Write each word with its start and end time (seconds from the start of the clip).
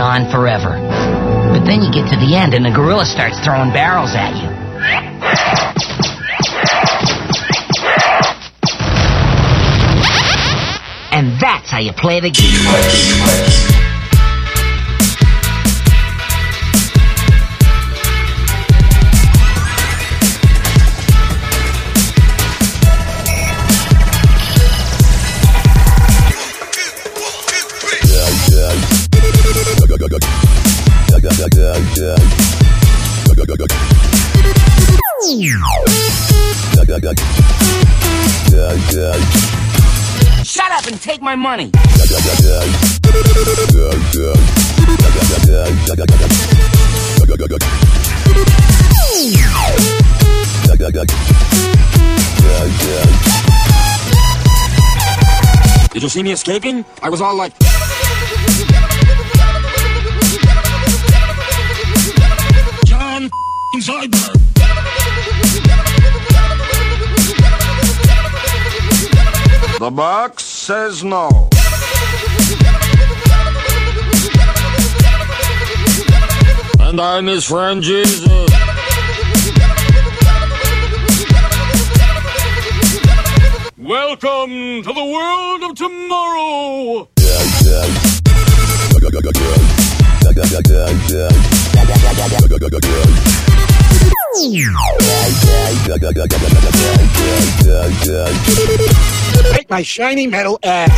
going 0.00 0.24
on 0.24 0.30
forever. 0.30 0.80
But 1.52 1.64
then 1.66 1.82
you 1.82 1.92
get 1.92 2.08
to 2.08 2.16
the 2.16 2.34
end 2.34 2.54
and 2.54 2.64
the 2.64 2.70
gorilla 2.70 3.04
starts 3.04 3.38
throwing 3.44 3.70
barrels 3.72 4.14
at 4.14 4.34
you. 4.34 4.48
And 11.12 11.38
that's 11.40 11.70
how 11.70 11.80
you 11.80 11.92
play 11.92 12.20
the 12.20 12.30
game. 12.30 13.99
My 41.30 41.36
money. 41.36 41.70
Did 55.92 56.02
you 56.02 56.08
see 56.08 56.22
me 56.24 56.32
escaping? 56.32 56.84
I 57.00 57.08
was 57.10 57.20
all 57.20 57.36
like. 57.36 57.52
John 62.84 63.30
Zoidberg. 63.78 64.36
The 69.78 69.90
box 69.90 70.49
says 70.70 71.02
no. 71.02 71.48
And 76.78 77.00
I'm 77.00 77.26
his 77.26 77.44
friend 77.44 77.82
Jesus. 77.82 78.28
Welcome 83.76 84.84
to 84.84 84.92
the 84.92 85.06
world 85.12 85.62
of 85.64 85.76
tomorrow. 85.76 87.08
Take 99.52 99.68
my 99.68 99.82
shiny 99.82 100.26
metal 100.26 100.58
ass. 100.62 100.90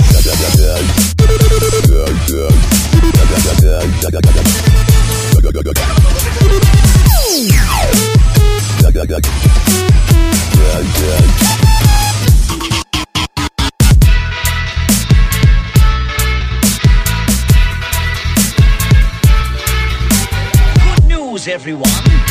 Good 20.94 21.04
news, 21.08 21.48
everyone. 21.48 22.21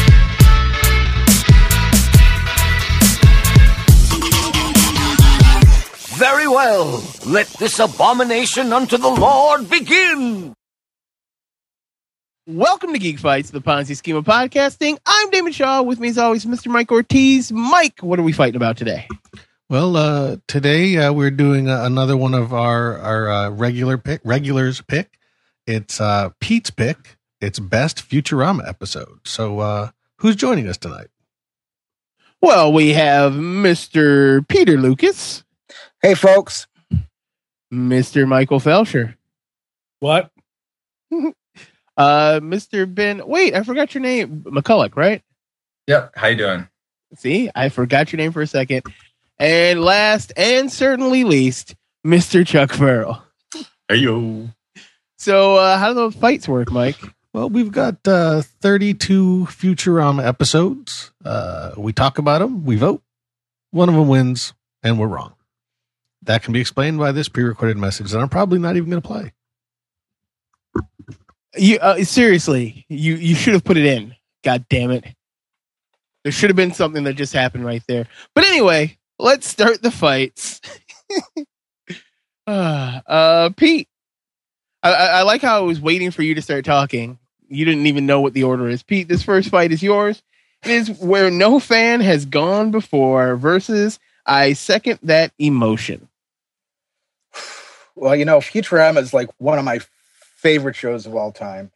Very 6.22 6.48
well. 6.48 7.04
Let 7.26 7.48
this 7.48 7.80
abomination 7.80 8.72
unto 8.74 8.96
the 8.96 9.08
Lord 9.08 9.68
begin. 9.68 10.54
Welcome 12.46 12.94
to 12.94 13.00
Geek 13.00 13.18
Fights, 13.18 13.50
the 13.50 13.60
Ponzi 13.60 13.98
scheme 13.98 14.16
of 14.16 14.26
podcasting. 14.26 15.00
I'm 15.04 15.32
Damon 15.32 15.52
Shaw. 15.52 15.82
With 15.82 16.00
me, 16.00 16.10
as 16.10 16.20
always, 16.20 16.46
Mr. 16.46 16.68
Mike 16.68 16.92
Ortiz. 16.92 17.52
Mike, 17.52 18.02
what 18.02 18.20
are 18.20 18.22
we 18.22 18.34
fighting 18.34 18.56
about 18.56 18.78
today? 18.78 19.08
Well, 19.68 19.98
uh, 19.98 20.38
today 20.48 20.96
uh, 20.98 21.12
we're 21.12 21.32
doing 21.32 21.68
uh, 21.68 21.86
another 21.86 22.16
one 22.16 22.36
of 22.36 22.54
our 22.54 23.00
our 23.00 23.28
uh, 23.28 23.50
regular 23.50 23.98
pick 23.98 24.22
regulars 24.24 24.80
pick. 24.80 25.18
It's 25.66 26.00
uh, 26.00 26.30
Pete's 26.40 26.70
pick. 26.70 27.18
It's 27.40 27.58
best 27.58 28.08
Futurama 28.08 28.70
episode. 28.70 29.22
So, 29.26 29.58
uh, 29.58 29.90
who's 30.18 30.36
joining 30.36 30.68
us 30.68 30.78
tonight? 30.78 31.08
Well, 32.42 32.72
we 32.72 32.94
have 32.94 33.34
Mr. 33.34 34.48
Peter 34.48 34.78
Lucas, 34.78 35.44
Hey, 36.02 36.16
folks. 36.16 36.68
Mr. 37.74 38.28
Michael 38.28 38.60
Felsher, 38.60 39.16
What? 40.00 40.30
uh, 41.12 41.32
Mr. 42.42 42.94
Ben. 42.94 43.26
Wait, 43.26 43.54
I 43.56 43.64
forgot 43.64 43.94
your 43.94 44.02
name, 44.02 44.42
McCulloch, 44.42 44.98
right? 44.98 45.22
Yep. 45.88 46.12
How 46.16 46.28
you 46.28 46.36
doing? 46.38 46.68
See, 47.16 47.50
I 47.56 47.70
forgot 47.70 48.12
your 48.12 48.18
name 48.18 48.32
for 48.34 48.42
a 48.42 48.48
second. 48.48 48.84
And 49.40 49.82
last 49.82 50.34
and 50.36 50.72
certainly 50.72 51.24
least, 51.24 51.76
Mr. 52.06 52.46
Chuck 52.46 52.72
Farrell. 52.74 53.24
Hey 53.88 53.98
yo. 53.98 54.50
So, 55.18 55.56
uh, 55.56 55.78
how 55.78 55.90
do 55.90 55.94
those 55.96 56.16
fights 56.16 56.48
work, 56.48 56.72
Mike? 56.72 56.98
Well, 57.34 57.50
we've 57.50 57.72
got 57.72 58.06
uh, 58.08 58.42
32 58.42 59.48
Futurama 59.50 60.26
episodes. 60.26 61.12
Uh, 61.24 61.72
we 61.78 61.94
talk 61.94 62.18
about 62.18 62.40
them, 62.40 62.66
we 62.66 62.76
vote. 62.76 63.02
One 63.72 63.88
of 63.88 63.96
them 63.96 64.08
wins, 64.08 64.54
and 64.84 65.00
we're 65.00 65.08
wrong. 65.08 65.34
That 66.24 66.44
can 66.44 66.54
be 66.54 66.62
explained 66.62 67.00
by 67.00 67.12
this 67.12 67.30
pre-recorded 67.30 67.78
message 67.78 68.12
that 68.12 68.20
I'm 68.20 68.30
probably 68.30 68.60
not 68.60 68.78
even 68.78 68.90
going 68.90 69.02
to 69.02 69.08
play. 69.08 69.34
You 71.58 71.80
uh, 71.80 72.04
seriously, 72.04 72.86
you 72.88 73.16
you 73.16 73.36
should 73.36 73.54
have 73.54 73.64
put 73.64 73.78
it 73.78 73.86
in. 73.86 74.16
God 74.44 74.66
damn 74.70 74.92
it! 74.92 75.04
There 76.24 76.32
should 76.32 76.50
have 76.50 76.56
been 76.56 76.74
something 76.74 77.04
that 77.04 77.16
just 77.16 77.34
happened 77.34 77.66
right 77.66 77.84
there. 77.88 78.08
But 78.34 78.46
anyway, 78.46 78.98
let's 79.20 79.48
start 79.48 79.82
the 79.82 79.92
fights. 79.92 80.62
uh, 82.48 83.02
uh, 83.06 83.50
Pete, 83.58 83.90
I, 84.84 84.94
I, 84.94 85.06
I 85.06 85.22
like 85.24 85.42
how 85.42 85.58
I 85.58 85.62
was 85.62 85.82
waiting 85.82 86.12
for 86.12 86.22
you 86.22 86.36
to 86.36 86.42
start 86.42 86.64
talking. 86.64 87.20
You 87.50 87.66
didn't 87.66 87.88
even 87.88 88.06
know 88.06 88.22
what 88.22 88.34
the 88.34 88.44
order 88.44 88.70
is. 88.70 88.84
Pete, 88.84 89.08
this 89.10 89.24
first 89.24 89.50
fight 89.50 89.72
is 89.72 89.84
yours. 89.84 90.24
It 90.64 90.72
is 90.72 90.90
where 91.00 91.32
no 91.32 91.60
fan 91.60 92.02
has 92.02 92.26
gone 92.26 92.72
before 92.72 93.36
versus 93.36 94.00
I 94.26 94.54
second 94.54 95.00
that 95.04 95.34
emotion. 95.40 96.08
Well, 97.96 98.16
you 98.16 98.26
know, 98.26 98.40
Futurama 98.40 98.98
is 98.98 99.14
like 99.14 99.30
one 99.38 99.60
of 99.60 99.66
my 99.66 99.80
favorite 100.38 100.76
shows 100.76 101.06
of 101.06 101.16
all 101.16 101.32
time, 101.32 101.72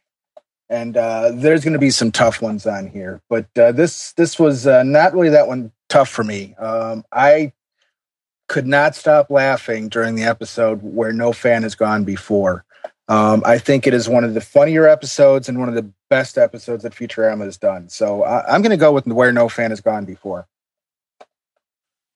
and 0.68 0.96
uh, 0.96 1.30
there's 1.34 1.64
going 1.64 1.74
to 1.74 1.78
be 1.78 1.90
some 1.90 2.10
tough 2.10 2.42
ones 2.42 2.66
on 2.66 2.88
here. 2.88 3.20
But 3.28 3.46
uh, 3.58 3.72
this 3.72 4.12
this 4.12 4.38
was 4.38 4.66
uh, 4.66 4.82
not 4.82 5.12
really 5.12 5.30
that 5.30 5.48
one 5.48 5.72
tough 5.88 6.08
for 6.08 6.24
me. 6.24 6.54
Um, 6.56 7.04
I 7.12 7.52
could 8.48 8.66
not 8.66 8.94
stop 8.94 9.30
laughing 9.30 9.88
during 9.88 10.14
the 10.14 10.22
episode 10.24 10.80
where 10.82 11.12
no 11.12 11.32
fan 11.32 11.62
has 11.62 11.74
gone 11.74 12.04
before. 12.04 12.64
Um, 13.08 13.42
I 13.46 13.58
think 13.58 13.86
it 13.86 13.94
is 13.94 14.08
one 14.08 14.24
of 14.24 14.34
the 14.34 14.40
funnier 14.40 14.86
episodes 14.86 15.48
and 15.48 15.58
one 15.58 15.68
of 15.68 15.74
the 15.74 15.90
best 16.10 16.38
episodes 16.38 16.82
that 16.82 16.92
Futurama 16.92 17.44
has 17.44 17.56
done. 17.56 17.88
So 17.88 18.24
I, 18.24 18.52
I'm 18.52 18.62
going 18.62 18.70
to 18.70 18.76
go 18.76 18.92
with 18.92 19.06
where 19.06 19.32
no 19.32 19.48
fan 19.48 19.70
has 19.70 19.80
gone 19.80 20.04
before. 20.04 20.46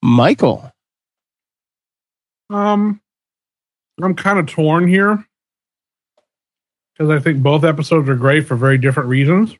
Michael, 0.02 0.72
Um, 2.48 3.00
I'm 4.02 4.14
kind 4.14 4.38
of 4.38 4.46
torn 4.46 4.88
here 4.88 5.24
because 6.92 7.10
I 7.10 7.18
think 7.18 7.42
both 7.42 7.64
episodes 7.64 8.08
are 8.08 8.16
great 8.16 8.46
for 8.46 8.56
very 8.56 8.78
different 8.78 9.08
reasons. 9.08 9.56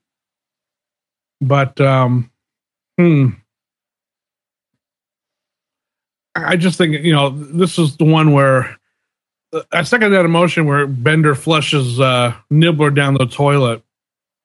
But 1.41 1.81
um, 1.81 2.31
hmm, 2.99 3.31
I 6.35 6.57
just 6.57 6.77
think 6.79 7.03
you 7.05 7.13
know 7.13 7.31
this 7.31 7.79
is 7.79 7.97
the 7.97 8.05
one 8.05 8.33
where 8.33 8.77
I 9.73 9.83
second 9.83 10.13
that 10.13 10.25
emotion 10.25 10.67
where 10.67 10.87
Bender 10.87 11.35
flushes 11.35 11.99
uh, 11.99 12.35
Nibbler 12.51 12.91
down 12.91 13.15
the 13.15 13.27
toilet, 13.27 13.83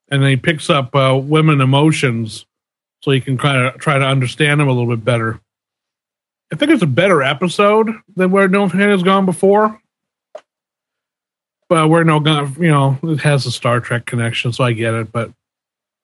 and 0.10 0.24
then 0.24 0.30
he 0.30 0.38
picks 0.38 0.70
up 0.70 0.96
uh, 0.96 1.20
women 1.22 1.62
emotions 1.62 2.46
so 3.02 3.12
he 3.12 3.22
can 3.22 3.38
kind 3.38 3.66
of 3.66 3.80
try 3.80 3.98
to 4.00 4.06
understand 4.06 4.60
them 4.60 4.68
a 4.68 4.72
little 4.72 4.96
bit 4.96 5.06
better. 5.06 5.40
I 6.52 6.56
think 6.56 6.72
it's 6.72 6.82
a 6.82 6.88
better 6.88 7.22
episode 7.22 7.92
than 8.16 8.32
where 8.32 8.48
No 8.48 8.70
Fan 8.70 8.90
has 8.90 9.04
gone 9.04 9.26
before. 9.26 9.80
But 11.68 11.90
where 11.90 12.04
No 12.04 12.20
Gun, 12.20 12.56
you 12.60 12.68
know, 12.68 12.98
it 13.04 13.22
has 13.22 13.46
a 13.46 13.52
Star 13.52 13.80
Trek 13.80 14.06
connection, 14.06 14.54
so 14.54 14.64
I 14.64 14.74
get 14.74 14.94
it. 14.94 15.12
But 15.12 15.32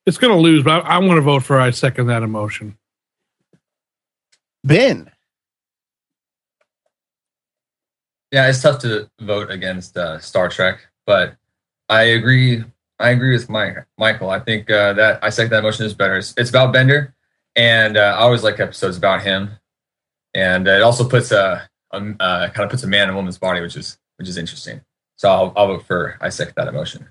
it's 0.06 0.18
going 0.18 0.34
to 0.34 0.40
lose. 0.40 0.64
But 0.64 0.86
I, 0.86 0.96
I 0.96 0.98
want 0.98 1.18
to 1.18 1.22
vote 1.22 1.44
for 1.44 1.60
I 1.60 1.70
second 1.72 2.08
that 2.08 2.24
emotion. 2.24 2.78
Ben, 4.64 5.12
Yeah, 8.32 8.48
it's 8.48 8.62
tough 8.62 8.80
to 8.80 9.10
vote 9.20 9.52
against 9.52 9.98
uh, 9.98 10.18
Star 10.20 10.48
Trek, 10.48 10.88
but 11.06 11.36
I 11.90 12.04
agree. 12.04 12.64
I 12.98 13.10
agree 13.10 13.34
with 13.34 13.50
Mike, 13.50 13.86
Michael. 13.98 14.30
I 14.30 14.40
think 14.40 14.72
uh, 14.72 14.94
that 14.94 15.22
I 15.22 15.30
second 15.30 15.52
that 15.52 15.64
motion 15.64 15.86
is 15.86 15.94
better. 15.94 16.18
It's, 16.18 16.34
it's 16.38 16.50
about 16.50 16.72
Bender, 16.72 17.14
and 17.58 17.98
uh, 17.98 18.16
I 18.18 18.22
always 18.22 18.44
like 18.44 18.62
episodes 18.62 18.96
about 18.96 19.22
him, 19.22 19.50
and 20.34 20.70
uh, 20.70 20.72
it 20.72 20.82
also 20.82 21.08
puts 21.08 21.32
a, 21.32 21.68
a 21.92 21.98
uh, 21.98 22.50
kind 22.52 22.64
of 22.64 22.70
puts 22.70 22.84
a 22.84 22.88
man 22.88 23.10
in 23.10 23.14
a 23.14 23.18
woman's 23.18 23.38
body, 23.38 23.60
which 23.60 23.76
is 23.76 23.98
which 24.16 24.30
is 24.30 24.38
interesting. 24.38 24.80
So 25.22 25.30
I'll, 25.30 25.54
I'll 25.56 25.68
vote 25.68 25.86
for 25.86 26.18
I 26.20 26.30
second 26.30 26.56
that 26.56 26.68
emotion. 26.68 27.08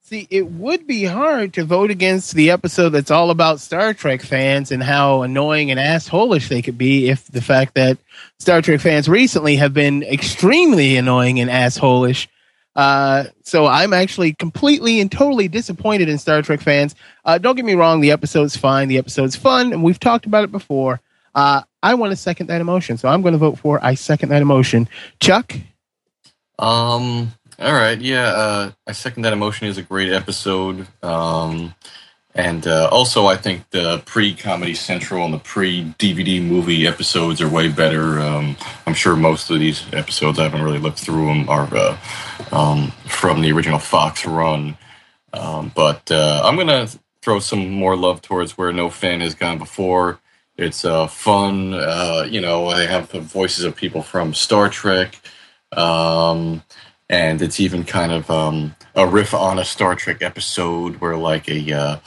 See, 0.00 0.28
it 0.30 0.46
would 0.46 0.86
be 0.86 1.02
hard 1.02 1.54
to 1.54 1.64
vote 1.64 1.90
against 1.90 2.36
the 2.36 2.52
episode 2.52 2.90
that's 2.90 3.10
all 3.10 3.32
about 3.32 3.58
Star 3.58 3.92
Trek 3.94 4.22
fans 4.22 4.70
and 4.70 4.80
how 4.80 5.22
annoying 5.22 5.72
and 5.72 5.80
assholish 5.80 6.46
they 6.46 6.62
could 6.62 6.78
be 6.78 7.08
if 7.08 7.26
the 7.26 7.42
fact 7.42 7.74
that 7.74 7.98
Star 8.38 8.62
Trek 8.62 8.80
fans 8.80 9.08
recently 9.08 9.56
have 9.56 9.74
been 9.74 10.04
extremely 10.04 10.96
annoying 10.96 11.40
and 11.40 11.50
assholish. 11.50 12.28
Uh, 12.76 13.24
so 13.42 13.66
I'm 13.66 13.92
actually 13.92 14.32
completely 14.32 15.00
and 15.00 15.10
totally 15.10 15.48
disappointed 15.48 16.08
in 16.08 16.18
Star 16.18 16.42
Trek 16.42 16.60
fans. 16.60 16.94
Uh, 17.24 17.38
don't 17.38 17.56
get 17.56 17.64
me 17.64 17.74
wrong, 17.74 18.00
the 18.00 18.12
episode's 18.12 18.56
fine, 18.56 18.86
the 18.86 18.98
episode's 18.98 19.34
fun, 19.34 19.72
and 19.72 19.82
we've 19.82 19.98
talked 19.98 20.26
about 20.26 20.44
it 20.44 20.52
before. 20.52 21.00
Uh, 21.34 21.62
I 21.82 21.94
want 21.94 22.12
to 22.12 22.16
second 22.16 22.46
that 22.46 22.60
emotion, 22.60 22.98
so 22.98 23.08
I'm 23.08 23.22
going 23.22 23.32
to 23.32 23.38
vote 23.38 23.58
for 23.58 23.84
I 23.84 23.94
second 23.94 24.28
that 24.28 24.42
emotion. 24.42 24.88
Chuck? 25.18 25.52
Um, 26.58 27.32
all 27.58 27.72
right, 27.72 28.00
yeah, 28.00 28.28
uh, 28.28 28.72
I 28.86 28.92
second 28.92 29.22
that 29.22 29.32
emotion 29.32 29.66
is 29.66 29.78
a 29.78 29.82
great 29.82 30.12
episode. 30.12 30.86
Um, 31.02 31.74
and 32.34 32.66
uh, 32.66 32.90
also, 32.92 33.26
I 33.26 33.36
think 33.36 33.70
the 33.70 34.02
pre 34.04 34.34
Comedy 34.34 34.74
Central 34.74 35.24
and 35.24 35.32
the 35.32 35.38
pre 35.38 35.84
DVD 35.98 36.46
movie 36.46 36.86
episodes 36.86 37.40
are 37.40 37.48
way 37.48 37.68
better. 37.68 38.20
Um, 38.20 38.58
I'm 38.86 38.92
sure 38.92 39.16
most 39.16 39.50
of 39.50 39.58
these 39.58 39.82
episodes, 39.94 40.38
I 40.38 40.42
haven't 40.42 40.62
really 40.62 40.78
looked 40.78 40.98
through 40.98 41.26
them, 41.28 41.48
are 41.48 41.68
uh, 41.74 41.98
um, 42.52 42.90
from 43.06 43.40
the 43.40 43.52
original 43.52 43.78
Fox 43.78 44.26
run. 44.26 44.76
Um, 45.32 45.72
but 45.74 46.10
uh, 46.10 46.42
I'm 46.44 46.56
going 46.56 46.68
to 46.68 46.98
throw 47.22 47.38
some 47.38 47.70
more 47.70 47.96
love 47.96 48.20
towards 48.20 48.58
where 48.58 48.70
no 48.70 48.90
fan 48.90 49.20
has 49.20 49.34
gone 49.34 49.56
before. 49.56 50.20
It's 50.58 50.84
uh, 50.84 51.06
fun. 51.06 51.72
Uh, 51.72 52.26
you 52.28 52.42
know, 52.42 52.74
they 52.74 52.86
have 52.86 53.08
the 53.08 53.20
voices 53.20 53.64
of 53.64 53.74
people 53.76 54.02
from 54.02 54.34
Star 54.34 54.68
Trek. 54.68 55.18
Um, 55.72 56.62
and 57.08 57.40
it's 57.40 57.60
even 57.60 57.84
kind 57.84 58.12
of 58.12 58.30
um, 58.30 58.74
a 58.94 59.06
riff 59.06 59.34
on 59.34 59.58
a 59.58 59.64
Star 59.64 59.94
Trek 59.94 60.22
episode 60.22 60.96
where 60.96 61.16
like 61.16 61.48
a 61.48 61.72
uh, 61.72 61.98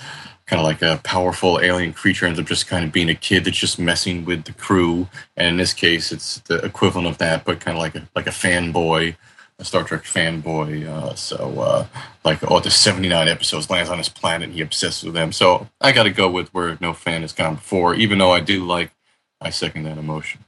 kind 0.45 0.59
of 0.59 0.65
like 0.65 0.81
a 0.81 0.99
powerful 1.03 1.59
alien 1.61 1.93
creature 1.93 2.25
ends 2.25 2.39
up 2.39 2.45
just 2.45 2.67
kind 2.67 2.83
of 2.83 2.91
being 2.91 3.09
a 3.09 3.15
kid 3.15 3.45
that's 3.45 3.57
just 3.57 3.79
messing 3.79 4.25
with 4.25 4.45
the 4.45 4.53
crew, 4.53 5.07
and 5.37 5.47
in 5.47 5.57
this 5.57 5.73
case, 5.73 6.11
it's 6.11 6.39
the 6.41 6.57
equivalent 6.65 7.07
of 7.07 7.17
that, 7.19 7.45
but 7.45 7.59
kind 7.59 7.77
of 7.77 7.81
like 7.81 7.95
a 7.95 8.07
like 8.15 8.27
a 8.27 8.31
fanboy, 8.31 9.15
a 9.57 9.65
Star 9.65 9.83
Trek 9.83 10.03
fanboy. 10.03 10.85
Uh, 10.85 11.15
so 11.15 11.59
uh, 11.59 11.85
like 12.25 12.39
oh, 12.49 12.59
the 12.59 12.71
seventy 12.71 13.07
nine 13.07 13.27
episodes 13.27 13.69
lands 13.69 13.89
on 13.89 13.99
his 13.99 14.09
planet, 14.09 14.47
and 14.49 14.53
he 14.53 14.61
obsesses 14.61 15.03
with 15.03 15.13
them. 15.13 15.31
So 15.31 15.69
I 15.79 15.91
got 15.91 16.03
to 16.03 16.11
go 16.11 16.29
with 16.29 16.53
where 16.53 16.77
no 16.81 16.93
fan 16.93 17.21
has 17.21 17.33
gone 17.33 17.55
before, 17.55 17.95
even 17.95 18.17
though 18.17 18.31
I 18.31 18.39
do 18.41 18.65
like. 18.65 18.91
I 19.41 19.51
second 19.51 19.83
that 19.83 19.97
emotion. 19.97 20.43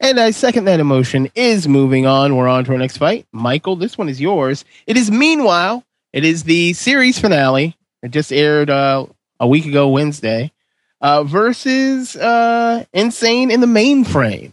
And 0.00 0.20
I 0.20 0.30
second 0.30 0.66
that 0.66 0.80
emotion 0.80 1.30
is 1.34 1.66
moving 1.66 2.06
on. 2.06 2.36
We're 2.36 2.48
on 2.48 2.64
to 2.64 2.72
our 2.72 2.78
next 2.78 2.98
fight. 2.98 3.26
Michael, 3.32 3.76
this 3.76 3.96
one 3.96 4.08
is 4.08 4.20
yours. 4.20 4.64
It 4.86 4.96
is 4.96 5.10
Meanwhile. 5.10 5.84
It 6.12 6.24
is 6.24 6.44
the 6.44 6.72
series 6.74 7.18
finale. 7.18 7.76
It 8.02 8.10
just 8.10 8.32
aired 8.32 8.70
uh, 8.70 9.06
a 9.40 9.46
week 9.46 9.66
ago, 9.66 9.88
Wednesday, 9.88 10.52
uh, 11.00 11.24
versus 11.24 12.14
uh, 12.16 12.84
Insane 12.92 13.50
in 13.50 13.60
the 13.60 13.66
Mainframe. 13.66 14.52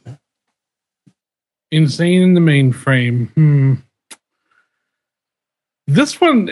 Insane 1.71 2.21
in 2.21 2.33
the 2.35 2.39
mainframe. 2.39 3.31
Hmm. 3.33 3.73
This 5.87 6.21
one, 6.21 6.47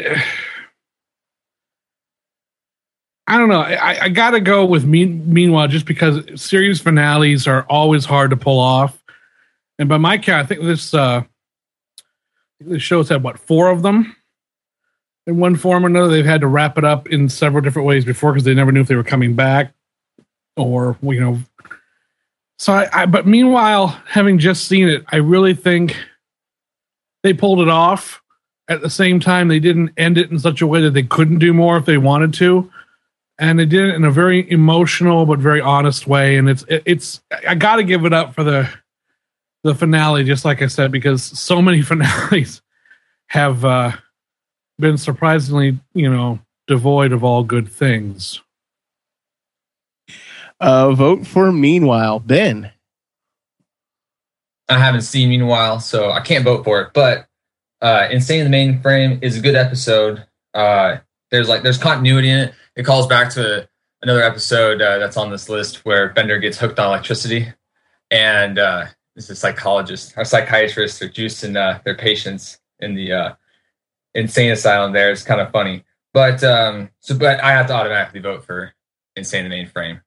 I 3.32 3.38
don't 3.38 3.48
know. 3.48 3.62
I, 3.62 4.04
I 4.04 4.10
got 4.10 4.32
to 4.32 4.42
go 4.42 4.66
with 4.66 4.84
mean, 4.84 5.24
Meanwhile, 5.26 5.70
just 5.70 5.86
because 5.86 6.20
series 6.36 6.82
finales 6.82 7.48
are 7.48 7.66
always 7.70 8.04
hard 8.04 8.32
to 8.32 8.36
pull 8.36 8.60
off. 8.60 9.02
And 9.80 9.88
by 9.88 9.98
my 9.98 10.18
count, 10.18 10.44
I 10.44 10.46
think 10.46 10.64
this 10.64 10.94
uh, 10.94 11.24
this 12.60 12.82
show's 12.82 13.08
had 13.08 13.24
what 13.24 13.40
four 13.40 13.70
of 13.70 13.84
them 13.84 14.18
in 15.26 15.38
one 15.38 15.56
form 15.56 15.86
or 15.86 15.88
another. 15.88 16.10
They've 16.10 16.26
had 16.26 16.42
to 16.42 16.48
wrap 16.48 16.78
it 16.78 16.84
up 16.84 17.08
in 17.08 17.30
several 17.30 17.62
different 17.62 17.88
ways 17.88 18.04
before 18.04 18.34
because 18.34 18.44
they 18.44 18.54
never 18.54 18.74
knew 18.74 18.82
if 18.82 18.90
they 18.90 18.98
were 18.98 19.04
coming 19.04 19.34
back 19.34 19.74
or 20.58 20.98
you 21.02 21.22
know. 21.22 21.40
So 22.60 22.74
I, 22.74 22.90
I, 22.92 23.06
but 23.06 23.26
meanwhile, 23.26 23.98
having 24.08 24.40
just 24.40 24.68
seen 24.68 24.90
it, 24.90 25.06
I 25.08 25.16
really 25.16 25.54
think 25.54 25.98
they 27.24 27.34
pulled 27.34 27.62
it 27.62 27.70
off. 27.70 28.22
At 28.68 28.82
the 28.82 28.90
same 28.90 29.22
time, 29.22 29.48
they 29.48 29.60
didn't 29.60 29.92
end 29.96 30.18
it 30.18 30.32
in 30.32 30.38
such 30.38 30.62
a 30.62 30.68
way 30.68 30.82
that 30.82 30.92
they 30.92 31.04
couldn't 31.04 31.40
do 31.40 31.54
more 31.54 31.78
if 31.78 31.86
they 31.86 31.98
wanted 31.98 32.34
to 32.34 32.70
and 33.42 33.58
they 33.58 33.66
did 33.66 33.90
it 33.90 33.96
in 33.96 34.06
a 34.06 34.12
very 34.12 34.50
emotional 34.52 35.26
but 35.26 35.40
very 35.40 35.60
honest 35.60 36.06
way. 36.06 36.38
And 36.38 36.48
it's 36.48 36.64
it, 36.68 36.84
it's 36.86 37.22
I 37.46 37.56
got 37.56 37.78
to 37.78 37.84
give 37.84 38.06
it 38.06 38.14
up 38.14 38.36
for 38.36 38.44
the 38.44 38.70
the 39.64 39.74
finale, 39.74 40.24
just 40.24 40.46
like 40.46 40.62
I 40.62 40.68
said, 40.68 40.92
because 40.92 41.24
so 41.24 41.62
many 41.62 41.82
finales 41.82 42.62
have 43.28 43.66
uh, 43.66 43.94
been 44.78 44.98
surprisingly, 44.98 45.80
you 45.94 46.10
know, 46.10 46.40
devoid 46.68 47.12
of 47.12 47.24
all 47.24 47.44
good 47.44 47.68
things. 47.68 48.42
Uh, 50.60 50.92
vote 50.94 51.26
for 51.26 51.52
Meanwhile, 51.52 52.20
Ben. 52.20 52.72
I 54.70 54.78
haven't 54.78 55.02
seen 55.02 55.30
Meanwhile, 55.30 55.80
so 55.80 56.12
I 56.12 56.22
can't 56.22 56.46
vote 56.46 56.64
for 56.64 56.80
it. 56.82 56.92
But 56.94 57.28
uh, 57.82 58.08
Insane 58.12 58.46
in 58.46 58.52
the 58.52 58.56
Mainframe 58.56 59.24
is 59.24 59.36
a 59.36 59.42
good 59.42 59.56
episode. 59.56 60.24
Uh, 60.54 60.98
there's 61.32 61.50
like 61.50 61.64
there's 61.64 61.80
continuity 61.80 62.30
in 62.30 62.38
it. 62.38 62.54
It 62.76 62.84
calls 62.84 63.08
back 63.08 63.30
to 63.34 63.68
another 64.02 64.24
episode 64.24 64.82
uh, 64.82 64.98
that's 64.98 65.18
on 65.18 65.30
this 65.30 65.50
list 65.50 65.86
where 65.86 66.10
Bender 66.10 66.40
gets 66.40 66.58
hooked 66.58 66.80
on 66.80 66.88
electricity, 66.88 67.52
and 68.10 68.58
uh, 68.58 68.86
this 69.16 69.26
is 69.26 69.32
a 69.32 69.36
psychologist 69.36 70.14
or 70.18 70.24
psychiatrist 70.24 71.02
are 71.02 71.10
juicing 71.10 71.58
uh, 71.58 71.80
their 71.84 71.96
patients 71.96 72.60
in 72.80 72.96
the 72.96 73.12
uh, 73.12 73.34
insane 74.16 74.52
asylum. 74.52 74.94
There, 74.94 75.12
it's 75.12 75.24
kind 75.24 75.42
of 75.42 75.52
funny, 75.52 75.84
but 76.14 76.44
um, 76.44 76.90
so 77.00 77.18
but 77.18 77.42
I 77.42 77.52
have 77.52 77.68
to 77.68 77.74
automatically 77.74 78.22
vote 78.22 78.46
for 78.46 78.74
Insane 79.16 79.46
in 79.46 79.52
the 79.52 79.58
Mainframe 79.58 80.02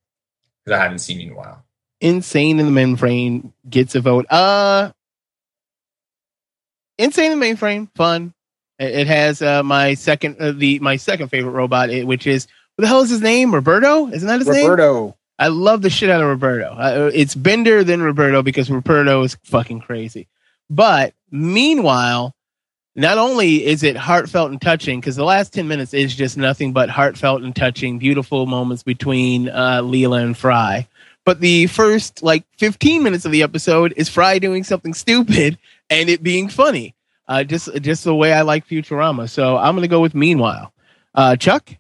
because 0.65 0.79
I 0.79 0.83
haven't 0.83 1.01
seen 1.01 1.21
it 1.21 1.25
in 1.25 1.33
a 1.33 1.37
while. 1.37 1.65
Insane 2.01 2.59
in 2.59 2.73
the 2.73 2.81
Mainframe 2.81 3.53
gets 3.69 3.95
a 3.95 4.01
vote. 4.01 4.27
Uh, 4.31 4.91
Insane 6.99 7.33
in 7.33 7.39
the 7.39 7.47
Mainframe, 7.47 7.91
fun. 7.95 8.33
It 8.79 9.07
has 9.07 9.41
uh, 9.41 9.63
my 9.63 9.95
second, 9.95 10.37
uh, 10.41 10.53
the 10.53 10.79
my 10.81 10.97
second 10.97 11.29
favorite 11.29 11.53
robot, 11.53 11.91
which 12.05 12.27
is 12.27 12.49
what 12.77 12.83
the 12.83 12.89
hell 12.89 13.03
is 13.03 13.11
his 13.11 13.21
name? 13.21 13.55
Roberto? 13.55 14.09
Isn't 14.09 14.27
that 14.27 14.41
his 14.41 14.49
name? 14.49 14.69
Roberto. 14.69 15.17
I 15.39 15.49
love 15.49 15.83
the 15.83 15.91
shit 15.91 16.11
out 16.11 16.21
of 16.21 16.29
Roberto. 16.29 16.75
Uh, 16.75 17.11
it's 17.13 17.35
Bender 17.35 17.83
than 17.83 18.03
Roberto 18.03 18.43
because 18.43 18.71
Roberto 18.71 19.23
is 19.23 19.37
fucking 19.45 19.81
crazy. 19.81 20.29
But 20.71 21.15
meanwhile, 21.31 22.35
not 22.95 23.19
only 23.19 23.67
is 23.67 23.83
it 23.83 23.97
heartfelt 23.97 24.53
and 24.53 24.61
touching, 24.61 25.01
because 25.01 25.17
the 25.17 25.25
last 25.25 25.53
10 25.53 25.67
minutes 25.67 25.93
is 25.93 26.15
just 26.15 26.37
nothing 26.37 26.73
but 26.73 26.89
heartfelt 26.89 27.43
and 27.43 27.55
touching, 27.55 27.99
beautiful 27.99 28.47
moments 28.47 28.83
between 28.85 29.49
uh, 29.49 29.81
Leela 29.83 30.23
and 30.23 30.37
Fry. 30.37 30.87
But 31.25 31.41
the 31.41 31.67
first 31.67 32.23
like 32.23 32.45
15 32.59 33.03
minutes 33.03 33.25
of 33.25 33.33
the 33.33 33.43
episode 33.43 33.95
is 33.97 34.09
Fry 34.09 34.39
doing 34.39 34.63
something 34.63 34.95
stupid 34.95 35.59
and 35.91 36.09
it 36.09 36.23
being 36.23 36.49
funny. 36.49 36.95
Uh, 37.27 37.43
just 37.43 37.75
just 37.81 38.05
the 38.05 38.15
way 38.15 38.33
I 38.35 38.43
like 38.43 38.69
Futurama. 38.69 39.29
So 39.31 39.57
I'm 39.57 39.75
gonna 39.75 39.89
go 39.89 40.03
with 40.03 40.15
Meanwhile. 40.15 40.73
Uh, 41.15 41.37
Chuck. 41.37 41.71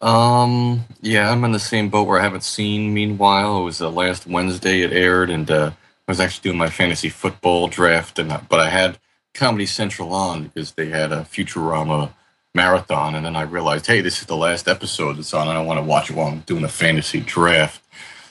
Um, 0.00 0.84
yeah, 1.00 1.30
I'm 1.30 1.44
in 1.44 1.52
the 1.52 1.58
same 1.58 1.88
boat 1.88 2.06
where 2.06 2.20
I 2.20 2.22
haven't 2.22 2.44
seen. 2.44 2.92
Meanwhile, 2.92 3.58
it 3.58 3.64
was 3.64 3.80
uh, 3.80 3.90
last 3.90 4.26
Wednesday 4.26 4.82
it 4.82 4.92
aired, 4.92 5.30
and 5.30 5.50
uh, 5.50 5.70
I 6.06 6.10
was 6.10 6.20
actually 6.20 6.50
doing 6.50 6.58
my 6.58 6.68
fantasy 6.68 7.08
football 7.08 7.68
draft, 7.68 8.18
and 8.18 8.30
uh, 8.30 8.40
but 8.48 8.60
I 8.60 8.68
had 8.68 8.98
Comedy 9.34 9.66
Central 9.66 10.12
on 10.12 10.44
because 10.44 10.72
they 10.72 10.88
had 10.88 11.12
a 11.12 11.22
Futurama 11.22 12.12
marathon, 12.54 13.14
and 13.14 13.24
then 13.24 13.36
I 13.36 13.42
realized, 13.42 13.86
hey, 13.86 14.02
this 14.02 14.20
is 14.20 14.26
the 14.26 14.36
last 14.36 14.68
episode 14.68 15.16
that's 15.16 15.32
on. 15.32 15.48
I 15.48 15.54
don't 15.54 15.66
want 15.66 15.78
to 15.78 15.84
watch 15.84 16.10
it 16.10 16.16
while 16.16 16.28
I'm 16.28 16.40
doing 16.40 16.64
a 16.64 16.68
fantasy 16.68 17.20
draft, 17.20 17.82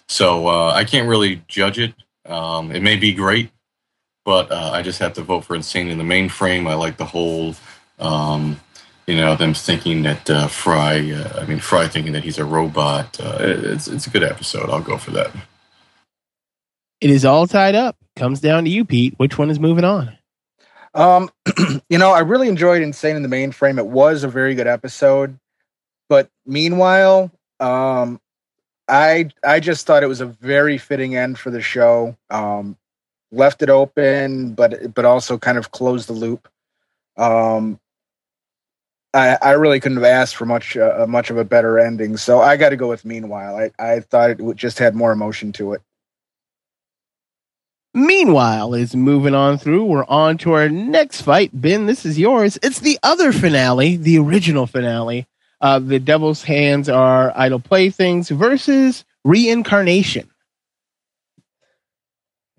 so 0.07 0.47
uh, 0.47 0.71
I 0.71 0.83
can't 0.83 1.09
really 1.09 1.43
judge 1.47 1.79
it. 1.79 1.95
Um, 2.27 2.71
it 2.71 2.81
may 2.81 2.95
be 2.95 3.13
great, 3.13 3.49
but 4.23 4.51
uh, 4.51 4.71
I 4.71 4.83
just 4.83 4.99
have 4.99 5.13
to 5.13 5.23
vote 5.23 5.45
for 5.45 5.55
Insane 5.55 5.87
in 5.87 5.97
the 5.97 6.03
Mainframe. 6.03 6.69
I 6.69 6.75
like 6.75 6.97
the 6.97 7.05
whole. 7.05 7.55
Um, 7.97 8.59
you 9.07 9.15
know 9.15 9.35
them 9.35 9.53
thinking 9.53 10.03
that 10.03 10.29
uh, 10.29 10.47
Fry. 10.47 11.11
Uh, 11.11 11.41
I 11.41 11.45
mean 11.45 11.59
Fry 11.59 11.87
thinking 11.87 12.13
that 12.13 12.23
he's 12.23 12.37
a 12.37 12.45
robot. 12.45 13.19
Uh, 13.19 13.37
it's 13.39 13.87
it's 13.87 14.07
a 14.07 14.09
good 14.09 14.23
episode. 14.23 14.69
I'll 14.69 14.81
go 14.81 14.97
for 14.97 15.11
that. 15.11 15.31
It 17.01 17.09
is 17.09 17.25
all 17.25 17.47
tied 17.47 17.75
up. 17.75 17.97
Comes 18.15 18.39
down 18.39 18.63
to 18.63 18.69
you, 18.69 18.85
Pete. 18.85 19.13
Which 19.17 19.37
one 19.37 19.49
is 19.49 19.59
moving 19.59 19.83
on? 19.83 20.17
Um, 20.93 21.29
you 21.89 21.97
know, 21.97 22.11
I 22.11 22.19
really 22.19 22.47
enjoyed 22.47 22.81
Insane 22.81 23.17
in 23.17 23.21
the 23.21 23.27
Mainframe. 23.27 23.77
It 23.77 23.87
was 23.87 24.23
a 24.23 24.29
very 24.29 24.55
good 24.55 24.67
episode, 24.67 25.37
but 26.07 26.29
meanwhile, 26.45 27.31
um, 27.59 28.21
I 28.87 29.29
I 29.43 29.59
just 29.59 29.85
thought 29.85 30.03
it 30.03 30.07
was 30.07 30.21
a 30.21 30.25
very 30.25 30.77
fitting 30.77 31.15
end 31.15 31.37
for 31.37 31.51
the 31.51 31.61
show. 31.61 32.15
Um, 32.29 32.77
left 33.31 33.61
it 33.61 33.69
open, 33.69 34.53
but 34.53 34.93
but 34.93 35.05
also 35.05 35.37
kind 35.37 35.57
of 35.57 35.71
closed 35.71 36.07
the 36.07 36.13
loop. 36.13 36.47
Um, 37.17 37.79
I, 39.15 39.37
I 39.41 39.51
really 39.53 39.79
couldn't 39.79 39.97
have 39.97 40.03
asked 40.05 40.35
for 40.35 40.45
much 40.45 40.75
uh, 40.77 41.05
much 41.07 41.29
of 41.29 41.37
a 41.37 41.45
better 41.45 41.79
ending. 41.79 42.17
So 42.17 42.41
I 42.41 42.57
got 42.57 42.69
to 42.69 42.75
go 42.75 42.89
with 42.89 43.05
Meanwhile. 43.05 43.55
I, 43.55 43.71
I 43.79 43.99
thought 44.01 44.29
it 44.31 44.41
would- 44.41 44.57
just 44.57 44.77
had 44.77 44.93
more 44.95 45.11
emotion 45.11 45.51
to 45.53 45.73
it. 45.73 45.81
Meanwhile, 47.93 48.73
is 48.73 48.93
moving 48.93 49.33
on 49.33 49.57
through. 49.57 49.85
We're 49.85 50.03
on 50.05 50.37
to 50.39 50.51
our 50.51 50.67
next 50.67 51.21
fight. 51.21 51.49
Ben, 51.53 51.85
this 51.85 52.05
is 52.05 52.19
yours. 52.19 52.59
It's 52.61 52.81
the 52.81 52.99
other 53.03 53.31
finale, 53.31 53.95
the 53.95 54.17
original 54.17 54.67
finale. 54.67 55.27
Uh, 55.61 55.79
the 55.79 55.99
Devil's 55.99 56.43
Hands 56.43 56.89
are 56.89 57.31
idle 57.37 57.59
playthings 57.61 58.27
versus 58.27 59.05
reincarnation. 59.23 60.29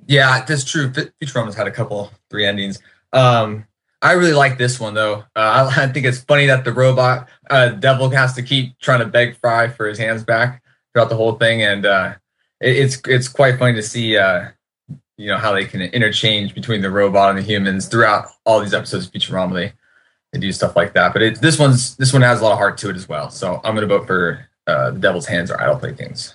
Yeah, 0.06 0.42
that's 0.44 0.64
true. 0.64 0.90
Fit- 0.92 1.12
Futurama's 1.22 1.54
had 1.54 1.66
a 1.66 1.70
couple 1.70 2.10
three 2.30 2.46
endings. 2.46 2.78
Um, 3.12 3.66
I 4.06 4.12
really 4.12 4.34
like 4.34 4.56
this 4.56 4.78
one 4.78 4.94
though. 4.94 5.25
Uh, 5.34 5.72
I, 5.76 5.88
think 5.88 6.06
it's 6.06 6.20
funny 6.20 6.46
that 6.46 6.64
the 6.64 6.72
robot 6.72 7.28
uh, 7.50 7.70
devil 7.70 8.08
has 8.10 8.34
to 8.34 8.42
keep 8.42 8.78
trying 8.78 9.00
to 9.00 9.06
beg 9.06 9.36
Fry 9.38 9.66
for 9.66 9.88
his 9.88 9.98
hands 9.98 10.22
back 10.22 10.62
throughout 10.92 11.08
the 11.08 11.16
whole 11.16 11.32
thing, 11.32 11.62
and 11.62 11.84
uh, 11.84 12.14
it, 12.60 12.76
it's 12.76 13.00
it's 13.06 13.26
quite 13.26 13.58
funny 13.58 13.75
to 13.75 13.82
see 13.82 14.16
uh, 14.16 14.48
you 15.16 15.26
know 15.26 15.38
how 15.38 15.52
they 15.52 15.64
can 15.64 15.80
interchange 15.82 16.54
between 16.54 16.82
the 16.82 16.90
robot 16.90 17.30
and 17.30 17.38
the 17.38 17.42
humans 17.42 17.88
throughout 17.88 18.28
all 18.44 18.60
these 18.60 18.75
episodes 18.75 19.06
of 19.06 19.12
Futurama. 19.12 19.54
They 19.54 19.72
they 20.32 20.38
do 20.38 20.52
stuff 20.52 20.76
like 20.76 20.94
that, 20.94 21.12
but 21.12 21.22
it, 21.22 21.40
this 21.40 21.58
one's 21.58 21.96
this 21.96 22.12
one 22.12 22.22
has 22.22 22.40
a 22.40 22.44
lot 22.44 22.52
of 22.52 22.58
heart 22.58 22.78
to 22.78 22.90
it 22.90 22.96
as 22.96 23.08
well. 23.08 23.28
So 23.30 23.60
I'm 23.64 23.75
going 23.75 23.88
to 23.88 23.98
vote 23.98 24.06
for 24.06 24.46
uh, 24.68 24.92
the 24.92 25.00
Devil's 25.00 25.26
Hands 25.26 25.50
or 25.50 25.60
Idle 25.60 25.80
Playthings. 25.80 26.32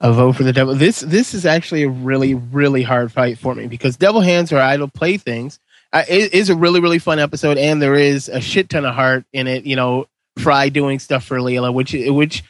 A 0.00 0.12
vote 0.12 0.36
for 0.36 0.44
the 0.44 0.52
devil. 0.52 0.76
This 0.76 1.00
this 1.00 1.34
is 1.34 1.44
actually 1.44 1.82
a 1.82 1.88
really 1.88 2.34
really 2.34 2.84
hard 2.84 3.10
fight 3.10 3.36
for 3.36 3.56
me 3.56 3.66
because 3.66 3.96
Devil 3.96 4.20
Hands 4.20 4.50
are 4.52 4.60
idle 4.60 4.86
playthings. 4.86 5.58
It 5.92 6.34
is 6.34 6.50
a 6.50 6.54
really 6.54 6.80
really 6.80 6.98
fun 6.98 7.18
episode, 7.18 7.58
and 7.58 7.80
there 7.82 7.94
is 7.96 8.28
a 8.28 8.40
shit 8.40 8.68
ton 8.68 8.84
of 8.84 8.94
heart 8.94 9.24
in 9.32 9.46
it. 9.46 9.64
You 9.64 9.76
know, 9.76 10.06
Fry 10.38 10.68
doing 10.68 10.98
stuff 10.98 11.24
for 11.24 11.38
Leela, 11.38 11.72
which 11.72 11.92
which 11.92 12.44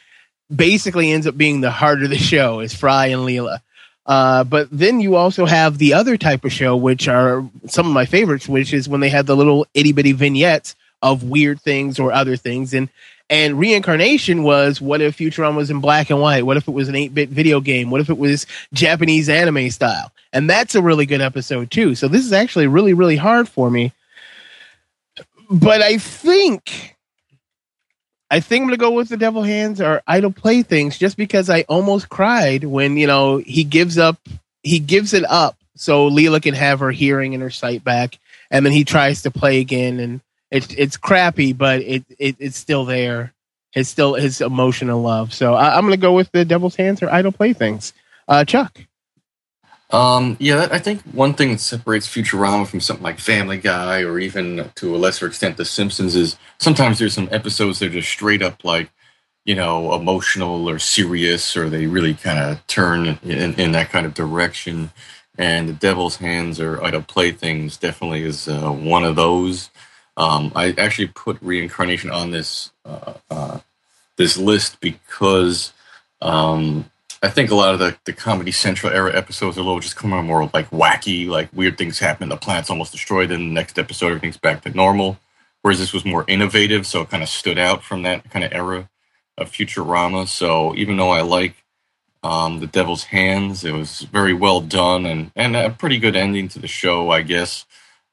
basically 0.53 1.11
ends 1.11 1.27
up 1.27 1.37
being 1.37 1.61
the 1.61 1.71
heart 1.71 2.03
of 2.03 2.09
the 2.09 2.17
show 2.17 2.59
is 2.59 2.73
Fry 2.73 3.07
and 3.07 3.21
Leela. 3.21 3.59
Uh, 4.05 4.43
but 4.43 4.67
then 4.71 4.99
you 4.99 5.15
also 5.15 5.45
have 5.45 5.77
the 5.77 5.93
other 5.93 6.17
type 6.17 6.43
of 6.43 6.51
show, 6.51 6.75
which 6.75 7.07
are 7.07 7.47
some 7.67 7.87
of 7.87 7.93
my 7.93 8.05
favorites, 8.05 8.47
which 8.47 8.73
is 8.73 8.89
when 8.89 8.99
they 8.99 9.09
had 9.09 9.25
the 9.25 9.35
little 9.35 9.65
itty 9.73 9.91
bitty 9.91 10.11
vignettes 10.11 10.75
of 11.01 11.23
weird 11.23 11.61
things 11.61 11.99
or 11.99 12.11
other 12.11 12.35
things. 12.35 12.73
And 12.73 12.89
and 13.29 13.57
reincarnation 13.57 14.43
was 14.43 14.81
what 14.81 15.01
if 15.01 15.17
Futurama 15.17 15.55
was 15.55 15.71
in 15.71 15.79
black 15.79 16.09
and 16.09 16.19
white? 16.19 16.45
What 16.45 16.57
if 16.57 16.67
it 16.67 16.71
was 16.71 16.89
an 16.89 16.95
8 16.95 17.13
bit 17.13 17.29
video 17.29 17.61
game? 17.61 17.89
What 17.89 18.01
if 18.01 18.09
it 18.09 18.17
was 18.17 18.45
Japanese 18.73 19.29
anime 19.29 19.69
style? 19.69 20.11
And 20.33 20.49
that's 20.49 20.75
a 20.75 20.81
really 20.81 21.05
good 21.05 21.21
episode 21.21 21.71
too. 21.71 21.95
So 21.95 22.07
this 22.07 22.25
is 22.25 22.33
actually 22.33 22.67
really, 22.67 22.93
really 22.93 23.17
hard 23.17 23.49
for 23.49 23.69
me. 23.69 23.93
But 25.49 25.81
I 25.81 25.97
think 25.97 26.95
I 28.29 28.39
think 28.39 28.61
I'm 28.61 28.67
gonna 28.69 28.77
go 28.77 28.91
with 28.91 29.09
the 29.09 29.17
devil 29.17 29.43
hands 29.43 29.81
or 29.81 30.01
idle 30.07 30.31
playthings 30.31 30.97
just 30.97 31.17
because 31.17 31.49
I 31.49 31.63
almost 31.63 32.07
cried 32.07 32.63
when, 32.63 32.95
you 32.95 33.07
know, 33.07 33.37
he 33.37 33.65
gives 33.65 33.97
up 33.97 34.17
he 34.63 34.79
gives 34.79 35.13
it 35.13 35.25
up 35.29 35.57
so 35.75 36.09
Leela 36.09 36.41
can 36.41 36.53
have 36.53 36.79
her 36.79 36.91
hearing 36.91 37.33
and 37.33 37.43
her 37.43 37.49
sight 37.49 37.83
back, 37.83 38.17
and 38.49 38.65
then 38.65 38.71
he 38.71 38.85
tries 38.85 39.23
to 39.23 39.31
play 39.31 39.59
again 39.59 39.99
and 39.99 40.21
it's 40.49 40.73
it's 40.77 40.97
crappy, 40.97 41.53
but 41.53 41.81
it, 41.81 42.05
it 42.19 42.35
it's 42.39 42.57
still 42.57 42.85
there. 42.85 43.33
It's 43.73 43.89
still 43.89 44.15
his 44.15 44.41
emotional 44.41 45.01
love. 45.01 45.33
So 45.33 45.53
I, 45.53 45.77
I'm 45.77 45.83
gonna 45.85 45.97
go 45.97 46.13
with 46.13 46.31
the 46.31 46.45
devil's 46.45 46.75
hands 46.75 47.01
or 47.01 47.09
idle 47.09 47.31
playthings. 47.31 47.93
Uh, 48.27 48.45
Chuck. 48.45 48.79
Um, 49.91 50.37
yeah, 50.39 50.69
I 50.71 50.79
think 50.79 51.01
one 51.13 51.33
thing 51.33 51.51
that 51.51 51.59
separates 51.61 52.07
Futurama 52.07 52.67
from 52.67 52.81
something 52.81 53.03
like 53.03 53.19
Family 53.19 53.57
Guy 53.57 54.01
or 54.01 54.19
even 54.19 54.71
to 54.75 54.95
a 54.95 54.97
lesser 54.97 55.27
extent 55.27 55.57
The 55.57 55.65
Simpsons 55.65 56.15
is 56.15 56.37
sometimes 56.59 56.99
there's 56.99 57.15
some 57.15 57.29
episodes 57.31 57.79
that 57.79 57.87
are 57.87 57.93
just 57.93 58.09
straight 58.09 58.41
up 58.41 58.63
like, 58.63 58.91
you 59.45 59.55
know, 59.55 59.93
emotional 59.95 60.69
or 60.69 60.79
serious, 60.79 61.57
or 61.57 61.69
they 61.69 61.87
really 61.87 62.13
kind 62.13 62.39
of 62.39 62.65
turn 62.67 63.19
in, 63.23 63.55
in 63.55 63.71
that 63.73 63.89
kind 63.89 64.05
of 64.05 64.13
direction. 64.13 64.91
And 65.37 65.69
The 65.69 65.73
Devil's 65.73 66.17
Hands 66.17 66.59
or 66.59 66.83
Idle 66.83 67.03
Playthings 67.03 67.77
definitely 67.77 68.23
is 68.23 68.47
uh, 68.47 68.71
one 68.71 69.03
of 69.03 69.15
those. 69.15 69.71
Um, 70.17 70.51
I 70.55 70.73
actually 70.77 71.07
put 71.07 71.41
Reincarnation 71.41 72.11
on 72.11 72.31
this 72.31 72.71
uh, 72.85 73.13
uh, 73.31 73.59
this 74.17 74.37
list 74.37 74.79
because 74.81 75.73
um, 76.21 76.90
I 77.23 77.29
think 77.29 77.51
a 77.51 77.55
lot 77.55 77.73
of 77.73 77.79
the, 77.79 77.95
the 78.05 78.13
Comedy 78.13 78.51
Central 78.51 78.91
era 78.91 79.15
episodes 79.15 79.57
are 79.57 79.61
a 79.61 79.63
little 79.63 79.79
just 79.79 79.95
kind 79.95 80.13
of 80.13 80.25
more 80.25 80.49
like 80.53 80.71
wacky, 80.71 81.27
like 81.27 81.49
weird 81.53 81.77
things 81.77 81.99
happen, 81.99 82.29
the 82.29 82.37
planet's 82.37 82.71
almost 82.71 82.91
destroyed, 82.91 83.29
then 83.29 83.39
the 83.39 83.53
next 83.53 83.77
episode 83.77 84.07
everything's 84.07 84.37
back 84.37 84.63
to 84.63 84.71
normal. 84.71 85.19
Whereas 85.61 85.77
this 85.77 85.93
was 85.93 86.03
more 86.03 86.25
innovative, 86.27 86.87
so 86.87 87.01
it 87.01 87.11
kind 87.11 87.21
of 87.21 87.29
stood 87.29 87.59
out 87.59 87.83
from 87.83 88.01
that 88.01 88.27
kind 88.31 88.43
of 88.43 88.51
era 88.51 88.89
of 89.37 89.51
Futurama. 89.51 90.27
So 90.27 90.75
even 90.75 90.97
though 90.97 91.11
I 91.11 91.21
like 91.21 91.63
um, 92.23 92.59
The 92.59 92.67
Devil's 92.67 93.03
Hands, 93.05 93.63
it 93.63 93.71
was 93.71 94.01
very 94.01 94.33
well 94.33 94.61
done 94.61 95.05
and, 95.05 95.31
and 95.35 95.55
a 95.55 95.69
pretty 95.69 95.99
good 95.99 96.15
ending 96.15 96.47
to 96.49 96.59
the 96.59 96.67
show, 96.67 97.11
I 97.11 97.21
guess, 97.21 97.67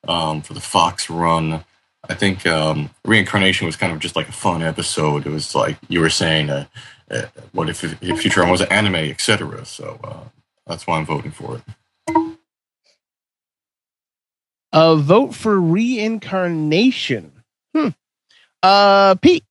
um, 0.07 0.43
for 0.43 0.53
the 0.53 0.61
Fox 0.61 1.09
run. 1.09 1.65
I 2.07 2.15
think 2.15 2.47
um, 2.47 2.91
Reincarnation 3.07 3.67
was 3.67 3.77
kind 3.77 3.93
of 3.95 3.99
just 3.99 4.17
like 4.17 4.29
a 4.29 4.33
fun 4.33 4.63
episode. 4.63 5.27
It 5.27 5.31
was 5.31 5.55
like 5.55 5.79
you 5.89 6.01
were 6.01 6.11
saying, 6.11 6.51
uh, 6.51 6.67
uh, 7.11 7.23
what 7.53 7.69
if, 7.69 7.85
if 7.85 8.01
Futurama 8.01 8.51
was 8.51 8.61
an 8.61 8.73
anime, 8.73 8.97
etc. 8.97 9.65
So 9.65 9.99
uh, 10.05 10.25
that's 10.67 10.87
why 10.87 10.99
I'm 10.99 11.07
voting 11.07 11.31
for 11.31 11.57
it. 11.57 11.63
A 14.73 14.97
vote 14.97 15.35
for 15.35 15.59
reincarnation. 15.59 17.33
Hmm. 17.75 17.89
Uh, 18.63 19.15
Pete. 19.17 19.45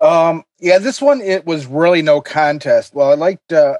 Um, 0.00 0.44
yeah, 0.60 0.78
this 0.78 1.00
one 1.00 1.20
it 1.20 1.46
was 1.46 1.66
really 1.66 2.02
no 2.02 2.20
contest. 2.20 2.94
Well, 2.94 3.10
I 3.10 3.14
liked 3.14 3.52
uh, 3.52 3.78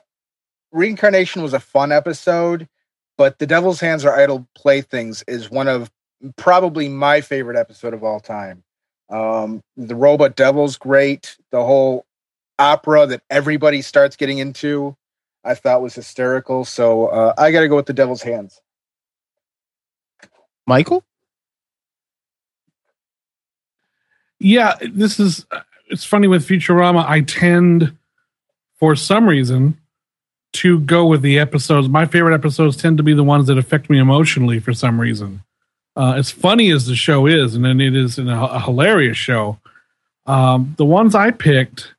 Reincarnation 0.72 1.42
was 1.42 1.54
a 1.54 1.60
fun 1.60 1.92
episode, 1.92 2.68
but 3.16 3.38
The 3.38 3.46
Devil's 3.46 3.80
Hands 3.80 4.04
Are 4.04 4.18
Idle 4.18 4.48
Playthings 4.56 5.22
is 5.28 5.50
one 5.50 5.68
of 5.68 5.90
probably 6.36 6.88
my 6.88 7.20
favorite 7.20 7.56
episode 7.56 7.94
of 7.94 8.02
all 8.02 8.20
time. 8.20 8.64
Um, 9.10 9.62
the 9.76 9.94
robot 9.94 10.34
devil's 10.34 10.76
great. 10.76 11.36
The 11.50 11.62
whole 11.62 12.03
opera 12.58 13.06
that 13.06 13.22
everybody 13.30 13.82
starts 13.82 14.16
getting 14.16 14.38
into, 14.38 14.96
I 15.44 15.54
thought 15.54 15.82
was 15.82 15.94
hysterical. 15.94 16.64
So 16.64 17.06
uh, 17.06 17.34
I 17.36 17.50
got 17.50 17.60
to 17.60 17.68
go 17.68 17.76
with 17.76 17.86
The 17.86 17.92
Devil's 17.92 18.22
Hands. 18.22 18.60
Michael? 20.66 21.04
Yeah, 24.38 24.74
this 24.80 25.20
is. 25.20 25.46
It's 25.88 26.04
funny 26.04 26.26
with 26.26 26.46
Futurama. 26.46 27.04
I 27.06 27.20
tend, 27.20 27.96
for 28.78 28.96
some 28.96 29.28
reason, 29.28 29.78
to 30.54 30.80
go 30.80 31.06
with 31.06 31.22
the 31.22 31.38
episodes. 31.38 31.88
My 31.88 32.06
favorite 32.06 32.34
episodes 32.34 32.76
tend 32.76 32.96
to 32.96 33.02
be 33.02 33.14
the 33.14 33.24
ones 33.24 33.46
that 33.46 33.58
affect 33.58 33.90
me 33.90 33.98
emotionally 33.98 34.60
for 34.60 34.72
some 34.72 35.00
reason. 35.00 35.42
Uh, 35.96 36.14
as 36.16 36.30
funny 36.30 36.70
as 36.70 36.86
the 36.86 36.96
show 36.96 37.26
is, 37.26 37.54
and 37.54 37.64
then 37.64 37.80
it 37.80 37.94
is 37.94 38.18
a, 38.18 38.26
a 38.26 38.60
hilarious 38.60 39.16
show. 39.16 39.58
Um, 40.26 40.74
the 40.78 40.84
ones 40.84 41.14
I 41.14 41.30
picked 41.30 41.93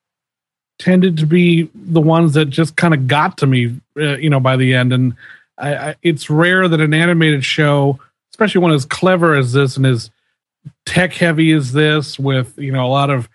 tended 0.80 1.18
to 1.18 1.26
be 1.26 1.70
the 1.74 2.02
ones 2.02 2.34
that 2.34 2.46
just 2.46 2.76
kind 2.76 2.94
of 2.94 3.08
got 3.08 3.38
to 3.40 3.48
me, 3.48 3.80
uh, 3.98 4.18
you 4.18 4.30
know, 4.30 4.40
by 4.40 4.58
the 4.58 4.74
end. 4.74 4.94
And 4.94 5.16
I, 5.58 5.76
I, 5.76 5.96
it's 6.02 6.30
rare 6.30 6.68
that 6.68 6.82
an 6.82 6.94
animated 6.94 7.46
show, 7.46 8.00
especially 8.32 8.62
one 8.62 8.72
as 8.72 8.86
clever 8.86 9.36
as 9.36 9.54
this 9.54 9.78
and 9.78 9.86
as 9.86 10.10
tech 10.86 11.14
heavy 11.14 11.52
as 11.52 11.72
this, 11.72 12.20
with 12.20 12.58
you 12.58 12.72
know 12.72 12.86
a 12.86 12.90
lot 12.90 13.10
of 13.10 13.30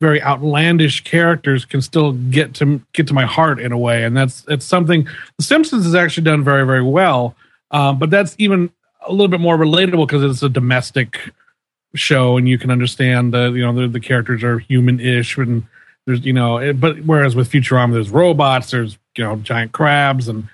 very 0.00 0.20
outlandish 0.22 1.04
characters, 1.04 1.64
can 1.64 1.80
still 1.80 2.12
get 2.12 2.54
to 2.54 2.82
get 2.92 3.06
to 3.06 3.14
my 3.14 3.24
heart 3.24 3.60
in 3.60 3.72
a 3.72 3.78
way. 3.78 4.04
And 4.04 4.16
that's 4.16 4.44
it's 4.48 4.66
something 4.66 5.08
The 5.38 5.44
Simpsons 5.44 5.84
has 5.84 5.94
actually 5.94 6.24
done 6.24 6.44
very 6.44 6.66
very 6.66 6.82
well. 6.82 7.34
Um, 7.70 7.98
but 7.98 8.10
that's 8.10 8.34
even 8.38 8.70
a 9.06 9.10
little 9.10 9.28
bit 9.28 9.40
more 9.40 9.56
relatable 9.56 10.06
because 10.06 10.22
it's 10.22 10.42
a 10.42 10.48
domestic 10.48 11.32
show 11.94 12.36
and 12.36 12.48
you 12.48 12.58
can 12.58 12.70
understand 12.70 13.32
the 13.32 13.50
you 13.52 13.62
know 13.62 13.72
the, 13.72 13.88
the 13.88 14.00
characters 14.00 14.42
are 14.42 14.58
human-ish 14.58 15.36
and 15.36 15.64
there's 16.06 16.24
you 16.24 16.32
know 16.32 16.58
it, 16.58 16.80
but 16.80 17.00
whereas 17.04 17.36
with 17.36 17.50
Futurama 17.50 17.92
there's 17.92 18.10
robots 18.10 18.70
there's 18.70 18.98
you 19.16 19.24
know 19.24 19.36
giant 19.36 19.72
crabs 19.72 20.28
and 20.28 20.48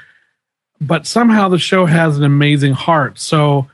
but 0.80 1.06
somehow 1.06 1.48
the 1.48 1.58
show 1.58 1.86
has 1.86 2.16
an 2.16 2.24
amazing 2.24 2.72
heart. 2.72 3.18
So 3.18 3.68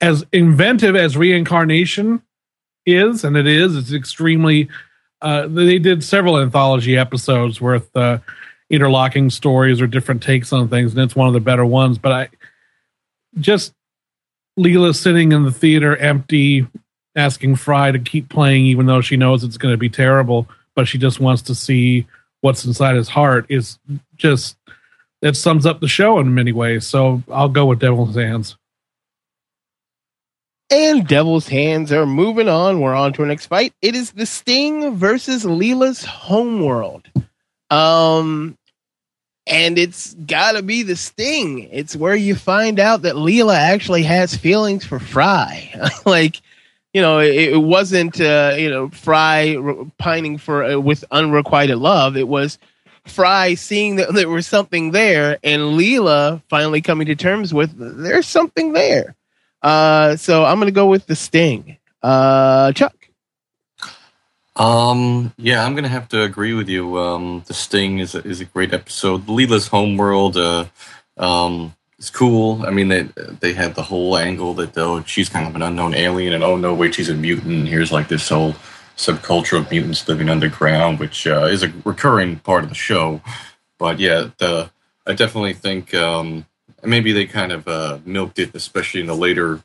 as 0.00 0.24
inventive 0.32 0.96
as 0.96 1.16
reincarnation 1.16 2.22
is 2.86 3.24
and 3.24 3.36
it 3.36 3.46
is 3.46 3.76
it's 3.76 3.92
extremely 3.92 4.68
uh 5.20 5.46
they 5.48 5.78
did 5.78 6.02
several 6.02 6.38
anthology 6.38 6.96
episodes 6.96 7.60
worth 7.60 7.94
uh 7.96 8.18
interlocking 8.70 9.30
stories 9.30 9.80
or 9.80 9.86
different 9.86 10.22
takes 10.22 10.52
on 10.52 10.68
things 10.68 10.92
and 10.92 11.02
it's 11.02 11.16
one 11.16 11.26
of 11.26 11.34
the 11.34 11.40
better 11.40 11.66
ones 11.66 11.98
but 11.98 12.12
i 12.12 12.28
just 13.40 13.74
Leela 14.58 14.94
sitting 14.94 15.32
in 15.32 15.44
the 15.44 15.52
theater 15.52 15.96
empty, 15.96 16.66
asking 17.14 17.56
Fry 17.56 17.92
to 17.92 17.98
keep 17.98 18.28
playing, 18.28 18.66
even 18.66 18.86
though 18.86 19.00
she 19.00 19.16
knows 19.16 19.44
it's 19.44 19.56
going 19.56 19.72
to 19.72 19.78
be 19.78 19.88
terrible, 19.88 20.48
but 20.78 20.86
she 20.86 20.96
just 20.96 21.18
wants 21.18 21.42
to 21.42 21.56
see 21.56 22.06
what's 22.40 22.64
inside 22.64 22.94
his 22.94 23.08
heart 23.08 23.46
is 23.48 23.80
just 24.14 24.56
that 25.22 25.34
sums 25.34 25.66
up 25.66 25.80
the 25.80 25.88
show 25.88 26.20
in 26.20 26.32
many 26.32 26.52
ways. 26.52 26.86
So 26.86 27.20
I'll 27.32 27.48
go 27.48 27.66
with 27.66 27.80
Devil's 27.80 28.14
Hands. 28.14 28.56
And 30.70 31.04
Devil's 31.04 31.48
Hands 31.48 31.90
are 31.90 32.06
moving 32.06 32.48
on. 32.48 32.80
We're 32.80 32.94
on 32.94 33.12
to 33.14 33.22
our 33.22 33.26
next 33.26 33.46
fight. 33.46 33.72
It 33.82 33.96
is 33.96 34.12
the 34.12 34.24
Sting 34.24 34.94
versus 34.94 35.44
Leela's 35.44 36.04
Homeworld. 36.04 37.08
Um, 37.70 38.56
and 39.48 39.78
it's 39.78 40.14
gotta 40.14 40.62
be 40.62 40.84
the 40.84 40.94
Sting. 40.94 41.68
It's 41.72 41.96
where 41.96 42.14
you 42.14 42.36
find 42.36 42.78
out 42.78 43.02
that 43.02 43.16
Leela 43.16 43.56
actually 43.56 44.04
has 44.04 44.36
feelings 44.36 44.84
for 44.84 45.00
Fry. 45.00 45.74
like, 46.06 46.40
you 46.92 47.02
know, 47.02 47.18
it, 47.18 47.34
it 47.34 47.62
wasn't, 47.62 48.20
uh, 48.20 48.54
you 48.56 48.70
know, 48.70 48.88
Fry 48.88 49.56
pining 49.98 50.38
for 50.38 50.64
uh, 50.64 50.78
with 50.78 51.04
unrequited 51.10 51.78
love. 51.78 52.16
It 52.16 52.28
was 52.28 52.58
Fry 53.04 53.54
seeing 53.54 53.96
that 53.96 54.14
there 54.14 54.28
was 54.28 54.46
something 54.46 54.90
there, 54.92 55.38
and 55.42 55.62
Leela 55.78 56.42
finally 56.48 56.80
coming 56.80 57.06
to 57.06 57.14
terms 57.14 57.52
with 57.52 57.72
there's 57.76 58.26
something 58.26 58.72
there. 58.72 59.14
Uh, 59.62 60.16
so 60.16 60.44
I'm 60.44 60.58
gonna 60.58 60.70
go 60.70 60.86
with 60.86 61.06
the 61.06 61.16
Sting. 61.16 61.76
Uh, 62.02 62.72
Chuck. 62.72 62.94
Um, 64.56 65.32
yeah, 65.36 65.64
I'm 65.64 65.74
gonna 65.74 65.88
have 65.88 66.08
to 66.08 66.22
agree 66.22 66.54
with 66.54 66.68
you. 66.68 66.98
Um, 66.98 67.44
the 67.46 67.54
Sting 67.54 67.98
is 67.98 68.14
a, 68.14 68.26
is 68.26 68.40
a 68.40 68.44
great 68.44 68.72
episode. 68.72 69.26
Leela's 69.26 69.68
homeworld, 69.68 70.36
uh, 70.36 70.64
um, 71.16 71.74
is 71.98 72.10
cool. 72.10 72.64
I 72.64 72.70
mean, 72.70 72.88
they 72.88 73.02
they 73.40 73.52
had 73.52 73.74
the 73.74 73.82
whole 73.82 74.16
angle 74.16 74.54
that 74.54 74.74
though 74.74 75.02
she's 75.02 75.28
kind 75.28 75.46
of 75.46 75.54
an 75.56 75.62
unknown 75.62 75.94
alien, 75.94 76.32
and 76.32 76.44
oh 76.44 76.56
no, 76.56 76.74
wait, 76.74 76.94
she's 76.94 77.08
a 77.08 77.14
mutant. 77.14 77.68
Here's 77.68 77.92
like 77.92 78.08
this 78.08 78.28
whole 78.28 78.54
subculture 78.96 79.58
of 79.58 79.70
mutants 79.70 80.08
living 80.08 80.28
underground, 80.28 80.98
which 80.98 81.26
uh, 81.26 81.46
is 81.46 81.62
a 81.62 81.72
recurring 81.84 82.38
part 82.40 82.64
of 82.64 82.68
the 82.68 82.74
show. 82.74 83.20
But 83.78 83.98
yeah, 83.98 84.30
the 84.38 84.70
I 85.06 85.14
definitely 85.14 85.54
think 85.54 85.94
um, 85.94 86.46
maybe 86.84 87.12
they 87.12 87.26
kind 87.26 87.52
of 87.52 87.66
uh, 87.66 87.98
milked 88.04 88.38
it, 88.38 88.54
especially 88.54 89.00
in 89.00 89.06
the 89.06 89.16
later 89.16 89.62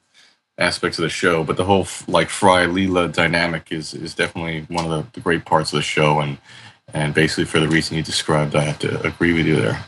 aspects 0.57 0.99
of 0.99 1.03
the 1.03 1.09
show. 1.09 1.43
But 1.43 1.57
the 1.57 1.65
whole 1.65 1.87
like 2.07 2.29
Fry 2.29 2.65
Leela 2.65 3.11
dynamic 3.11 3.71
is 3.71 3.93
is 3.93 4.15
definitely 4.15 4.61
one 4.69 4.85
of 4.85 4.91
the, 4.91 5.11
the 5.13 5.19
great 5.19 5.45
parts 5.45 5.73
of 5.73 5.77
the 5.77 5.83
show, 5.83 6.19
and 6.19 6.37
and 6.93 7.13
basically 7.13 7.45
for 7.45 7.59
the 7.59 7.67
reason 7.67 7.97
you 7.97 8.03
described, 8.03 8.55
I 8.55 8.63
have 8.63 8.79
to 8.79 9.01
agree 9.05 9.33
with 9.33 9.45
you 9.45 9.55
there. 9.55 9.83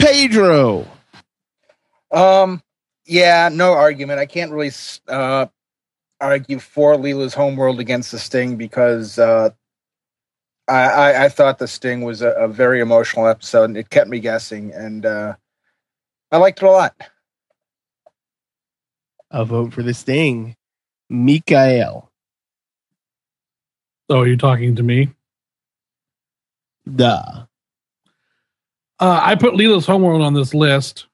Pedro. 0.00 0.86
Um, 2.10 2.62
yeah, 3.06 3.48
no 3.52 3.72
argument. 3.72 4.18
I 4.18 4.26
can't 4.26 4.50
really 4.50 4.72
uh, 5.08 5.46
argue 6.20 6.58
for 6.58 6.96
Leela's 6.96 7.34
homeworld 7.34 7.80
against 7.80 8.12
the 8.12 8.18
Sting 8.18 8.56
because 8.56 9.18
uh, 9.18 9.50
I, 10.68 10.82
I, 10.82 11.24
I 11.24 11.28
thought 11.28 11.58
the 11.58 11.68
Sting 11.68 12.02
was 12.02 12.22
a, 12.22 12.30
a, 12.30 12.48
very 12.48 12.80
emotional 12.80 13.26
episode 13.26 13.64
and 13.64 13.76
it 13.76 13.90
kept 13.90 14.08
me 14.08 14.20
guessing, 14.20 14.72
and 14.72 15.04
uh, 15.06 15.34
I 16.32 16.36
liked 16.36 16.62
it 16.62 16.66
a 16.66 16.70
lot. 16.70 16.94
A 19.30 19.44
vote 19.44 19.72
for 19.72 19.82
the 19.82 19.94
Sting, 19.94 20.56
Mikael. 21.08 22.10
So, 24.10 24.20
are 24.20 24.26
you 24.26 24.36
talking 24.36 24.74
to 24.76 24.82
me? 24.82 25.10
Duh. 26.92 27.46
Uh, 29.00 29.18
I 29.22 29.34
put 29.34 29.54
Leela's 29.54 29.86
Homeworld 29.86 30.20
on 30.20 30.34
this 30.34 30.52
list, 30.52 31.06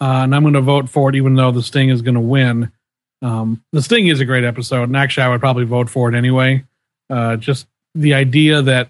uh, 0.00 0.22
and 0.22 0.34
I'm 0.34 0.42
going 0.42 0.54
to 0.54 0.62
vote 0.62 0.88
for 0.88 1.10
it, 1.10 1.14
even 1.14 1.34
though 1.34 1.50
the 1.52 1.62
Sting 1.62 1.90
is 1.90 2.00
going 2.00 2.14
to 2.14 2.20
win. 2.20 2.72
Um, 3.20 3.62
the 3.72 3.82
Sting 3.82 4.06
is 4.06 4.20
a 4.20 4.24
great 4.24 4.44
episode, 4.44 4.84
and 4.84 4.96
actually, 4.96 5.24
I 5.24 5.28
would 5.28 5.40
probably 5.40 5.64
vote 5.64 5.90
for 5.90 6.08
it 6.08 6.14
anyway. 6.14 6.64
Uh, 7.10 7.36
just 7.36 7.66
the 7.94 8.14
idea 8.14 8.62
that, 8.62 8.88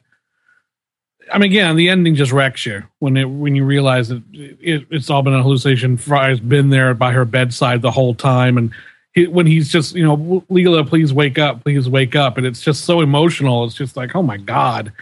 I 1.32 1.38
mean, 1.38 1.50
again, 1.50 1.74
the 1.74 1.88
ending 1.88 2.14
just 2.14 2.30
wrecks 2.30 2.64
you 2.64 2.84
when 3.00 3.16
it 3.16 3.24
when 3.24 3.56
you 3.56 3.64
realize 3.64 4.08
that 4.08 4.22
it, 4.32 4.86
it's 4.90 5.10
all 5.10 5.22
been 5.22 5.34
a 5.34 5.42
hallucination. 5.42 5.96
Fry's 5.96 6.40
been 6.40 6.70
there 6.70 6.94
by 6.94 7.10
her 7.12 7.24
bedside 7.24 7.82
the 7.82 7.90
whole 7.90 8.14
time, 8.14 8.56
and 8.56 8.70
he, 9.14 9.26
when 9.26 9.46
he's 9.46 9.68
just, 9.68 9.96
you 9.96 10.04
know, 10.04 10.44
Leela, 10.48 10.86
please 10.86 11.12
wake 11.12 11.38
up, 11.38 11.64
please 11.64 11.88
wake 11.88 12.14
up, 12.14 12.38
and 12.38 12.46
it's 12.46 12.60
just 12.60 12.84
so 12.84 13.00
emotional. 13.00 13.64
It's 13.64 13.74
just 13.74 13.96
like, 13.96 14.14
oh 14.14 14.22
my 14.22 14.36
god 14.36 14.92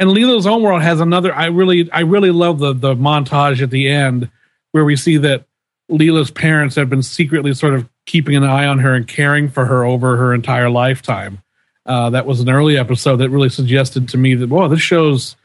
and 0.00 0.10
Leela's 0.10 0.46
Homeworld 0.46 0.82
has 0.82 0.98
another. 0.98 1.32
I 1.32 1.46
really, 1.46 1.88
I 1.92 2.00
really 2.00 2.32
love 2.32 2.58
the 2.58 2.72
the 2.72 2.94
montage 2.96 3.62
at 3.62 3.70
the 3.70 3.88
end 3.88 4.30
where 4.72 4.84
we 4.84 4.96
see 4.96 5.18
that 5.18 5.44
Leela's 5.90 6.30
parents 6.30 6.74
have 6.76 6.88
been 6.88 7.02
secretly 7.02 7.52
sort 7.54 7.74
of 7.74 7.88
keeping 8.06 8.34
an 8.34 8.42
eye 8.42 8.66
on 8.66 8.78
her 8.78 8.94
and 8.94 9.06
caring 9.06 9.48
for 9.48 9.66
her 9.66 9.84
over 9.84 10.16
her 10.16 10.32
entire 10.32 10.70
lifetime. 10.70 11.42
Uh, 11.84 12.10
that 12.10 12.26
was 12.26 12.40
an 12.40 12.48
early 12.48 12.78
episode 12.78 13.16
that 13.16 13.30
really 13.30 13.48
suggested 13.48 14.08
to 14.08 14.16
me 14.16 14.34
that, 14.34 14.48
whoa, 14.48 14.68
this 14.68 14.80
show's 14.80 15.36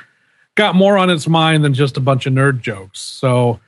got 0.55 0.75
more 0.75 0.97
on 0.97 1.09
its 1.09 1.27
mind 1.27 1.63
than 1.63 1.73
just 1.73 1.97
a 1.97 1.99
bunch 2.01 2.25
of 2.25 2.33
nerd 2.33 2.61
jokes. 2.61 2.99
So 2.99 3.59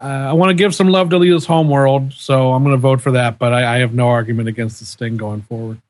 uh, 0.00 0.04
I 0.04 0.32
want 0.32 0.50
to 0.50 0.54
give 0.54 0.74
some 0.74 0.88
love 0.88 1.10
to 1.10 1.18
Leela's 1.18 1.46
Homeworld. 1.46 2.12
So 2.12 2.52
I'm 2.52 2.64
going 2.64 2.74
to 2.74 2.80
vote 2.80 3.00
for 3.00 3.12
that, 3.12 3.38
but 3.38 3.52
I, 3.52 3.76
I 3.76 3.78
have 3.78 3.94
no 3.94 4.08
argument 4.08 4.48
against 4.48 4.80
the 4.80 4.86
Sting 4.86 5.16
going 5.16 5.42
forward. 5.42 5.80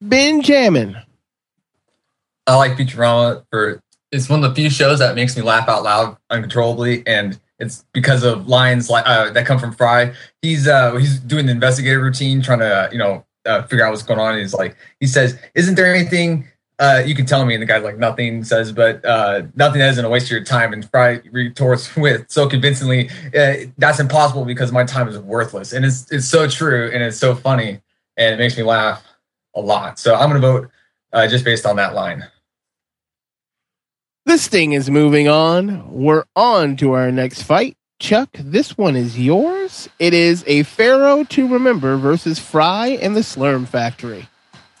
Benjamin. 0.00 0.98
I 2.46 2.56
like 2.56 2.72
Futurama 2.72 3.44
for 3.50 3.80
it's 4.14 4.28
one 4.28 4.44
of 4.44 4.50
the 4.50 4.54
few 4.54 4.70
shows 4.70 5.00
that 5.00 5.14
makes 5.14 5.36
me 5.36 5.42
laugh 5.42 5.68
out 5.68 5.82
loud 5.82 6.16
uncontrollably, 6.30 7.04
and 7.06 7.38
it's 7.58 7.84
because 7.92 8.22
of 8.22 8.48
lines 8.48 8.88
like 8.88 9.04
uh, 9.06 9.30
that 9.30 9.46
come 9.46 9.58
from 9.58 9.72
Fry. 9.72 10.14
He's 10.40 10.68
uh, 10.68 10.94
he's 10.96 11.18
doing 11.18 11.46
the 11.46 11.52
investigative 11.52 12.00
routine, 12.00 12.40
trying 12.40 12.60
to 12.60 12.88
you 12.92 12.98
know 12.98 13.24
uh, 13.44 13.62
figure 13.62 13.84
out 13.84 13.90
what's 13.90 14.02
going 14.02 14.20
on. 14.20 14.38
he's 14.38 14.54
like, 14.54 14.76
he 15.00 15.06
says, 15.06 15.38
"Isn't 15.54 15.74
there 15.74 15.92
anything 15.92 16.46
uh, 16.78 17.02
you 17.04 17.14
can 17.14 17.26
tell 17.26 17.44
me?" 17.44 17.54
And 17.54 17.62
the 17.62 17.66
guy's 17.66 17.82
like, 17.82 17.98
"Nothing." 17.98 18.44
Says, 18.44 18.70
"But 18.72 19.04
uh, 19.04 19.42
nothing 19.56 19.80
isn't 19.80 20.04
a 20.04 20.08
waste 20.08 20.26
of 20.26 20.32
your 20.32 20.44
time." 20.44 20.72
And 20.72 20.88
Fry 20.88 21.20
retorts 21.32 21.94
with 21.96 22.30
so 22.30 22.48
convincingly, 22.48 23.10
uh, 23.36 23.54
"That's 23.78 23.98
impossible 23.98 24.44
because 24.44 24.70
my 24.70 24.84
time 24.84 25.08
is 25.08 25.18
worthless." 25.18 25.72
And 25.72 25.84
it's 25.84 26.10
it's 26.12 26.28
so 26.28 26.48
true, 26.48 26.90
and 26.92 27.02
it's 27.02 27.18
so 27.18 27.34
funny, 27.34 27.80
and 28.16 28.34
it 28.34 28.38
makes 28.38 28.56
me 28.56 28.62
laugh 28.62 29.04
a 29.56 29.60
lot. 29.60 29.98
So 29.98 30.14
I'm 30.14 30.28
gonna 30.28 30.40
vote 30.40 30.70
uh, 31.12 31.26
just 31.26 31.44
based 31.44 31.66
on 31.66 31.76
that 31.76 31.94
line. 31.94 32.24
This 34.26 34.48
thing 34.48 34.72
is 34.72 34.88
moving 34.88 35.28
on. 35.28 35.92
We're 35.92 36.24
on 36.34 36.76
to 36.78 36.92
our 36.92 37.12
next 37.12 37.42
fight. 37.42 37.76
Chuck, 37.98 38.30
this 38.32 38.76
one 38.76 38.96
is 38.96 39.18
yours. 39.18 39.86
It 39.98 40.14
is 40.14 40.42
a 40.46 40.62
Pharaoh 40.62 41.24
to 41.24 41.46
remember 41.46 41.98
versus 41.98 42.38
Fry 42.38 42.98
and 43.02 43.14
the 43.14 43.20
Slurm 43.20 43.68
Factory. 43.68 44.26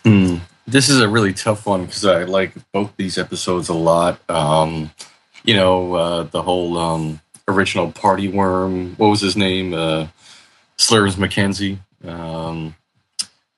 Hmm. 0.02 0.36
This 0.66 0.88
is 0.88 0.98
a 0.98 1.08
really 1.08 1.34
tough 1.34 1.66
one 1.66 1.84
because 1.84 2.06
I 2.06 2.24
like 2.24 2.54
both 2.72 2.96
these 2.96 3.18
episodes 3.18 3.68
a 3.68 3.74
lot. 3.74 4.18
Um, 4.30 4.90
you 5.44 5.54
know, 5.54 5.94
uh, 5.94 6.22
the 6.22 6.40
whole 6.40 6.78
um, 6.78 7.20
original 7.46 7.92
party 7.92 8.28
worm. 8.28 8.94
What 8.96 9.08
was 9.08 9.20
his 9.20 9.36
name? 9.36 9.74
Uh, 9.74 10.06
Slurms 10.78 11.16
McKenzie. 11.16 11.80
Um, 12.08 12.76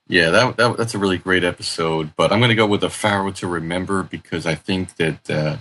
yeah, 0.09 0.31
that, 0.31 0.57
that, 0.57 0.77
that's 0.77 0.95
a 0.97 0.99
really 0.99 1.19
great 1.19 1.45
episode. 1.45 2.11
But 2.17 2.33
I'm 2.33 2.41
going 2.41 2.49
to 2.49 2.57
go 2.57 2.67
with 2.67 2.83
a 2.83 2.91
Pharaoh 2.91 3.31
to 3.31 3.47
remember 3.47 4.03
because 4.03 4.47
I 4.47 4.57
think 4.57 4.97
that 4.97 5.31
uh, 5.31 5.57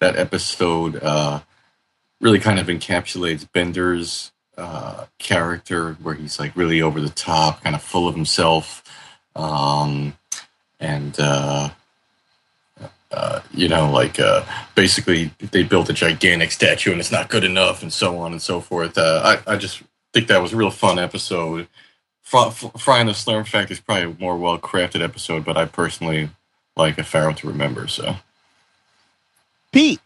that 0.00 0.16
episode 0.16 0.96
uh, 1.02 1.40
really 2.20 2.38
kind 2.38 2.58
of 2.58 2.66
encapsulates 2.66 3.46
Bender's 3.50 4.32
uh, 4.56 5.06
character, 5.18 5.94
where 6.02 6.14
he's 6.14 6.38
like 6.38 6.54
really 6.56 6.80
over 6.80 7.00
the 7.00 7.08
top, 7.08 7.62
kind 7.62 7.74
of 7.74 7.82
full 7.82 8.08
of 8.08 8.14
himself, 8.14 8.82
um, 9.34 10.16
and 10.80 11.18
uh, 11.18 11.70
uh, 13.10 13.40
you 13.52 13.68
know, 13.68 13.90
like 13.90 14.18
uh, 14.18 14.44
basically 14.74 15.30
they 15.38 15.62
built 15.62 15.88
a 15.88 15.92
gigantic 15.92 16.50
statue 16.52 16.90
and 16.90 17.00
it's 17.00 17.12
not 17.12 17.28
good 17.28 17.44
enough, 17.44 17.82
and 17.82 17.92
so 17.92 18.18
on 18.18 18.32
and 18.32 18.42
so 18.42 18.60
forth. 18.60 18.96
Uh, 18.98 19.40
I, 19.46 19.54
I 19.54 19.56
just 19.56 19.82
think 20.12 20.28
that 20.28 20.42
was 20.42 20.52
a 20.52 20.56
real 20.56 20.70
fun 20.70 20.98
episode. 20.98 21.68
Fry 22.22 23.00
and 23.00 23.08
the 23.08 23.12
Slurm 23.12 23.46
Factory 23.46 23.74
is 23.74 23.80
probably 23.80 24.04
a 24.04 24.20
more 24.20 24.36
well 24.36 24.58
crafted 24.58 25.02
episode, 25.02 25.44
but 25.44 25.56
I 25.56 25.66
personally 25.66 26.30
like 26.76 26.98
a 26.98 27.04
Pharaoh 27.04 27.34
to 27.34 27.48
remember. 27.48 27.86
So. 27.86 28.16
Pete. 29.74 30.00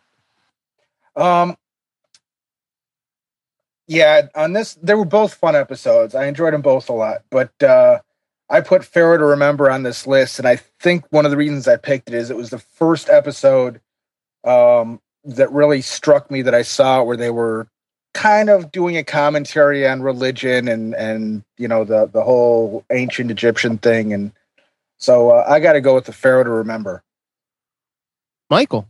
Um, 1.14 1.54
yeah, 3.86 4.28
on 4.34 4.54
this, 4.54 4.78
they 4.82 4.94
were 4.94 5.04
both 5.04 5.34
fun 5.34 5.54
episodes. 5.54 6.14
I 6.14 6.24
enjoyed 6.24 6.54
them 6.54 6.62
both 6.62 6.88
a 6.88 6.94
lot, 6.94 7.18
but 7.30 7.52
uh, 7.62 7.98
I 8.48 8.62
put 8.62 8.82
Pharaoh 8.82 9.18
to 9.18 9.24
Remember 9.26 9.70
on 9.70 9.82
this 9.82 10.06
list, 10.06 10.38
and 10.38 10.48
I 10.48 10.56
think 10.56 11.04
one 11.10 11.26
of 11.26 11.30
the 11.30 11.36
reasons 11.36 11.68
I 11.68 11.76
picked 11.76 12.08
it 12.08 12.14
is 12.14 12.30
it 12.30 12.36
was 12.36 12.48
the 12.48 12.58
first 12.58 13.10
episode 13.10 13.82
um, 14.42 15.02
that 15.24 15.52
really 15.52 15.82
struck 15.82 16.30
me 16.30 16.40
that 16.42 16.54
I 16.54 16.62
saw 16.62 17.02
where 17.02 17.18
they 17.18 17.30
were 17.30 17.68
kind 18.14 18.48
of 18.48 18.72
doing 18.72 18.96
a 18.96 19.04
commentary 19.04 19.86
on 19.86 20.00
religion 20.00 20.66
and 20.66 20.94
and 20.94 21.44
you 21.58 21.68
know 21.68 21.84
the 21.84 22.06
the 22.06 22.22
whole 22.22 22.86
ancient 22.90 23.30
Egyptian 23.30 23.76
thing, 23.76 24.14
and 24.14 24.32
so 24.96 25.30
uh, 25.30 25.44
I 25.46 25.60
got 25.60 25.74
to 25.74 25.82
go 25.82 25.94
with 25.94 26.06
the 26.06 26.14
Pharaoh 26.14 26.44
to 26.44 26.50
Remember. 26.50 27.02
Michael 28.48 28.88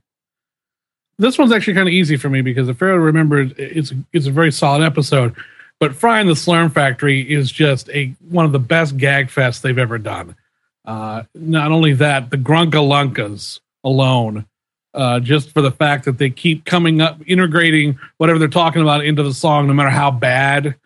this 1.19 1.39
one's 1.39 1.53
actually 1.53 1.75
kind 1.75 1.89
of 1.89 1.95
easy 1.95 2.17
for 2.17 2.31
me 2.31 2.43
because 2.43 2.69
if 2.69 2.83
I 2.83 2.87
remember, 2.87 3.41
it's 3.57 3.93
it's 4.13 4.27
a 4.27 4.31
very 4.31 4.53
solid 4.53 4.85
episode. 4.85 5.35
But 5.81 5.95
Fry 5.95 6.21
and 6.21 6.29
the 6.29 6.35
Slurm 6.35 6.73
Factory 6.73 7.21
is 7.21 7.51
just 7.51 7.89
a 7.91 8.15
one 8.29 8.45
of 8.45 8.53
the 8.53 8.59
best 8.59 8.97
gag 8.97 9.29
fests 9.29 9.61
they've 9.61 9.79
ever 9.79 9.99
done. 9.99 10.37
Uh, 10.85 11.25
not 11.35 11.71
only 11.71 11.93
that, 11.95 12.31
the 12.31 12.37
Grunkalunkas 12.37 13.61
alone, 13.85 14.47
uh, 14.95 15.21
just 15.21 15.53
for 15.53 15.61
the 15.61 15.71
fact 15.71 16.05
that 16.07 16.19
they 16.19 16.31
keep 16.31 16.65
coming 16.65 17.01
up, 17.01 17.21
integrating 17.27 17.99
whatever 18.17 18.39
they're 18.39 18.49
talking 18.49 18.83
about 18.83 19.05
into 19.05 19.23
the 19.23 19.35
song, 19.35 19.67
no 19.67 19.75
matter 19.75 19.91
how 19.91 20.11
bad 20.11 20.77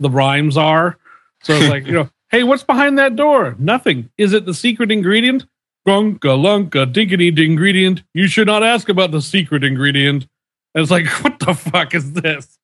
the 0.00 0.10
rhymes 0.10 0.56
are. 0.56 0.96
So 1.42 1.52
it's 1.54 1.68
like, 1.68 1.86
you 1.86 1.92
know, 1.92 2.10
hey, 2.30 2.44
what's 2.44 2.64
behind 2.64 2.98
that 2.98 3.14
door? 3.14 3.54
Nothing. 3.58 4.10
Is 4.16 4.32
it 4.32 4.46
the 4.46 4.54
secret 4.54 4.90
ingredient? 4.90 5.44
Grunka 5.86 6.20
lunka 6.20 6.92
dinkity 6.92 7.36
ingredient. 7.38 8.02
You 8.14 8.28
should 8.28 8.46
not 8.46 8.62
ask 8.62 8.88
about 8.88 9.10
the 9.10 9.20
secret 9.20 9.64
ingredient. 9.64 10.26
And 10.74 10.82
it's 10.82 10.90
like, 10.90 11.06
what 11.24 11.38
the 11.38 11.54
fuck 11.54 11.94
is 11.94 12.12
this? 12.12 12.58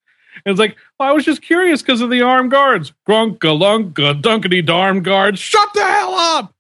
And 0.44 0.52
it's 0.52 0.60
like, 0.60 0.76
well, 0.98 1.08
I 1.08 1.12
was 1.12 1.24
just 1.24 1.42
curious 1.42 1.82
because 1.82 2.00
of 2.00 2.10
the 2.10 2.22
armed 2.22 2.50
guards. 2.50 2.92
Grunka 3.08 3.58
lunka 3.58 4.20
dunkity 4.20 4.64
darn 4.64 5.02
guards. 5.02 5.40
Shut 5.40 5.68
the 5.74 5.84
hell 5.84 6.14
up. 6.14 6.54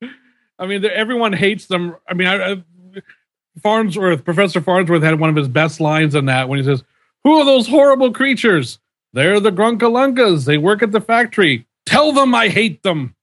I 0.58 0.66
mean, 0.66 0.84
everyone 0.84 1.32
hates 1.32 1.66
them. 1.66 1.94
I 2.08 2.14
mean, 2.14 2.26
I, 2.26 2.52
I, 2.52 2.62
Farnsworth, 3.62 4.24
Professor 4.24 4.60
Farnsworth 4.60 5.02
had 5.02 5.20
one 5.20 5.30
of 5.30 5.36
his 5.36 5.48
best 5.48 5.80
lines 5.80 6.14
in 6.14 6.26
that 6.26 6.48
when 6.48 6.58
he 6.58 6.64
says, 6.64 6.82
Who 7.24 7.38
are 7.38 7.44
those 7.44 7.68
horrible 7.68 8.12
creatures? 8.12 8.78
They're 9.12 9.40
the 9.40 9.52
Grunkalunkas. 9.52 10.44
They 10.44 10.58
work 10.58 10.82
at 10.82 10.92
the 10.92 11.00
factory. 11.00 11.66
Tell 11.86 12.12
them 12.12 12.34
I 12.34 12.48
hate 12.48 12.82
them. 12.82 13.14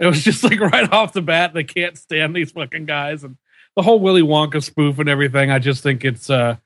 It 0.00 0.06
was 0.06 0.24
just 0.24 0.42
like 0.42 0.58
right 0.72 0.90
off 0.92 1.12
the 1.12 1.22
bat, 1.22 1.54
they 1.54 1.62
can't 1.62 1.96
stand 1.96 2.34
these 2.34 2.50
fucking 2.50 2.86
guys. 2.86 3.22
And 3.22 3.36
the 3.76 3.82
whole 3.82 4.00
Willy 4.00 4.22
Wonka 4.22 4.62
spoof 4.62 4.98
and 4.98 5.08
everything, 5.08 5.50
I 5.50 5.58
just 5.58 5.82
think 5.82 6.04
it's 6.04 6.28
uh, 6.28 6.56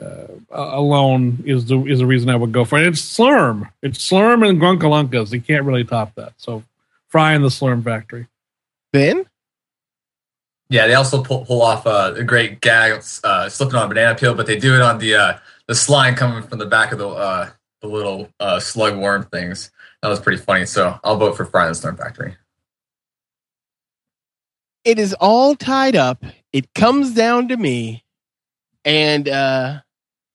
uh 0.00 0.26
alone 0.50 1.42
is 1.44 1.66
the 1.66 1.84
is 1.84 1.98
the 1.98 2.06
reason 2.06 2.30
I 2.30 2.36
would 2.36 2.52
go 2.52 2.64
for 2.64 2.78
it. 2.78 2.86
It's 2.86 3.00
Slurm. 3.00 3.70
It's 3.82 3.98
Slurm 3.98 4.48
and 4.48 4.60
Grunkalunkas. 4.60 5.32
You 5.32 5.40
can't 5.40 5.64
really 5.64 5.84
top 5.84 6.14
that. 6.14 6.34
So 6.36 6.62
Fry 7.08 7.34
in 7.34 7.42
the 7.42 7.48
Slurm 7.48 7.82
factory. 7.82 8.28
Ben? 8.92 9.26
Yeah, 10.68 10.86
they 10.86 10.94
also 10.94 11.22
pull, 11.22 11.44
pull 11.44 11.60
off 11.60 11.86
uh, 11.86 12.14
a 12.16 12.24
great 12.24 12.62
gag, 12.62 13.02
uh, 13.24 13.48
slipping 13.50 13.76
on 13.76 13.84
a 13.84 13.88
banana 13.88 14.14
peel, 14.14 14.34
but 14.34 14.46
they 14.46 14.58
do 14.58 14.74
it 14.74 14.80
on 14.80 14.98
the 14.98 15.14
uh, 15.14 15.38
the 15.66 15.74
slime 15.74 16.14
coming 16.14 16.42
from 16.42 16.58
the 16.58 16.66
back 16.66 16.92
of 16.92 16.98
the 16.98 17.08
uh, 17.08 17.50
the 17.82 17.88
little 17.88 18.30
uh, 18.40 18.58
slug 18.58 18.96
worm 18.96 19.24
things. 19.24 19.70
That 20.00 20.08
was 20.08 20.20
pretty 20.20 20.40
funny. 20.40 20.64
So 20.64 20.98
I'll 21.04 21.16
vote 21.16 21.36
for 21.36 21.44
Fry 21.44 21.66
in 21.66 21.72
the 21.72 21.78
Slurm 21.78 21.98
Factory. 21.98 22.36
It 24.84 24.98
is 24.98 25.14
all 25.14 25.54
tied 25.54 25.96
up. 25.96 26.24
It 26.52 26.74
comes 26.74 27.14
down 27.14 27.48
to 27.48 27.56
me. 27.56 28.04
And 28.84 29.28
uh 29.28 29.80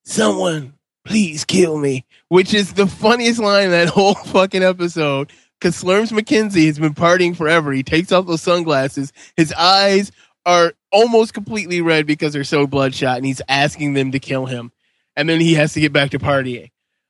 someone 0.06 0.74
please 1.06 1.46
kill 1.46 1.78
me. 1.78 2.06
Which 2.30 2.54
is 2.54 2.74
the 2.74 2.88
funniest 2.88 3.40
line 3.40 3.66
in 3.66 3.72
that 3.72 3.88
whole 3.94 4.16
fucking 4.16 4.64
episode. 4.64 5.32
Cause 5.60 5.82
Slurms 5.82 6.12
McKenzie 6.12 6.68
has 6.68 6.78
been 6.78 6.94
partying 6.94 7.36
forever. 7.36 7.72
He 7.72 7.82
takes 7.82 8.12
off 8.12 8.28
those 8.28 8.44
sunglasses. 8.44 9.12
His 9.36 9.52
eyes 9.54 10.12
are 10.46 10.74
almost 10.92 11.34
completely 11.34 11.82
red 11.82 12.06
because 12.06 12.32
they're 12.34 12.44
so 12.44 12.68
bloodshot, 12.68 13.18
and 13.18 13.26
he's 13.26 13.42
asking 13.50 13.94
them 13.94 14.12
to 14.12 14.20
kill 14.20 14.46
him. 14.46 14.72
And 15.16 15.28
then 15.28 15.42
he 15.42 15.56
has 15.56 15.74
to 15.74 15.82
get 15.82 15.92
back 15.92 16.12
to 16.12 16.20
partying. 16.20 16.70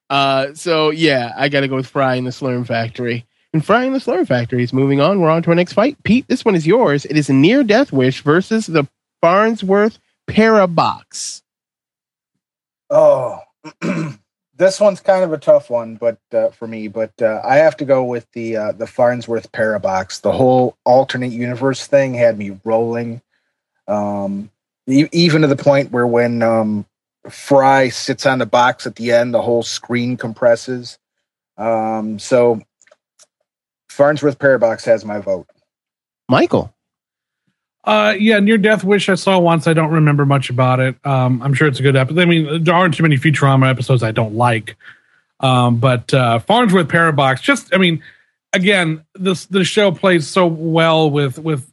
Uh, 0.09 0.53
so 0.53 0.89
yeah, 0.89 1.33
I 1.35 1.49
got 1.49 1.61
to 1.61 1.67
go 1.67 1.75
with 1.75 1.87
Fry 1.87 2.15
in 2.15 2.23
the 2.23 2.31
Slurm 2.31 2.65
Factory. 2.65 3.25
And 3.53 3.65
Fry 3.65 3.85
in 3.85 3.93
the 3.93 3.99
Slurm 3.99 4.27
Factory 4.27 4.63
is 4.63 4.73
moving 4.73 4.99
on. 4.99 5.21
We're 5.21 5.29
on 5.29 5.41
to 5.43 5.49
our 5.49 5.55
next 5.55 5.73
fight. 5.73 6.01
Pete, 6.03 6.27
this 6.27 6.43
one 6.43 6.55
is 6.55 6.67
yours. 6.67 7.05
It 7.05 7.17
is 7.17 7.29
near 7.29 7.63
death 7.63 7.91
wish 7.91 8.21
versus 8.21 8.67
the 8.67 8.87
Farnsworth 9.21 9.99
Parabox. 10.29 11.41
Oh, 12.89 13.39
this 14.57 14.79
one's 14.79 14.99
kind 14.99 15.23
of 15.23 15.33
a 15.33 15.37
tough 15.37 15.69
one, 15.69 15.95
but 15.95 16.19
uh, 16.33 16.49
for 16.49 16.67
me, 16.67 16.87
but 16.87 17.13
uh, 17.21 17.41
I 17.43 17.57
have 17.57 17.77
to 17.77 17.85
go 17.85 18.03
with 18.03 18.29
the 18.33 18.57
uh, 18.57 18.71
the 18.73 18.87
Farnsworth 18.87 19.51
Parabox. 19.51 20.21
The 20.21 20.31
whole 20.31 20.77
alternate 20.85 21.31
universe 21.31 21.87
thing 21.87 22.13
had 22.13 22.37
me 22.37 22.57
rolling, 22.63 23.21
um, 23.87 24.49
e- 24.87 25.09
even 25.11 25.41
to 25.41 25.47
the 25.47 25.55
point 25.55 25.91
where 25.91 26.07
when 26.07 26.41
um, 26.41 26.85
Fry 27.29 27.89
sits 27.89 28.25
on 28.25 28.39
the 28.39 28.45
box 28.45 28.87
at 28.87 28.95
the 28.95 29.11
end, 29.11 29.33
the 29.33 29.41
whole 29.41 29.63
screen 29.63 30.17
compresses. 30.17 30.97
Um, 31.57 32.19
so 32.19 32.61
Farnsworth 33.97 34.37
Parabox 34.37 34.85
has 34.85 35.03
my 35.03 35.19
vote. 35.19 35.47
Michael. 36.29 36.73
Uh, 37.83 38.15
yeah, 38.19 38.39
Near 38.39 38.57
Death 38.57 38.83
Wish 38.83 39.09
I 39.09 39.15
saw 39.15 39.39
once. 39.39 39.65
I 39.65 39.73
don't 39.73 39.91
remember 39.91 40.25
much 40.25 40.49
about 40.49 40.79
it. 40.79 40.95
Um, 41.05 41.41
I'm 41.41 41.53
sure 41.53 41.67
it's 41.67 41.79
a 41.79 41.83
good 41.83 41.95
episode. 41.95 42.21
I 42.21 42.25
mean, 42.25 42.63
there 42.63 42.75
aren't 42.75 42.93
too 42.93 43.03
many 43.03 43.15
Futurama 43.15 43.69
episodes 43.69 44.03
I 44.03 44.11
don't 44.11 44.35
like. 44.35 44.75
Um, 45.39 45.77
but 45.77 46.13
uh, 46.13 46.39
Farnsworth 46.39 46.89
Parabox, 46.89 47.41
just 47.41 47.73
I 47.73 47.77
mean, 47.77 48.03
again, 48.53 49.03
this 49.15 49.45
the 49.45 49.63
show 49.63 49.91
plays 49.91 50.27
so 50.27 50.45
well 50.45 51.09
with 51.09 51.39
with 51.39 51.71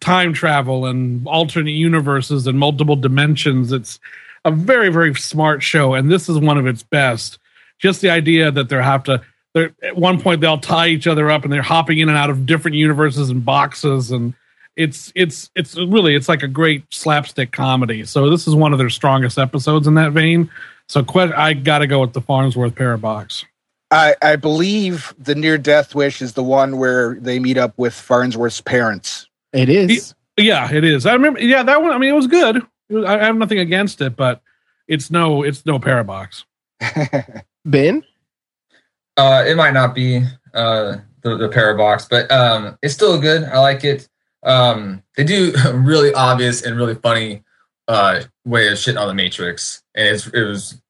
time 0.00 0.32
travel 0.32 0.84
and 0.84 1.26
alternate 1.26 1.70
universes 1.70 2.46
and 2.46 2.58
multiple 2.58 2.96
dimensions. 2.96 3.72
It's 3.72 4.00
a 4.44 4.50
very 4.50 4.90
very 4.90 5.14
smart 5.14 5.62
show, 5.62 5.94
and 5.94 6.10
this 6.10 6.28
is 6.28 6.38
one 6.38 6.58
of 6.58 6.66
its 6.66 6.82
best. 6.82 7.38
Just 7.78 8.00
the 8.00 8.10
idea 8.10 8.50
that 8.50 8.68
they 8.68 8.76
have 8.76 9.04
to. 9.04 9.22
They're, 9.56 9.74
at 9.82 9.96
one 9.96 10.20
point, 10.20 10.42
they'll 10.42 10.58
tie 10.58 10.88
each 10.88 11.06
other 11.06 11.30
up, 11.30 11.44
and 11.44 11.50
they're 11.50 11.62
hopping 11.62 11.98
in 11.98 12.10
and 12.10 12.18
out 12.18 12.28
of 12.28 12.44
different 12.44 12.76
universes 12.76 13.30
and 13.30 13.42
boxes, 13.42 14.10
and 14.10 14.34
it's 14.76 15.10
it's 15.14 15.50
it's 15.54 15.78
really 15.78 16.14
it's 16.14 16.28
like 16.28 16.42
a 16.42 16.48
great 16.48 16.84
slapstick 16.92 17.52
comedy. 17.52 18.04
So 18.04 18.28
this 18.28 18.46
is 18.46 18.54
one 18.54 18.74
of 18.74 18.78
their 18.78 18.90
strongest 18.90 19.38
episodes 19.38 19.86
in 19.86 19.94
that 19.94 20.12
vein. 20.12 20.50
So 20.90 21.02
que- 21.02 21.32
I 21.32 21.54
got 21.54 21.78
to 21.78 21.86
go 21.86 22.02
with 22.02 22.12
the 22.12 22.20
Farnsworth 22.20 22.74
Parabox. 22.74 23.46
I, 23.90 24.14
I 24.20 24.36
believe 24.36 25.14
the 25.18 25.34
near 25.34 25.56
death 25.56 25.94
wish 25.94 26.20
is 26.20 26.34
the 26.34 26.42
one 26.42 26.76
where 26.76 27.14
they 27.14 27.38
meet 27.38 27.56
up 27.56 27.72
with 27.78 27.94
Farnsworth's 27.94 28.60
parents. 28.60 29.26
It 29.54 29.70
is. 29.70 30.14
Yeah, 30.36 30.70
it 30.70 30.84
is. 30.84 31.06
I 31.06 31.14
remember. 31.14 31.40
Yeah, 31.40 31.62
that 31.62 31.80
one. 31.80 31.92
I 31.92 31.98
mean, 31.98 32.10
it 32.10 32.16
was 32.16 32.26
good. 32.26 32.56
It 32.90 32.94
was, 32.94 33.06
I 33.06 33.24
have 33.24 33.36
nothing 33.36 33.58
against 33.58 34.02
it, 34.02 34.16
but 34.16 34.42
it's 34.86 35.10
no 35.10 35.44
it's 35.44 35.64
no 35.64 35.78
Parabox. 35.78 36.44
Ben? 37.64 38.04
Uh, 39.16 39.44
it 39.46 39.56
might 39.56 39.72
not 39.72 39.94
be 39.94 40.22
uh, 40.54 40.96
the, 41.22 41.36
the 41.36 41.48
Parabox, 41.48 42.08
but 42.08 42.30
um, 42.30 42.78
it's 42.82 42.94
still 42.94 43.20
good. 43.20 43.44
I 43.44 43.58
like 43.58 43.84
it. 43.84 44.08
Um, 44.42 45.02
they 45.16 45.24
do 45.24 45.52
a 45.64 45.72
really 45.74 46.12
obvious 46.14 46.62
and 46.62 46.76
really 46.76 46.94
funny 46.94 47.42
uh, 47.88 48.22
way 48.44 48.68
of 48.68 48.74
shitting 48.74 49.00
on 49.00 49.08
the 49.08 49.14
Matrix, 49.14 49.82
and 49.94 50.08
it 50.34 50.42
was 50.42 50.80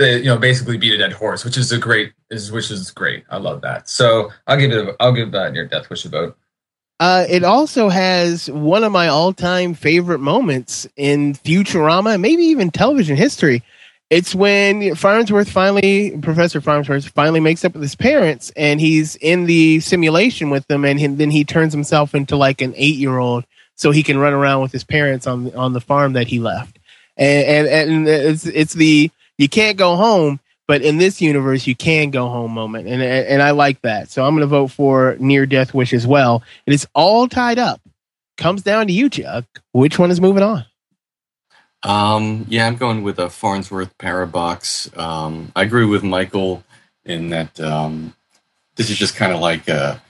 uh, 0.00 0.04
you 0.04 0.24
know 0.24 0.38
basically 0.38 0.76
beat 0.76 0.94
a 0.94 0.98
dead 0.98 1.12
horse, 1.12 1.44
which 1.44 1.56
is 1.56 1.72
a 1.72 1.78
great 1.78 2.12
is 2.30 2.50
which 2.50 2.70
is 2.70 2.90
great. 2.90 3.24
I 3.30 3.38
love 3.38 3.60
that. 3.62 3.88
So 3.88 4.30
I'll 4.46 4.58
give 4.58 4.72
it. 4.72 4.88
A, 4.88 4.96
I'll 5.00 5.12
give 5.12 5.32
that 5.32 5.52
near 5.52 5.66
death 5.66 5.90
wish 5.90 6.04
a 6.04 6.08
vote. 6.08 6.36
Uh, 7.00 7.26
it 7.28 7.42
also 7.42 7.88
has 7.88 8.48
one 8.50 8.84
of 8.84 8.92
my 8.92 9.08
all-time 9.08 9.74
favorite 9.74 10.20
moments 10.20 10.86
in 10.96 11.34
Futurama, 11.34 12.20
maybe 12.20 12.44
even 12.44 12.70
television 12.70 13.16
history. 13.16 13.60
It's 14.12 14.34
when 14.34 14.94
Farnsworth 14.94 15.50
finally, 15.50 16.18
Professor 16.18 16.60
Farnsworth 16.60 17.08
finally 17.08 17.40
makes 17.40 17.64
up 17.64 17.72
with 17.72 17.80
his 17.80 17.94
parents, 17.94 18.52
and 18.54 18.78
he's 18.78 19.16
in 19.16 19.46
the 19.46 19.80
simulation 19.80 20.50
with 20.50 20.66
them, 20.66 20.84
and 20.84 21.00
he, 21.00 21.06
then 21.06 21.30
he 21.30 21.44
turns 21.44 21.72
himself 21.72 22.14
into 22.14 22.36
like 22.36 22.60
an 22.60 22.74
eight-year-old, 22.76 23.46
so 23.74 23.90
he 23.90 24.02
can 24.02 24.18
run 24.18 24.34
around 24.34 24.60
with 24.60 24.70
his 24.70 24.84
parents 24.84 25.26
on 25.26 25.54
on 25.54 25.72
the 25.72 25.80
farm 25.80 26.12
that 26.12 26.26
he 26.26 26.40
left. 26.40 26.78
And 27.16 27.66
and, 27.66 27.90
and 27.90 28.06
it's 28.06 28.44
it's 28.44 28.74
the 28.74 29.10
you 29.38 29.48
can't 29.48 29.78
go 29.78 29.96
home, 29.96 30.40
but 30.68 30.82
in 30.82 30.98
this 30.98 31.22
universe 31.22 31.66
you 31.66 31.74
can 31.74 32.10
go 32.10 32.28
home 32.28 32.52
moment, 32.52 32.88
and 32.88 33.02
and 33.02 33.40
I 33.40 33.52
like 33.52 33.80
that. 33.80 34.10
So 34.10 34.26
I'm 34.26 34.34
going 34.34 34.42
to 34.42 34.46
vote 34.46 34.72
for 34.72 35.16
Near 35.20 35.46
Death 35.46 35.72
Wish 35.72 35.94
as 35.94 36.06
well. 36.06 36.42
It 36.66 36.74
is 36.74 36.86
all 36.94 37.28
tied 37.28 37.58
up. 37.58 37.80
Comes 38.36 38.60
down 38.60 38.88
to 38.88 38.92
you, 38.92 39.08
Chuck. 39.08 39.46
Which 39.72 39.98
one 39.98 40.10
is 40.10 40.20
moving 40.20 40.42
on? 40.42 40.66
Um, 41.82 42.46
yeah, 42.48 42.66
I'm 42.66 42.76
going 42.76 43.02
with 43.02 43.18
a 43.18 43.28
Farnsworth 43.28 43.96
Parabox. 43.98 44.96
Um, 44.96 45.52
I 45.56 45.62
agree 45.62 45.84
with 45.84 46.02
Michael 46.02 46.62
in 47.04 47.30
that 47.30 47.58
um, 47.60 48.14
this 48.76 48.90
is 48.90 48.96
just 48.96 49.16
kind 49.16 49.32
of 49.32 49.40
like 49.40 49.68
a, 49.68 50.00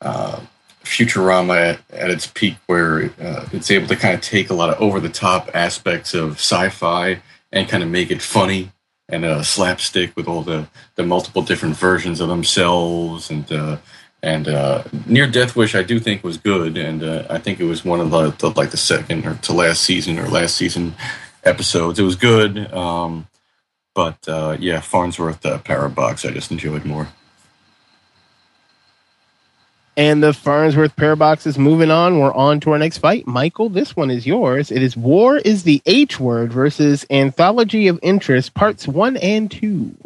uh 0.00 0.40
Futurama 0.84 1.56
at, 1.56 1.80
at 1.90 2.10
its 2.10 2.26
peak, 2.26 2.56
where 2.66 3.10
uh, 3.20 3.48
it's 3.52 3.70
able 3.70 3.86
to 3.88 3.96
kind 3.96 4.14
of 4.14 4.20
take 4.20 4.50
a 4.50 4.54
lot 4.54 4.68
of 4.70 4.80
over 4.80 5.00
the 5.00 5.08
top 5.08 5.50
aspects 5.54 6.14
of 6.14 6.32
sci-fi 6.32 7.20
and 7.50 7.68
kind 7.68 7.82
of 7.82 7.88
make 7.88 8.10
it 8.10 8.22
funny 8.22 8.70
and 9.08 9.24
uh, 9.24 9.42
slapstick 9.42 10.14
with 10.16 10.28
all 10.28 10.42
the, 10.42 10.68
the 10.96 11.02
multiple 11.02 11.42
different 11.42 11.76
versions 11.76 12.20
of 12.20 12.28
themselves 12.28 13.30
and 13.30 13.50
uh, 13.50 13.78
and 14.24 14.48
uh, 14.48 14.82
near 15.06 15.28
death 15.28 15.56
wish 15.56 15.74
i 15.74 15.82
do 15.82 16.00
think 16.00 16.24
was 16.24 16.38
good 16.38 16.76
and 16.78 17.02
uh, 17.04 17.26
i 17.30 17.38
think 17.38 17.60
it 17.60 17.64
was 17.64 17.84
one 17.84 18.00
of 18.00 18.10
the, 18.10 18.30
the 18.38 18.50
like 18.50 18.70
the 18.70 18.76
second 18.76 19.26
or 19.26 19.34
to 19.36 19.52
last 19.52 19.82
season 19.82 20.18
or 20.18 20.28
last 20.28 20.56
season 20.56 20.94
episodes 21.44 21.98
it 21.98 22.04
was 22.04 22.16
good 22.16 22.72
um, 22.72 23.26
but 23.94 24.18
uh, 24.28 24.56
yeah 24.60 24.80
farnsworth 24.80 25.44
uh, 25.46 25.58
parabox 25.58 26.28
i 26.28 26.32
just 26.32 26.50
enjoyed 26.50 26.84
more 26.84 27.08
And 29.96 30.22
the 30.24 30.32
Farnsworth 30.32 30.96
Parabox 30.96 31.46
is 31.46 31.56
moving 31.56 31.92
on. 31.92 32.18
We're 32.18 32.34
on 32.34 32.58
to 32.60 32.72
our 32.72 32.78
next 32.78 32.98
fight. 32.98 33.28
Michael, 33.28 33.68
this 33.68 33.94
one 33.94 34.10
is 34.10 34.26
yours. 34.26 34.72
It 34.72 34.82
is 34.82 34.96
War 34.96 35.36
is 35.38 35.62
the 35.62 35.82
H 35.86 36.18
Word 36.18 36.52
versus 36.52 37.06
Anthology 37.10 37.86
of 37.86 38.00
Interest, 38.02 38.52
parts 38.54 38.88
one 38.88 39.16
and 39.18 39.50
two. 39.50 39.96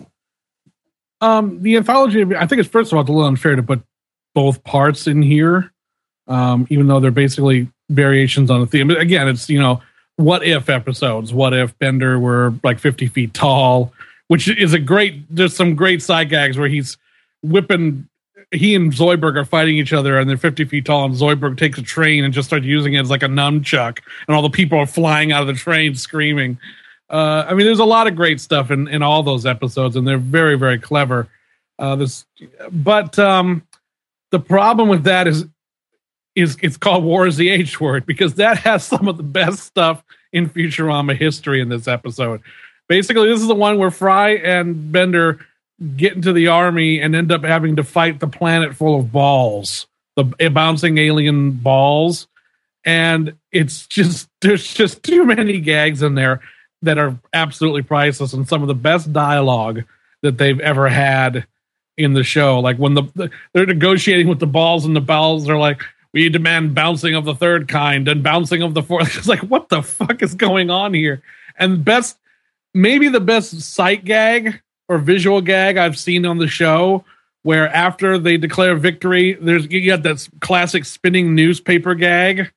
Um, 1.22 1.62
the 1.62 1.76
anthology. 1.78 2.22
I 2.36 2.46
think 2.46 2.60
it's 2.60 2.68
first 2.68 2.92
of 2.92 2.96
all 2.96 3.02
it's 3.02 3.10
a 3.10 3.12
little 3.12 3.28
unfair 3.28 3.56
to 3.56 3.62
put 3.62 3.82
both 4.38 4.62
parts 4.62 5.08
in 5.08 5.20
here, 5.20 5.72
um, 6.28 6.64
even 6.70 6.86
though 6.86 7.00
they're 7.00 7.10
basically 7.10 7.66
variations 7.90 8.52
on 8.52 8.60
the 8.60 8.68
theme. 8.68 8.86
But 8.86 9.00
again, 9.00 9.26
it's 9.26 9.50
you 9.50 9.58
know 9.58 9.82
what 10.14 10.44
if 10.44 10.68
episodes. 10.68 11.34
What 11.34 11.54
if 11.54 11.76
Bender 11.80 12.20
were 12.20 12.54
like 12.62 12.78
fifty 12.78 13.08
feet 13.08 13.34
tall, 13.34 13.92
which 14.28 14.46
is 14.46 14.74
a 14.74 14.78
great. 14.78 15.24
There's 15.28 15.56
some 15.56 15.74
great 15.74 16.04
side 16.04 16.30
gags 16.30 16.56
where 16.56 16.68
he's 16.68 16.96
whipping 17.42 18.06
he 18.52 18.76
and 18.76 18.92
Zoidberg 18.92 19.36
are 19.36 19.44
fighting 19.44 19.76
each 19.76 19.92
other, 19.92 20.16
and 20.18 20.30
they're 20.30 20.38
50 20.38 20.66
feet 20.66 20.84
tall, 20.84 21.04
and 21.04 21.14
Zoidberg 21.14 21.58
takes 21.58 21.78
a 21.78 21.82
train 21.82 22.24
and 22.24 22.32
just 22.32 22.48
starts 22.48 22.64
using 22.64 22.94
it 22.94 23.00
as 23.00 23.10
like 23.10 23.24
a 23.24 23.28
nunchuck, 23.28 23.98
and 24.26 24.36
all 24.36 24.42
the 24.42 24.50
people 24.50 24.78
are 24.78 24.86
flying 24.86 25.32
out 25.32 25.42
of 25.42 25.48
the 25.48 25.52
train 25.52 25.96
screaming. 25.96 26.58
Uh, 27.10 27.44
I 27.48 27.54
mean, 27.54 27.66
there's 27.66 27.78
a 27.80 27.84
lot 27.84 28.06
of 28.06 28.14
great 28.14 28.40
stuff 28.40 28.70
in, 28.70 28.86
in 28.86 29.02
all 29.02 29.24
those 29.24 29.44
episodes, 29.44 29.96
and 29.96 30.06
they're 30.06 30.16
very, 30.16 30.56
very 30.56 30.78
clever. 30.78 31.26
Uh, 31.78 31.94
this, 31.94 32.24
but 32.72 33.18
um, 33.18 33.62
the 34.30 34.40
problem 34.40 34.88
with 34.88 35.04
that 35.04 35.26
is, 35.26 35.46
is 36.34 36.56
it's 36.62 36.76
called 36.76 37.04
War 37.04 37.26
is 37.26 37.36
the 37.36 37.50
H 37.50 37.80
word 37.80 38.06
because 38.06 38.34
that 38.34 38.58
has 38.58 38.84
some 38.84 39.08
of 39.08 39.16
the 39.16 39.22
best 39.22 39.60
stuff 39.60 40.02
in 40.32 40.48
Futurama 40.48 41.16
history 41.16 41.60
in 41.60 41.68
this 41.68 41.88
episode. 41.88 42.42
Basically, 42.88 43.28
this 43.28 43.40
is 43.40 43.48
the 43.48 43.54
one 43.54 43.78
where 43.78 43.90
Fry 43.90 44.30
and 44.30 44.92
Bender 44.92 45.44
get 45.96 46.14
into 46.14 46.32
the 46.32 46.48
army 46.48 47.00
and 47.00 47.14
end 47.14 47.30
up 47.30 47.44
having 47.44 47.76
to 47.76 47.84
fight 47.84 48.20
the 48.20 48.26
planet 48.26 48.74
full 48.74 48.98
of 48.98 49.12
balls, 49.12 49.86
the 50.16 50.24
eh, 50.40 50.48
bouncing 50.48 50.98
alien 50.98 51.52
balls. 51.52 52.26
And 52.84 53.34
it's 53.52 53.86
just, 53.86 54.28
there's 54.40 54.72
just 54.72 55.02
too 55.02 55.24
many 55.24 55.60
gags 55.60 56.02
in 56.02 56.14
there 56.14 56.40
that 56.82 56.98
are 56.98 57.18
absolutely 57.32 57.82
priceless 57.82 58.32
and 58.32 58.48
some 58.48 58.62
of 58.62 58.68
the 58.68 58.74
best 58.74 59.12
dialogue 59.12 59.84
that 60.22 60.38
they've 60.38 60.60
ever 60.60 60.88
had 60.88 61.46
in 61.98 62.14
the 62.14 62.22
show. 62.22 62.60
Like 62.60 62.78
when 62.78 62.94
the, 62.94 63.02
the 63.14 63.30
they're 63.52 63.66
negotiating 63.66 64.28
with 64.28 64.38
the 64.38 64.46
balls 64.46 64.84
and 64.84 64.96
the 64.96 65.00
balls 65.00 65.48
are 65.48 65.58
like, 65.58 65.82
we 66.12 66.28
demand 66.28 66.74
bouncing 66.74 67.14
of 67.14 67.24
the 67.24 67.34
third 67.34 67.68
kind 67.68 68.08
and 68.08 68.22
bouncing 68.22 68.62
of 68.62 68.74
the 68.74 68.82
fourth. 68.82 69.14
It's 69.18 69.28
like, 69.28 69.40
what 69.40 69.68
the 69.68 69.82
fuck 69.82 70.22
is 70.22 70.34
going 70.34 70.70
on 70.70 70.94
here? 70.94 71.22
And 71.58 71.84
best, 71.84 72.18
maybe 72.72 73.08
the 73.08 73.20
best 73.20 73.60
sight 73.60 74.04
gag 74.04 74.60
or 74.88 74.98
visual 74.98 75.40
gag 75.40 75.76
I've 75.76 75.98
seen 75.98 76.24
on 76.24 76.38
the 76.38 76.48
show, 76.48 77.04
where 77.42 77.68
after 77.68 78.18
they 78.18 78.36
declare 78.36 78.74
victory, 78.76 79.34
there's 79.34 79.66
you 79.70 79.86
got 79.86 80.02
that 80.04 80.26
classic 80.40 80.84
spinning 80.84 81.34
newspaper 81.34 81.94
gag, 81.94 82.50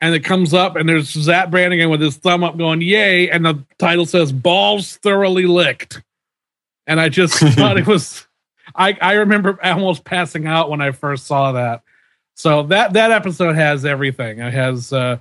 and 0.00 0.14
it 0.14 0.20
comes 0.20 0.54
up, 0.54 0.76
and 0.76 0.88
there's 0.88 1.10
Zapp 1.10 1.50
Brannigan 1.50 1.90
with 1.90 2.00
his 2.00 2.16
thumb 2.16 2.44
up, 2.44 2.56
going 2.56 2.82
"Yay!" 2.82 3.30
and 3.30 3.44
the 3.44 3.64
title 3.78 4.06
says 4.06 4.32
"Balls 4.32 4.96
thoroughly 4.96 5.46
licked," 5.46 6.02
and 6.86 7.00
I 7.00 7.08
just 7.08 7.34
thought 7.56 7.78
it 7.78 7.86
was. 7.86 8.26
I 8.74 8.96
I 9.00 9.12
remember 9.14 9.58
almost 9.64 10.04
passing 10.04 10.46
out 10.46 10.70
when 10.70 10.80
I 10.80 10.90
first 10.92 11.26
saw 11.26 11.52
that. 11.52 11.82
So 12.34 12.64
that 12.64 12.94
that 12.94 13.10
episode 13.10 13.56
has 13.56 13.84
everything. 13.84 14.38
It 14.38 14.52
has 14.52 14.92
uh, 14.92 15.18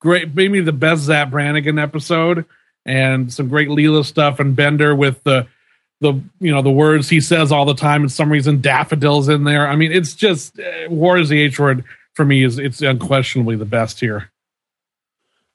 great, 0.00 0.34
maybe 0.34 0.60
the 0.60 0.72
best 0.72 1.02
Zapp 1.02 1.30
Brannigan 1.30 1.78
episode, 1.78 2.44
and 2.84 3.32
some 3.32 3.48
great 3.48 3.68
Leela 3.68 4.04
stuff, 4.04 4.38
and 4.38 4.54
Bender 4.54 4.94
with 4.94 5.22
the 5.24 5.46
the 6.00 6.12
you 6.40 6.52
know 6.52 6.62
the 6.62 6.70
words 6.70 7.08
he 7.08 7.20
says 7.20 7.50
all 7.50 7.64
the 7.64 7.74
time 7.74 8.02
and 8.02 8.12
some 8.12 8.30
reason 8.30 8.60
daffodils 8.60 9.30
in 9.30 9.44
there 9.44 9.66
i 9.66 9.74
mean 9.74 9.90
it's 9.90 10.14
just 10.14 10.58
uh, 10.60 10.90
war 10.90 11.16
is 11.16 11.30
the 11.30 11.40
h 11.40 11.58
word 11.58 11.82
for 12.12 12.22
me 12.22 12.44
is 12.44 12.58
it's 12.58 12.82
unquestionably 12.82 13.56
the 13.56 13.64
best 13.64 13.98
here 13.98 14.30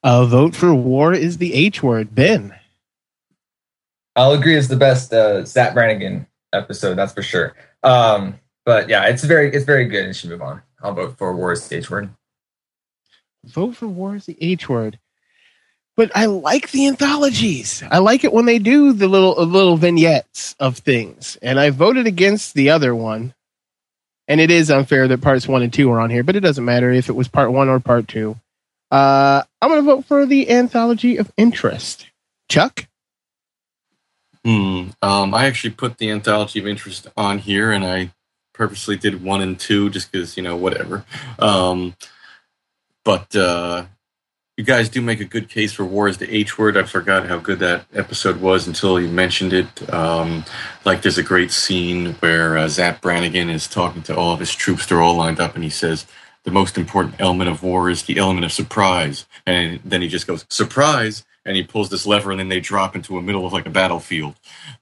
A 0.04 0.26
vote 0.26 0.56
for 0.56 0.74
war 0.74 1.12
is 1.14 1.38
the 1.38 1.54
H 1.54 1.82
word. 1.82 2.12
Ben. 2.14 2.54
I'll 4.16 4.32
agree 4.32 4.56
it's 4.56 4.68
the 4.68 4.76
best 4.76 5.12
uh, 5.12 5.44
Zapp 5.44 5.74
Brannigan 5.74 6.26
episode, 6.52 6.94
that's 6.94 7.12
for 7.12 7.22
sure. 7.22 7.54
Um, 7.82 8.38
but 8.64 8.88
yeah, 8.88 9.06
it's 9.06 9.24
very 9.24 9.52
it's 9.52 9.64
very 9.64 9.86
good 9.86 10.04
and 10.04 10.14
should 10.14 10.30
move 10.30 10.42
on. 10.42 10.62
I'll 10.82 10.94
vote 10.94 11.18
for 11.18 11.34
War 11.34 11.52
is 11.52 11.66
the 11.68 11.76
H 11.76 11.90
word. 11.90 12.10
Vote 13.44 13.76
for 13.76 13.88
war 13.88 14.14
is 14.16 14.26
the 14.26 14.36
H 14.40 14.68
word. 14.68 14.98
But 15.96 16.10
I 16.14 16.26
like 16.26 16.70
the 16.70 16.86
anthologies. 16.86 17.82
I 17.90 17.98
like 17.98 18.24
it 18.24 18.32
when 18.32 18.46
they 18.46 18.58
do 18.58 18.92
the 18.92 19.08
little 19.08 19.38
uh, 19.38 19.44
little 19.44 19.76
vignettes 19.76 20.54
of 20.58 20.78
things. 20.78 21.36
And 21.42 21.60
I 21.60 21.70
voted 21.70 22.06
against 22.06 22.54
the 22.54 22.70
other 22.70 22.94
one. 22.94 23.34
And 24.28 24.40
it 24.40 24.50
is 24.50 24.70
unfair 24.70 25.08
that 25.08 25.20
parts 25.20 25.48
one 25.48 25.62
and 25.62 25.72
two 25.72 25.90
are 25.90 26.00
on 26.00 26.08
here, 26.08 26.22
but 26.22 26.36
it 26.36 26.40
doesn't 26.40 26.64
matter 26.64 26.90
if 26.90 27.08
it 27.08 27.14
was 27.14 27.28
part 27.28 27.52
one 27.52 27.68
or 27.68 27.80
part 27.80 28.08
two. 28.08 28.36
Uh, 28.90 29.42
I'm 29.60 29.68
going 29.68 29.80
to 29.82 29.86
vote 29.86 30.04
for 30.04 30.24
the 30.24 30.48
anthology 30.50 31.16
of 31.16 31.32
interest. 31.36 32.06
Chuck? 32.48 32.86
Hmm. 34.44 34.88
Um, 35.00 35.34
I 35.34 35.46
actually 35.46 35.70
put 35.70 35.98
the 35.98 36.10
anthology 36.10 36.58
of 36.58 36.66
interest 36.66 37.06
on 37.16 37.38
here, 37.38 37.70
and 37.70 37.84
I 37.84 38.12
purposely 38.52 38.96
did 38.96 39.22
one 39.22 39.40
and 39.40 39.58
two 39.58 39.88
just 39.90 40.10
because 40.10 40.36
you 40.36 40.42
know 40.42 40.56
whatever. 40.56 41.04
Um, 41.38 41.94
but 43.04 43.34
uh, 43.36 43.86
you 44.56 44.64
guys 44.64 44.88
do 44.88 45.00
make 45.00 45.20
a 45.20 45.24
good 45.24 45.48
case 45.48 45.72
for 45.72 45.84
war 45.84 46.08
is 46.08 46.18
the 46.18 46.34
H 46.34 46.58
word. 46.58 46.76
I 46.76 46.82
forgot 46.82 47.26
how 47.26 47.38
good 47.38 47.60
that 47.60 47.86
episode 47.94 48.40
was 48.40 48.66
until 48.66 49.00
you 49.00 49.08
mentioned 49.08 49.52
it. 49.52 49.92
Um, 49.92 50.44
like 50.84 51.02
there's 51.02 51.18
a 51.18 51.22
great 51.22 51.52
scene 51.52 52.14
where 52.14 52.58
uh, 52.58 52.68
Zapp 52.68 53.00
Brannigan 53.00 53.48
is 53.48 53.68
talking 53.68 54.02
to 54.04 54.16
all 54.16 54.32
of 54.32 54.40
his 54.40 54.54
troops. 54.54 54.86
They're 54.86 55.02
all 55.02 55.16
lined 55.16 55.40
up, 55.40 55.54
and 55.54 55.64
he 55.64 55.70
says. 55.70 56.06
The 56.44 56.50
most 56.50 56.76
important 56.76 57.14
element 57.20 57.48
of 57.48 57.62
war 57.62 57.88
is 57.88 58.02
the 58.02 58.18
element 58.18 58.44
of 58.44 58.50
surprise. 58.50 59.26
And 59.46 59.78
then 59.84 60.02
he 60.02 60.08
just 60.08 60.26
goes, 60.26 60.44
surprise! 60.48 61.24
And 61.44 61.56
he 61.56 61.62
pulls 61.62 61.88
this 61.88 62.06
lever 62.06 62.30
and 62.30 62.40
then 62.40 62.48
they 62.48 62.60
drop 62.60 62.94
into 62.94 63.18
a 63.18 63.22
middle 63.22 63.46
of 63.46 63.52
like 63.52 63.66
a 63.66 63.70
battlefield. 63.70 64.34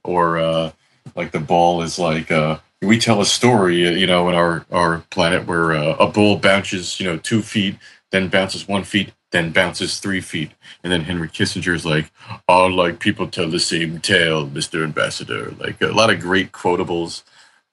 Or 0.05 0.38
uh, 0.38 0.73
like 1.16 1.33
the 1.33 1.40
ball 1.40 1.83
is 1.83 1.99
like 1.99 2.31
uh, 2.31 2.59
we 2.83 2.99
tell 2.99 3.20
a 3.20 3.27
story 3.27 3.87
uh, 3.87 3.92
you 3.92 4.07
know 4.07 4.29
in 4.29 4.35
our 4.35 4.64
our 4.70 4.99
planet 5.11 5.46
where 5.46 5.73
uh, 5.73 5.96
a 5.96 6.07
bull 6.07 6.37
bounces 6.37 7.01
you 7.01 7.07
know 7.07 7.18
two 7.18 7.42
feet 7.42 7.77
then 8.11 8.29
bounces 8.29 8.66
one 8.66 8.85
feet 8.85 9.12
then 9.33 9.53
bounces 9.53 10.01
three 10.01 10.20
feet. 10.20 10.51
And 10.83 10.92
then 10.92 11.03
henry 11.03 11.29
kissinger 11.29 11.75
is 11.75 11.87
like 11.87 12.11
all 12.49 12.70
like 12.70 13.01
people 13.01 13.27
tell 13.29 13.49
the 13.49 13.61
same 13.61 14.01
tale 14.01 14.46
mr 14.46 14.85
ambassador. 14.85 15.55
Like 15.59 15.81
a 15.81 15.88
lot 15.88 16.11
of 16.11 16.20
great 16.20 16.53
quotables. 16.53 17.23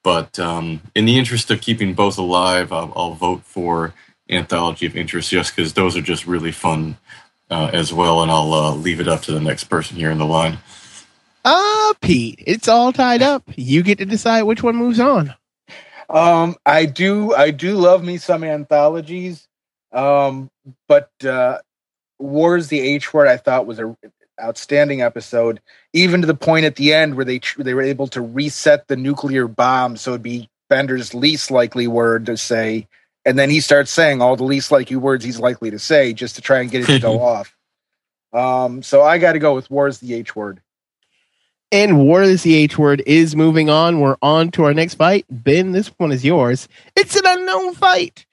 But 0.04 0.38
um, 0.38 0.80
in 0.94 1.04
the 1.04 1.18
interest 1.18 1.50
of 1.50 1.60
keeping 1.60 1.92
both 1.92 2.18
alive 2.18 2.72
i'll, 2.72 2.92
I'll 2.96 3.14
vote 3.14 3.42
for 3.44 3.94
anthology 4.30 4.86
of 4.86 4.96
interest 4.96 5.30
just 5.30 5.54
because 5.54 5.72
those 5.72 5.96
are 5.96 6.02
just 6.02 6.26
really 6.26 6.52
fun 6.52 6.96
uh, 7.50 7.70
as 7.72 7.92
well, 7.92 8.22
and 8.22 8.30
I'll 8.30 8.52
uh, 8.52 8.74
leave 8.74 9.00
it 9.00 9.08
up 9.08 9.22
to 9.22 9.32
the 9.32 9.40
next 9.40 9.64
person 9.64 9.96
here 9.96 10.10
in 10.10 10.18
the 10.18 10.26
line. 10.26 10.58
Ah, 11.44 11.94
Pete, 12.00 12.42
it's 12.46 12.68
all 12.68 12.92
tied 12.92 13.22
up. 13.22 13.42
You 13.56 13.82
get 13.82 13.98
to 13.98 14.06
decide 14.06 14.42
which 14.42 14.62
one 14.62 14.76
moves 14.76 15.00
on. 15.00 15.34
Um, 16.10 16.56
I 16.64 16.86
do, 16.86 17.34
I 17.34 17.50
do 17.50 17.76
love 17.76 18.02
me 18.02 18.16
some 18.16 18.44
anthologies, 18.44 19.46
um, 19.92 20.50
but 20.86 21.10
uh, 21.24 21.58
Wars 22.18 22.68
the 22.68 22.80
H 22.80 23.12
word 23.12 23.28
I 23.28 23.36
thought 23.36 23.66
was 23.66 23.78
a 23.78 23.96
outstanding 24.40 25.02
episode, 25.02 25.60
even 25.92 26.20
to 26.20 26.26
the 26.26 26.34
point 26.34 26.64
at 26.64 26.76
the 26.76 26.94
end 26.94 27.16
where 27.16 27.24
they 27.24 27.40
they 27.58 27.74
were 27.74 27.82
able 27.82 28.06
to 28.08 28.20
reset 28.20 28.86
the 28.88 28.96
nuclear 28.96 29.48
bomb 29.48 29.96
so 29.96 30.12
it'd 30.12 30.22
be 30.22 30.48
Bender's 30.68 31.14
least 31.14 31.50
likely 31.50 31.86
word 31.86 32.26
to 32.26 32.36
say, 32.36 32.88
and 33.28 33.38
then 33.38 33.50
he 33.50 33.60
starts 33.60 33.90
saying 33.90 34.22
all 34.22 34.36
the 34.36 34.44
least 34.44 34.72
likely 34.72 34.96
words 34.96 35.22
he's 35.22 35.38
likely 35.38 35.70
to 35.70 35.78
say 35.78 36.14
just 36.14 36.36
to 36.36 36.40
try 36.40 36.60
and 36.60 36.70
get 36.70 36.82
it 36.82 36.86
to 36.86 36.98
go 36.98 37.20
off. 37.22 37.54
Um, 38.32 38.82
so 38.82 39.02
I 39.02 39.18
got 39.18 39.34
to 39.34 39.38
go 39.38 39.54
with 39.54 39.70
war 39.70 39.86
is 39.86 40.00
the 40.00 40.14
H 40.14 40.34
word. 40.34 40.62
And 41.70 41.98
War 41.98 42.22
is 42.22 42.44
the 42.44 42.54
H 42.54 42.78
word 42.78 43.02
is 43.04 43.36
moving 43.36 43.68
on. 43.68 44.00
We're 44.00 44.16
on 44.22 44.50
to 44.52 44.64
our 44.64 44.72
next 44.72 44.94
fight. 44.94 45.26
Ben, 45.28 45.72
this 45.72 45.88
one 45.98 46.12
is 46.12 46.24
yours. 46.24 46.66
It's 46.96 47.14
an 47.14 47.24
unknown 47.26 47.74
fight. 47.74 48.24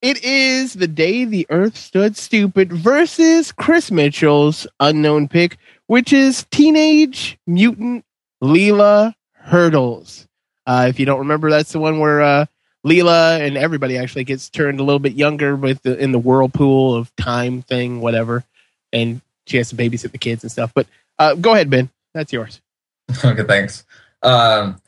It 0.00 0.24
is 0.24 0.72
the 0.72 0.88
day 0.88 1.26
the 1.26 1.46
Earth 1.50 1.76
stood 1.76 2.16
stupid 2.16 2.72
versus 2.72 3.52
Chris 3.52 3.90
Mitchell's 3.90 4.66
unknown 4.80 5.28
pick, 5.28 5.58
which 5.86 6.14
is 6.14 6.46
Teenage 6.50 7.36
Mutant 7.46 8.06
Leela 8.42 9.12
Hurdles. 9.34 10.26
Uh, 10.66 10.86
if 10.88 10.98
you 10.98 11.04
don't 11.04 11.18
remember, 11.18 11.50
that's 11.50 11.72
the 11.72 11.80
one 11.80 11.98
where 11.98 12.22
uh, 12.22 12.46
Leela 12.86 13.40
and 13.40 13.56
everybody 13.56 13.98
actually 13.98 14.24
gets 14.24 14.48
turned 14.48 14.80
a 14.80 14.82
little 14.82 14.98
bit 14.98 15.14
younger 15.14 15.56
with 15.56 15.82
the, 15.82 15.98
in 15.98 16.12
the 16.12 16.18
whirlpool 16.18 16.94
of 16.94 17.14
time 17.16 17.62
thing, 17.62 18.00
whatever, 18.00 18.44
and 18.92 19.20
she 19.46 19.56
has 19.56 19.70
to 19.70 19.76
babysit 19.76 20.12
the 20.12 20.18
kids 20.18 20.44
and 20.44 20.52
stuff. 20.52 20.72
But 20.74 20.86
uh, 21.18 21.34
go 21.34 21.54
ahead, 21.54 21.70
Ben. 21.70 21.88
That's 22.14 22.32
yours. 22.32 22.60
okay, 23.24 23.42
thanks. 23.44 23.84
Um, 24.22 24.80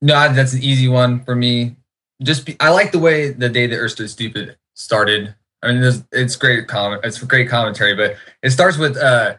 no, 0.00 0.32
that's 0.32 0.54
an 0.54 0.62
easy 0.62 0.88
one 0.88 1.24
for 1.24 1.34
me. 1.34 1.76
Just 2.22 2.46
be, 2.46 2.56
I 2.60 2.70
like 2.70 2.92
the 2.92 2.98
way 2.98 3.30
the 3.30 3.48
day 3.48 3.66
the 3.66 3.76
Earth 3.76 3.92
stood 3.92 4.10
stupid 4.10 4.56
started. 4.74 5.34
I 5.62 5.72
mean, 5.72 5.82
it's, 6.12 6.36
great 6.36 6.68
comment. 6.68 7.02
It's 7.04 7.22
great 7.22 7.48
commentary, 7.48 7.94
but 7.94 8.16
it 8.42 8.50
starts 8.50 8.78
with 8.78 8.96
uh, 8.96 9.34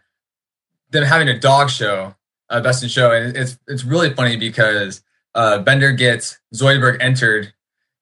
them 0.92 1.04
having 1.04 1.30
a 1.30 1.40
dog 1.40 1.70
show, 1.70 2.16
a 2.50 2.62
best 2.62 2.84
in 2.84 2.90
show, 2.90 3.12
and 3.12 3.36
it's 3.36 3.58
it's 3.68 3.84
really 3.84 4.14
funny 4.14 4.36
because 4.36 5.02
uh, 5.36 5.60
Bender 5.60 5.92
gets 5.92 6.40
Zoidberg 6.54 6.98
entered 7.00 7.54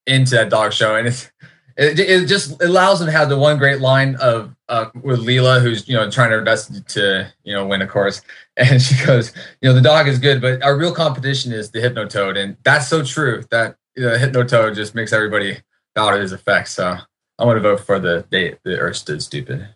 into 0.07 0.35
that 0.35 0.49
dog 0.49 0.73
show, 0.73 0.95
and 0.95 1.07
it's 1.07 1.31
it, 1.77 1.99
it 1.99 2.27
just 2.27 2.61
allows 2.61 2.99
them 2.99 3.07
to 3.07 3.11
have 3.11 3.27
the 3.27 3.37
one 3.37 3.57
great 3.57 3.81
line 3.81 4.15
of 4.15 4.55
uh, 4.69 4.85
with 5.03 5.19
Leela, 5.19 5.61
who's 5.61 5.87
you 5.87 5.95
know 5.95 6.09
trying 6.09 6.31
her 6.31 6.41
best 6.41 6.87
to 6.89 7.31
you 7.43 7.53
know 7.53 7.65
win, 7.65 7.81
of 7.81 7.89
course, 7.89 8.21
and 8.57 8.81
she 8.81 9.03
goes, 9.05 9.33
you 9.61 9.69
know, 9.69 9.75
the 9.75 9.81
dog 9.81 10.07
is 10.07 10.19
good, 10.19 10.41
but 10.41 10.63
our 10.63 10.77
real 10.77 10.93
competition 10.93 11.51
is 11.51 11.71
the 11.71 11.79
Hypnotoad, 11.79 12.37
and 12.37 12.57
that's 12.63 12.87
so 12.87 13.03
true. 13.03 13.43
That 13.51 13.75
you 13.95 14.03
know, 14.03 14.17
the 14.17 14.25
Hypnotoad 14.25 14.75
just 14.75 14.95
makes 14.95 15.11
everybody 15.11 15.57
bow 15.93 16.11
to 16.11 16.19
his 16.19 16.31
effects. 16.31 16.71
So 16.71 16.97
I 17.37 17.45
want 17.45 17.57
to 17.57 17.61
vote 17.61 17.81
for 17.81 17.99
the 17.99 18.25
day 18.31 18.55
the 18.63 18.79
Earth 18.79 18.97
stood 18.97 19.21
stupid. 19.21 19.67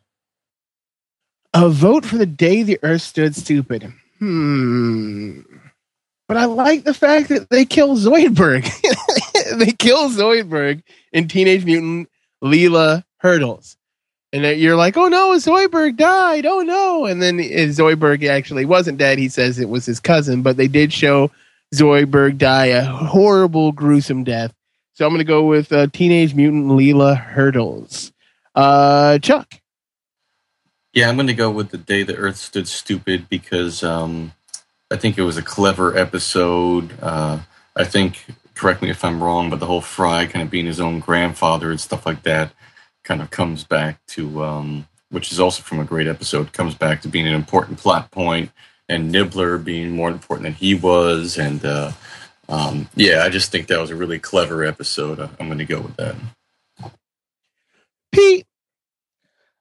A 1.54 1.68
vote 1.70 2.06
for 2.06 2.18
the 2.18 2.26
day 2.26 2.64
the 2.64 2.80
Earth 2.84 3.02
stood 3.02 3.36
stupid. 3.36 3.92
Hmm. 4.20 5.42
But 6.28 6.38
I 6.38 6.46
like 6.46 6.84
the 6.84 6.94
fact 6.94 7.30
that 7.30 7.50
they 7.50 7.66
kill 7.66 7.98
Zoidberg. 7.98 8.70
they 9.56 9.72
kill 9.72 10.10
Zoidberg 10.10 10.84
in 11.12 11.28
Teenage 11.28 11.66
Mutant 11.66 12.10
Leela 12.44 13.04
Hurdles. 13.18 13.78
And 14.32 14.60
you're 14.60 14.76
like, 14.76 14.96
oh 14.96 15.08
no, 15.08 15.32
Zoidberg 15.32 15.98
died. 15.98 16.46
Oh 16.46 16.62
no. 16.62 17.06
And 17.06 17.22
then 17.22 17.40
Zoidberg 17.40 18.28
actually 18.28 18.66
wasn't 18.66 19.00
dead. 19.00 19.18
He 19.18 19.28
says 19.28 19.58
it 19.58 19.70
was 19.70 19.86
his 19.86 20.00
cousin, 20.00 20.44
but 20.44 20.56
they 20.56 20.68
did 20.68 20.94
show 20.94 21.32
Zoidberg 21.74 22.38
die 22.38 22.68
a 22.68 22.84
horrible, 22.86 23.72
gruesome 23.72 24.24
death. 24.24 24.54
So 24.94 25.06
I'm 25.06 25.12
going 25.12 25.20
to 25.20 25.24
go 25.24 25.46
with 25.46 25.72
uh, 25.72 25.88
Teenage 25.94 26.36
Mutant 26.36 26.68
Leela 26.68 27.18
Hurdles. 27.18 28.12
Uh, 28.54 29.18
Chuck. 29.20 29.56
Yeah, 30.94 31.08
I'm 31.08 31.16
going 31.16 31.28
to 31.28 31.34
go 31.34 31.50
with 31.50 31.70
the 31.70 31.78
day 31.78 32.04
the 32.04 32.16
Earth 32.16 32.36
stood 32.36 32.68
stupid 32.68 33.30
because 33.30 33.84
um, 33.84 34.34
I 34.92 34.98
think 34.98 35.18
it 35.18 35.22
was 35.22 35.38
a 35.38 35.42
clever 35.42 35.98
episode. 35.98 36.92
Uh, 37.02 37.40
I 37.76 37.86
think, 37.86 38.26
correct 38.60 38.82
me 38.82 38.90
if 38.90 39.06
I'm 39.06 39.24
wrong, 39.24 39.50
but 39.50 39.62
the 39.62 39.66
whole 39.66 39.80
Fry 39.80 40.26
kind 40.26 40.44
of 40.44 40.52
being 40.52 40.66
his 40.66 40.82
own 40.82 41.00
grandfather 41.00 41.72
and 41.72 41.80
stuff 41.80 42.06
like 42.06 42.24
that 42.24 42.52
kind 43.06 43.22
of 43.22 43.32
comes 43.32 43.64
back 43.64 44.06
to, 44.08 44.44
um, 44.44 44.88
which 45.10 45.32
is 45.32 45.40
also 45.40 45.64
from 45.64 45.80
a 45.80 45.86
great 45.86 46.08
episode, 46.08 46.52
comes 46.52 46.76
back 46.76 47.02
to 47.02 47.08
being 47.08 47.26
an 47.26 47.34
important 47.34 47.78
plot 47.78 48.12
point, 48.12 48.52
and 48.90 49.12
Nibbler 49.12 49.58
being 49.58 49.92
more 49.92 50.12
important 50.12 50.44
than 50.44 50.54
he 50.54 50.76
was, 50.76 51.38
and 51.38 51.64
uh, 51.64 51.94
um, 52.50 52.90
yeah, 52.96 53.24
I 53.24 53.30
just 53.30 53.50
think 53.50 53.68
that 53.68 53.80
was 53.80 53.92
a 53.92 53.96
really 53.96 54.20
clever 54.20 54.66
episode. 54.66 55.20
I'm 55.22 55.48
going 55.48 55.60
to 55.60 55.66
go 55.66 55.80
with 55.80 55.96
that. 55.96 56.16
Pete. 58.12 58.46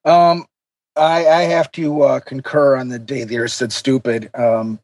Um, 0.05 0.45
I, 0.97 1.27
I 1.27 1.43
have 1.43 1.71
to 1.73 2.03
uh, 2.03 2.21
concur 2.21 2.77
on 2.77 2.89
the 2.89 2.99
day 2.99 3.23
the 3.23 3.39
earth 3.39 3.53
said 3.53 3.73
stupid. 3.73 4.31
Um, 4.35 4.81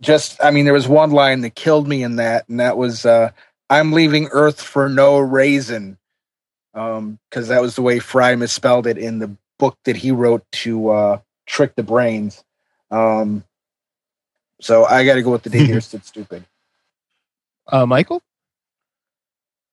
just, 0.00 0.42
I 0.42 0.50
mean, 0.50 0.64
there 0.64 0.74
was 0.74 0.88
one 0.88 1.10
line 1.10 1.40
that 1.42 1.54
killed 1.54 1.88
me 1.88 2.02
in 2.02 2.16
that, 2.16 2.48
and 2.48 2.60
that 2.60 2.76
was, 2.76 3.06
uh, 3.06 3.30
"I'm 3.70 3.92
leaving 3.92 4.28
Earth 4.30 4.60
for 4.60 4.88
no 4.88 5.18
reason," 5.18 5.98
because 6.72 6.98
um, 6.98 7.18
that 7.32 7.62
was 7.62 7.76
the 7.76 7.82
way 7.82 7.98
Fry 7.98 8.34
misspelled 8.36 8.86
it 8.86 8.98
in 8.98 9.18
the 9.18 9.36
book 9.58 9.78
that 9.84 9.96
he 9.96 10.10
wrote 10.10 10.44
to 10.52 10.90
uh, 10.90 11.18
trick 11.46 11.74
the 11.74 11.82
brains. 11.82 12.44
Um, 12.90 13.44
so 14.60 14.84
I 14.84 15.04
got 15.04 15.14
to 15.14 15.22
go 15.22 15.30
with 15.30 15.42
the 15.42 15.50
day 15.50 15.66
the 15.72 15.80
stood 15.80 16.04
stupid. 16.04 16.44
Uh, 17.66 17.86
Michael. 17.86 18.22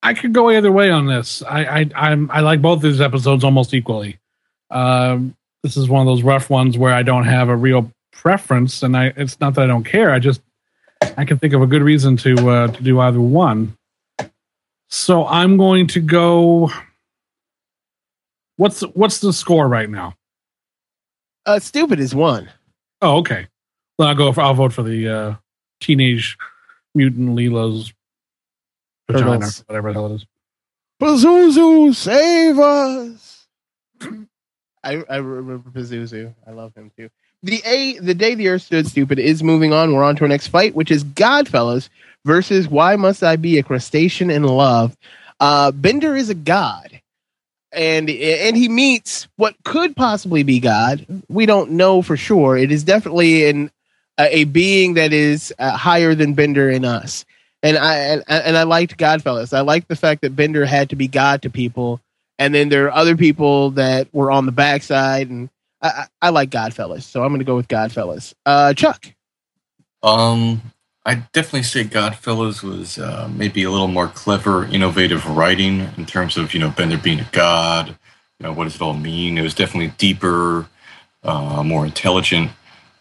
I 0.02 0.14
could 0.14 0.34
go 0.34 0.50
either 0.50 0.72
way 0.72 0.90
on 0.90 1.06
this. 1.06 1.42
I 1.44 1.64
I 1.64 1.90
I'm, 1.96 2.30
I 2.30 2.42
like 2.42 2.62
both 2.62 2.82
these 2.82 3.00
episodes 3.00 3.44
almost 3.44 3.74
equally. 3.74 4.20
Um, 4.70 5.36
this 5.62 5.78
is 5.78 5.88
one 5.88 6.02
of 6.02 6.08
those 6.08 6.24
rough 6.24 6.50
ones 6.50 6.78
where 6.78 6.94
I 6.94 7.04
don't 7.04 7.24
have 7.24 7.48
a 7.48 7.56
real 7.56 7.90
preference, 8.14 8.84
and 8.84 8.96
I 8.96 9.14
it's 9.18 9.40
not 9.40 9.56
that 9.56 9.64
I 9.64 9.68
don't 9.68 9.84
care. 9.84 10.12
I 10.12 10.20
just 10.20 10.42
I 11.18 11.26
can 11.26 11.38
think 11.38 11.54
of 11.54 11.62
a 11.62 11.68
good 11.68 11.82
reason 11.82 12.18
to 12.18 12.50
uh, 12.50 12.68
to 12.68 12.84
do 12.84 13.00
either 13.00 13.20
one. 13.20 13.78
So 14.90 15.26
I'm 15.26 15.58
going 15.58 15.88
to 15.88 16.00
go. 16.00 16.72
What's 18.58 18.82
what's 18.82 19.20
the 19.20 19.34
score 19.34 19.68
right 19.68 19.90
now? 19.90 20.16
Uh, 21.46 21.60
stupid 21.60 22.00
is 22.00 22.16
one. 22.16 22.50
Oh, 23.02 23.18
okay. 23.18 23.48
Well, 23.98 24.08
I'll 24.08 24.16
go. 24.16 24.32
For, 24.32 24.42
I'll 24.42 24.54
vote 24.54 24.72
for 24.72 24.84
the 24.84 25.10
uh, 25.10 25.36
teenage 25.82 26.38
mutant 26.96 27.36
Leela's 27.36 27.94
vagina, 29.10 29.40
Turtles. 29.40 29.64
whatever 29.68 29.90
the 29.90 29.94
hell 29.94 30.12
it 30.12 30.16
is. 30.16 30.26
Pazuzu, 31.02 31.94
save 31.94 32.60
us! 32.60 33.48
I, 34.84 35.04
I 35.10 35.18
remember 35.18 35.70
Pazuzu. 35.70 36.34
I 36.48 36.52
love 36.52 36.74
him 36.76 36.92
too. 36.96 37.10
The 37.44 37.62
A, 37.66 38.00
the 38.00 38.14
day 38.14 38.36
the 38.36 38.48
Earth 38.48 38.62
stood 38.62 38.88
stupid 38.88 39.20
is 39.20 39.44
moving 39.44 39.74
on. 39.74 39.94
We're 39.94 40.04
on 40.04 40.16
to 40.16 40.24
our 40.24 40.30
next 40.30 40.48
fight, 40.48 40.76
which 40.76 40.90
is 40.90 41.04
Godfellas 41.04 41.90
versus 42.24 42.70
Why 42.70 42.96
Must 42.96 43.22
I 43.22 43.36
Be 43.36 43.58
a 43.58 43.64
Crustacean 43.64 44.32
in 44.32 44.44
Love? 44.44 44.96
Uh, 45.42 45.72
Bender 45.72 46.16
is 46.16 46.30
a 46.30 46.36
god, 46.36 47.02
and 47.74 48.10
and 48.10 48.56
he 48.56 48.70
meets 48.70 49.28
what 49.36 49.56
could 49.66 49.94
possibly 49.94 50.44
be 50.44 50.62
God. 50.62 51.06
We 51.28 51.46
don't 51.46 51.72
know 51.72 52.02
for 52.02 52.16
sure. 52.16 52.56
It 52.56 52.72
is 52.72 52.86
definitely 52.86 53.50
an 53.50 53.72
a, 54.18 54.46
being 54.46 54.94
that 54.94 55.12
is 55.12 55.54
uh, 55.60 55.76
higher 55.76 56.16
than 56.16 56.36
Bender 56.36 56.70
and 56.70 56.86
us. 56.86 57.26
And 57.62 57.78
I 57.78 57.96
and, 57.96 58.24
and 58.30 58.58
I 58.58 58.64
liked 58.64 58.98
Godfellas. 58.98 59.54
I 59.54 59.62
liked 59.62 59.90
the 59.90 59.98
fact 59.98 60.22
that 60.22 60.36
Bender 60.36 60.66
had 60.66 60.92
to 60.92 60.96
be 60.96 61.10
God 61.10 61.42
to 61.42 61.50
people, 61.50 62.00
and 62.40 62.56
then 62.56 62.70
there 62.70 62.86
are 62.86 62.94
other 62.94 63.18
people 63.18 63.72
that 63.72 64.08
were 64.14 64.32
on 64.32 64.46
the 64.46 64.54
backside. 64.54 65.30
And 65.30 65.50
I, 65.84 66.08
I 66.22 66.30
like 66.30 66.50
Godfellas, 66.50 67.04
so 67.04 67.24
I'm 67.24 67.30
going 67.30 67.40
to 67.40 67.46
go 67.46 67.58
with 67.58 67.68
Godfellas. 67.68 68.34
Uh, 68.46 68.74
Chuck. 68.74 69.06
Um, 70.04 70.62
I 71.06 71.16
definitely 71.34 71.64
say 71.64 71.84
Godfellas 71.84 72.64
was 72.64 72.98
uh, 72.98 73.30
maybe 73.34 73.64
a 73.64 73.72
little 73.72 73.88
more 73.90 74.08
clever, 74.08 74.66
innovative 74.66 75.26
writing 75.30 75.90
in 75.98 76.06
terms 76.06 76.38
of 76.38 76.54
you 76.54 76.60
know 76.60 76.70
Bender 76.70 76.98
being 76.98 77.20
a 77.20 77.30
god. 77.32 77.90
You 78.40 78.46
know 78.48 78.54
what 78.54 78.66
does 78.66 78.76
it 78.76 78.82
all 78.82 78.94
mean? 78.94 79.38
It 79.38 79.42
was 79.44 79.54
definitely 79.54 79.94
deeper, 79.98 80.68
uh, 81.24 81.64
more 81.64 81.86
intelligent. 81.86 82.52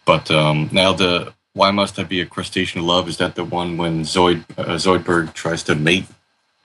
But 0.04 0.30
um, 0.30 0.68
now 0.72 0.92
the 0.92 1.32
why 1.54 1.70
must 1.70 1.98
I 1.98 2.04
be 2.04 2.20
a 2.20 2.26
crustacean 2.26 2.80
of 2.80 2.86
love? 2.86 3.08
Is 3.08 3.18
that 3.18 3.36
the 3.36 3.44
one 3.44 3.76
when 3.76 4.02
Zoid 4.02 4.44
uh, 4.58 4.74
Zoidberg 4.76 5.34
tries 5.34 5.62
to 5.64 5.74
mate 5.76 6.06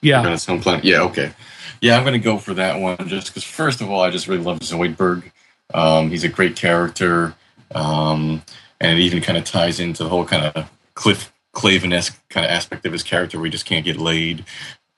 Yeah, 0.02 0.22
on 0.22 0.32
his 0.32 0.46
home 0.46 0.60
planet? 0.60 0.84
Yeah, 0.84 1.02
okay. 1.04 1.32
Yeah, 1.80 1.96
I'm 1.96 2.02
going 2.04 2.14
to 2.14 2.18
go 2.18 2.38
for 2.38 2.54
that 2.54 2.80
one 2.80 2.96
just 3.08 3.28
because 3.28 3.44
first 3.44 3.80
of 3.80 3.90
all, 3.90 4.02
I 4.02 4.10
just 4.10 4.28
really 4.28 4.42
love 4.42 4.60
Zoidberg. 4.60 5.30
Um, 5.74 6.10
he's 6.10 6.24
a 6.24 6.28
great 6.28 6.56
character, 6.56 7.34
um, 7.74 8.42
and 8.80 8.98
it 8.98 9.02
even 9.02 9.22
kind 9.22 9.38
of 9.38 9.44
ties 9.44 9.80
into 9.80 10.02
the 10.02 10.08
whole 10.08 10.24
kind 10.24 10.44
of 10.44 10.70
Cliff 10.94 11.32
Clavin 11.54 11.92
esque 11.92 12.20
kind 12.28 12.46
of 12.46 12.50
aspect 12.50 12.86
of 12.86 12.92
his 12.92 13.02
character 13.02 13.38
where 13.38 13.46
he 13.46 13.50
just 13.50 13.66
can't 13.66 13.84
get 13.84 13.98
laid, 13.98 14.44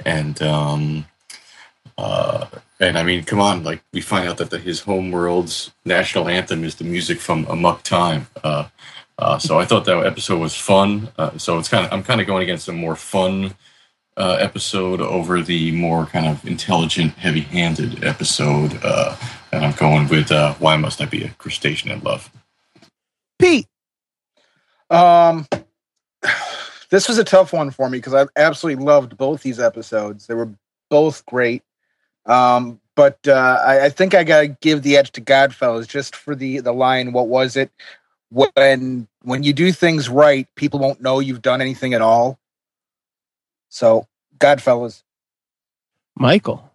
and 0.05 0.41
um, 0.43 1.07
uh, 1.99 2.47
and 2.79 2.97
I 2.97 3.03
mean, 3.03 3.25
come 3.25 3.41
on, 3.41 3.63
like 3.63 3.83
we 3.93 4.01
find 4.01 4.29
out 4.29 4.39
that 4.39 4.51
the, 4.51 4.59
his 4.59 4.81
homeworld's 4.81 5.73
national 5.85 6.29
anthem 6.29 6.65
is 6.65 6.77
the 6.77 6.85
music 6.85 7.21
from 7.21 7.47
Amok 7.47 7.83
Time. 7.83 8.27
Uh, 8.43 8.69
uh, 9.19 9.39
so 9.39 9.59
I 9.59 9.67
thought 9.67 9.85
that 9.85 10.07
episode 10.07 10.39
was 10.39 10.57
fun. 10.57 11.09
Uh, 11.19 11.37
so 11.37 11.59
it's 11.59 11.69
kind 11.69 11.85
of 11.85 11.93
I'm 11.93 12.03
kind 12.03 12.21
of 12.21 12.27
going 12.27 12.43
against 12.43 12.69
a 12.69 12.73
more 12.73 12.97
fun 12.97 13.55
uh, 14.17 14.37
episode 14.41 15.01
over 15.01 15.43
the 15.43 15.73
more 15.73 16.07
kind 16.07 16.27
of 16.27 16.45
intelligent, 16.47 17.13
heavy-handed 17.15 18.03
episode, 18.03 18.79
uh, 18.83 19.17
and 19.53 19.65
I'm 19.65 19.73
going 19.73 20.09
with 20.09 20.33
uh, 20.33 20.55
"Why 20.55 20.77
Must 20.77 21.01
I 21.01 21.07
Be 21.07 21.25
a 21.25 21.31
Crustacean 21.31 21.91
in 21.91 22.01
Love." 22.01 22.31
Pete. 23.39 23.67
Um, 24.91 25.47
this 26.91 27.09
was 27.09 27.19
a 27.19 27.25
tough 27.25 27.53
one 27.53 27.71
for 27.71 27.89
me 27.89 27.99
because 27.99 28.15
I 28.15 28.27
absolutely 28.37 28.85
loved 28.85 29.17
both 29.17 29.43
these 29.43 29.61
episodes. 29.61 30.27
They 30.27 30.35
were 30.35 30.51
both 30.89 31.25
great. 31.27 31.63
Um, 32.27 32.81
but 32.97 33.19
uh, 33.27 33.63
I, 33.65 33.87
I 33.87 33.89
think 33.89 34.15
I 34.15 34.25
gotta 34.25 34.49
give 34.49 34.83
the 34.83 34.97
edge 34.97 35.13
to 35.13 35.21
Godfellas 35.21 35.89
just 35.89 36.15
for 36.15 36.35
the 36.35 36.61
the 36.61 36.73
line. 36.73 37.13
What 37.13 37.29
was 37.29 37.57
it? 37.57 37.71
When 38.31 39.09
when 39.23 39.43
you 39.43 39.53
do 39.53 39.73
things 39.73 40.09
right, 40.09 40.47
people 40.55 40.81
won't 40.81 41.01
know 41.01 41.19
you've 41.21 41.43
done 41.43 41.61
anything 41.61 41.95
at 41.95 42.03
all. 42.03 42.39
So, 43.69 44.07
Godfellas. 44.39 45.03
Michael. 46.17 46.70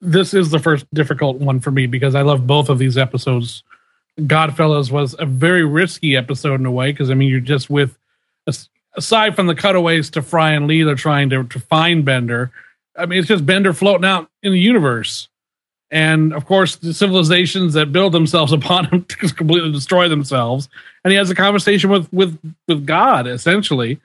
This 0.00 0.34
is 0.34 0.50
the 0.50 0.58
first 0.58 0.86
difficult 0.94 1.36
one 1.36 1.60
for 1.60 1.70
me 1.70 1.86
because 1.86 2.14
I 2.14 2.22
love 2.22 2.46
both 2.46 2.68
of 2.68 2.78
these 2.78 2.96
episodes. 2.96 3.62
Godfellas 4.18 4.90
was 4.90 5.14
a 5.18 5.26
very 5.26 5.64
risky 5.64 6.16
episode 6.16 6.60
in 6.60 6.66
a 6.66 6.70
way 6.70 6.92
because 6.92 7.10
I 7.10 7.14
mean 7.14 7.28
you're 7.28 7.40
just 7.40 7.70
with 7.70 7.96
aside 8.96 9.36
from 9.36 9.46
the 9.46 9.54
cutaways 9.54 10.10
to 10.10 10.22
Fry 10.22 10.52
and 10.52 10.66
Lee, 10.66 10.82
they're 10.82 10.94
trying 10.94 11.30
to 11.30 11.44
to 11.44 11.60
find 11.60 12.04
Bender. 12.04 12.50
I 12.96 13.06
mean 13.06 13.18
it's 13.18 13.28
just 13.28 13.46
Bender 13.46 13.72
floating 13.72 14.04
out 14.04 14.30
in 14.42 14.52
the 14.52 14.60
universe, 14.60 15.28
and 15.90 16.32
of 16.32 16.44
course 16.46 16.76
the 16.76 16.94
civilizations 16.94 17.74
that 17.74 17.92
build 17.92 18.12
themselves 18.12 18.52
upon 18.60 18.86
him 18.86 19.06
just 19.20 19.36
completely 19.36 19.72
destroy 19.72 20.08
themselves. 20.08 20.68
And 21.04 21.12
he 21.12 21.16
has 21.18 21.30
a 21.30 21.34
conversation 21.34 21.90
with 21.90 22.12
with 22.12 22.38
with 22.66 22.86
God 22.86 23.26
essentially. 23.26 24.00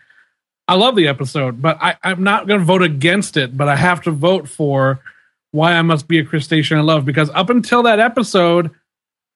I 0.67 0.74
love 0.74 0.95
the 0.95 1.07
episode, 1.07 1.61
but 1.61 1.78
I, 1.80 1.95
I'm 2.03 2.24
not 2.24 2.47
going 2.47 2.59
to 2.59 2.65
vote 2.65 2.82
against 2.82 3.38
it. 3.38 3.55
But 3.55 3.67
I 3.67 3.76
have 3.76 4.01
to 4.03 4.11
vote 4.11 4.49
for 4.49 4.99
why 5.56 5.74
I 5.74 5.82
must 5.82 6.08
be 6.08 6.20
a 6.20 6.26
crustacean 6.26 6.78
in 6.78 6.86
love 6.86 7.06
because 7.06 7.30
up 7.32 7.49
until 7.49 7.84
that 7.84 7.99
episode, 7.99 8.72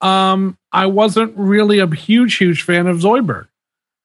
um, 0.01 0.57
I 0.71 0.85
wasn't 0.85 1.33
really 1.37 1.79
a 1.79 1.87
huge, 1.87 2.35
huge 2.35 2.63
fan 2.63 2.87
of 2.87 2.97
Zoidberg. 2.97 3.47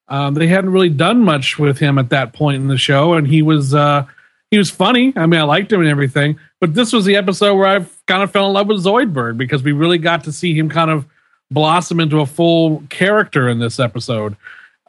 Um, 0.06 0.34
they 0.34 0.46
hadn't 0.46 0.70
really 0.70 0.90
done 0.90 1.22
much 1.22 1.58
with 1.58 1.78
him 1.78 1.98
at 1.98 2.10
that 2.10 2.32
point 2.32 2.56
in 2.56 2.68
the 2.68 2.78
show, 2.78 3.14
and 3.14 3.26
he 3.26 3.42
was 3.42 3.74
uh, 3.74 4.06
he 4.50 4.58
was 4.58 4.70
funny. 4.70 5.12
I 5.16 5.26
mean, 5.26 5.40
I 5.40 5.44
liked 5.44 5.72
him 5.72 5.80
and 5.80 5.88
everything. 5.88 6.38
But 6.60 6.74
this 6.74 6.92
was 6.92 7.04
the 7.04 7.16
episode 7.16 7.56
where 7.56 7.66
I 7.66 7.86
kind 8.06 8.22
of 8.22 8.30
fell 8.30 8.46
in 8.46 8.52
love 8.52 8.68
with 8.68 8.84
Zoidberg 8.84 9.36
because 9.36 9.62
we 9.62 9.72
really 9.72 9.98
got 9.98 10.24
to 10.24 10.32
see 10.32 10.56
him 10.56 10.68
kind 10.68 10.90
of 10.90 11.06
blossom 11.50 12.00
into 12.00 12.20
a 12.20 12.26
full 12.26 12.84
character 12.90 13.48
in 13.48 13.58
this 13.58 13.80
episode. 13.80 14.36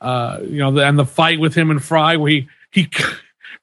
Uh, 0.01 0.39
you 0.43 0.59
know, 0.59 0.77
and 0.77 0.99
the 0.99 1.05
fight 1.05 1.39
with 1.39 1.55
him 1.55 1.71
and 1.71 1.83
Fry, 1.83 2.17
where 2.17 2.31
he 2.31 2.47
he 2.71 2.89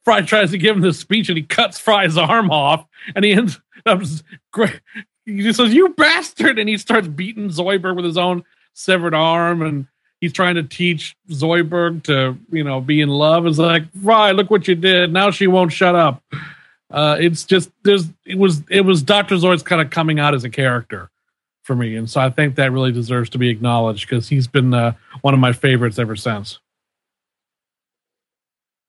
Fry 0.04 0.22
tries 0.22 0.50
to 0.50 0.58
give 0.58 0.76
him 0.76 0.82
this 0.82 0.98
speech 0.98 1.28
and 1.28 1.38
he 1.38 1.44
cuts 1.44 1.78
Fry's 1.78 2.16
arm 2.16 2.50
off, 2.50 2.84
and 3.14 3.24
he 3.24 3.32
ends 3.32 3.60
up 3.86 4.02
great. 4.52 4.80
He 5.24 5.42
just 5.42 5.58
says, 5.58 5.72
"You 5.72 5.90
bastard!" 5.90 6.58
and 6.58 6.68
he 6.68 6.78
starts 6.78 7.08
beating 7.08 7.48
Zoidberg 7.48 7.96
with 7.96 8.04
his 8.04 8.18
own 8.18 8.44
severed 8.74 9.14
arm, 9.14 9.62
and 9.62 9.86
he's 10.20 10.32
trying 10.32 10.54
to 10.54 10.62
teach 10.62 11.16
Zoidberg 11.28 12.04
to, 12.04 12.38
you 12.50 12.64
know, 12.64 12.80
be 12.80 13.00
in 13.00 13.08
love. 13.08 13.46
It's 13.46 13.58
like, 13.58 13.92
Fry, 14.02 14.32
look 14.32 14.50
what 14.50 14.66
you 14.66 14.74
did. 14.74 15.12
Now 15.12 15.30
she 15.30 15.46
won't 15.46 15.72
shut 15.72 15.94
up. 15.94 16.22
Uh, 16.90 17.16
it's 17.20 17.44
just 17.44 17.70
there's 17.84 18.08
it 18.26 18.36
was 18.36 18.62
it 18.70 18.82
was 18.82 19.02
Doctor 19.02 19.36
Zoid's 19.36 19.62
kind 19.62 19.80
of 19.80 19.90
coming 19.90 20.20
out 20.20 20.34
as 20.34 20.44
a 20.44 20.50
character 20.50 21.10
for 21.62 21.74
me, 21.74 21.96
and 21.96 22.10
so 22.10 22.20
I 22.20 22.28
think 22.30 22.56
that 22.56 22.72
really 22.72 22.92
deserves 22.92 23.30
to 23.30 23.38
be 23.38 23.48
acknowledged 23.48 24.08
because 24.08 24.28
he's 24.28 24.46
been 24.46 24.74
uh, 24.74 24.92
one 25.22 25.32
of 25.32 25.40
my 25.40 25.52
favorites 25.52 25.98
ever 25.98 26.16
since. 26.16 26.58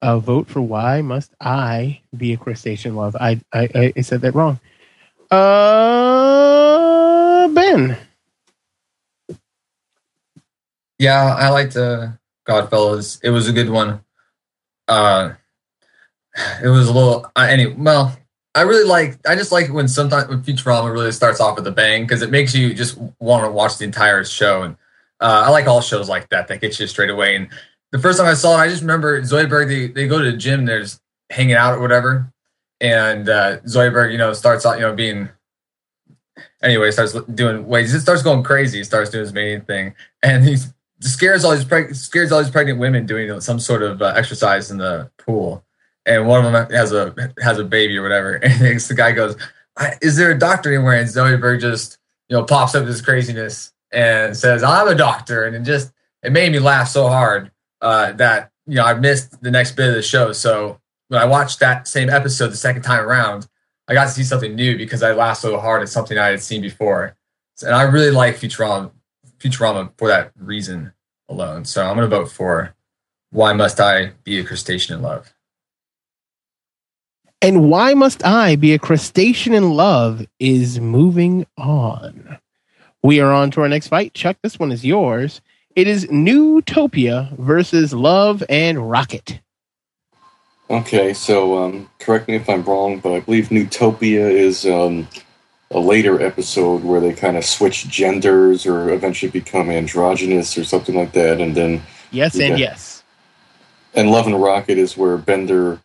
A 0.06 0.20
vote 0.20 0.50
for 0.50 0.62
why 0.62 1.02
must 1.02 1.32
I 1.40 2.02
be 2.16 2.34
a 2.34 2.38
crustacean 2.38 2.94
love? 2.94 3.16
I 3.16 3.40
I, 3.54 3.94
I 3.96 4.02
said 4.02 4.20
that 4.20 4.36
wrong. 4.36 4.60
Uh, 5.32 7.48
Ben. 7.48 7.98
Yeah, 11.00 11.34
I 11.34 11.48
liked 11.52 11.78
uh, 11.78 12.10
Godfellas. 12.46 13.22
It 13.24 13.30
was 13.30 13.48
a 13.48 13.54
good 13.54 13.70
one. 13.70 14.04
Uh, 14.90 15.36
it 16.62 16.68
was 16.68 16.90
a 16.90 16.94
little. 16.94 17.32
Uh, 17.34 17.48
any 17.50 17.68
well, 17.68 18.14
I 18.54 18.64
really 18.64 18.84
like. 18.84 19.26
I 19.26 19.36
just 19.36 19.54
like 19.54 19.72
when 19.72 19.88
sometimes 19.88 20.28
when 20.28 20.44
Futurama 20.44 20.92
really 20.92 21.14
starts 21.14 21.40
off 21.40 21.56
with 21.56 21.66
a 21.66 21.72
bang 21.72 22.04
because 22.04 22.22
it 22.22 22.30
makes 22.30 22.54
you 22.54 22.74
just 22.74 22.98
want 23.22 23.46
to 23.46 23.52
watch 23.52 23.78
the 23.78 23.86
entire 23.86 24.26
show. 24.26 24.64
And 24.64 24.76
uh, 25.22 25.44
I 25.46 25.50
like 25.50 25.68
all 25.68 25.80
shows 25.80 26.10
like 26.10 26.28
that 26.30 26.50
that 26.50 26.60
get 26.60 26.78
you 26.78 26.88
straight 26.88 27.10
away. 27.10 27.38
And 27.38 27.48
the 27.94 28.00
first 28.00 28.18
time 28.18 28.28
I 28.28 28.34
saw 28.34 28.58
it, 28.58 28.62
I 28.62 28.68
just 28.70 28.82
remember 28.82 29.22
Zoidberg. 29.22 29.68
They 29.68 29.88
they 29.88 30.08
go 30.08 30.18
to 30.18 30.32
the 30.32 30.36
gym. 30.36 30.66
They're 30.66 30.82
just 30.82 31.00
hanging 31.30 31.54
out 31.54 31.76
or 31.76 31.80
whatever. 31.80 32.34
And 32.82 33.30
uh, 33.30 33.60
Zoidberg, 33.60 34.12
you 34.12 34.18
know, 34.18 34.34
starts 34.34 34.66
out, 34.66 34.78
you 34.78 34.82
know, 34.82 34.96
being 34.96 35.30
anyway, 36.64 36.90
starts 36.90 37.14
doing 37.36 37.68
weights. 37.68 37.94
He 37.94 38.00
starts 38.00 38.24
going 38.24 38.42
crazy. 38.42 38.80
He 38.80 38.84
starts 38.84 39.12
doing 39.12 39.24
his 39.24 39.32
main 39.32 39.62
thing, 39.62 39.94
and 40.24 40.44
he 40.44 40.58
scares 41.02 41.46
all 41.46 41.52
these 41.52 41.66
preg- 41.66 41.96
scares 41.96 42.32
all 42.32 42.42
these 42.42 42.52
pregnant 42.52 42.80
women 42.80 43.06
doing 43.06 43.40
some 43.42 43.60
sort 43.60 43.84
of 43.84 44.02
uh, 44.02 44.14
exercise 44.18 44.72
in 44.72 44.80
the 44.80 45.12
pool. 45.20 45.64
And 46.08 46.28
one 46.28 46.44
of 46.44 46.52
them 46.52 46.72
has 46.72 46.92
a 46.92 47.14
has 47.44 47.60
a 47.60 47.64
baby 47.64 47.96
or 47.98 48.02
whatever. 48.02 48.38
And 48.44 48.80
the 48.80 48.96
guy 48.98 49.12
goes, 49.12 49.38
"Is 50.02 50.18
there 50.18 50.32
a 50.32 50.40
doctor 50.40 50.74
anywhere?" 50.74 51.00
And 51.00 51.08
Zoidberg 51.08 51.62
just 51.62 52.00
you 52.28 52.36
know 52.36 52.44
pops 52.44 52.74
up 52.74 52.86
this 52.86 53.02
craziness 53.02 53.72
and 53.92 54.36
says, 54.36 54.64
"I'm 54.64 54.88
a 54.88 54.96
doctor," 54.96 55.46
and 55.46 55.56
it 55.56 55.62
just 55.62 55.92
it 56.24 56.32
made 56.32 56.52
me 56.52 56.58
laugh 56.58 56.88
so 56.88 57.08
hard 57.08 57.52
uh, 57.84 58.14
that 58.14 58.52
you 58.66 58.76
know 58.76 58.86
I 58.86 58.94
missed 58.96 59.42
the 59.42 59.52
next 59.52 59.76
bit 59.76 59.90
of 59.90 59.96
the 59.96 60.02
show. 60.02 60.32
So 60.32 60.80
when 61.10 61.22
I 61.22 61.26
watched 61.26 61.60
that 61.60 61.88
same 61.88 62.10
episode 62.10 62.48
the 62.48 62.58
second 62.58 62.82
time 62.82 63.06
around, 63.06 63.48
I 63.88 63.94
got 63.94 64.06
to 64.06 64.12
see 64.12 64.24
something 64.24 64.56
new 64.56 64.78
because 64.78 65.04
I 65.04 65.12
laughed 65.12 65.42
so 65.42 65.60
hard 65.60 65.82
at 65.82 65.90
something 65.90 66.18
I 66.18 66.28
had 66.28 66.42
seen 66.42 66.62
before. 66.62 67.16
And 67.64 67.76
I 67.76 67.84
really 67.84 68.12
like 68.12 68.38
Futurama, 68.38 68.92
Futurama 69.38 69.92
for 69.98 70.08
that 70.08 70.32
reason 70.38 70.94
alone. 71.30 71.66
So 71.66 71.84
I'm 71.84 71.96
going 71.96 72.10
to 72.10 72.16
vote 72.16 72.32
for 72.32 72.74
Why 73.32 73.54
Must 73.54 73.80
I 73.80 74.14
Be 74.24 74.40
a 74.40 74.44
Crustacean 74.44 74.96
in 74.96 75.02
Love? 75.02 75.34
And 77.42 77.70
Why 77.70 77.94
Must 77.94 78.26
I 78.26 78.56
Be 78.56 78.74
a 78.74 78.80
Crustacean 78.80 79.54
in 79.54 79.72
Love 79.72 80.26
is 80.40 80.80
moving 80.80 81.46
on. 81.58 82.40
We 83.04 83.20
are 83.20 83.32
on 83.32 83.52
to 83.52 83.62
our 83.62 83.70
next 83.70 83.90
fight. 83.90 84.14
Chuck, 84.14 84.38
this 84.42 84.58
one 84.58 84.72
is 84.72 84.86
yours. 84.86 85.42
It 85.76 85.88
is 85.88 86.06
Neutopia 86.06 87.36
versus 87.38 87.94
Love 87.94 88.44
and 88.48 88.92
Rocket. 88.92 89.40
Okay, 90.70 91.14
so 91.14 91.58
um, 91.58 91.90
correct 92.00 92.28
me 92.28 92.36
if 92.36 92.48
I'm 92.48 92.64
wrong, 92.64 93.00
but 93.00 93.12
I 93.12 93.20
believe 93.22 93.50
Neutopia 93.50 94.30
is 94.30 94.68
um, 94.68 95.08
a 95.72 95.80
later 95.80 96.22
episode 96.22 96.84
where 96.84 97.00
they 97.02 97.14
kind 97.14 97.38
of 97.38 97.44
switch 97.44 97.88
genders 97.88 98.68
or 98.68 98.92
eventually 98.92 99.32
become 99.32 99.72
androgynous 99.72 100.58
or 100.58 100.64
something 100.64 100.96
like 100.96 101.14
that, 101.14 101.42
and 101.42 101.56
then 101.56 101.82
yes, 102.12 102.40
and 102.40 102.60
yes, 102.60 103.04
and 103.96 104.12
Love 104.12 104.28
and 104.28 104.42
Rocket 104.42 104.78
is 104.78 104.96
where 104.96 105.18
Bender 105.18 105.82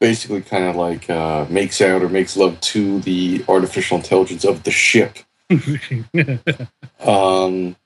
basically 0.00 0.42
kind 0.42 0.64
of 0.64 0.74
like 0.74 1.08
uh, 1.08 1.46
makes 1.48 1.80
out 1.80 2.02
or 2.02 2.08
makes 2.08 2.36
love 2.36 2.60
to 2.60 3.00
the 3.00 3.44
artificial 3.48 3.98
intelligence 3.98 4.44
of 4.44 4.64
the 4.64 4.70
ship. 4.70 5.18
um, 7.00 7.76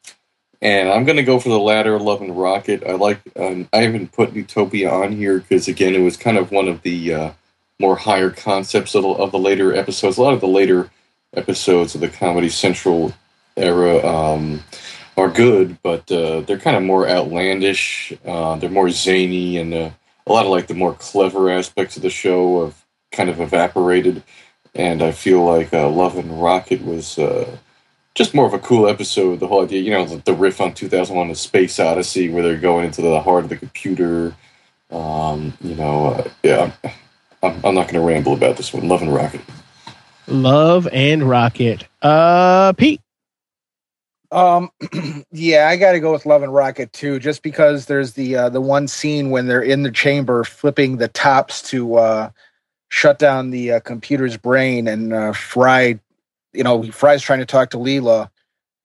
and 0.64 0.88
I'm 0.88 1.04
going 1.04 1.18
to 1.18 1.22
go 1.22 1.38
for 1.38 1.50
the 1.50 1.58
latter, 1.58 1.98
Love 2.00 2.22
and 2.22 2.36
Rocket. 2.36 2.82
I 2.84 2.92
like. 2.92 3.20
Um, 3.36 3.68
I 3.72 3.82
haven't 3.82 4.12
put 4.12 4.32
Utopia 4.32 4.90
on 4.90 5.12
here 5.12 5.38
because 5.38 5.68
again, 5.68 5.94
it 5.94 6.00
was 6.00 6.16
kind 6.16 6.38
of 6.38 6.50
one 6.50 6.68
of 6.68 6.80
the 6.80 7.12
uh, 7.12 7.32
more 7.78 7.96
higher 7.96 8.30
concepts 8.30 8.94
of 8.94 9.02
the, 9.02 9.10
of 9.10 9.30
the, 9.30 9.38
later 9.38 9.74
episodes. 9.74 10.16
A 10.16 10.22
lot 10.22 10.32
of 10.32 10.40
the 10.40 10.48
later 10.48 10.90
episodes 11.34 11.94
of 11.94 12.00
the 12.00 12.08
Comedy 12.08 12.48
Central 12.48 13.12
era 13.58 14.04
um, 14.06 14.64
are 15.18 15.28
good, 15.28 15.76
but 15.82 16.10
uh, 16.10 16.40
they're 16.40 16.58
kind 16.58 16.78
of 16.78 16.82
more 16.82 17.06
outlandish. 17.06 18.14
Uh, 18.24 18.56
they're 18.56 18.70
more 18.70 18.88
zany, 18.88 19.58
and 19.58 19.74
uh, 19.74 19.90
a 20.26 20.32
lot 20.32 20.46
of 20.46 20.50
like 20.50 20.66
the 20.66 20.74
more 20.74 20.94
clever 20.94 21.50
aspects 21.50 21.96
of 21.96 22.02
the 22.02 22.10
show 22.10 22.64
have 22.64 22.84
kind 23.12 23.28
of 23.28 23.38
evaporated. 23.38 24.22
And 24.74 25.02
I 25.02 25.12
feel 25.12 25.44
like 25.44 25.74
uh, 25.74 25.90
Love 25.90 26.16
and 26.16 26.42
Rocket 26.42 26.82
was 26.82 27.18
uh, 27.18 27.58
just 28.14 28.34
more 28.34 28.46
of 28.46 28.54
a 28.54 28.58
cool 28.58 28.88
episode. 28.88 29.40
The 29.40 29.48
whole 29.48 29.64
idea, 29.64 29.80
you 29.80 29.90
know, 29.90 30.04
the, 30.04 30.16
the 30.16 30.34
riff 30.34 30.60
on 30.60 30.74
2001: 30.74 31.28
The 31.28 31.34
Space 31.34 31.78
Odyssey, 31.80 32.28
where 32.28 32.42
they're 32.42 32.56
going 32.56 32.86
into 32.86 33.02
the 33.02 33.20
heart 33.20 33.44
of 33.44 33.50
the 33.50 33.56
computer. 33.56 34.34
Um, 34.90 35.54
you 35.60 35.74
know, 35.74 36.06
uh, 36.06 36.28
yeah, 36.42 36.72
I'm, 37.42 37.64
I'm 37.64 37.74
not 37.74 37.88
going 37.88 37.94
to 37.94 38.00
ramble 38.00 38.34
about 38.34 38.56
this 38.56 38.72
one. 38.72 38.88
Love 38.88 39.02
and 39.02 39.12
Rocket. 39.12 39.40
Love 40.26 40.88
and 40.92 41.28
Rocket. 41.28 41.86
Uh, 42.00 42.72
Pete. 42.74 43.00
Um, 44.30 44.70
yeah, 45.32 45.68
I 45.68 45.76
got 45.76 45.92
to 45.92 46.00
go 46.00 46.12
with 46.12 46.26
Love 46.26 46.42
and 46.42 46.52
Rocket 46.52 46.92
too, 46.92 47.18
just 47.18 47.42
because 47.42 47.86
there's 47.86 48.12
the 48.14 48.36
uh, 48.36 48.48
the 48.48 48.60
one 48.60 48.88
scene 48.88 49.30
when 49.30 49.46
they're 49.46 49.62
in 49.62 49.82
the 49.82 49.92
chamber 49.92 50.44
flipping 50.44 50.96
the 50.96 51.08
tops 51.08 51.62
to 51.70 51.96
uh, 51.96 52.30
shut 52.88 53.18
down 53.18 53.50
the 53.50 53.72
uh, 53.72 53.80
computer's 53.80 54.36
brain, 54.36 54.88
and 54.88 55.12
uh, 55.12 55.32
Fry, 55.32 56.00
you 56.54 56.62
know, 56.62 56.82
Fry's 56.84 57.22
trying 57.22 57.40
to 57.40 57.46
talk 57.46 57.70
to 57.70 57.76
Leela, 57.76 58.30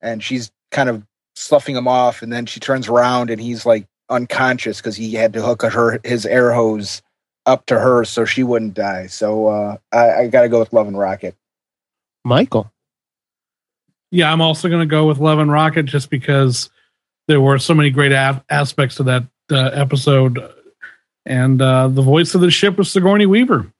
and 0.01 0.23
she's 0.23 0.51
kind 0.71 0.89
of 0.89 1.05
sloughing 1.35 1.75
him 1.75 1.87
off, 1.87 2.21
and 2.21 2.31
then 2.31 2.45
she 2.45 2.59
turns 2.59 2.87
around 2.87 3.29
and 3.29 3.39
he's 3.39 3.65
like 3.65 3.87
unconscious 4.09 4.77
because 4.77 4.95
he 4.95 5.13
had 5.13 5.33
to 5.33 5.41
hook 5.41 5.61
her 5.61 5.99
his 6.03 6.25
air 6.25 6.51
hose 6.51 7.01
up 7.45 7.65
to 7.67 7.79
her 7.79 8.03
so 8.03 8.25
she 8.25 8.43
wouldn't 8.43 8.73
die. 8.73 9.07
So 9.07 9.47
uh, 9.47 9.77
I, 9.91 10.13
I 10.13 10.27
got 10.27 10.41
to 10.41 10.49
go 10.49 10.59
with 10.59 10.73
Love 10.73 10.87
and 10.87 10.97
Rocket. 10.97 11.35
Michael. 12.25 12.71
Yeah, 14.11 14.31
I'm 14.31 14.41
also 14.41 14.69
going 14.69 14.81
to 14.81 14.91
go 14.91 15.07
with 15.07 15.19
Love 15.19 15.39
and 15.39 15.51
Rocket 15.51 15.83
just 15.83 16.09
because 16.09 16.69
there 17.27 17.39
were 17.39 17.59
so 17.59 17.73
many 17.73 17.91
great 17.91 18.11
a- 18.11 18.43
aspects 18.49 18.95
to 18.95 19.03
that 19.03 19.23
uh, 19.51 19.69
episode, 19.73 20.39
and 21.25 21.61
uh, 21.61 21.87
the 21.87 22.01
voice 22.01 22.33
of 22.35 22.41
the 22.41 22.51
ship 22.51 22.77
was 22.77 22.91
Sigourney 22.91 23.27
Weaver. 23.27 23.71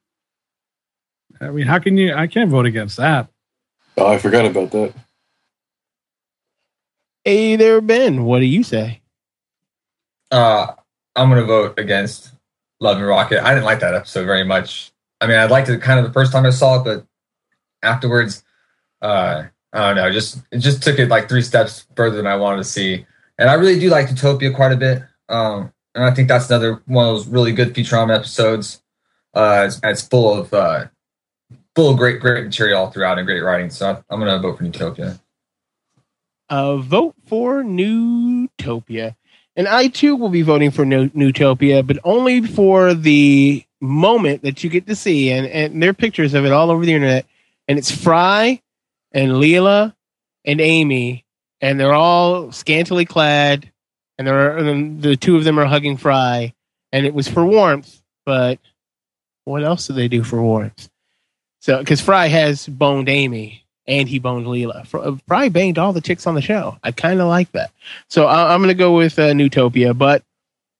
I 1.41 1.49
mean, 1.49 1.67
how 1.67 1.79
can 1.79 1.97
you? 1.97 2.13
I 2.13 2.27
can't 2.27 2.49
vote 2.49 2.65
against 2.65 2.97
that. 2.97 3.27
Oh, 3.97 4.07
I 4.07 4.17
forgot 4.17 4.45
about 4.45 4.71
that. 4.71 4.93
Hey 7.25 7.55
there, 7.55 7.81
Ben. 7.81 8.23
What 8.23 8.39
do 8.39 8.45
you 8.45 8.63
say? 8.63 9.01
Uh, 10.31 10.67
I'm 11.15 11.29
going 11.29 11.41
to 11.41 11.45
vote 11.45 11.77
against 11.77 12.31
Love 12.79 12.97
and 12.97 13.05
Rocket. 13.05 13.43
I 13.43 13.53
didn't 13.53 13.65
like 13.65 13.81
that 13.81 13.93
episode 13.93 14.25
very 14.25 14.43
much. 14.43 14.91
I 15.21 15.27
mean, 15.27 15.37
I 15.37 15.45
liked 15.45 15.69
it 15.69 15.81
kind 15.81 15.99
of 15.99 16.05
the 16.05 16.13
first 16.13 16.31
time 16.31 16.45
I 16.45 16.51
saw 16.51 16.79
it, 16.79 16.83
but 16.85 17.05
afterwards, 17.83 18.43
uh, 19.01 19.43
I 19.73 19.79
don't 19.79 19.95
know. 19.95 20.11
Just 20.11 20.39
it 20.51 20.59
just 20.59 20.81
took 20.81 20.97
it 20.97 21.09
like 21.09 21.27
three 21.27 21.41
steps 21.41 21.85
further 21.95 22.17
than 22.17 22.27
I 22.27 22.35
wanted 22.35 22.57
to 22.57 22.63
see. 22.63 23.05
And 23.37 23.49
I 23.49 23.53
really 23.53 23.79
do 23.79 23.89
like 23.89 24.09
Utopia 24.09 24.51
quite 24.51 24.71
a 24.71 24.77
bit. 24.77 25.03
Um, 25.27 25.73
and 25.93 26.03
I 26.03 26.11
think 26.13 26.27
that's 26.27 26.49
another 26.49 26.81
one 26.85 27.07
of 27.07 27.15
those 27.15 27.27
really 27.27 27.51
good 27.51 27.73
Futurama 27.73 28.15
episodes. 28.15 28.81
Uh, 29.33 29.65
it's, 29.67 29.79
it's 29.83 30.01
full 30.01 30.33
of 30.39 30.53
uh, 30.53 30.85
full 31.79 31.91
of 31.91 31.97
great 31.97 32.19
great 32.19 32.43
material 32.43 32.77
all 32.77 32.91
throughout 32.91 33.17
and 33.17 33.25
great 33.25 33.39
writing. 33.39 33.69
So 33.69 34.03
I'm 34.09 34.19
gonna 34.19 34.37
vote 34.39 34.57
for 34.57 34.65
Utopia. 34.65 35.17
Uh, 36.49 36.75
vote 36.75 37.15
for 37.25 37.63
Neutopia. 37.63 39.15
And 39.55 39.65
I 39.65 39.87
too 39.87 40.17
will 40.17 40.29
be 40.29 40.41
voting 40.41 40.71
for 40.71 40.83
New- 40.83 41.09
Neutopia, 41.11 41.87
but 41.87 41.97
only 42.03 42.41
for 42.45 42.93
the 42.93 43.63
moment 43.79 44.41
that 44.41 44.61
you 44.61 44.69
get 44.69 44.87
to 44.87 44.95
see. 44.95 45.31
And, 45.31 45.47
and 45.47 45.81
there 45.81 45.91
are 45.91 45.93
pictures 45.93 46.33
of 46.33 46.45
it 46.45 46.51
all 46.51 46.69
over 46.69 46.85
the 46.85 46.93
internet. 46.93 47.25
And 47.69 47.77
it's 47.77 47.91
Fry 47.91 48.61
and 49.13 49.31
Leela 49.33 49.93
and 50.43 50.59
Amy, 50.59 51.23
and 51.61 51.79
they're 51.79 51.93
all 51.93 52.51
scantily 52.51 53.05
clad, 53.05 53.71
and 54.17 54.27
they're 54.27 54.57
and 54.57 55.01
the 55.01 55.15
two 55.15 55.37
of 55.37 55.45
them 55.45 55.57
are 55.57 55.65
hugging 55.65 55.95
Fry, 55.95 56.53
and 56.91 57.05
it 57.05 57.13
was 57.13 57.29
for 57.29 57.45
warmth. 57.45 58.01
But 58.25 58.59
what 59.45 59.63
else 59.63 59.87
do 59.87 59.93
they 59.93 60.09
do 60.09 60.23
for 60.23 60.41
warmth? 60.41 60.89
So, 61.59 61.79
because 61.79 62.01
Fry 62.01 62.27
has 62.27 62.67
boned 62.67 63.09
Amy 63.09 63.63
and 63.87 64.07
he 64.07 64.19
boned 64.19 64.45
Leela. 64.45 64.85
Fr- 64.87 65.19
Fry 65.27 65.49
banged 65.49 65.77
all 65.77 65.93
the 65.93 66.01
chicks 66.01 66.25
on 66.27 66.35
the 66.35 66.41
show. 66.41 66.77
I 66.83 66.91
kind 66.91 67.19
of 67.21 67.27
like 67.27 67.51
that. 67.53 67.71
So 68.07 68.25
I- 68.27 68.53
I'm 68.53 68.59
going 68.59 68.69
to 68.69 68.73
go 68.75 68.95
with 68.95 69.17
uh, 69.19 69.31
Neutopia, 69.33 69.97
but 69.97 70.23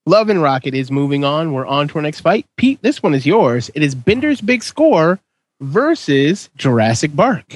Love 0.06 0.28
and 0.30 0.42
Rocket 0.42 0.74
is 0.74 0.90
moving 0.90 1.24
on. 1.24 1.52
We're 1.52 1.66
on 1.66 1.88
to 1.88 1.96
our 1.96 2.02
next 2.02 2.20
fight. 2.20 2.46
Pete, 2.56 2.80
this 2.82 3.02
one 3.02 3.14
is 3.14 3.26
yours. 3.26 3.70
It 3.74 3.82
is 3.82 3.94
Bender's 3.94 4.40
Big 4.40 4.62
Score 4.62 5.20
versus 5.60 6.48
Jurassic 6.56 7.14
Bark. 7.14 7.54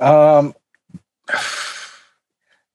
Um, 0.00 0.54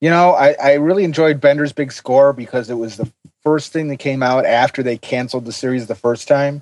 You 0.02 0.10
know, 0.10 0.32
I, 0.34 0.52
I 0.62 0.74
really 0.74 1.06
enjoyed 1.06 1.40
Bender's 1.40 1.72
Big 1.72 1.94
Score 1.94 2.34
because 2.34 2.70
it 2.70 2.74
was 2.74 2.98
the 2.98 3.10
first 3.42 3.72
thing 3.72 3.88
that 3.88 3.98
came 4.00 4.22
out 4.22 4.46
after 4.46 4.84
they 4.84 4.98
canceled 4.98 5.46
the 5.46 5.54
series 5.54 5.88
the 5.88 5.96
first 5.96 6.28
time. 6.28 6.62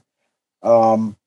Um, 0.62 1.18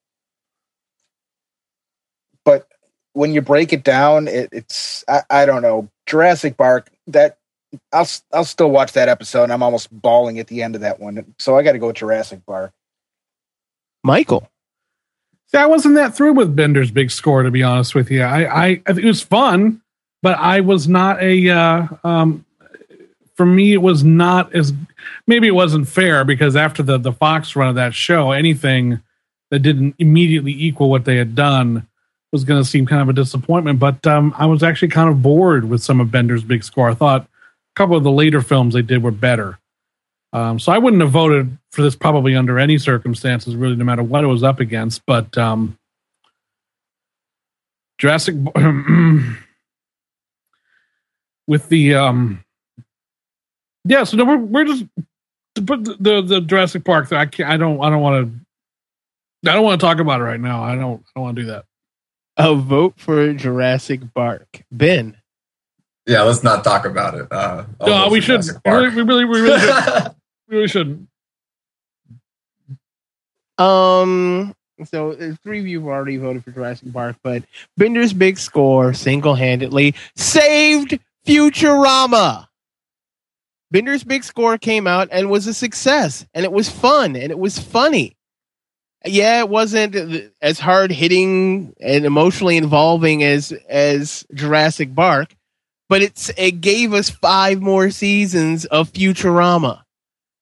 but 2.45 2.69
when 3.15 3.33
you 3.33 3.41
break 3.41 3.73
it 3.73 3.85
down, 3.85 4.29
it, 4.29 4.51
it's 4.53 5.05
I, 5.09 5.23
I 5.31 5.47
don't 5.47 5.63
know 5.63 5.89
Jurassic 6.07 6.57
Bark 6.57 6.91
that 7.09 7.39
I'll 7.93 8.09
I'll 8.33 8.45
still 8.45 8.71
watch 8.71 8.93
that 8.93 9.09
episode. 9.09 9.45
and 9.45 9.53
I'm 9.53 9.63
almost 9.63 9.89
bawling 9.91 10.39
at 10.39 10.49
the 10.49 10.63
end 10.63 10.75
of 10.75 10.83
that 10.83 11.01
one, 11.01 11.35
so 11.39 11.57
I 11.57 11.63
got 11.63 11.73
to 11.73 11.79
go 11.79 11.89
with 11.89 11.97
Jurassic 11.97 12.45
Bark. 12.47 12.73
Michael. 14.03 14.49
See, 15.49 15.59
I 15.59 15.67
wasn't 15.67 15.95
that 15.95 16.15
through 16.15 16.35
with 16.35 16.55
Bender's 16.55 16.91
big 16.91 17.11
score, 17.11 17.43
to 17.43 17.51
be 17.51 17.63
honest 17.63 17.95
with 17.95 18.11
you. 18.11 18.23
I, 18.23 18.45
I, 18.45 18.67
I 18.87 18.91
it 18.91 19.05
was 19.05 19.23
fun, 19.23 19.81
but 20.23 20.39
I 20.39 20.61
was 20.61 20.89
not 20.89 21.23
a. 21.23 21.49
Uh, 21.49 21.87
um, 22.03 22.45
for 23.35 23.47
me, 23.47 23.73
it 23.73 23.83
was 23.83 24.05
not 24.05 24.55
as. 24.55 24.73
Maybe 25.27 25.47
it 25.47 25.55
wasn't 25.55 25.89
fair 25.89 26.25
because 26.25 26.57
after 26.57 26.83
the 26.83 26.99
the 26.99 27.13
Fox 27.13 27.57
run 27.57 27.69
of 27.69 27.75
that 27.77 27.95
show, 27.95 28.33
anything 28.33 29.01
that 29.51 29.61
didn't 29.61 29.95
immediately 29.99 30.53
equal 30.53 30.91
what 30.91 31.05
they 31.05 31.17
had 31.17 31.35
done 31.35 31.87
was 32.35 32.45
going 32.45 32.61
to 32.61 32.69
seem 32.69 32.85
kind 32.85 33.01
of 33.01 33.09
a 33.09 33.13
disappointment. 33.13 33.79
But 33.79 34.05
um, 34.09 34.35
I 34.37 34.47
was 34.47 34.65
actually 34.65 34.89
kind 34.89 35.09
of 35.09 35.23
bored 35.23 35.71
with 35.71 35.85
some 35.85 36.01
of 36.01 36.11
Bender's 36.11 36.43
big 36.43 36.65
score. 36.65 36.91
I 36.91 36.95
thought 36.95 37.23
a 37.23 37.29
couple 37.77 37.97
of 37.97 38.03
the 38.03 38.11
later 38.11 38.43
films 38.43 38.75
they 38.75 38.83
did 38.83 39.05
were 39.05 39.13
better. 39.13 39.61
Um, 40.33 40.59
so 40.59 40.73
I 40.73 40.79
wouldn't 40.79 41.01
have 41.01 41.13
voted 41.13 41.57
for 41.71 41.83
this 41.83 41.95
probably 41.95 42.35
under 42.35 42.59
any 42.59 42.77
circumstances, 42.77 43.55
really, 43.55 43.77
no 43.77 43.85
matter 43.85 44.03
what 44.03 44.25
it 44.25 44.27
was 44.27 44.43
up 44.43 44.59
against. 44.59 45.07
But 45.07 45.39
um, 45.39 45.79
Jurassic 47.99 48.35
with 51.47 51.69
the 51.69 51.95
um, 51.95 52.45
yeah. 53.85 54.03
So 54.03 54.17
no, 54.17 54.25
we're 54.25 54.39
we're 54.39 54.65
just 54.65 54.87
put 55.55 55.85
the, 55.85 55.97
the 56.01 56.21
the 56.21 56.41
Jurassic 56.41 56.83
Bark. 56.83 57.13
I 57.13 57.27
can't. 57.27 57.49
I 57.49 57.57
don't. 57.57 57.81
I 57.81 57.91
don't 57.91 58.03
want 58.03 58.27
to. 58.27 59.49
I 59.49 59.55
don't 59.55 59.63
want 59.63 59.81
to 59.81 59.87
talk 59.87 60.01
about 60.01 60.21
it 60.21 60.25
right 60.25 60.41
now. 60.41 60.65
I 60.65 60.75
don't. 60.75 61.01
I 61.01 61.11
don't 61.15 61.23
want 61.23 61.37
to 61.37 61.43
do 61.43 61.49
that. 61.51 61.67
A 62.37 62.55
vote 62.55 62.95
for 62.97 63.33
Jurassic 63.33 64.13
Bark. 64.13 64.65
Ben. 64.73 65.17
Yeah, 66.07 66.23
let's 66.23 66.43
not 66.43 66.65
talk 66.65 66.85
about 66.85 67.15
it. 67.15 67.31
Uh, 67.31 67.65
No, 67.81 68.09
we 68.09 68.21
should. 68.21 68.43
Jurassic 68.43 68.63
We 68.65 68.71
really, 68.73 68.91
we 68.91 69.03
really, 69.03 69.25
we 69.25 69.41
really, 69.41 69.61
should. 69.61 70.15
we 70.49 70.57
really 70.57 70.69
shouldn't. 70.69 71.09
Um. 73.59 74.55
So 74.87 75.17
three 75.45 75.61
of 75.61 75.67
you 75.69 75.79
have 75.81 75.89
already 75.89 76.17
voted 76.17 76.43
for 76.43 76.51
Jurassic 76.51 76.93
Bark, 76.93 77.17
but 77.23 77.45
Bender's 77.77 78.13
big 78.13 78.39
score 78.39 78.93
single-handedly 78.93 79.95
saved 80.17 80.99
Futurama. 81.25 82.49
Bender's 83.71 84.03
big 84.03 84.25
score 84.25 84.59
came 84.59 84.89
out 84.89 85.09
and 85.13 85.31
was 85.31 85.47
a 85.47 85.55
success, 85.55 86.27
and 86.35 86.45
it 86.45 86.51
was 86.51 86.69
fun 86.69 87.15
and 87.15 87.31
it 87.31 87.39
was 87.39 87.59
funny. 87.59 88.17
Yeah, 89.05 89.41
it 89.41 89.49
wasn't 89.49 90.33
as 90.41 90.59
hard 90.59 90.91
hitting 90.91 91.75
and 91.81 92.05
emotionally 92.05 92.57
involving 92.57 93.23
as 93.23 93.53
as 93.69 94.27
Jurassic 94.33 94.95
Bark, 94.95 95.35
but 95.89 96.03
it's 96.03 96.31
it 96.37 96.61
gave 96.61 96.95
us 96.95 97.11
five 97.11 97.61
more 97.61 97.91
seasons 97.91 98.65
of 98.65 98.93
Futurama 98.93 99.85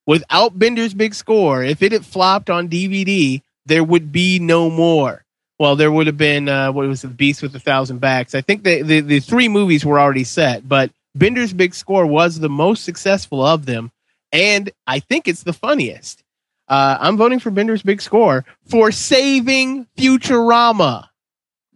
without 0.05 0.57
Bender's 0.57 0.93
big 0.93 1.13
score, 1.13 1.63
if 1.63 1.81
it 1.81 1.91
had 1.91 2.05
flopped 2.05 2.49
on 2.49 2.69
DVD, 2.69 3.41
there 3.65 3.83
would 3.83 4.11
be 4.11 4.39
no 4.39 4.69
more. 4.69 5.23
Well, 5.59 5.75
there 5.75 5.91
would 5.91 6.07
have 6.07 6.17
been 6.17 6.49
uh, 6.49 6.71
what 6.71 6.87
was 6.87 7.03
it, 7.03 7.15
Beast 7.15 7.41
with 7.41 7.55
a 7.55 7.59
Thousand 7.59 7.99
Backs. 7.99 8.35
I 8.35 8.41
think 8.41 8.63
the, 8.63 8.81
the 8.81 8.99
the 9.01 9.19
three 9.19 9.47
movies 9.47 9.85
were 9.85 9.99
already 9.99 10.23
set, 10.23 10.67
but 10.67 10.91
Bender's 11.15 11.53
big 11.53 11.73
score 11.73 12.05
was 12.05 12.39
the 12.39 12.49
most 12.49 12.83
successful 12.83 13.45
of 13.45 13.65
them, 13.65 13.91
and 14.31 14.71
I 14.87 14.99
think 14.99 15.27
it's 15.27 15.43
the 15.43 15.53
funniest. 15.53 16.22
Uh, 16.73 16.97
I'm 16.99 17.17
voting 17.17 17.37
for 17.39 17.51
Bender's 17.51 17.83
big 17.83 18.01
score 18.01 18.45
for 18.67 18.91
saving 18.91 19.85
Futurama. 19.95 21.07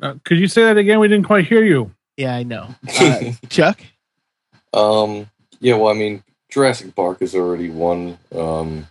Uh, 0.02 0.16
could 0.26 0.40
you 0.40 0.48
say 0.48 0.64
that 0.64 0.78
again? 0.78 1.00
We 1.00 1.08
didn't 1.08 1.28
quite 1.28 1.46
hear 1.46 1.64
you. 1.64 1.92
Yeah, 2.18 2.36
I 2.36 2.42
know. 2.42 2.74
Uh, 3.00 3.32
Chuck, 3.48 3.80
Um, 4.74 5.30
yeah, 5.60 5.76
well, 5.76 5.92
I 5.92 5.94
mean, 5.94 6.24
Jurassic 6.50 6.96
Bark 6.96 7.22
is 7.22 7.36
already 7.36 7.70
one, 7.70 8.18
um, 8.36 8.88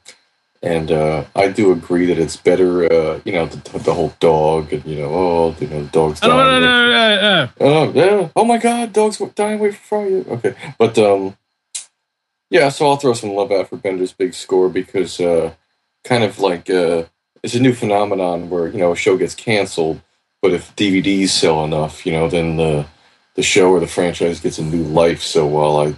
and 0.63 0.93
uh, 0.93 1.25
I 1.35 1.49
do 1.49 1.73
agree 1.73 2.07
that 2.07 2.19
it's 2.21 2.37
better. 2.37 2.85
Uh, 2.85 3.21
you 3.25 3.33
know, 3.33 3.47
the, 3.47 3.79
the 3.81 3.93
whole 3.93 4.15
dog, 4.21 4.73
and 4.73 4.85
you 4.85 5.01
know, 5.01 5.09
oh, 5.13 5.57
you 5.59 5.67
know, 5.67 5.83
dog's 5.87 6.23
No, 6.23 6.29
dying. 6.29 6.39
no, 6.39 6.61
no, 6.61 6.89
no, 6.89 6.91
no, 6.91 7.45
no. 7.45 7.51
Oh 7.61 7.93
yeah! 7.93 8.29
Oh 8.37 8.45
my 8.45 8.59
God, 8.59 8.93
dogs 8.93 9.19
dying 9.35 9.59
away 9.59 9.73
from 9.73 10.23
fire. 10.25 10.35
Okay, 10.37 10.55
but 10.79 10.97
um, 10.99 11.37
yeah. 12.51 12.69
So 12.69 12.87
I'll 12.89 12.97
throw 12.97 13.13
some 13.15 13.31
love 13.31 13.51
out 13.51 13.69
for 13.71 13.77
Bender's 13.77 14.13
big 14.13 14.35
score 14.35 14.69
because 14.69 15.19
uh, 15.21 15.55
kind 16.07 16.25
of 16.25 16.39
like 16.39 16.71
uh, 16.71 17.05
it's 17.43 17.55
a 17.55 17.61
new 17.61 17.75
phenomenon 17.75 18.49
where 18.49 18.69
you 18.69 18.79
know 18.79 18.93
a 18.93 18.97
show 18.97 19.17
gets 19.17 19.35
canceled, 19.35 20.01
but 20.41 20.53
if 20.53 20.75
DVDs 20.77 21.29
sell 21.29 21.65
enough, 21.65 22.07
you 22.07 22.13
know, 22.13 22.29
then 22.29 22.57
the 22.57 22.87
the 23.35 23.43
show 23.43 23.71
or 23.71 23.81
the 23.81 23.87
franchise 23.87 24.41
gets 24.41 24.59
a 24.59 24.65
new 24.65 24.83
life. 24.85 25.23
So 25.23 25.47
while 25.47 25.77
I 25.79 25.95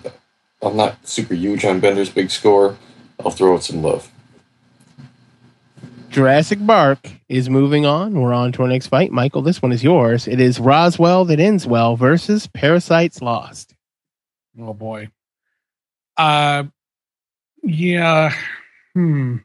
I'm 0.67 0.77
not 0.77 1.07
super 1.07 1.35
huge 1.35 1.65
on 1.65 1.81
Bender's 1.81 2.11
big 2.11 2.31
score, 2.31 2.77
I'll 3.21 3.31
throw 3.31 3.55
it 3.57 3.63
some 3.63 3.83
love. 3.83 4.11
Jurassic 6.09 6.59
Bark 6.67 7.11
is 7.29 7.51
moving 7.51 7.85
on. 7.85 8.19
We're 8.19 8.33
on 8.33 8.51
to 8.53 8.63
our 8.63 8.69
next 8.69 8.87
fight. 8.87 9.13
Michael, 9.13 9.43
this 9.43 9.61
one 9.61 9.73
is 9.73 9.85
yours. 9.85 10.27
It 10.27 10.41
is 10.41 10.59
Roswell 10.59 11.27
that 11.27 11.39
ends 11.39 11.67
well 11.67 11.97
versus 11.97 12.47
Parasites 12.47 13.21
Lost. 13.21 13.75
Oh 14.59 14.73
boy. 14.73 15.11
Uh 16.17 16.65
yeah. 17.63 18.33
Hmm. 18.95 19.37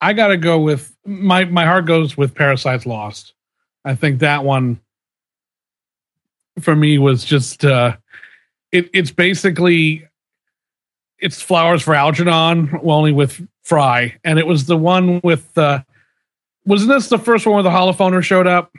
I 0.00 0.12
gotta 0.12 0.36
go 0.36 0.60
with 0.60 0.96
my 1.04 1.44
my 1.44 1.64
heart 1.64 1.86
goes 1.86 2.16
with 2.16 2.34
Parasites 2.34 2.86
Lost. 2.86 3.34
I 3.84 3.94
think 3.94 4.20
that 4.20 4.44
one 4.44 4.80
for 6.60 6.74
me 6.74 6.98
was 6.98 7.24
just 7.24 7.64
uh 7.64 7.96
it 8.72 8.90
it's 8.92 9.10
basically 9.10 10.06
it's 11.18 11.42
flowers 11.42 11.82
for 11.82 11.94
Algernon, 11.94 12.80
well, 12.82 12.96
only 12.96 13.12
with 13.12 13.46
Fry. 13.62 14.16
And 14.24 14.38
it 14.38 14.46
was 14.46 14.64
the 14.66 14.76
one 14.76 15.20
with 15.22 15.56
uh 15.58 15.82
wasn't 16.64 16.90
this 16.90 17.08
the 17.08 17.18
first 17.18 17.46
one 17.46 17.54
where 17.54 17.62
the 17.62 17.70
holophoner 17.70 18.22
showed 18.22 18.46
up? 18.46 18.72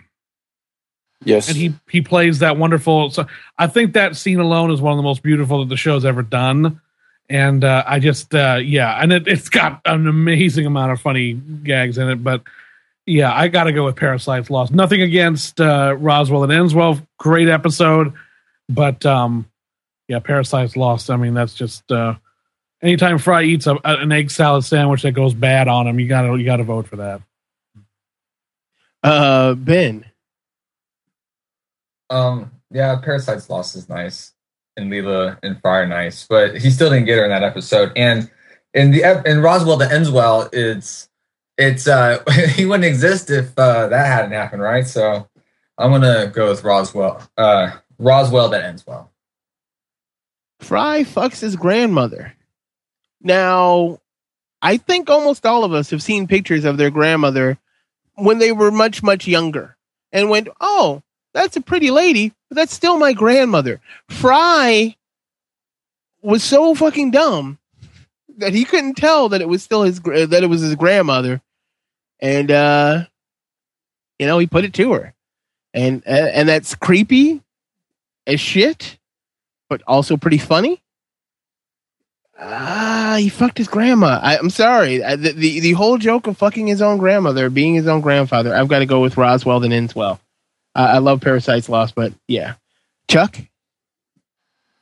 Yes, 1.23 1.47
and 1.47 1.57
he 1.57 1.73
he 1.89 2.01
plays 2.01 2.39
that 2.39 2.57
wonderful. 2.57 3.11
So 3.11 3.27
I 3.57 3.67
think 3.67 3.93
that 3.93 4.15
scene 4.15 4.39
alone 4.39 4.71
is 4.71 4.81
one 4.81 4.93
of 4.93 4.97
the 4.97 5.03
most 5.03 5.21
beautiful 5.21 5.59
that 5.59 5.69
the 5.69 5.77
show's 5.77 6.03
ever 6.03 6.23
done. 6.23 6.81
And 7.31 7.63
uh, 7.63 7.83
I 7.87 7.99
just 7.99 8.35
uh, 8.35 8.59
yeah, 8.61 9.01
and 9.01 9.13
it, 9.13 9.25
it's 9.25 9.47
got 9.47 9.79
an 9.85 10.05
amazing 10.05 10.65
amount 10.65 10.91
of 10.91 10.99
funny 10.99 11.31
gags 11.33 11.97
in 11.97 12.09
it. 12.09 12.21
But 12.21 12.43
yeah, 13.05 13.33
I 13.33 13.47
got 13.47 13.63
to 13.63 13.71
go 13.71 13.85
with 13.85 13.95
Parasites 13.95 14.49
Lost. 14.49 14.73
Nothing 14.73 15.01
against 15.01 15.61
uh, 15.61 15.95
Roswell 15.97 16.43
and 16.43 16.51
ends 16.51 16.75
well. 16.75 16.99
Great 17.17 17.47
episode, 17.47 18.11
but 18.67 19.05
um, 19.05 19.49
yeah, 20.09 20.19
Parasites 20.19 20.75
Lost. 20.75 21.09
I 21.09 21.15
mean, 21.15 21.33
that's 21.33 21.53
just 21.53 21.89
uh, 21.89 22.15
anytime 22.81 23.17
Fry 23.17 23.43
eats 23.43 23.65
a, 23.65 23.77
an 23.85 24.11
egg 24.11 24.29
salad 24.29 24.65
sandwich 24.65 25.03
that 25.03 25.13
goes 25.13 25.33
bad 25.33 25.69
on 25.69 25.87
him, 25.87 26.01
you 26.01 26.09
gotta 26.09 26.37
you 26.37 26.43
gotta 26.43 26.63
vote 26.63 26.87
for 26.87 26.97
that. 26.97 27.21
Uh, 29.01 29.53
Ben. 29.55 30.05
Um, 32.09 32.51
yeah, 32.69 32.97
Parasite's 32.97 33.49
Lost 33.49 33.77
is 33.77 33.87
nice, 33.87 34.33
and 34.77 34.91
Leela 34.91 35.37
and 35.43 35.59
Fry 35.61 35.79
are 35.79 35.87
nice, 35.87 36.25
but 36.27 36.57
he 36.57 36.69
still 36.69 36.89
didn't 36.89 37.05
get 37.05 37.17
her 37.17 37.23
in 37.23 37.29
that 37.29 37.43
episode. 37.43 37.91
And 37.95 38.29
in 38.73 38.91
the 38.91 39.23
in 39.25 39.41
Roswell 39.41 39.77
that 39.77 39.91
ends 39.91 40.09
well, 40.09 40.49
it's 40.53 41.09
it's 41.57 41.87
uh 41.87 42.23
he 42.55 42.65
wouldn't 42.65 42.85
exist 42.85 43.29
if 43.29 43.57
uh, 43.57 43.87
that 43.87 44.05
hadn't 44.07 44.31
happened, 44.31 44.61
right? 44.61 44.87
So 44.87 45.27
I'm 45.77 45.91
gonna 45.91 46.31
go 46.33 46.49
with 46.49 46.63
Roswell. 46.63 47.21
Uh, 47.37 47.71
Roswell 47.97 48.49
that 48.49 48.63
ends 48.63 48.85
well. 48.85 49.11
Fry 50.59 51.03
fucks 51.03 51.39
his 51.39 51.55
grandmother. 51.55 52.33
Now, 53.21 53.99
I 54.61 54.77
think 54.77 55.09
almost 55.09 55.45
all 55.45 55.63
of 55.63 55.73
us 55.73 55.89
have 55.89 56.03
seen 56.03 56.27
pictures 56.27 56.65
of 56.65 56.77
their 56.77 56.91
grandmother 56.91 57.57
when 58.15 58.37
they 58.37 58.51
were 58.51 58.71
much, 58.71 59.01
much 59.01 59.27
younger 59.27 59.75
and 60.11 60.29
went, 60.29 60.49
oh, 60.59 61.01
that's 61.33 61.55
a 61.55 61.61
pretty 61.61 61.89
lady, 61.89 62.33
but 62.51 62.57
that's 62.57 62.73
still 62.73 62.97
my 62.97 63.13
grandmother. 63.13 63.79
Fry 64.09 64.97
was 66.21 66.43
so 66.43 66.75
fucking 66.75 67.11
dumb 67.11 67.57
that 68.39 68.53
he 68.53 68.65
couldn't 68.65 68.95
tell 68.95 69.29
that 69.29 69.39
it 69.39 69.47
was 69.47 69.63
still 69.63 69.83
his 69.83 70.01
that 70.01 70.43
it 70.43 70.49
was 70.49 70.59
his 70.59 70.75
grandmother, 70.75 71.41
and 72.19 72.51
uh, 72.51 73.05
you 74.19 74.27
know 74.27 74.37
he 74.37 74.47
put 74.47 74.65
it 74.65 74.73
to 74.73 74.91
her, 74.91 75.13
and 75.73 76.03
uh, 76.05 76.09
and 76.09 76.49
that's 76.49 76.75
creepy 76.75 77.41
as 78.27 78.41
shit, 78.41 78.97
but 79.69 79.81
also 79.87 80.17
pretty 80.17 80.37
funny. 80.37 80.81
Ah, 82.37 83.15
he 83.17 83.29
fucked 83.29 83.59
his 83.59 83.69
grandma. 83.69 84.19
I, 84.21 84.37
I'm 84.37 84.49
sorry. 84.49 85.01
I, 85.01 85.15
the, 85.15 85.31
the 85.31 85.61
the 85.61 85.71
whole 85.71 85.97
joke 85.97 86.27
of 86.27 86.37
fucking 86.37 86.67
his 86.67 86.81
own 86.81 86.97
grandmother, 86.97 87.49
being 87.49 87.75
his 87.75 87.87
own 87.87 88.01
grandfather. 88.01 88.53
I've 88.53 88.67
got 88.67 88.79
to 88.79 88.85
go 88.85 88.99
with 88.99 89.15
Roswell 89.15 89.61
than 89.61 89.71
Enswell. 89.71 90.19
Uh, 90.75 90.91
I 90.93 90.97
love 90.99 91.21
Parasites 91.21 91.69
Lost, 91.69 91.95
but 91.95 92.13
yeah, 92.27 92.55
Chuck. 93.07 93.37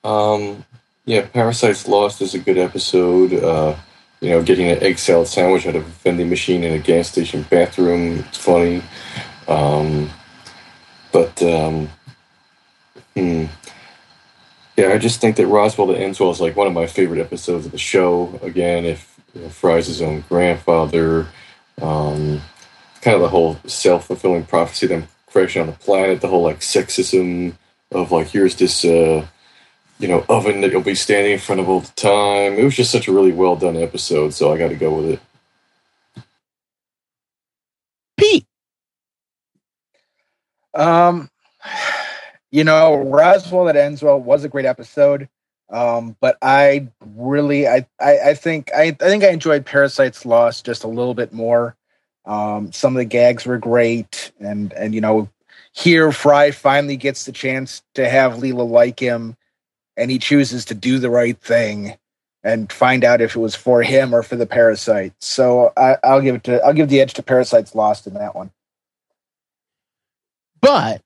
Um, 0.04 0.66
yeah, 1.06 1.26
Parasites 1.26 1.88
Lost 1.88 2.22
is 2.22 2.36
a 2.36 2.40
good 2.40 2.58
episode. 2.58 3.34
Uh, 3.34 3.76
you 4.22 4.30
know, 4.32 4.44
getting 4.44 4.68
an 4.68 4.84
egg 4.84 5.00
salad 5.00 5.28
sandwich 5.28 5.66
out 5.66 5.76
of 5.76 5.86
a 5.86 5.90
vending 5.90 6.30
machine 6.30 6.64
in 6.64 6.74
a 6.74 6.80
gas 6.80 7.10
station 7.10 7.46
bathroom. 7.50 8.20
It's 8.20 8.38
funny. 8.38 8.84
Um, 9.48 10.10
but, 11.12 11.42
um, 11.42 11.90
hmm. 13.16 13.46
Yeah, 14.78 14.94
I 14.94 14.98
just 14.98 15.20
think 15.20 15.36
that 15.38 15.48
Roswell 15.48 15.88
to 15.88 15.94
Enswell 15.94 16.32
is 16.32 16.40
like 16.40 16.56
one 16.56 16.68
of 16.68 16.74
my 16.74 16.88
favorite 16.88 17.20
episodes 17.20 17.66
of 17.66 17.72
the 17.72 17.78
show. 17.78 18.40
Again, 18.42 18.86
if 18.86 19.20
you 19.34 19.42
know, 19.42 19.50
Fry's 19.50 19.88
his 19.88 20.02
own 20.02 20.24
grandfather, 20.30 21.28
um, 21.82 22.42
kind 23.02 23.16
of 23.16 23.22
the 23.22 23.28
whole 23.28 23.60
self 23.66 24.08
fulfilling 24.08 24.46
prophecy, 24.46 24.88
them 24.88 25.08
crashing 25.32 25.62
on 25.62 25.68
the 25.68 25.74
planet, 25.74 26.22
the 26.22 26.28
whole 26.28 26.44
like 26.44 26.60
sexism 26.60 27.56
of 27.92 28.12
like, 28.12 28.28
here's 28.28 28.56
this, 28.56 28.84
uh, 28.86 29.26
you 30.00 30.08
know, 30.08 30.26
oven 30.30 30.62
that 30.62 30.72
you'll 30.72 30.82
be 30.82 30.96
standing 30.96 31.34
in 31.34 31.40
front 31.40 31.60
of 31.62 31.68
all 31.68 31.82
the 31.82 31.92
time. 31.96 32.54
It 32.54 32.64
was 32.64 32.76
just 32.76 32.92
such 32.92 33.08
a 33.08 33.12
really 33.12 33.32
well 33.32 33.56
done 33.56 33.76
episode, 33.76 34.34
so 34.34 34.54
I 34.54 34.58
got 34.58 34.70
to 34.70 34.76
go 34.76 34.96
with 34.96 35.20
it. 36.16 36.24
Pete. 38.18 38.46
Um, 40.74 41.30
you 42.52 42.64
know, 42.64 42.96
Roswell 42.96 43.66
that 43.66 43.76
ends 43.76 44.02
well 44.02 44.20
was 44.20 44.44
a 44.44 44.50
great 44.50 44.66
episode. 44.66 45.30
Um, 45.70 46.16
but 46.20 46.38
I 46.42 46.88
really, 47.16 47.68
I, 47.68 47.86
I, 48.00 48.20
I 48.30 48.34
think, 48.34 48.72
I, 48.74 48.86
I 48.86 48.92
think 48.92 49.24
I 49.24 49.30
enjoyed 49.30 49.66
Parasites 49.66 50.26
Lost 50.26 50.66
just 50.66 50.84
a 50.84 50.88
little 50.88 51.14
bit 51.14 51.32
more. 51.32 51.76
Um, 52.26 52.72
some 52.72 52.96
of 52.96 53.00
the 53.00 53.06
gags 53.06 53.46
were 53.46 53.58
great, 53.58 54.32
and 54.40 54.74
and 54.74 54.94
you 54.94 55.02
know, 55.02 55.30
here 55.72 56.12
Fry 56.12 56.52
finally 56.52 56.98
gets 56.98 57.26
the 57.26 57.32
chance 57.32 57.82
to 57.96 58.08
have 58.08 58.34
Leela 58.34 58.70
like 58.70 59.00
him, 59.00 59.36
and 59.98 60.12
he 60.12 60.20
chooses 60.20 60.66
to 60.66 60.74
do 60.74 61.00
the 61.00 61.10
right 61.10 61.40
thing 61.40 61.98
and 62.44 62.72
find 62.72 63.04
out 63.04 63.22
if 63.22 63.36
it 63.36 63.40
was 63.40 63.56
for 63.56 63.84
him 63.84 64.14
or 64.14 64.24
for 64.24 64.36
the 64.36 64.46
parasite. 64.46 65.14
So 65.20 65.74
I, 65.76 65.98
I'll 66.04 66.22
give 66.22 66.36
it 66.36 66.44
to, 66.46 66.64
I'll 66.64 66.74
give 66.74 66.90
the 66.90 67.02
edge 67.02 67.14
to 67.16 67.24
Parasites 67.24 67.76
Lost 67.76 68.08
in 68.08 68.14
that 68.14 68.36
one. 68.36 68.52
But 70.62 71.02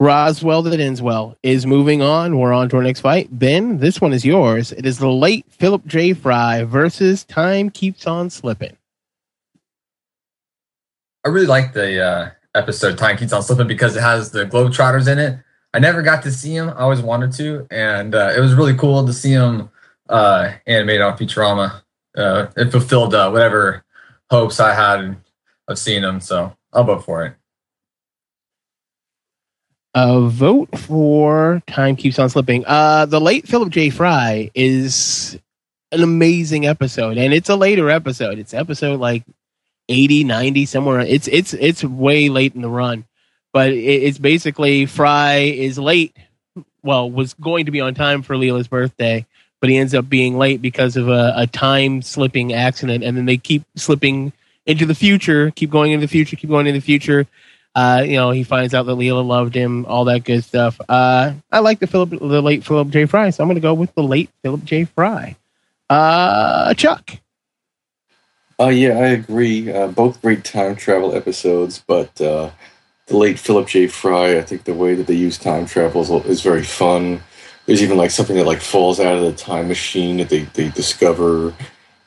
Roswell 0.00 0.62
that 0.62 0.80
ends 0.80 1.02
well 1.02 1.36
is 1.42 1.66
moving 1.66 2.02
on. 2.02 2.38
We're 2.38 2.52
on 2.52 2.68
to 2.70 2.76
our 2.76 2.82
next 2.82 3.00
fight. 3.00 3.28
Ben, 3.30 3.78
this 3.78 4.00
one 4.00 4.12
is 4.12 4.24
yours. 4.24 4.72
It 4.72 4.86
is 4.86 4.98
the 4.98 5.10
late 5.10 5.46
Philip 5.50 5.86
J. 5.86 6.14
Fry 6.14 6.64
versus 6.64 7.24
Time 7.24 7.70
Keeps 7.70 8.06
on 8.06 8.30
Slipping. 8.30 8.76
I 11.24 11.28
really 11.28 11.46
like 11.46 11.72
the 11.72 12.02
uh, 12.02 12.30
episode 12.54 12.96
Time 12.96 13.16
Keeps 13.16 13.32
on 13.32 13.42
Slipping 13.42 13.66
because 13.66 13.94
it 13.96 14.00
has 14.00 14.30
the 14.30 14.46
Globetrotters 14.46 15.10
in 15.10 15.18
it. 15.18 15.38
I 15.74 15.78
never 15.78 16.02
got 16.02 16.22
to 16.24 16.32
see 16.32 16.56
them. 16.56 16.70
I 16.70 16.80
always 16.80 17.02
wanted 17.02 17.32
to, 17.32 17.66
and 17.70 18.14
uh, 18.14 18.32
it 18.36 18.40
was 18.40 18.54
really 18.54 18.74
cool 18.74 19.06
to 19.06 19.12
see 19.12 19.34
them 19.34 19.70
uh, 20.08 20.52
animated 20.66 21.02
on 21.02 21.16
Futurama. 21.16 21.82
Uh, 22.16 22.46
it 22.56 22.70
fulfilled 22.72 23.14
uh, 23.14 23.30
whatever 23.30 23.84
hopes 24.30 24.58
I 24.58 24.74
had 24.74 25.16
of 25.68 25.78
seeing 25.78 26.02
them, 26.02 26.20
so 26.20 26.56
I'll 26.72 26.84
vote 26.84 27.04
for 27.04 27.26
it. 27.26 27.34
A 29.94 30.20
vote 30.28 30.76
for 30.78 31.62
Time 31.66 31.96
Keeps 31.96 32.18
on 32.18 32.30
Slipping. 32.30 32.64
Uh, 32.66 33.06
the 33.06 33.20
late 33.20 33.46
Philip 33.46 33.70
J. 33.70 33.90
Fry 33.90 34.50
is 34.54 35.38
an 35.92 36.02
amazing 36.02 36.66
episode, 36.66 37.18
and 37.18 37.34
it's 37.34 37.48
a 37.48 37.56
later 37.56 37.90
episode. 37.90 38.38
It's 38.38 38.54
episode 38.54 39.00
like 39.00 39.24
80, 39.90 40.24
90, 40.24 40.66
somewhere. 40.66 41.00
It's 41.00 41.28
it's 41.28 41.52
it's 41.52 41.84
way 41.84 42.28
late 42.28 42.54
in 42.54 42.62
the 42.62 42.70
run, 42.70 43.04
but 43.52 43.70
it, 43.72 43.76
it's 43.76 44.18
basically 44.18 44.86
Fry 44.86 45.34
is 45.34 45.78
late. 45.78 46.16
Well, 46.82 47.10
was 47.10 47.34
going 47.34 47.66
to 47.66 47.72
be 47.72 47.80
on 47.80 47.94
time 47.94 48.22
for 48.22 48.36
Leela's 48.36 48.68
birthday, 48.68 49.26
but 49.60 49.68
he 49.68 49.76
ends 49.76 49.94
up 49.94 50.08
being 50.08 50.38
late 50.38 50.62
because 50.62 50.96
of 50.96 51.08
a, 51.08 51.34
a 51.36 51.46
time 51.46 52.00
slipping 52.00 52.54
accident, 52.54 53.04
and 53.04 53.16
then 53.16 53.26
they 53.26 53.36
keep 53.36 53.64
slipping 53.76 54.32
into 54.64 54.86
the 54.86 54.94
future, 54.94 55.50
keep 55.50 55.70
going 55.70 55.92
into 55.92 56.06
the 56.06 56.10
future, 56.10 56.36
keep 56.36 56.48
going 56.48 56.66
into 56.66 56.80
the 56.80 56.84
future. 56.84 57.26
Uh, 57.74 58.02
you 58.04 58.16
know, 58.16 58.30
he 58.30 58.42
finds 58.42 58.74
out 58.74 58.86
that 58.86 58.96
Leela 58.96 59.24
loved 59.24 59.54
him, 59.54 59.86
all 59.86 60.06
that 60.06 60.24
good 60.24 60.42
stuff. 60.42 60.80
Uh, 60.88 61.32
I 61.52 61.60
like 61.60 61.78
the 61.78 61.86
Philip, 61.86 62.10
the 62.10 62.42
late 62.42 62.64
Philip 62.64 62.88
J. 62.88 63.06
Fry, 63.06 63.30
so 63.30 63.42
I'm 63.42 63.48
going 63.48 63.56
to 63.56 63.60
go 63.60 63.74
with 63.74 63.94
the 63.94 64.02
late 64.02 64.30
Philip 64.42 64.64
J. 64.64 64.84
Fry. 64.86 65.36
Uh, 65.88 66.74
Chuck. 66.74 67.10
Uh, 68.60 68.68
yeah, 68.68 68.90
I 68.98 69.08
agree. 69.08 69.72
Uh, 69.72 69.88
both 69.88 70.22
great 70.22 70.44
time 70.44 70.76
travel 70.76 71.14
episodes, 71.16 71.84
but 71.86 72.20
uh, 72.22 72.50
the 73.08 73.18
late 73.18 73.38
Philip 73.38 73.68
J. 73.68 73.88
Fry, 73.88 74.38
I 74.38 74.42
think 74.42 74.64
the 74.64 74.74
way 74.74 74.94
that 74.94 75.08
they 75.08 75.14
use 75.14 75.38
time 75.38 75.66
travel 75.66 76.02
is, 76.02 76.10
is 76.26 76.42
very 76.42 76.64
fun. 76.64 77.22
There's 77.66 77.82
even 77.82 77.98
like 77.98 78.12
something 78.12 78.36
that 78.36 78.46
like 78.46 78.62
falls 78.62 79.00
out 79.00 79.16
of 79.18 79.22
the 79.24 79.34
time 79.34 79.68
machine 79.68 80.18
that 80.18 80.30
they, 80.30 80.42
they 80.54 80.70
discover 80.70 81.54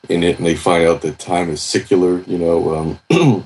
in 0.08 0.24
it, 0.24 0.38
and 0.38 0.46
they 0.46 0.56
find 0.56 0.86
out 0.86 1.02
that 1.02 1.18
time 1.20 1.50
is 1.50 1.62
secular. 1.62 2.20
You 2.22 2.38
know, 2.38 2.76
um, 3.10 3.44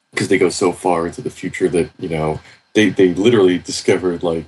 because 0.12 0.28
they 0.28 0.38
go 0.38 0.50
so 0.50 0.72
far 0.72 1.06
into 1.06 1.22
the 1.22 1.30
future 1.30 1.68
that 1.70 1.90
you 1.98 2.08
know 2.10 2.40
they 2.74 2.90
they 2.90 3.14
literally 3.14 3.58
discovered 3.58 4.22
like 4.22 4.46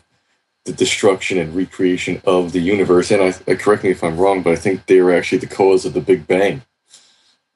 the 0.66 0.72
destruction 0.74 1.38
and 1.38 1.56
recreation 1.56 2.22
of 2.26 2.52
the 2.52 2.60
universe. 2.60 3.10
And 3.10 3.22
I, 3.22 3.34
I 3.50 3.56
correct 3.56 3.84
me 3.84 3.90
if 3.90 4.04
I'm 4.04 4.18
wrong, 4.18 4.42
but 4.42 4.52
I 4.52 4.56
think 4.56 4.86
they 4.86 5.00
were 5.00 5.14
actually 5.14 5.38
the 5.38 5.46
cause 5.48 5.86
of 5.86 5.94
the 5.94 6.00
Big 6.02 6.26
Bang 6.26 6.62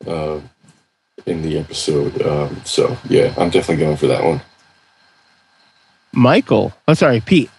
uh, 0.07 0.41
in 1.27 1.43
the 1.43 1.59
episode. 1.59 2.21
Um, 2.23 2.61
so 2.65 2.97
yeah, 3.09 3.35
I'm 3.37 3.51
definitely 3.51 3.85
going 3.85 3.97
for 3.97 4.07
that 4.09 4.25
one. 4.25 4.41
Michael. 6.13 6.73
Oh, 6.87 6.95
sorry, 6.95 7.21
Pete. 7.21 7.51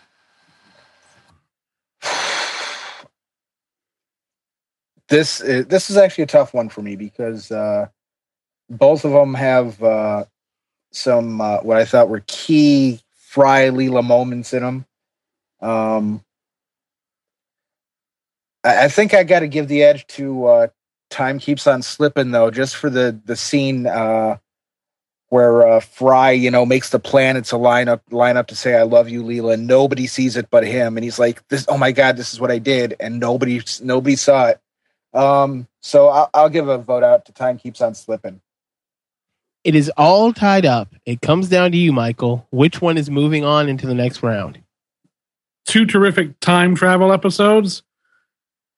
This 5.10 5.42
is, 5.42 5.68
this 5.68 5.90
is 5.90 5.98
actually 5.98 6.24
a 6.24 6.28
tough 6.28 6.54
one 6.54 6.70
for 6.70 6.82
me 6.82 6.96
because 6.96 7.52
uh, 7.52 7.88
both 8.70 9.06
of 9.06 9.12
them 9.12 9.34
have 9.34 9.84
uh, 9.84 10.26
some 10.92 11.42
uh, 11.42 11.58
what 11.58 11.78
I 11.78 11.86
thought 11.86 12.10
were 12.10 12.24
key 12.26 13.00
Fry 13.16 13.70
Leela 13.70 14.04
moments 14.04 14.54
in 14.54 14.64
them. 14.64 14.86
Um, 15.62 16.24
I, 18.64 18.86
I 18.86 18.88
think 18.88 19.14
I 19.14 19.24
got 19.24 19.42
to 19.42 19.48
give 19.48 19.68
the 19.68 19.84
edge 19.84 20.08
to 20.08 20.46
uh, 20.46 20.68
Time 21.14 21.38
Keeps 21.38 21.68
on 21.68 21.84
Slipping 21.84 22.32
though, 22.32 22.50
just 22.50 22.76
for 22.76 22.90
the 22.90 23.18
the 23.26 23.36
scene 23.36 23.86
uh, 23.86 24.38
where 25.30 25.66
uh, 25.68 25.80
Fry, 25.80 26.32
you 26.32 26.50
know, 26.50 26.66
makes 26.66 26.90
the 26.90 27.00
planets 27.00 27.52
a 27.52 27.58
line 27.58 27.88
up 27.88 28.02
line 28.10 28.36
up 28.36 28.48
to 28.48 28.56
say 28.56 28.76
"I 28.76 28.82
love 28.82 29.10
you, 29.10 29.24
Leela," 29.24 29.54
and 29.54 29.68
nobody 29.68 30.08
sees 30.08 30.36
it 30.36 30.50
but 30.50 30.66
him, 30.66 30.98
and 30.98 31.04
he's 31.04 31.20
like, 31.20 31.48
"This, 31.50 31.66
oh 31.70 31.78
my 31.78 31.92
god, 31.92 32.18
this 32.18 32.34
is 32.34 32.42
what 32.42 32.50
I 32.50 32.58
did," 32.58 32.96
and 33.00 33.20
nobody 33.20 33.62
nobody 33.82 34.16
saw 34.16 34.48
it. 34.48 34.60
Um, 35.14 35.68
so 35.82 36.10
I'll, 36.10 36.30
I'll 36.34 36.50
give 36.50 36.68
a 36.68 36.80
vote 36.80 37.04
out 37.04 37.26
to 37.26 37.32
Time 37.32 37.60
Keeps 37.60 37.82
on 37.82 37.94
Slipping. 37.94 38.42
It 39.64 39.76
is 39.76 39.92
all 39.96 40.34
tied 40.34 40.66
up. 40.66 40.96
It 41.06 41.22
comes 41.22 41.48
down 41.48 41.72
to 41.74 41.78
you, 41.78 41.94
Michael. 41.94 42.48
Which 42.50 42.82
one 42.82 42.98
is 42.98 43.10
moving 43.10 43.46
on 43.46 43.70
into 43.70 43.86
the 43.86 43.94
next 43.94 44.24
round? 44.24 44.60
Two 45.66 45.86
terrific 45.86 46.40
time 46.40 46.76
travel 46.76 47.14
episodes, 47.14 47.84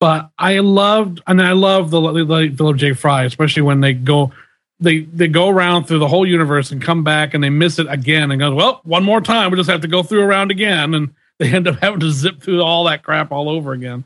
but 0.00 0.30
I 0.38 0.58
loved 0.58 1.22
and 1.26 1.40
I 1.40 1.52
love 1.52 1.90
the 1.90 2.00
late 2.00 2.56
Philip 2.56 2.76
J. 2.76 2.92
Fry, 2.92 3.24
especially 3.24 3.62
when 3.62 3.80
they 3.80 3.92
go 3.92 4.32
they 4.78 5.00
they 5.00 5.28
go 5.28 5.48
around 5.48 5.84
through 5.84 6.00
the 6.00 6.08
whole 6.08 6.26
universe 6.26 6.70
and 6.70 6.82
come 6.82 7.02
back 7.02 7.34
and 7.34 7.42
they 7.42 7.50
miss 7.50 7.78
it 7.78 7.86
again 7.88 8.30
and 8.30 8.40
go, 8.40 8.54
well, 8.54 8.80
one 8.84 9.04
more 9.04 9.20
time, 9.20 9.50
we 9.50 9.56
just 9.56 9.70
have 9.70 9.80
to 9.82 9.88
go 9.88 10.02
through 10.02 10.22
around 10.22 10.50
again, 10.50 10.94
and 10.94 11.14
they 11.38 11.52
end 11.52 11.68
up 11.68 11.78
having 11.80 12.00
to 12.00 12.10
zip 12.10 12.42
through 12.42 12.62
all 12.62 12.84
that 12.84 13.02
crap 13.02 13.32
all 13.32 13.48
over 13.48 13.72
again. 13.72 14.04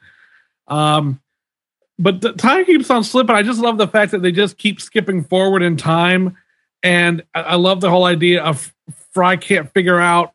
Um, 0.67 1.21
but 1.99 2.21
the 2.21 2.33
time 2.33 2.65
keeps 2.65 2.91
on 2.91 3.05
slipping. 3.05 3.37
I 3.37 3.43
just 3.43 3.61
love 3.61 3.79
the 3.79 3.87
fact 3.87 4.13
that 4.13 4.23
they 4.23 4.33
just 4.33 4.57
keep 4.57 4.81
skipping 4.81 5.23
forward 5.23 5.63
in 5.63 5.77
time 5.77 6.37
and 6.83 7.23
I 7.35 7.57
love 7.57 7.81
the 7.81 7.91
whole 7.91 8.05
idea 8.05 8.43
of 8.43 8.73
Fry 9.13 9.37
can't 9.37 9.71
figure 9.73 10.01
out 10.01 10.33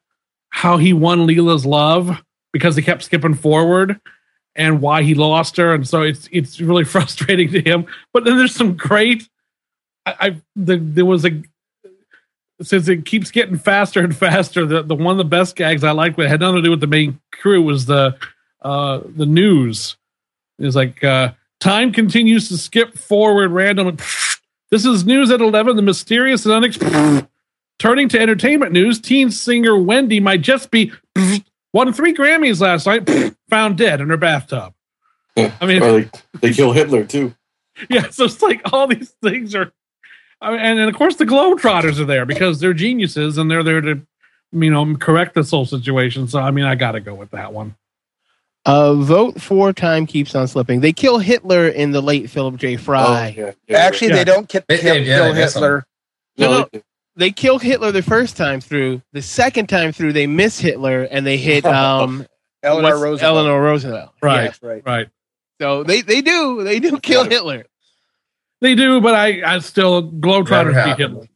how 0.50 0.78
he 0.78 0.94
won 0.94 1.26
Leela's 1.28 1.66
love 1.66 2.24
because 2.54 2.76
he 2.76 2.82
kept 2.82 3.04
skipping 3.04 3.34
forward 3.34 4.00
and 4.56 4.82
why 4.82 5.04
he 5.04 5.14
lost 5.14 5.58
her. 5.58 5.74
And 5.74 5.88
so 5.88 6.02
it's 6.02 6.30
it's 6.32 6.60
really 6.60 6.84
frustrating 6.96 7.52
to 7.52 7.62
him. 7.62 7.86
But 8.14 8.26
then 8.26 8.38
there's 8.38 8.56
some 8.56 8.76
great 8.76 9.28
I, 10.06 10.16
I 10.20 10.42
the, 10.56 10.78
there 10.78 11.06
was 11.06 11.26
a 11.26 11.44
since 12.62 12.88
it 12.88 13.06
keeps 13.06 13.32
getting 13.32 13.58
faster 13.58 14.02
and 14.02 14.16
faster, 14.16 14.66
the, 14.66 14.82
the 14.82 14.96
one 14.96 15.12
of 15.12 15.18
the 15.18 15.26
best 15.26 15.58
gags 15.58 15.84
I 15.84 15.92
liked 15.92 16.18
had 16.18 16.40
nothing 16.40 16.56
to 16.58 16.62
do 16.62 16.72
with 16.72 16.80
the 16.80 16.88
main 16.88 17.20
crew 17.32 17.62
was 17.62 17.86
the 17.86 18.18
uh 18.62 19.02
the 19.06 19.26
news. 19.26 19.98
It's 20.60 20.76
like 20.76 21.04
uh 21.04 21.34
time 21.60 21.92
continues 21.92 22.50
to 22.50 22.58
skip 22.58 22.98
forward 22.98 23.52
randomly 23.52 23.98
this 24.72 24.86
is 24.86 25.06
news 25.06 25.32
at 25.32 25.42
11. 25.42 25.76
The 25.76 25.82
mysterious 25.82 26.46
and 26.46 26.54
unexpected. 26.54 27.28
Turning 27.78 28.08
to 28.08 28.20
entertainment 28.20 28.72
news, 28.72 29.02
teen 29.02 29.30
singer 29.30 29.78
Wendy 29.78 30.22
might 30.22 30.40
just 30.40 30.72
be 30.72 30.94
won 31.74 31.92
three 31.92 32.14
Grammys 32.14 32.62
last 32.62 32.88
night, 32.88 33.06
found 33.56 33.78
dead 33.78 34.02
in 34.02 34.10
her 34.10 34.18
bathtub. 34.18 34.74
I 35.38 35.66
mean, 35.66 35.80
they, 35.80 36.10
they 36.42 36.54
kill 36.54 36.74
Hitler 36.74 37.06
too. 37.06 37.34
Yeah, 37.90 38.10
so 38.10 38.24
it's 38.24 38.42
like 38.42 38.62
all 38.72 38.88
these 38.88 39.10
things 39.22 39.54
are, 39.54 39.70
I 40.40 40.52
mean, 40.52 40.60
and, 40.62 40.80
and 40.80 40.90
of 40.90 40.96
course 40.96 41.18
the 41.18 41.26
Globetrotters 41.26 42.00
are 42.00 42.06
there 42.06 42.26
because 42.26 42.62
they're 42.62 42.74
geniuses 42.74 43.38
and 43.38 43.52
they're 43.52 43.64
there 43.64 43.82
to, 43.82 44.02
you 44.54 44.70
know, 44.72 44.96
correct 44.96 45.36
this 45.36 45.52
whole 45.52 45.66
situation. 45.66 46.30
So 46.30 46.40
I 46.40 46.52
mean, 46.52 46.64
I 46.64 46.76
got 46.76 46.94
to 46.94 47.02
go 47.02 47.14
with 47.14 47.32
that 47.32 47.52
one. 47.52 47.76
Uh, 48.66 48.94
vote 48.94 49.42
for 49.42 49.74
time 49.74 50.06
keeps 50.06 50.34
on 50.36 50.48
slipping. 50.48 50.80
They 50.80 50.94
kill 50.94 51.18
Hitler 51.20 51.68
in 51.68 51.92
the 51.92 52.02
late 52.02 52.30
Philip 52.30 52.56
J. 52.56 52.78
Fry. 52.78 53.36
Oh, 53.38 53.42
yeah, 53.42 53.52
yeah, 53.68 53.78
Actually, 53.78 54.08
Yeah. 54.10 54.16
they 54.16 54.24
don't 54.24 54.48
ki- 54.48 54.60
They- 54.70 54.78
kill, 54.78 54.98
yeah, 54.98 55.18
kill 55.18 55.34
Hitler. 55.34 55.86
No, 56.38 56.52
No, 56.52 56.68
no, 56.74 56.82
they 57.18 57.32
kill 57.32 57.60
Hitler 57.60 57.92
the 57.92 58.02
first 58.02 58.38
time 58.38 58.62
through. 58.62 59.02
The 59.12 59.22
second 59.22 59.68
time 59.68 59.92
through, 59.92 60.14
they 60.14 60.28
miss 60.28 60.60
Hitler 60.60 61.04
and 61.12 61.26
they 61.28 61.36
hit 61.36 61.66
um, 61.84 62.26
Eleanor 62.66 62.90
what's- 62.90 63.02
Roosevelt. 63.02 63.38
Eleanor 63.38 63.62
Roosevelt. 63.62 64.12
Right. 64.22 64.36
Yeah. 64.36 64.44
That's 64.44 64.64
right. 64.64 64.84
Right. 64.86 65.10
So 65.62 65.84
they, 65.84 66.02
they 66.02 66.22
do 66.22 66.64
they 66.64 66.80
do 66.80 67.00
kill 67.00 67.24
Got. 67.24 67.32
Hitler. 67.32 67.66
They 68.62 68.76
do, 68.76 69.00
but 69.02 69.14
I, 69.16 69.56
I 69.56 69.60
still 69.60 70.02
Never 70.02 70.18
Globetrotters 70.44 70.68
beat 70.70 70.74
happened. 70.76 70.98
Hitler. 70.98 71.28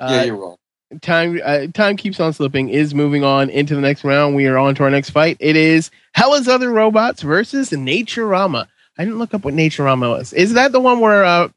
yeah, 0.00 0.06
Uh, 0.20 0.24
you're 0.24 0.36
wrong. 0.36 0.56
time 1.00 1.40
uh, 1.44 1.66
time 1.74 1.96
keeps 1.96 2.20
on 2.20 2.32
slipping. 2.32 2.68
Is 2.68 2.94
moving 2.94 3.24
on 3.24 3.50
into 3.50 3.74
the 3.74 3.80
next 3.80 4.04
round. 4.04 4.36
We 4.36 4.46
are 4.46 4.58
on 4.58 4.74
to 4.76 4.84
our 4.84 4.90
next 4.90 5.10
fight. 5.10 5.36
It 5.40 5.56
is 5.56 5.90
Hell 6.12 6.34
Is 6.34 6.46
Other 6.48 6.70
Robots 6.70 7.22
versus 7.22 7.70
Naturama. 7.70 8.66
I 8.98 9.04
didn't 9.04 9.18
look 9.18 9.32
up 9.34 9.44
what 9.44 9.54
Naturama 9.54 10.10
was. 10.10 10.32
Is 10.32 10.54
that 10.54 10.72
the 10.72 10.80
one 10.80 10.98
where 11.00 11.24
uh, 11.24 11.48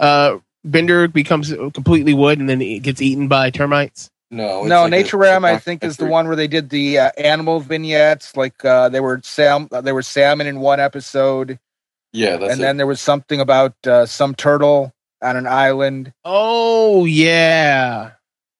uh, 0.00 0.38
Bender 0.64 1.08
becomes 1.08 1.52
completely 1.72 2.14
wood 2.14 2.38
and 2.40 2.48
then 2.48 2.60
it 2.60 2.80
gets 2.82 3.00
eaten 3.00 3.28
by 3.28 3.50
termites? 3.50 4.10
No, 4.30 4.60
it's 4.60 4.68
No, 4.68 4.82
like 4.82 4.88
a- 4.88 4.90
Nature 4.90 5.16
Ram, 5.16 5.44
a 5.44 5.48
I 5.48 5.58
think, 5.58 5.82
is 5.82 5.96
the 5.96 6.06
one 6.06 6.26
where 6.28 6.36
they 6.36 6.46
did 6.48 6.70
the 6.70 6.98
uh, 6.98 7.10
animal 7.18 7.60
vignettes. 7.60 8.36
Like 8.36 8.64
uh, 8.64 8.88
they 8.88 9.00
were 9.00 9.20
sam, 9.24 9.68
uh, 9.72 9.80
they 9.80 9.92
were 9.92 10.02
salmon 10.02 10.46
in 10.46 10.60
one 10.60 10.78
episode, 10.80 11.58
Yeah, 12.12 12.36
that's 12.36 12.52
and 12.52 12.60
it. 12.60 12.62
then 12.62 12.76
there 12.76 12.86
was 12.86 13.00
something 13.00 13.40
about 13.40 13.74
uh, 13.86 14.06
some 14.06 14.34
turtle 14.34 14.92
on 15.22 15.36
an 15.36 15.46
island. 15.46 16.12
Oh 16.24 17.04
yeah. 17.06 18.12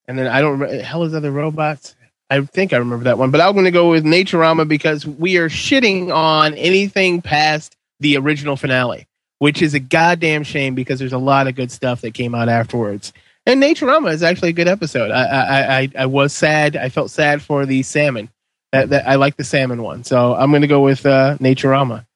And 0.08 0.18
then 0.18 0.26
I 0.26 0.40
don't 0.40 0.58
remember 0.58 0.82
Hell 0.82 1.04
Is 1.04 1.14
Other 1.14 1.30
Robots. 1.30 1.94
I 2.30 2.40
think 2.42 2.72
I 2.72 2.76
remember 2.76 3.04
that 3.04 3.18
one, 3.18 3.30
but 3.30 3.40
I'm 3.40 3.52
going 3.52 3.64
to 3.64 3.70
go 3.70 3.90
with 3.90 4.04
Naturama 4.04 4.66
because 4.66 5.06
we 5.06 5.36
are 5.36 5.48
shitting 5.48 6.12
on 6.14 6.54
anything 6.54 7.22
past 7.22 7.76
the 8.00 8.16
original 8.16 8.56
finale, 8.56 9.06
which 9.38 9.62
is 9.62 9.74
a 9.74 9.80
goddamn 9.80 10.42
shame 10.44 10.74
because 10.74 10.98
there's 10.98 11.12
a 11.12 11.18
lot 11.18 11.46
of 11.48 11.54
good 11.54 11.70
stuff 11.72 12.00
that 12.02 12.14
came 12.14 12.34
out 12.34 12.48
afterwards. 12.48 13.12
And 13.50 13.62
Naturama 13.62 14.12
is 14.12 14.22
actually 14.22 14.50
a 14.50 14.52
good 14.52 14.68
episode. 14.68 15.10
I 15.10 15.24
I, 15.24 15.78
I, 15.78 15.92
I 15.98 16.06
was 16.06 16.32
sad. 16.32 16.76
I 16.76 16.88
felt 16.88 17.10
sad 17.10 17.42
for 17.42 17.66
the 17.66 17.82
salmon. 17.82 18.30
That, 18.72 18.90
that 18.90 19.08
I 19.08 19.16
like 19.16 19.36
the 19.36 19.42
salmon 19.42 19.82
one, 19.82 20.04
so 20.04 20.36
I'm 20.36 20.50
going 20.50 20.62
to 20.62 20.68
go 20.68 20.80
with 20.80 21.04
uh, 21.04 21.36
Naturama. 21.38 22.06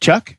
Chuck, 0.00 0.36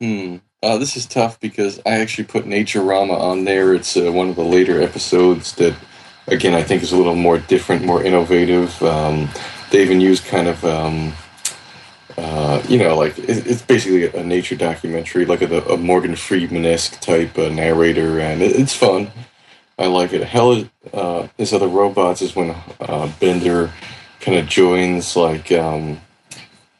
Hmm. 0.00 0.36
Uh, 0.62 0.78
this 0.78 0.96
is 0.96 1.06
tough 1.06 1.38
because 1.40 1.80
I 1.86 2.00
actually 2.00 2.24
put 2.24 2.44
Naturama 2.44 3.18
on 3.18 3.44
there. 3.44 3.74
It's 3.74 3.96
uh, 3.96 4.10
one 4.12 4.28
of 4.28 4.36
the 4.36 4.44
later 4.44 4.80
episodes 4.82 5.54
that, 5.56 5.74
again, 6.26 6.54
I 6.54 6.62
think 6.62 6.82
is 6.82 6.92
a 6.92 6.96
little 6.96 7.14
more 7.14 7.38
different, 7.38 7.84
more 7.84 8.02
innovative. 8.02 8.80
Um, 8.82 9.28
they 9.70 9.82
even 9.82 10.00
use 10.00 10.20
kind 10.20 10.48
of, 10.48 10.64
um, 10.64 11.12
uh, 12.16 12.62
you 12.68 12.78
know, 12.78 12.96
like 12.96 13.18
it, 13.18 13.46
it's 13.46 13.62
basically 13.62 14.06
a 14.08 14.24
nature 14.24 14.56
documentary, 14.56 15.24
like 15.24 15.42
a, 15.42 15.62
a 15.62 15.76
Morgan 15.76 16.16
Freeman 16.16 16.66
esque 16.66 17.00
type 17.00 17.38
uh, 17.38 17.48
narrator, 17.48 18.18
and 18.20 18.42
it, 18.42 18.56
it's 18.56 18.74
fun. 18.74 19.10
I 19.78 19.86
like 19.86 20.12
it. 20.12 20.24
Hell, 20.24 20.52
is- 20.52 20.68
uh, 20.92 21.28
his 21.36 21.52
other 21.52 21.68
robots 21.68 22.22
is 22.22 22.34
when 22.34 22.54
uh, 22.80 23.10
Bender 23.20 23.70
kind 24.20 24.38
of 24.38 24.46
joins 24.48 25.16
like 25.16 25.52
um, 25.52 26.00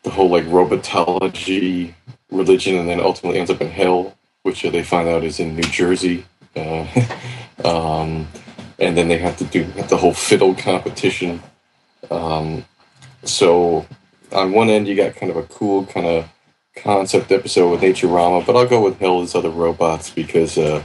the 0.02 0.10
whole 0.10 0.28
like 0.30 0.44
robotology 0.44 1.94
religion 2.30 2.76
and 2.76 2.88
then 2.88 3.00
ultimately 3.00 3.38
ends 3.38 3.50
up 3.50 3.60
in 3.60 3.70
hell, 3.70 4.16
which 4.42 4.62
they 4.62 4.82
find 4.82 5.08
out 5.08 5.24
is 5.24 5.38
in 5.40 5.54
New 5.54 5.62
Jersey. 5.62 6.24
Uh, 6.56 6.86
um, 7.64 8.26
and 8.78 8.96
then 8.96 9.08
they 9.08 9.18
have 9.18 9.36
to 9.38 9.44
do 9.44 9.64
the 9.64 9.96
whole 9.96 10.14
fiddle 10.14 10.54
competition. 10.54 11.42
Um, 12.10 12.64
so 13.24 13.86
on 14.32 14.52
one 14.52 14.70
end, 14.70 14.88
you 14.88 14.96
got 14.96 15.16
kind 15.16 15.30
of 15.30 15.36
a 15.36 15.42
cool 15.44 15.86
kind 15.86 16.06
of 16.06 16.28
concept 16.76 17.32
episode 17.32 17.70
with 17.70 17.80
Naturama, 17.80 18.44
but 18.46 18.56
I'll 18.56 18.66
go 18.68 18.82
with 18.82 18.98
Hell 18.98 19.22
is 19.22 19.34
Other 19.34 19.50
Robots 19.50 20.10
because 20.10 20.56
uh, 20.58 20.82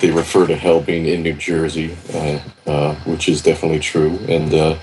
they 0.00 0.10
refer 0.10 0.46
to 0.46 0.56
Hell 0.56 0.80
being 0.80 1.06
in 1.06 1.22
New 1.22 1.34
Jersey, 1.34 1.96
uh, 2.12 2.40
uh, 2.66 2.94
which 3.04 3.28
is 3.28 3.42
definitely 3.42 3.80
true. 3.80 4.18
And 4.28 4.52
uh, 4.52 4.78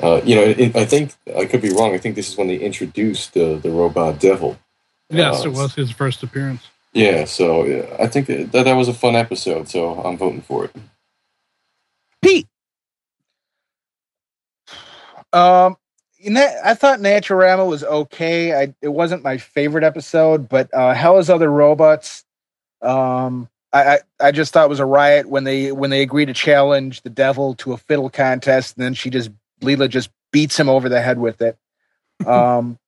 uh, 0.00 0.20
you 0.24 0.34
know, 0.34 0.42
it, 0.42 0.74
I 0.76 0.84
think 0.84 1.14
I 1.36 1.44
could 1.46 1.62
be 1.62 1.70
wrong. 1.70 1.94
I 1.94 1.98
think 1.98 2.16
this 2.16 2.28
is 2.28 2.36
when 2.36 2.48
they 2.48 2.56
introduced 2.56 3.36
uh, 3.36 3.56
the 3.56 3.70
robot 3.70 4.18
devil. 4.18 4.58
Yes, 5.10 5.44
Uh, 5.44 5.48
it 5.48 5.52
was 5.52 5.74
his 5.74 5.90
first 5.90 6.22
appearance. 6.22 6.68
Yeah, 6.92 7.24
so 7.24 7.64
yeah, 7.64 7.96
I 7.98 8.06
think 8.06 8.26
that 8.26 8.52
that 8.52 8.74
was 8.74 8.88
a 8.88 8.94
fun 8.94 9.16
episode. 9.16 9.68
So 9.68 9.94
I'm 10.02 10.18
voting 10.18 10.42
for 10.42 10.66
it. 10.66 10.76
Pete. 12.20 12.46
Um, 15.32 15.76
in 16.18 16.34
that, 16.34 16.56
I 16.64 16.74
thought 16.74 17.00
Naturama 17.00 17.66
was 17.66 17.82
okay. 17.82 18.54
I 18.54 18.74
it 18.82 18.88
wasn't 18.88 19.22
my 19.24 19.38
favorite 19.38 19.84
episode, 19.84 20.48
but 20.48 20.72
uh, 20.74 20.94
Hell 20.94 21.18
is 21.18 21.30
Other 21.30 21.50
Robots. 21.50 22.24
Um, 22.82 23.48
I, 23.72 23.94
I 23.94 23.98
I 24.20 24.30
just 24.32 24.52
thought 24.52 24.66
it 24.66 24.70
was 24.70 24.80
a 24.80 24.86
riot 24.86 25.28
when 25.28 25.44
they 25.44 25.72
when 25.72 25.90
they 25.90 26.02
agreed 26.02 26.26
to 26.26 26.34
challenge 26.34 27.02
the 27.02 27.10
devil 27.10 27.54
to 27.56 27.72
a 27.72 27.76
fiddle 27.76 28.10
contest, 28.10 28.76
and 28.76 28.84
then 28.84 28.94
she 28.94 29.10
just 29.10 29.30
Leela 29.60 29.88
just 29.88 30.10
beats 30.32 30.58
him 30.58 30.68
over 30.68 30.88
the 30.88 31.00
head 31.00 31.18
with 31.18 31.42
it. 31.42 31.58
Um, 32.26 32.78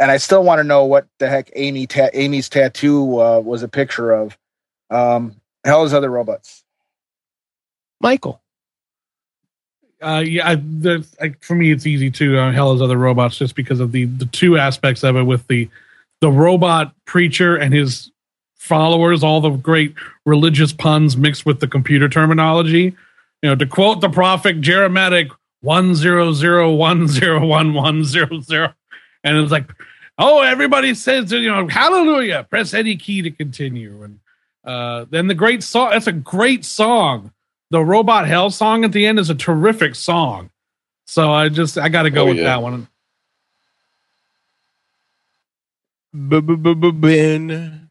and 0.00 0.10
I 0.10 0.16
still 0.16 0.42
want 0.42 0.58
to 0.58 0.64
know 0.64 0.84
what 0.84 1.06
the 1.20 1.28
heck 1.28 1.48
Amy 1.54 1.86
ta- 1.86 2.10
Amy's 2.12 2.48
tattoo 2.48 3.20
uh, 3.20 3.38
was 3.38 3.62
a 3.62 3.68
picture 3.68 4.10
of. 4.10 4.36
Um, 4.90 5.36
Hell 5.64 5.84
is 5.84 5.94
Other 5.94 6.10
Robots. 6.10 6.64
Michael. 8.00 8.42
Uh, 10.02 10.24
yeah, 10.26 10.48
I, 10.48 10.54
the, 10.56 11.06
I, 11.20 11.34
for 11.40 11.54
me, 11.54 11.70
it's 11.70 11.86
easy 11.86 12.10
too. 12.10 12.36
Uh, 12.36 12.52
Hell 12.52 12.72
is 12.74 12.82
other 12.82 12.98
robots, 12.98 13.38
just 13.38 13.54
because 13.54 13.80
of 13.80 13.92
the 13.92 14.04
the 14.04 14.26
two 14.26 14.58
aspects 14.58 15.02
of 15.02 15.16
it 15.16 15.22
with 15.22 15.46
the 15.46 15.70
the 16.20 16.30
robot 16.30 16.94
preacher 17.06 17.56
and 17.56 17.72
his 17.72 18.10
followers, 18.64 19.22
all 19.22 19.40
the 19.40 19.50
great 19.50 19.94
religious 20.24 20.72
puns 20.72 21.16
mixed 21.16 21.44
with 21.46 21.60
the 21.60 21.68
computer 21.68 22.08
terminology. 22.08 22.96
You 23.42 23.50
know, 23.50 23.54
to 23.56 23.66
quote 23.66 24.00
the 24.00 24.08
prophet 24.08 24.60
Jeremiah, 24.60 25.26
one 25.60 25.94
zero 25.94 26.32
zero 26.32 26.72
one 26.72 27.06
zero 27.08 27.44
one 27.46 27.74
one 27.74 28.04
zero 28.04 28.40
zero, 28.40 28.74
and 29.22 29.36
it's 29.38 29.52
like, 29.52 29.70
oh, 30.18 30.40
everybody 30.42 30.94
says, 30.94 31.30
you 31.30 31.50
know, 31.50 31.68
hallelujah. 31.68 32.46
Press 32.48 32.74
any 32.74 32.96
key 32.96 33.22
to 33.22 33.30
continue, 33.30 34.02
and 34.02 34.18
uh, 34.64 35.04
then 35.10 35.26
the 35.26 35.34
great 35.34 35.62
song. 35.62 35.90
That's 35.90 36.06
a 36.06 36.12
great 36.12 36.64
song 36.64 37.30
the 37.70 37.80
robot 37.84 38.28
hell 38.28 38.50
song 38.50 38.84
at 38.84 38.92
the 38.92 39.04
end 39.04 39.18
is 39.18 39.30
a 39.30 39.34
terrific 39.34 39.94
song 39.96 40.48
so 41.06 41.32
i 41.32 41.48
just 41.48 41.76
i 41.76 41.88
gotta 41.88 42.10
go 42.10 42.22
Oh, 42.22 42.26
with 42.26 42.36
yeah. 42.36 42.44
that 42.44 42.62
one 42.62 42.86
Ben. 46.12 47.83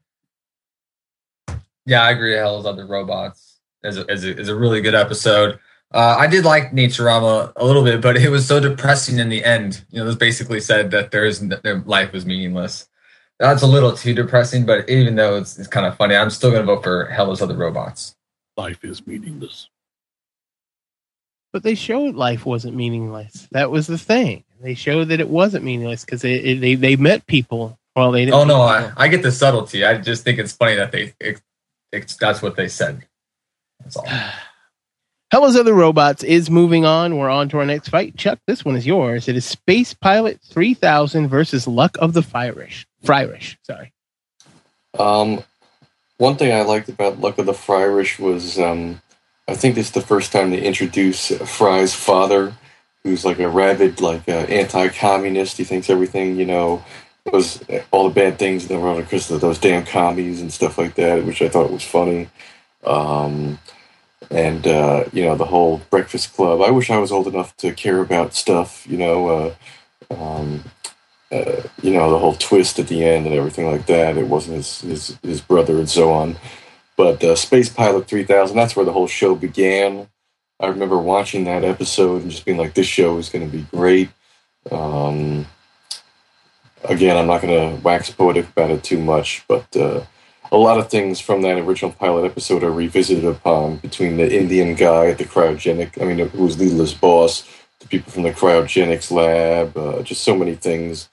Yeah, 1.86 2.04
I 2.04 2.12
agree. 2.12 2.34
Hell's 2.36 2.66
Other 2.66 2.86
Robots 2.86 3.60
is 3.84 3.98
a, 3.98 4.12
is 4.12 4.24
a, 4.24 4.38
is 4.40 4.50
a 4.50 4.56
really 4.56 4.82
good 4.82 4.96
episode. 4.96 5.60
Uh, 5.92 6.16
I 6.18 6.28
did 6.28 6.46
like 6.46 6.72
Naturama 6.72 7.54
a 7.56 7.66
little 7.66 7.84
bit, 7.84 8.02
but 8.02 8.18
it 8.18 8.30
was 8.30 8.48
so 8.48 8.60
depressing 8.60 9.20
in 9.20 9.30
the 9.30 9.44
end. 9.44 9.84
You 9.92 10.04
know, 10.04 10.10
it 10.10 10.20
basically 10.20 10.60
said 10.60 10.92
that 10.92 11.12
there's 11.12 11.40
their 11.40 11.80
life 11.82 12.14
was 12.14 12.26
meaningless. 12.26 12.88
That's 13.40 13.62
a 13.62 13.68
little 13.68 13.92
too 13.96 14.14
depressing, 14.14 14.66
but 14.66 14.90
even 14.90 15.16
though 15.16 15.38
it's, 15.38 15.60
it's 15.60 15.68
kind 15.68 15.86
of 15.86 15.98
funny, 15.98 16.16
I'm 16.16 16.30
still 16.30 16.52
going 16.52 16.66
to 16.66 16.66
vote 16.66 16.84
for 16.84 17.06
Hell's 17.08 17.42
Other 17.42 17.58
Robots. 17.58 18.16
life 18.58 18.84
is 18.84 19.06
meaningless 19.06 19.70
But 21.52 21.64
they 21.64 21.76
showed 21.76 22.16
life 22.16 22.46
wasn't 22.46 22.76
meaningless. 22.76 23.48
That 23.52 23.70
was 23.70 23.88
the 23.88 23.98
thing. 23.98 24.44
They 24.62 24.76
showed 24.76 25.10
that 25.10 25.20
it 25.20 25.30
wasn't 25.30 25.66
meaningless 25.66 26.06
because 26.06 26.22
they, 26.22 26.54
they 26.56 26.76
they 26.76 26.96
met 26.96 27.28
people. 27.28 27.78
Well, 27.96 28.12
they 28.12 28.26
didn't. 28.26 28.36
Oh 28.36 28.46
no, 28.46 28.62
I. 28.62 28.92
I 28.96 29.08
get 29.10 29.22
the 29.22 29.32
subtlety. 29.32 29.84
I 29.84 29.98
just 29.98 30.24
think 30.24 30.40
it's 30.40 30.54
funny 30.54 30.76
that 30.76 30.92
they 30.92 31.14
it, 31.20 31.42
it's, 31.94 32.16
that's 32.18 32.42
what 32.42 32.56
they 32.56 32.68
said. 32.68 33.06
That's 33.82 33.96
all. 33.96 34.08
Hell's 35.32 35.56
Other 35.56 35.74
Robots 35.74 36.24
is 36.24 36.52
moving 36.52 36.86
on. 36.86 37.18
We're 37.18 37.30
on 37.30 37.50
to 37.50 37.58
our 37.58 37.66
next 37.66 37.90
fight. 37.90 38.16
Chuck, 38.16 38.38
this 38.46 38.64
one 38.64 38.76
is 38.76 38.86
yours. 38.86 39.28
It 39.28 39.36
is 39.36 39.46
Space 39.46 39.94
Pilot 39.94 40.40
3000 40.44 41.28
versus 41.28 41.68
Luck 41.68 41.98
of 42.00 42.14
the 42.14 42.22
Fryrish. 42.22 42.86
Fryrish, 43.04 43.58
sorry. 43.64 43.92
Um, 45.00 45.44
one 46.18 46.36
thing 46.36 46.54
I 46.54 46.62
liked 46.62 46.88
about 46.88 47.20
Luck 47.20 47.40
of 47.40 47.48
the 47.48 47.54
Fryrish 47.54 48.20
was 48.20 48.60
um, 48.60 49.02
I 49.48 49.56
think 49.56 49.74
this 49.74 49.88
is 49.88 49.92
the 49.94 50.02
first 50.02 50.32
time 50.32 50.52
they 50.52 50.62
introduce 50.62 51.30
Fry's 51.30 51.96
father, 51.96 52.54
who's 53.04 53.26
like 53.26 53.40
a 53.40 53.50
rabid, 53.50 54.02
like 54.02 54.30
uh, 54.30 54.46
anti-communist. 54.50 55.58
He 55.58 55.64
thinks 55.64 55.90
everything, 55.90 56.36
you 56.36 56.46
know, 56.46 56.86
was 57.32 57.64
all 57.92 58.10
the 58.10 58.14
bad 58.14 58.38
things 58.38 58.64
in 58.64 58.76
the 58.76 58.82
world 58.82 59.00
of 59.00 59.42
those 59.42 59.60
damn 59.60 59.86
commies 59.86 60.42
and 60.42 60.52
stuff 60.52 60.78
like 60.78 60.96
that, 60.96 61.26
which 61.26 61.42
I 61.42 61.50
thought 61.50 61.72
was 61.72 61.84
funny. 61.84 62.30
Um, 62.86 63.60
and 64.30 64.66
uh, 64.68 65.06
you 65.14 65.24
know 65.24 65.36
the 65.36 65.46
whole 65.46 65.82
Breakfast 65.90 66.34
Club. 66.34 66.62
I 66.62 66.72
wish 66.72 66.90
I 66.90 66.98
was 66.98 67.12
old 67.12 67.28
enough 67.28 67.56
to 67.58 67.74
care 67.74 68.00
about 68.00 68.34
stuff, 68.34 68.86
you 68.88 68.98
know. 68.98 69.28
Uh, 69.28 69.56
um, 70.14 70.64
uh, 71.32 71.64
you 71.82 71.92
know 71.92 72.12
the 72.12 72.20
whole 72.20 72.36
twist 72.36 72.80
at 72.80 72.88
the 72.88 73.04
end 73.04 73.26
and 73.26 73.36
everything 73.36 73.68
like 73.68 73.86
that. 73.88 74.18
It 74.18 74.28
wasn't 74.28 74.58
his 74.58 74.82
his, 74.82 75.18
his 75.24 75.42
brother 75.42 75.78
and 75.78 75.90
so 75.90 76.12
on. 76.12 76.38
But 76.96 77.24
uh, 77.24 77.36
Space 77.36 77.70
Pilot 77.70 78.08
3000, 78.08 78.56
that's 78.56 78.76
where 78.76 78.86
the 78.86 78.94
whole 78.94 79.08
show 79.08 79.36
began. 79.36 80.08
I 80.60 80.68
remember 80.68 80.98
watching 80.98 81.46
that 81.46 81.64
episode 81.64 82.22
and 82.22 82.32
just 82.32 82.46
being 82.46 82.58
like, 82.58 82.76
this 82.76 82.88
show 82.88 83.18
is 83.18 83.30
going 83.30 83.50
to 83.50 83.58
be 83.58 83.64
great. 83.72 84.10
Um, 84.72 85.48
again, 86.86 87.18
I'm 87.18 87.28
not 87.28 87.42
going 87.42 87.78
to 87.78 87.82
wax 87.84 88.10
poetic 88.10 88.50
about 88.50 88.72
it 88.72 88.84
too 88.84 89.00
much, 89.00 89.44
but 89.48 89.76
uh, 89.76 90.04
a 90.52 90.58
lot 90.58 90.80
of 90.80 90.90
things 90.90 91.20
from 91.20 91.42
that 91.42 91.58
original 91.58 91.92
pilot 91.92 92.26
episode 92.26 92.64
are 92.64 92.72
revisited 92.72 93.26
upon 93.26 93.78
between 93.78 94.18
the 94.18 94.38
Indian 94.38 94.76
guy 94.76 95.08
at 95.08 95.18
the 95.18 95.26
cryogenic, 95.26 96.02
I 96.02 96.06
mean, 96.06 96.28
who 96.28 96.44
was 96.44 96.58
Leela's 96.58 96.94
boss, 96.94 97.48
the 97.80 97.88
people 97.88 98.12
from 98.12 98.24
the 98.24 98.32
cryogenics 98.32 99.12
lab, 99.12 99.78
uh, 99.78 100.04
just 100.04 100.24
so 100.24 100.38
many 100.38 100.56
things 100.56 101.10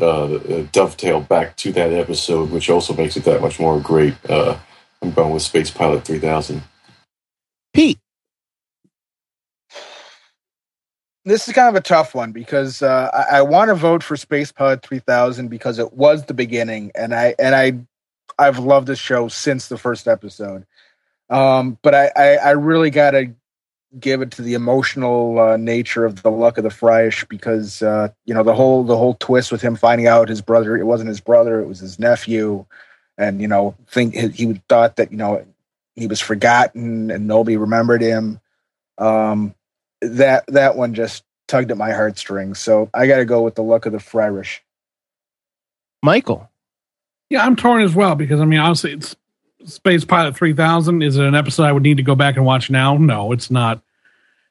uh, 0.00 0.38
dovetail 0.72 1.20
back 1.20 1.56
to 1.56 1.72
that 1.72 1.92
episode, 1.92 2.50
which 2.50 2.70
also 2.70 2.94
makes 2.94 3.16
it 3.16 3.24
that 3.24 3.40
much 3.40 3.58
more 3.60 3.80
great. 3.80 4.14
Uh, 4.28 4.58
I'm 5.00 5.12
going 5.12 5.32
with 5.32 5.42
Space 5.42 5.70
Pilot 5.70 6.04
3000. 6.04 6.62
Pete. 7.74 7.98
This 11.24 11.46
is 11.46 11.54
kind 11.54 11.68
of 11.68 11.76
a 11.76 11.84
tough 11.84 12.14
one 12.14 12.32
because 12.32 12.82
uh, 12.82 13.10
I, 13.12 13.38
I 13.38 13.42
want 13.42 13.68
to 13.68 13.76
vote 13.76 14.02
for 14.02 14.16
Space 14.16 14.50
Pod 14.50 14.82
3000 14.82 15.48
because 15.48 15.78
it 15.78 15.92
was 15.92 16.24
the 16.24 16.34
beginning, 16.34 16.90
and 16.94 17.14
I 17.14 17.34
and 17.38 17.54
I 17.54 17.78
I've 18.38 18.58
loved 18.58 18.88
this 18.88 18.98
show 18.98 19.28
since 19.28 19.68
the 19.68 19.78
first 19.78 20.08
episode. 20.08 20.66
Um, 21.30 21.78
but 21.82 21.94
I, 21.94 22.10
I, 22.16 22.36
I 22.36 22.50
really 22.50 22.90
got 22.90 23.12
to 23.12 23.32
give 23.98 24.22
it 24.22 24.32
to 24.32 24.42
the 24.42 24.54
emotional 24.54 25.38
uh, 25.38 25.56
nature 25.56 26.04
of 26.04 26.22
the 26.22 26.30
luck 26.30 26.58
of 26.58 26.64
the 26.64 26.70
Fryish 26.70 27.28
because 27.28 27.82
uh, 27.82 28.08
you 28.24 28.34
know 28.34 28.42
the 28.42 28.54
whole 28.54 28.82
the 28.84 28.96
whole 28.96 29.14
twist 29.14 29.52
with 29.52 29.62
him 29.62 29.76
finding 29.76 30.06
out 30.06 30.28
his 30.28 30.40
brother 30.40 30.76
it 30.76 30.84
wasn't 30.84 31.08
his 31.08 31.20
brother 31.20 31.60
it 31.60 31.66
was 31.66 31.78
his 31.78 31.98
nephew, 31.98 32.64
and 33.16 33.40
you 33.40 33.48
know 33.48 33.76
think 33.86 34.14
he 34.14 34.60
thought 34.68 34.96
that 34.96 35.12
you 35.12 35.18
know 35.18 35.44
he 35.94 36.06
was 36.06 36.20
forgotten 36.20 37.10
and 37.10 37.26
nobody 37.26 37.56
remembered 37.56 38.02
him. 38.02 38.40
Um, 38.98 39.54
that 40.02 40.44
that 40.48 40.76
one 40.76 40.94
just 40.94 41.24
tugged 41.48 41.70
at 41.70 41.76
my 41.76 41.92
heartstrings. 41.92 42.58
So 42.58 42.90
I 42.92 43.06
got 43.06 43.18
to 43.18 43.24
go 43.24 43.42
with 43.42 43.54
the 43.54 43.62
luck 43.62 43.86
of 43.86 43.92
the 43.92 43.98
Fryish. 43.98 44.58
Michael. 46.02 46.50
Yeah, 47.30 47.46
I'm 47.46 47.56
torn 47.56 47.82
as 47.82 47.94
well 47.94 48.14
because 48.14 48.40
I 48.40 48.44
mean, 48.44 48.58
obviously, 48.58 48.92
it's 48.92 49.16
Space 49.64 50.04
Pilot 50.04 50.36
3000. 50.36 51.02
Is 51.02 51.16
it 51.16 51.24
an 51.24 51.34
episode 51.34 51.64
I 51.64 51.72
would 51.72 51.82
need 51.82 51.96
to 51.96 52.02
go 52.02 52.14
back 52.14 52.36
and 52.36 52.44
watch 52.44 52.70
now? 52.70 52.96
No, 52.96 53.32
it's 53.32 53.50
not. 53.50 53.82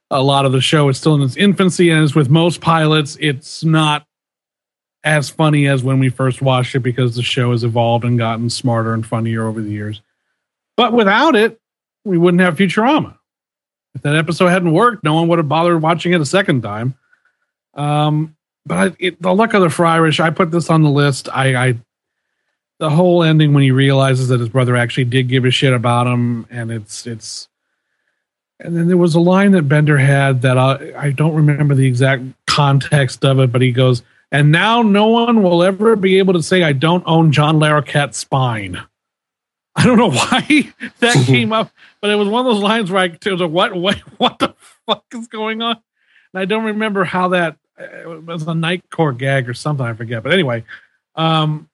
A 0.10 0.22
lot 0.22 0.46
of 0.46 0.52
the 0.52 0.62
show 0.62 0.90
is 0.90 0.98
still 0.98 1.16
in 1.16 1.22
its 1.22 1.38
infancy, 1.38 1.90
and 1.90 2.04
as 2.04 2.16
with 2.16 2.30
most 2.30 2.60
pilots, 2.60 3.18
it's 3.20 3.64
not 3.64 4.06
as 5.04 5.30
funny 5.30 5.68
as 5.68 5.84
when 5.84 6.00
we 6.00 6.10
first 6.10 6.42
watched 6.42 6.76
it 6.76 6.80
because 6.80 7.16
the 7.16 7.24
show 7.24 7.52
has 7.52 7.64
evolved 7.64 8.04
and 8.04 8.18
gotten 8.18 8.50
smarter 8.50 8.94
and 8.94 9.06
funnier 9.06 9.48
over 9.48 9.62
the 9.62 9.70
years. 9.70 10.02
But 10.76 10.92
without 10.92 11.36
it, 11.36 11.60
we 12.04 12.18
wouldn't 12.18 12.42
have 12.42 12.58
Futurama. 12.58 13.18
If 13.96 14.02
that 14.04 14.16
episode 14.16 14.48
hadn't 14.48 14.72
worked, 14.72 15.04
no 15.04 15.16
one 15.16 15.28
would 15.28 15.40
have 15.40 15.50
bothered 15.50 15.82
watching 15.82 16.14
it 16.14 16.22
a 16.22 16.26
second 16.26 16.62
time. 16.62 16.96
Um, 17.74 18.36
but 18.66 18.78
I, 18.78 18.96
it, 19.00 19.22
the 19.22 19.34
luck 19.34 19.54
of 19.54 19.62
the 19.62 19.68
Fryish, 19.68 20.20
I 20.20 20.30
put 20.30 20.52
this 20.52 20.70
on 20.70 20.84
the 20.84 20.90
list. 20.90 21.30
I, 21.30 21.56
I, 21.56 21.76
the 22.80 22.90
whole 22.90 23.24
ending 23.24 23.54
when 23.54 23.64
he 23.64 23.72
realizes 23.72 24.30
that 24.30 24.40
his 24.40 24.50
brother 24.50 24.76
actually 24.76 25.06
did 25.06 25.28
give 25.28 25.46
a 25.46 25.52
shit 25.52 25.74
about 25.74 26.08
him, 26.08 26.48
and 26.50 26.72
it's 26.72 27.06
it's. 27.06 27.48
And 28.60 28.78
then 28.78 28.88
there 28.88 28.98
was 28.98 29.16
a 29.16 29.20
line 29.20 29.52
that 29.52 29.64
Bender 29.64 29.98
had 29.98 30.44
that 30.44 30.58
I, 30.58 30.92
I 30.96 31.12
don't 31.12 31.34
remember 31.34 31.74
the 31.74 31.88
exact 31.88 32.24
context 32.46 33.26
of 33.26 33.40
it, 33.40 33.52
but 33.52 33.62
he 33.62 33.72
goes, 33.72 34.04
"And 34.32 34.52
now 34.52 34.82
no 34.82 35.08
one 35.08 35.44
will 35.44 35.64
ever 35.64 35.96
be 35.96 36.20
able 36.20 36.34
to 36.34 36.44
say 36.44 36.64
I 36.64 36.74
don't 36.74 37.04
own 37.08 37.32
John 37.32 37.60
Larroquette's 37.60 38.18
spine." 38.18 38.82
I 39.76 39.86
don't 39.86 39.98
know 39.98 40.12
why 40.12 40.74
that 41.00 41.16
came 41.26 41.54
up, 41.54 41.72
but 42.02 42.10
it 42.10 42.16
was 42.16 42.28
one 42.28 42.46
of 42.46 42.54
those 42.54 42.64
lines 42.64 42.92
where 42.92 43.04
I 43.04 43.18
was 43.26 43.40
like, 43.40 43.52
"What? 43.52 43.76
What? 43.76 43.98
What 44.18 44.40
the 44.40 44.54
fuck 44.88 45.06
is 45.14 45.28
going 45.28 45.62
on?" 45.62 45.78
And 46.34 46.42
I 46.42 46.46
don't 46.46 46.66
remember 46.66 47.04
how 47.04 47.30
that 47.30 47.58
it 47.78 48.26
was 48.26 48.44
a 48.48 48.54
night 48.54 48.90
court 48.90 49.18
gag 49.18 49.50
or 49.50 49.54
something. 49.54 49.86
I 49.86 49.94
forget. 49.94 50.24
But 50.24 50.34
anyway, 50.34 50.64
um, 51.16 51.70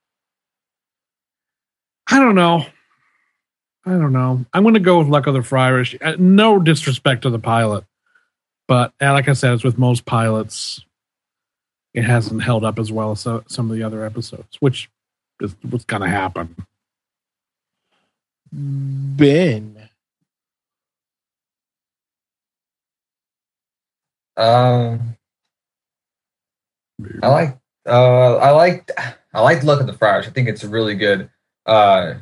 I 2.09 2.19
don't 2.19 2.36
know. 2.36 2.65
I 3.86 3.91
don't 3.91 4.11
know. 4.11 4.45
I'm 4.53 4.63
going 4.63 4.73
to 4.73 4.82
go 4.82 4.99
with 4.99 5.07
Luck 5.07 5.28
of 5.28 5.34
the 5.34 5.39
Fryish. 5.39 5.97
Uh, 6.01 6.17
no 6.19 6.59
disrespect 6.59 7.21
to 7.21 7.30
the 7.30 7.39
pilot, 7.39 7.86
but 8.67 8.93
uh, 9.01 9.13
like 9.13 9.30
I 9.30 9.34
said, 9.34 9.53
it's 9.53 9.63
with 9.63 9.78
most 9.78 10.05
pilots, 10.05 10.84
it 11.93 12.03
hasn't 12.03 12.43
held 12.43 12.65
up 12.65 12.80
as 12.80 12.91
well 12.91 13.11
as 13.11 13.21
some 13.21 13.71
of 13.71 13.78
the 13.78 13.84
other 13.84 14.03
episodes, 14.05 14.57
which 14.59 14.89
is 15.39 15.55
what's 15.61 15.86
going 15.86 16.01
to 16.01 16.09
happen. 16.09 16.55
Ben. 18.51 19.76
Um, 24.38 25.17
I 27.21 27.27
like 27.27 27.57
uh 27.85 28.35
I 28.38 28.51
like 28.51 28.91
I 29.33 29.41
like 29.41 29.63
Luck 29.63 29.79
of 29.79 29.88
the 29.88 29.93
Fryish. 29.93 30.27
I 30.27 30.29
think 30.29 30.47
it's 30.47 30.63
really 30.63 30.95
good. 30.95 31.29
Uh 31.65 32.15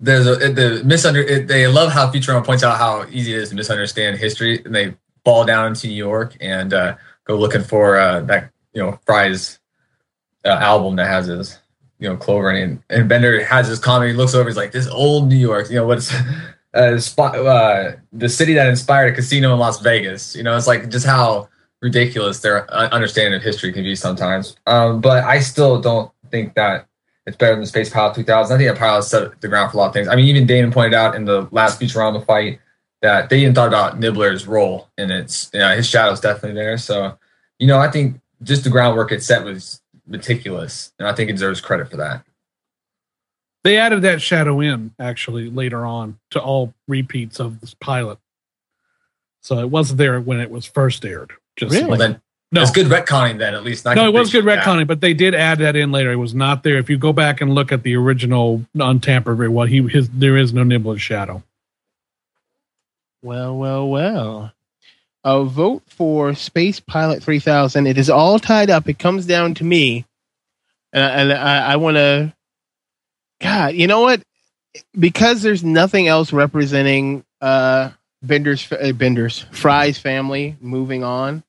there's 0.00 0.26
a 0.26 0.36
the 0.36 0.82
misunder 0.84 1.46
they 1.46 1.66
love 1.66 1.92
how 1.92 2.10
Futurama 2.10 2.44
points 2.44 2.62
out 2.62 2.78
how 2.78 3.06
easy 3.10 3.32
it 3.32 3.38
is 3.38 3.50
to 3.50 3.54
misunderstand 3.54 4.18
history 4.18 4.62
and 4.64 4.74
they 4.74 4.94
fall 5.24 5.44
down 5.44 5.68
into 5.68 5.88
New 5.88 5.94
York 5.94 6.36
and 6.40 6.74
uh 6.74 6.96
go 7.24 7.36
looking 7.36 7.62
for 7.62 7.96
uh 7.96 8.20
that 8.22 8.50
you 8.72 8.82
know 8.82 8.98
Fry's 9.06 9.58
uh, 10.44 10.48
album 10.48 10.96
that 10.96 11.06
has 11.06 11.26
his 11.26 11.58
you 11.98 12.08
know 12.08 12.16
Clover 12.16 12.50
and 12.50 12.82
and 12.90 13.08
Bender 13.08 13.42
has 13.44 13.68
his 13.68 13.78
comedy 13.78 14.12
looks 14.12 14.34
over 14.34 14.48
he's 14.48 14.56
like 14.56 14.72
this 14.72 14.88
old 14.88 15.28
New 15.28 15.36
York 15.36 15.70
you 15.70 15.76
know 15.76 15.86
what's 15.86 16.12
uh, 16.74 16.98
spot, 16.98 17.36
uh 17.36 17.92
the 18.12 18.28
city 18.28 18.54
that 18.54 18.66
inspired 18.68 19.12
a 19.12 19.14
casino 19.14 19.52
in 19.52 19.58
Las 19.58 19.80
Vegas 19.80 20.34
you 20.34 20.42
know 20.42 20.56
it's 20.56 20.66
like 20.66 20.90
just 20.90 21.06
how 21.06 21.48
ridiculous 21.84 22.40
their 22.40 22.68
understanding 22.72 23.34
of 23.34 23.42
history 23.42 23.70
can 23.70 23.84
be 23.84 23.94
sometimes. 23.94 24.56
Um, 24.66 25.02
but 25.02 25.22
I 25.22 25.40
still 25.40 25.82
don't 25.82 26.10
think 26.30 26.54
that 26.54 26.86
it's 27.26 27.36
better 27.36 27.56
than 27.56 27.66
Space 27.66 27.90
Pilot 27.90 28.14
2000. 28.14 28.54
I 28.54 28.58
think 28.58 28.70
that 28.70 28.78
pilot 28.78 29.02
set 29.02 29.38
the 29.42 29.48
ground 29.48 29.70
for 29.70 29.76
a 29.76 29.80
lot 29.80 29.88
of 29.88 29.92
things. 29.92 30.08
I 30.08 30.16
mean, 30.16 30.24
even 30.24 30.46
Damon 30.46 30.72
pointed 30.72 30.94
out 30.94 31.14
in 31.14 31.26
the 31.26 31.46
last 31.52 31.78
Futurama 31.78 32.24
fight 32.24 32.58
that 33.02 33.28
they 33.28 33.40
even 33.40 33.54
thought 33.54 33.68
about 33.68 34.00
Nibbler's 34.00 34.46
role, 34.46 34.88
and 34.96 35.10
it's 35.10 35.50
you 35.52 35.60
know, 35.60 35.76
his 35.76 35.86
shadow's 35.86 36.20
definitely 36.20 36.58
there. 36.58 36.78
So, 36.78 37.18
you 37.58 37.66
know, 37.66 37.78
I 37.78 37.90
think 37.90 38.18
just 38.42 38.64
the 38.64 38.70
groundwork 38.70 39.12
it 39.12 39.22
set 39.22 39.44
was 39.44 39.82
meticulous, 40.06 40.92
and 40.98 41.06
I 41.06 41.12
think 41.12 41.28
it 41.28 41.34
deserves 41.34 41.60
credit 41.60 41.90
for 41.90 41.98
that. 41.98 42.24
They 43.64 43.78
added 43.78 44.02
that 44.02 44.20
shadow 44.22 44.60
in 44.60 44.92
actually 44.98 45.50
later 45.50 45.84
on 45.86 46.18
to 46.30 46.40
all 46.40 46.74
repeats 46.86 47.40
of 47.40 47.60
this 47.60 47.74
pilot, 47.74 48.18
so 49.40 49.58
it 49.58 49.70
wasn't 49.70 49.98
there 49.98 50.20
when 50.20 50.38
it 50.40 50.50
was 50.50 50.66
first 50.66 51.04
aired. 51.04 51.32
Just 51.56 51.72
Really? 51.72 51.88
Well, 51.88 51.98
then 51.98 52.20
no, 52.52 52.62
it's 52.62 52.70
good 52.70 52.86
retconning 52.86 53.38
then, 53.38 53.54
at 53.54 53.64
least. 53.64 53.84
no, 53.86 54.06
it 54.08 54.12
was 54.14 54.30
good 54.30 54.44
retconning, 54.44 54.86
but 54.86 55.00
they 55.00 55.14
did 55.14 55.34
add 55.34 55.58
that 55.58 55.74
in 55.76 55.90
later. 55.92 56.12
It 56.12 56.16
was 56.16 56.34
not 56.34 56.62
there. 56.62 56.76
If 56.76 56.88
you 56.90 56.98
go 56.98 57.12
back 57.12 57.40
and 57.40 57.54
look 57.54 57.72
at 57.72 57.82
the 57.82 57.96
original 57.96 58.64
untampered 58.74 59.48
one, 59.48 59.68
he 59.68 59.82
his 59.88 60.08
there 60.10 60.36
is 60.36 60.52
no 60.52 60.62
Nibbler's 60.62 61.02
shadow. 61.02 61.42
Well, 63.22 63.56
well, 63.56 63.88
well. 63.88 64.52
A 65.24 65.42
vote 65.42 65.82
for 65.86 66.34
Space 66.34 66.80
Pilot 66.80 67.22
3000. 67.22 67.86
It 67.86 67.96
is 67.96 68.10
all 68.10 68.38
tied 68.38 68.68
up. 68.68 68.88
It 68.90 68.98
comes 68.98 69.24
down 69.24 69.54
to 69.54 69.64
me. 69.64 70.04
And, 70.92 71.32
I- 71.32 71.36
I, 71.36 71.72
I 71.72 71.76
want 71.76 71.96
to. 71.96 72.34
God, 73.44 73.74
you 73.74 73.86
know 73.86 74.00
what? 74.00 74.22
Because 74.98 75.42
there's 75.42 75.62
nothing 75.62 76.08
else 76.08 76.32
representing 76.32 77.26
uh, 77.42 77.90
Bender's, 78.22 78.72
uh, 78.72 78.92
Bender's, 78.92 79.40
Fry's 79.52 79.98
family 79.98 80.56
moving 80.62 81.04
on, 81.04 81.44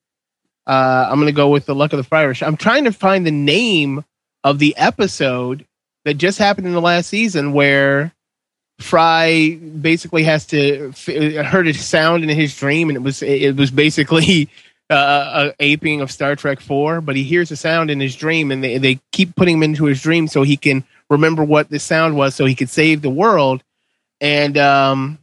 uh, 0.67 1.07
I'm 1.09 1.25
to 1.25 1.31
go 1.31 1.47
with 1.47 1.65
the 1.65 1.73
Luck 1.73 1.93
of 1.93 1.97
the 1.97 2.03
Friars. 2.03 2.43
I'm 2.43 2.57
trying 2.57 2.83
to 2.83 2.91
find 2.91 3.25
the 3.25 3.31
name 3.31 4.03
of 4.43 4.59
the 4.59 4.75
episode 4.75 5.65
that 6.03 6.15
just 6.15 6.37
happened 6.37 6.67
in 6.67 6.73
the 6.73 6.81
last 6.81 7.07
season 7.07 7.53
where 7.53 8.13
Fry 8.81 9.55
basically 9.55 10.23
has 10.23 10.47
to 10.47 10.89
f- 10.89 11.45
heard 11.45 11.67
a 11.67 11.73
sound 11.73 12.23
in 12.23 12.29
his 12.29 12.57
dream, 12.57 12.89
and 12.89 12.97
it 12.97 13.03
was 13.03 13.23
it 13.23 13.55
was 13.55 13.71
basically 13.71 14.49
uh, 14.89 15.51
a 15.57 15.63
aping 15.63 16.01
of 16.01 16.11
Star 16.11 16.35
Trek 16.35 16.59
Four. 16.59 16.99
But 16.99 17.15
he 17.15 17.23
hears 17.23 17.51
a 17.51 17.55
sound 17.55 17.89
in 17.89 18.01
his 18.01 18.17
dream, 18.17 18.51
and 18.51 18.61
they 18.61 18.79
they 18.79 18.99
keep 19.13 19.33
putting 19.37 19.57
him 19.57 19.63
into 19.63 19.85
his 19.85 20.01
dream 20.01 20.27
so 20.27 20.43
he 20.43 20.57
can 20.57 20.83
remember 21.09 21.43
what 21.43 21.69
the 21.69 21.79
sound 21.79 22.15
was, 22.15 22.35
so 22.35 22.45
he 22.45 22.55
could 22.55 22.69
save 22.69 23.01
the 23.01 23.09
world. 23.09 23.63
And 24.21 24.57
um, 24.57 25.19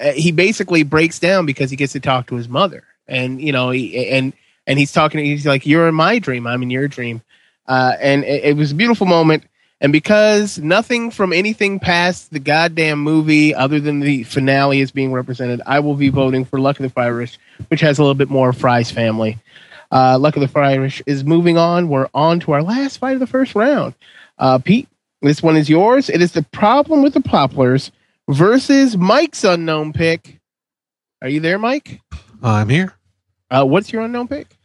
uh, 0.00 0.12
he 0.12 0.32
basically 0.32 0.82
breaks 0.82 1.18
down 1.18 1.46
because 1.46 1.70
he 1.70 1.76
gets 1.76 1.92
to 1.92 2.00
talk 2.00 2.26
to 2.28 2.34
his 2.34 2.48
mother, 2.48 2.84
and 3.06 3.40
you 3.40 3.52
know, 3.52 3.70
he, 3.70 4.08
and 4.08 4.32
and 4.66 4.78
he's 4.78 4.92
talking. 4.92 5.24
He's 5.24 5.46
like, 5.46 5.66
"You're 5.66 5.88
in 5.88 5.94
my 5.94 6.18
dream. 6.18 6.46
I'm 6.46 6.62
in 6.62 6.70
your 6.70 6.88
dream." 6.88 7.22
Uh, 7.66 7.94
and 8.00 8.24
it, 8.24 8.44
it 8.44 8.56
was 8.56 8.72
a 8.72 8.74
beautiful 8.74 9.06
moment. 9.06 9.44
And 9.80 9.92
because 9.92 10.58
nothing 10.58 11.10
from 11.10 11.32
anything 11.32 11.80
past 11.80 12.30
the 12.30 12.38
goddamn 12.38 13.00
movie, 13.00 13.52
other 13.52 13.80
than 13.80 13.98
the 13.98 14.22
finale, 14.22 14.80
is 14.80 14.92
being 14.92 15.12
represented, 15.12 15.60
I 15.66 15.80
will 15.80 15.96
be 15.96 16.08
voting 16.08 16.44
for 16.44 16.60
Luck 16.60 16.78
of 16.78 16.94
the 16.94 17.00
Irish, 17.00 17.36
which 17.66 17.80
has 17.80 17.98
a 17.98 18.02
little 18.02 18.14
bit 18.14 18.30
more 18.30 18.52
Fry's 18.52 18.92
family. 18.92 19.38
Uh, 19.90 20.18
Luck 20.20 20.36
of 20.36 20.52
the 20.52 20.60
Irish 20.60 21.02
is 21.04 21.24
moving 21.24 21.58
on. 21.58 21.88
We're 21.88 22.08
on 22.14 22.38
to 22.40 22.52
our 22.52 22.62
last 22.62 22.98
fight 22.98 23.14
of 23.14 23.20
the 23.20 23.26
first 23.26 23.56
round. 23.56 23.94
Uh, 24.38 24.58
Pete, 24.58 24.88
this 25.20 25.42
one 25.42 25.56
is 25.56 25.68
yours. 25.68 26.08
It 26.10 26.20
is 26.22 26.32
the 26.32 26.42
problem 26.42 27.02
with 27.02 27.14
the 27.14 27.20
Popplers 27.20 27.90
versus 28.28 28.96
Mike's 28.96 29.44
unknown 29.44 29.92
pick. 29.92 30.40
Are 31.20 31.28
you 31.28 31.40
there, 31.40 31.58
Mike? 31.58 32.00
I'm 32.42 32.68
here. 32.68 32.94
Uh, 33.50 33.64
what's 33.64 33.92
your 33.92 34.02
unknown 34.02 34.28
pick? 34.28 34.56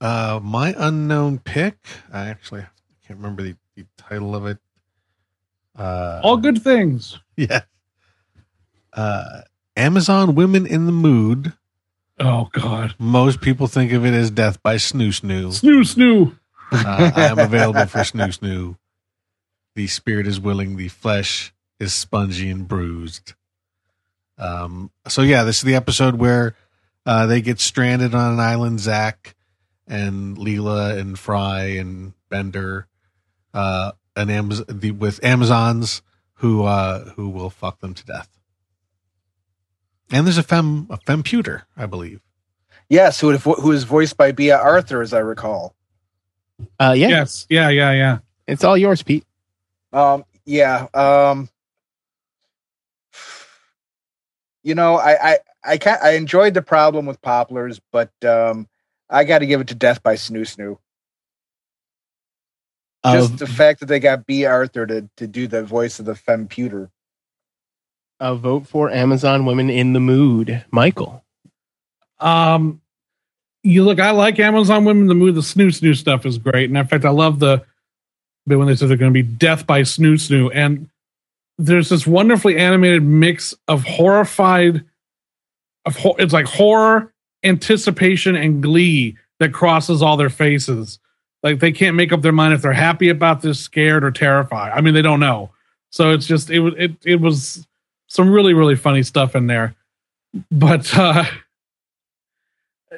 Uh, 0.00 0.38
my 0.42 0.74
unknown 0.76 1.38
pick. 1.38 1.76
I 2.12 2.28
actually 2.28 2.64
can't 3.06 3.18
remember 3.18 3.42
the, 3.42 3.56
the 3.74 3.86
title 3.96 4.36
of 4.36 4.46
it. 4.46 4.58
Uh, 5.76 6.20
All 6.22 6.36
good 6.36 6.62
things. 6.62 7.18
yeah. 7.36 7.62
Uh, 8.92 9.40
Amazon 9.76 10.34
Women 10.34 10.66
in 10.66 10.86
the 10.86 10.92
Mood. 10.92 11.52
Oh 12.20 12.48
God. 12.52 12.94
Most 12.98 13.40
people 13.40 13.66
think 13.66 13.92
of 13.92 14.04
it 14.06 14.14
as 14.14 14.30
Death 14.30 14.62
by 14.62 14.76
Snoo 14.76 15.08
Snoo. 15.08 15.46
Snoo 15.48 15.80
snoo. 15.80 16.38
Uh, 16.70 17.10
I 17.16 17.26
am 17.26 17.38
available 17.40 17.86
for 17.86 17.98
Snoo 18.00 18.38
Snoo. 18.38 18.76
The 19.74 19.86
spirit 19.86 20.26
is 20.26 20.40
willing, 20.40 20.76
the 20.76 20.88
flesh 20.88 21.52
is 21.80 21.92
spongy 21.92 22.48
and 22.48 22.66
bruised. 22.68 23.34
Um, 24.38 24.90
so 25.08 25.22
yeah, 25.22 25.44
this 25.44 25.58
is 25.58 25.62
the 25.62 25.74
episode 25.74 26.14
where 26.16 26.54
uh, 27.06 27.26
they 27.26 27.40
get 27.40 27.60
stranded 27.60 28.14
on 28.14 28.32
an 28.34 28.40
island. 28.40 28.80
Zapp 28.80 29.28
and 29.86 30.36
Leela 30.36 30.98
and 30.98 31.18
Fry 31.18 31.64
and 31.64 32.14
Bender, 32.30 32.86
uh, 33.52 33.92
and 34.16 34.30
Amaz- 34.30 34.80
the, 34.80 34.92
with 34.92 35.22
Amazons 35.24 36.02
who 36.34 36.64
uh, 36.64 37.10
who 37.10 37.28
will 37.28 37.50
fuck 37.50 37.80
them 37.80 37.94
to 37.94 38.04
death. 38.04 38.28
And 40.10 40.26
there's 40.26 40.38
a 40.38 40.42
fem 40.42 40.86
a 40.90 40.98
femputer, 40.98 41.62
I 41.76 41.86
believe. 41.86 42.20
Yes, 42.88 43.20
who 43.20 43.36
who 43.36 43.72
is 43.72 43.84
voiced 43.84 44.16
by 44.16 44.32
Bea 44.32 44.52
Arthur, 44.52 45.00
as 45.02 45.12
I 45.12 45.18
recall. 45.18 45.74
Uh, 46.78 46.94
yeah, 46.96 47.08
Yes. 47.08 47.46
Yeah. 47.48 47.68
Yeah. 47.70 47.92
Yeah. 47.92 48.18
it's 48.46 48.62
all 48.64 48.76
yours, 48.76 49.02
Pete. 49.02 49.24
Um, 49.94 50.24
yeah. 50.44 50.88
Um, 50.92 51.48
you 54.62 54.74
know, 54.74 54.96
I 54.96 55.32
I 55.32 55.38
I 55.64 55.76
can 55.78 55.98
I 56.02 56.10
enjoyed 56.10 56.54
the 56.54 56.62
problem 56.62 57.06
with 57.06 57.22
Popplers, 57.22 57.80
but 57.92 58.10
um, 58.24 58.68
I 59.08 59.24
got 59.24 59.38
to 59.38 59.46
give 59.46 59.60
it 59.60 59.68
to 59.68 59.74
Death 59.74 60.02
by 60.02 60.14
Snoo 60.16 60.40
Snoo. 60.42 60.78
Just 63.06 63.34
Of- 63.34 63.38
the 63.38 63.46
fact 63.46 63.80
that 63.80 63.86
they 63.86 64.00
got 64.00 64.26
Bea 64.26 64.46
Arthur 64.46 64.86
to 64.86 65.08
to 65.16 65.26
do 65.26 65.46
the 65.46 65.62
voice 65.62 65.98
of 66.00 66.06
the 66.06 66.14
femputer. 66.14 66.90
a 68.20 68.34
vote 68.34 68.66
for 68.66 68.90
Amazon 68.90 69.44
Women 69.46 69.70
in 69.70 69.92
the 69.92 70.00
Mood. 70.00 70.64
Michael. 70.70 71.22
Um, 72.18 72.80
you 73.62 73.84
look. 73.84 74.00
I 74.00 74.10
like 74.10 74.38
Amazon 74.38 74.84
Women. 74.84 75.06
The 75.06 75.14
Mood. 75.14 75.34
The 75.34 75.42
snoo 75.42 75.68
snoo 75.68 75.96
stuff 75.96 76.26
is 76.26 76.38
great, 76.38 76.68
and 76.70 76.78
in 76.78 76.86
fact, 76.86 77.04
I 77.04 77.10
love 77.10 77.38
the 77.38 77.62
bit 78.46 78.58
when 78.58 78.68
they 78.68 78.76
said 78.76 78.88
they're 78.88 78.96
going 78.96 79.12
to 79.12 79.22
be 79.22 79.22
death 79.22 79.66
by 79.66 79.82
snoo 79.82 80.14
snoo, 80.14 80.50
and 80.54 80.88
there's 81.58 81.88
this 81.88 82.06
wonderfully 82.06 82.56
animated 82.56 83.02
mix 83.02 83.54
of 83.68 83.84
horrified, 83.84 84.84
of 85.86 85.96
ho- 85.96 86.16
it's 86.18 86.32
like 86.32 86.46
horror, 86.46 87.12
anticipation, 87.42 88.34
and 88.36 88.62
glee 88.62 89.16
that 89.38 89.52
crosses 89.52 90.02
all 90.02 90.16
their 90.16 90.30
faces. 90.30 90.98
Like 91.42 91.60
they 91.60 91.72
can't 91.72 91.96
make 91.96 92.12
up 92.12 92.22
their 92.22 92.32
mind 92.32 92.54
if 92.54 92.62
they're 92.62 92.72
happy 92.72 93.08
about 93.08 93.42
this, 93.42 93.60
scared, 93.60 94.04
or 94.04 94.10
terrified. 94.10 94.72
I 94.72 94.80
mean, 94.80 94.94
they 94.94 95.02
don't 95.02 95.20
know. 95.20 95.50
So 95.90 96.10
it's 96.10 96.26
just 96.26 96.50
it 96.50 96.60
was 96.60 96.74
it 96.76 96.92
it 97.04 97.20
was 97.20 97.66
some 98.08 98.30
really 98.30 98.54
really 98.54 98.76
funny 98.76 99.02
stuff 99.02 99.36
in 99.36 99.46
there, 99.46 99.74
but. 100.50 100.96
uh 100.96 101.24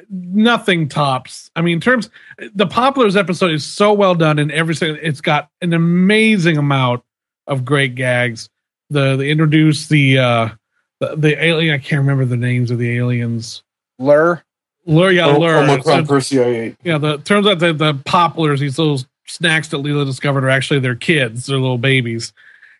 nothing 0.09 0.87
tops. 0.89 1.49
I 1.55 1.61
mean, 1.61 1.75
in 1.75 1.81
terms 1.81 2.09
the 2.53 2.65
Popplers 2.67 3.15
episode 3.17 3.51
is 3.51 3.65
so 3.65 3.93
well 3.93 4.15
done 4.15 4.39
in 4.39 4.51
every 4.51 4.75
single. 4.75 4.97
It's 5.01 5.21
got 5.21 5.49
an 5.61 5.73
amazing 5.73 6.57
amount 6.57 7.03
of 7.47 7.65
great 7.65 7.95
gags. 7.95 8.49
The 8.89 9.15
they 9.17 9.29
introduce 9.29 9.87
the 9.87 10.17
uh 10.19 10.49
the, 10.99 11.15
the 11.15 11.43
alien. 11.43 11.73
I 11.75 11.77
can't 11.77 11.99
remember 11.99 12.25
the 12.25 12.37
names 12.37 12.71
of 12.71 12.77
the 12.79 12.97
aliens. 12.97 13.63
Lrrr. 13.99 14.41
Lrrr, 14.87 15.13
yeah, 15.15 15.25
O- 15.27 15.39
lure. 15.39 15.57
Omicron 15.57 16.05
So- 16.05 16.13
Persei 16.13 16.45
8. 16.69 16.75
yeah, 16.83 16.97
the 16.97 17.17
turns 17.17 17.45
out 17.45 17.59
that 17.59 17.77
the 17.77 17.93
Popplers, 17.93 18.59
these 18.59 18.79
little 18.79 19.01
snacks 19.25 19.67
that 19.69 19.77
Leela 19.77 20.05
discovered, 20.05 20.43
are 20.45 20.49
actually 20.49 20.79
their 20.79 20.95
kids, 20.95 21.47
their 21.47 21.57
little 21.57 21.77
babies, 21.77 22.31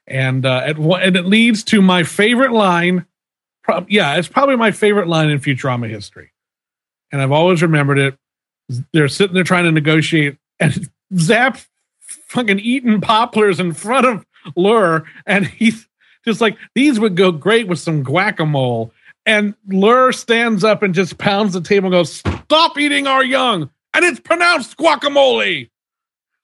and 0.07 0.45
uh, 0.45 0.61
at 0.65 0.77
and 0.77 1.15
it 1.17 1.25
leads 1.25 1.63
to 1.65 1.81
my 1.81 2.03
favorite 2.03 2.53
line. 2.53 3.05
Prob- 3.63 3.89
yeah, 3.89 4.15
it's 4.15 4.29
probably 4.29 4.55
my 4.55 4.71
favorite 4.71 5.09
line 5.09 5.29
in 5.29 5.39
Futurama 5.39 5.89
history, 5.89 6.31
and 7.11 7.21
I've 7.21 7.31
always 7.31 7.61
remembered 7.61 7.99
it. 7.99 8.17
They're 8.93 9.07
sitting 9.07 9.33
there 9.33 9.43
trying 9.43 9.65
to 9.65 9.71
negotiate, 9.71 10.37
and 10.59 10.89
Zapp 11.17 11.59
fucking 12.01 12.59
eating 12.59 13.01
Popplers 13.01 13.59
in 13.59 13.73
front 13.73 14.05
of 14.05 14.25
Lrrr, 14.57 15.05
and 15.25 15.45
he's 15.45 15.87
just 16.25 16.41
like, 16.41 16.57
"These 16.75 16.99
would 16.99 17.15
go 17.15 17.31
great 17.31 17.67
with 17.67 17.79
some 17.79 18.03
guacamole." 18.03 18.91
And 19.27 19.55
Lrrr 19.67 20.15
stands 20.15 20.63
up 20.63 20.83
and 20.83 20.95
just 20.95 21.17
pounds 21.17 21.51
the 21.51 21.59
table 21.59 21.87
and 21.87 21.91
goes, 21.91 22.23
Stop 22.45 22.77
eating 22.79 23.07
our 23.07 23.23
young. 23.23 23.69
And 23.93 24.05
it's 24.05 24.21
pronounced 24.21 24.77
guacamole. 24.77 25.69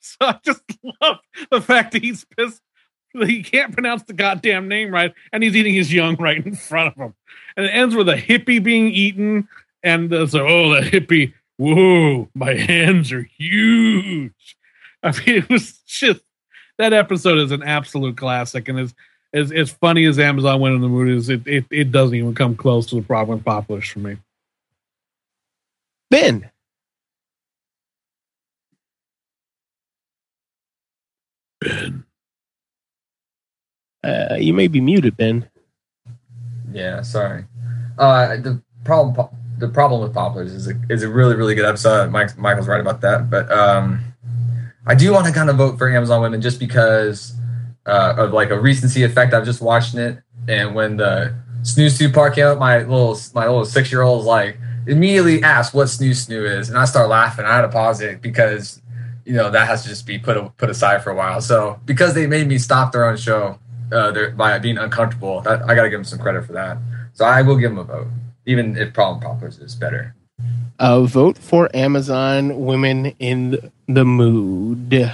So 0.05 0.17
I 0.19 0.37
just 0.43 0.61
love 1.01 1.19
the 1.49 1.61
fact 1.61 1.93
that 1.93 2.03
he's 2.03 2.25
pissed 2.35 2.61
that 3.13 3.29
he 3.29 3.41
can't 3.41 3.71
pronounce 3.71 4.03
the 4.03 4.11
goddamn 4.11 4.67
name 4.67 4.91
right 4.91 5.13
and 5.31 5.41
he's 5.41 5.55
eating 5.55 5.73
his 5.73 5.93
young 5.93 6.17
right 6.17 6.45
in 6.45 6.55
front 6.55 6.89
of 6.89 6.95
him. 6.95 7.13
And 7.55 7.65
it 7.65 7.69
ends 7.69 7.95
with 7.95 8.09
a 8.09 8.17
hippie 8.17 8.61
being 8.61 8.89
eaten. 8.89 9.47
And 9.83 10.13
uh, 10.13 10.27
so, 10.27 10.47
oh, 10.47 10.75
the 10.75 10.81
hippie, 10.81 11.33
whoa, 11.57 12.29
my 12.33 12.53
hands 12.53 13.11
are 13.11 13.27
huge. 13.37 14.57
I 15.03 15.11
mean, 15.11 15.21
it 15.37 15.49
was 15.49 15.79
just 15.85 16.21
that 16.77 16.93
episode 16.93 17.37
is 17.37 17.51
an 17.51 17.63
absolute 17.63 18.17
classic 18.17 18.67
and 18.69 18.79
is 18.79 18.93
as 19.33 19.51
as 19.51 19.71
funny 19.71 20.05
as 20.05 20.19
Amazon 20.19 20.59
went 20.59 20.75
in 20.75 20.81
the 20.81 20.87
mood 20.87 21.09
is, 21.09 21.29
it, 21.29 21.41
it 21.45 21.65
it 21.69 21.91
doesn't 21.91 22.15
even 22.15 22.35
come 22.35 22.55
close 22.55 22.85
to 22.87 22.95
the 22.95 23.01
problem 23.01 23.39
with 23.39 23.45
Popplers 23.45 23.91
for 23.91 23.99
me. 23.99 24.17
Ben. 26.09 26.49
Ben. 31.59 32.03
Uh, 34.03 34.35
you 34.37 34.53
may 34.53 34.67
be 34.67 34.81
muted, 34.81 35.17
Ben. 35.17 35.49
Yeah, 36.71 37.01
sorry. 37.01 37.45
Uh, 37.97 38.35
the 38.37 38.61
problem 38.83 39.29
the 39.63 39.69
problem 39.69 40.01
with 40.01 40.13
Popplers 40.13 40.53
is 40.53 40.67
a, 40.67 40.73
is 40.89 41.03
a 41.03 41.09
really 41.09 41.35
really 41.35 41.55
good 41.55 41.65
episode. 41.65 42.11
Mike, 42.11 42.37
Michael's 42.37 42.67
right 42.67 42.81
about 42.81 42.99
that, 43.01 43.29
but 43.29 43.49
um, 43.49 44.03
I 44.85 44.93
do 44.93 45.13
want 45.13 45.25
to 45.25 45.31
kind 45.31 45.49
of 45.49 45.55
vote 45.55 45.77
for 45.77 45.89
Amazon 45.89 46.21
Women 46.21 46.41
just 46.41 46.59
because 46.59 47.33
uh, 47.85 48.15
of 48.17 48.33
like 48.33 48.49
a 48.49 48.59
recency 48.59 49.03
effect. 49.03 49.33
I've 49.33 49.45
just 49.45 49.61
watched 49.61 49.95
it, 49.95 50.21
and 50.49 50.75
when 50.75 50.97
the 50.97 51.33
snooze 51.61 51.97
snoo 51.97 52.13
part 52.13 52.35
came 52.35 52.47
up, 52.47 52.59
my 52.59 52.79
little 52.79 53.17
my 53.33 53.47
little 53.47 53.63
six 53.63 53.89
year 53.89 54.01
old 54.01 54.19
was 54.19 54.25
like 54.25 54.57
immediately 54.85 55.41
asked 55.41 55.73
what 55.73 55.87
snooze 55.87 56.27
snoo 56.27 56.59
is, 56.59 56.67
and 56.67 56.77
I 56.77 56.83
start 56.83 57.07
laughing. 57.07 57.45
I 57.45 57.55
had 57.55 57.61
to 57.61 57.69
pause 57.69 58.01
it 58.01 58.21
because 58.21 58.81
you 59.23 59.33
know 59.33 59.49
that 59.49 59.65
has 59.67 59.83
to 59.83 59.87
just 59.87 60.05
be 60.05 60.19
put 60.19 60.57
put 60.57 60.69
aside 60.69 61.03
for 61.03 61.11
a 61.11 61.15
while. 61.15 61.39
So 61.39 61.79
because 61.85 62.13
they 62.13 62.27
made 62.27 62.49
me 62.49 62.57
stop 62.57 62.91
their 62.91 63.05
own 63.05 63.15
show 63.15 63.59
uh, 63.93 64.29
by 64.31 64.59
being 64.59 64.77
uncomfortable, 64.77 65.39
that, 65.41 65.61
I 65.63 65.73
got 65.73 65.83
to 65.83 65.89
give 65.89 65.99
them 65.99 66.03
some 66.03 66.19
credit 66.19 66.45
for 66.45 66.51
that. 66.51 66.77
So 67.13 67.23
I 67.23 67.41
will 67.43 67.55
give 67.55 67.71
them 67.71 67.79
a 67.79 67.83
vote, 67.85 68.07
even 68.45 68.77
if 68.77 68.93
Problem 68.93 69.21
Popplers 69.21 69.61
is 69.61 69.75
better. 69.75 70.15
A 70.79 71.01
vote 71.03 71.37
for 71.37 71.69
Amazon 71.75 72.65
Women 72.65 73.07
in 73.19 73.71
the 73.87 74.03
Mood. 74.05 75.11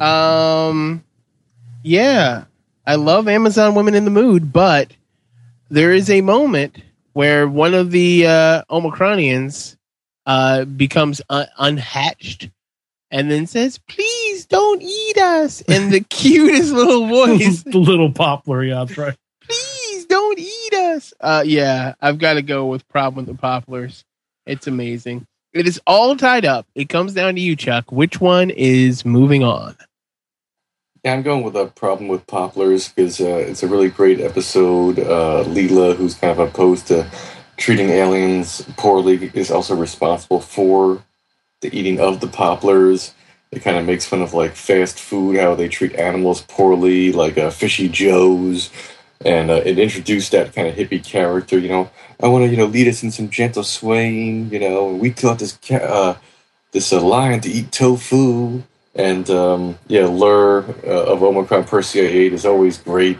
Um, 0.00 1.02
yeah, 1.82 2.44
I 2.86 2.94
love 2.96 3.28
Amazon 3.28 3.74
Women 3.74 3.94
in 3.94 4.04
the 4.04 4.10
Mood, 4.10 4.52
but 4.52 4.92
there 5.70 5.92
is 5.92 6.10
a 6.10 6.20
moment 6.20 6.76
where 7.14 7.48
one 7.48 7.74
of 7.74 7.90
the 7.90 8.26
uh, 8.26 8.62
Omicronians 8.70 9.76
uh, 10.26 10.64
becomes 10.64 11.20
un- 11.30 11.48
unhatched 11.58 12.50
and 13.10 13.30
then 13.30 13.46
says, 13.46 13.78
"Please 13.88 14.46
don't 14.46 14.82
eat 14.82 15.16
us," 15.18 15.62
in 15.62 15.90
the 15.90 16.00
cutest 16.10 16.72
little 16.72 17.06
voice. 17.08 17.62
the 17.64 17.78
little 17.78 18.12
Poppler, 18.12 18.68
yeah, 18.68 18.84
that's 18.84 18.98
right. 18.98 19.16
Us. 20.98 21.14
Uh, 21.20 21.44
yeah, 21.46 21.94
I've 22.00 22.18
got 22.18 22.34
to 22.34 22.42
go 22.42 22.66
with 22.66 22.86
problem 22.88 23.24
with 23.24 23.36
the 23.36 23.40
Popplers. 23.40 24.02
It's 24.46 24.66
amazing. 24.66 25.26
It 25.52 25.66
is 25.68 25.80
all 25.86 26.16
tied 26.16 26.44
up. 26.44 26.66
It 26.74 26.88
comes 26.88 27.14
down 27.14 27.36
to 27.36 27.40
you, 27.40 27.54
Chuck. 27.54 27.92
Which 27.92 28.20
one 28.20 28.50
is 28.50 29.04
moving 29.04 29.44
on? 29.44 29.76
Yeah, 31.04 31.14
I'm 31.14 31.22
going 31.22 31.44
with 31.44 31.54
a 31.54 31.66
problem 31.66 32.08
with 32.08 32.26
Popplers 32.26 32.92
because 32.92 33.20
uh, 33.20 33.36
it's 33.36 33.62
a 33.62 33.68
really 33.68 33.88
great 33.88 34.20
episode. 34.20 34.98
Uh, 34.98 35.44
Leela, 35.46 35.94
who's 35.94 36.16
kind 36.16 36.32
of 36.32 36.40
opposed 36.40 36.88
to 36.88 37.08
treating 37.56 37.90
aliens 37.90 38.62
poorly, 38.76 39.30
is 39.34 39.52
also 39.52 39.76
responsible 39.76 40.40
for 40.40 41.04
the 41.60 41.76
eating 41.76 42.00
of 42.00 42.20
the 42.20 42.26
Popplers. 42.26 43.12
It 43.52 43.62
kind 43.62 43.78
of 43.78 43.86
makes 43.86 44.04
fun 44.04 44.20
of 44.20 44.34
like 44.34 44.56
fast 44.56 44.98
food, 44.98 45.36
how 45.36 45.54
they 45.54 45.68
treat 45.68 45.94
animals 45.94 46.42
poorly, 46.42 47.12
like 47.12 47.38
uh, 47.38 47.50
Fishy 47.50 47.88
Joe's, 47.88 48.70
and 49.24 49.50
uh, 49.50 49.62
it 49.64 49.78
introduced 49.78 50.32
that 50.32 50.54
kind 50.54 50.68
of 50.68 50.74
hippie 50.74 51.04
character. 51.04 51.58
You 51.58 51.68
know, 51.68 51.90
I 52.22 52.28
want 52.28 52.44
to 52.44 52.50
you 52.50 52.56
know 52.56 52.66
lead 52.66 52.88
us 52.88 53.02
in 53.02 53.10
some 53.10 53.28
gentle 53.30 53.64
swaying. 53.64 54.52
You 54.52 54.60
know, 54.60 54.94
we 54.94 55.12
taught 55.12 55.38
this 55.38 55.58
ca- 55.62 55.76
uh, 55.76 56.16
this 56.72 56.92
uh, 56.92 57.00
lion 57.00 57.40
to 57.40 57.50
eat 57.50 57.72
tofu. 57.72 58.62
And 58.94 59.28
um, 59.30 59.78
yeah, 59.86 60.02
Lrrr 60.02 60.84
uh, 60.84 61.12
of 61.12 61.22
Omicron 61.22 61.64
Persei 61.64 62.04
8 62.04 62.32
is 62.32 62.44
always 62.46 62.78
great. 62.78 63.18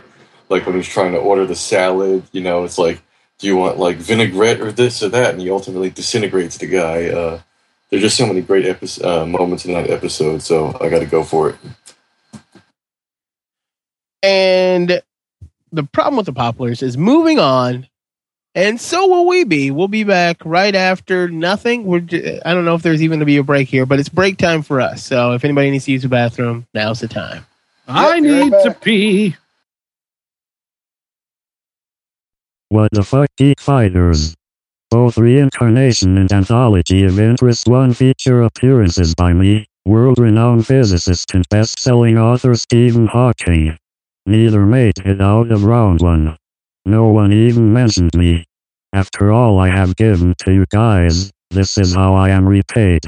Like 0.49 0.65
when 0.65 0.75
he's 0.75 0.87
trying 0.87 1.13
to 1.13 1.19
order 1.19 1.45
the 1.45 1.55
salad, 1.55 2.23
you 2.31 2.41
know, 2.41 2.63
it's 2.65 2.77
like, 2.77 3.01
do 3.37 3.47
you 3.47 3.55
want 3.55 3.77
like 3.79 3.97
vinaigrette 3.97 4.59
or 4.59 4.71
this 4.71 5.01
or 5.01 5.09
that? 5.09 5.31
And 5.31 5.41
he 5.41 5.49
ultimately 5.49 5.89
disintegrates 5.89 6.57
the 6.57 6.67
guy. 6.67 7.07
Uh, 7.09 7.41
there's 7.89 8.01
just 8.01 8.17
so 8.17 8.25
many 8.25 8.41
great 8.41 8.65
epi- 8.65 9.01
uh, 9.03 9.25
moments 9.25 9.65
in 9.65 9.73
that 9.73 9.89
episode. 9.89 10.41
So 10.41 10.77
I 10.81 10.89
got 10.89 10.99
to 10.99 11.05
go 11.05 11.23
for 11.23 11.51
it. 11.51 11.55
And 14.21 15.01
the 15.71 15.83
problem 15.83 16.17
with 16.17 16.25
the 16.25 16.33
Popplers 16.33 16.81
is 16.83 16.97
moving 16.97 17.39
on, 17.39 17.87
and 18.55 18.79
so 18.79 19.07
will 19.07 19.27
we 19.27 19.43
be. 19.43 19.71
We'll 19.71 19.87
be 19.87 20.03
back 20.03 20.37
right 20.43 20.75
after 20.75 21.29
nothing. 21.29 21.85
We're 21.85 22.01
j- 22.01 22.41
I 22.45 22.53
don't 22.53 22.65
know 22.65 22.75
if 22.75 22.81
there's 22.81 23.01
even 23.01 23.17
going 23.17 23.19
to 23.21 23.25
be 23.25 23.37
a 23.37 23.43
break 23.43 23.67
here, 23.69 23.85
but 23.85 23.99
it's 23.99 24.09
break 24.09 24.37
time 24.37 24.63
for 24.63 24.81
us. 24.81 25.03
So 25.03 25.33
if 25.33 25.43
anybody 25.43 25.71
needs 25.71 25.85
to 25.85 25.91
use 25.91 26.03
the 26.03 26.09
bathroom, 26.09 26.67
now's 26.73 26.99
the 26.99 27.07
time. 27.07 27.45
I 27.87 28.01
Yep, 28.01 28.09
right 28.09 28.23
need 28.23 28.51
to 28.51 28.71
pee. 28.81 29.35
What 32.69 32.91
the 32.91 33.03
fuck, 33.03 33.29
Geek 33.37 33.59
Fighters? 33.59 34.35
Both 34.91 35.17
reincarnation 35.17 36.17
and 36.17 36.31
anthology 36.31 37.03
of 37.03 37.19
interest 37.19 37.67
one 37.67 37.93
feature 37.93 38.43
appearances 38.43 39.15
by 39.15 39.33
me, 39.33 39.67
world-renowned 39.85 40.67
physicist 40.67 41.33
and 41.33 41.47
best-selling 41.49 42.17
author 42.17 42.55
Stephen 42.55 43.07
Hawking. 43.07 43.77
Neither 44.25 44.65
made 44.65 44.99
it 45.05 45.21
out 45.21 45.51
of 45.51 45.63
round 45.63 46.01
one. 46.01 46.37
No 46.85 47.07
one 47.07 47.33
even 47.33 47.73
mentioned 47.73 48.13
me. 48.15 48.45
After 48.93 49.31
all 49.31 49.59
I 49.59 49.69
have 49.69 49.95
given 49.95 50.33
to 50.39 50.51
you 50.51 50.65
guys, 50.69 51.31
this 51.51 51.77
is 51.77 51.95
how 51.95 52.15
I 52.15 52.29
am 52.29 52.47
repaid. 52.47 53.01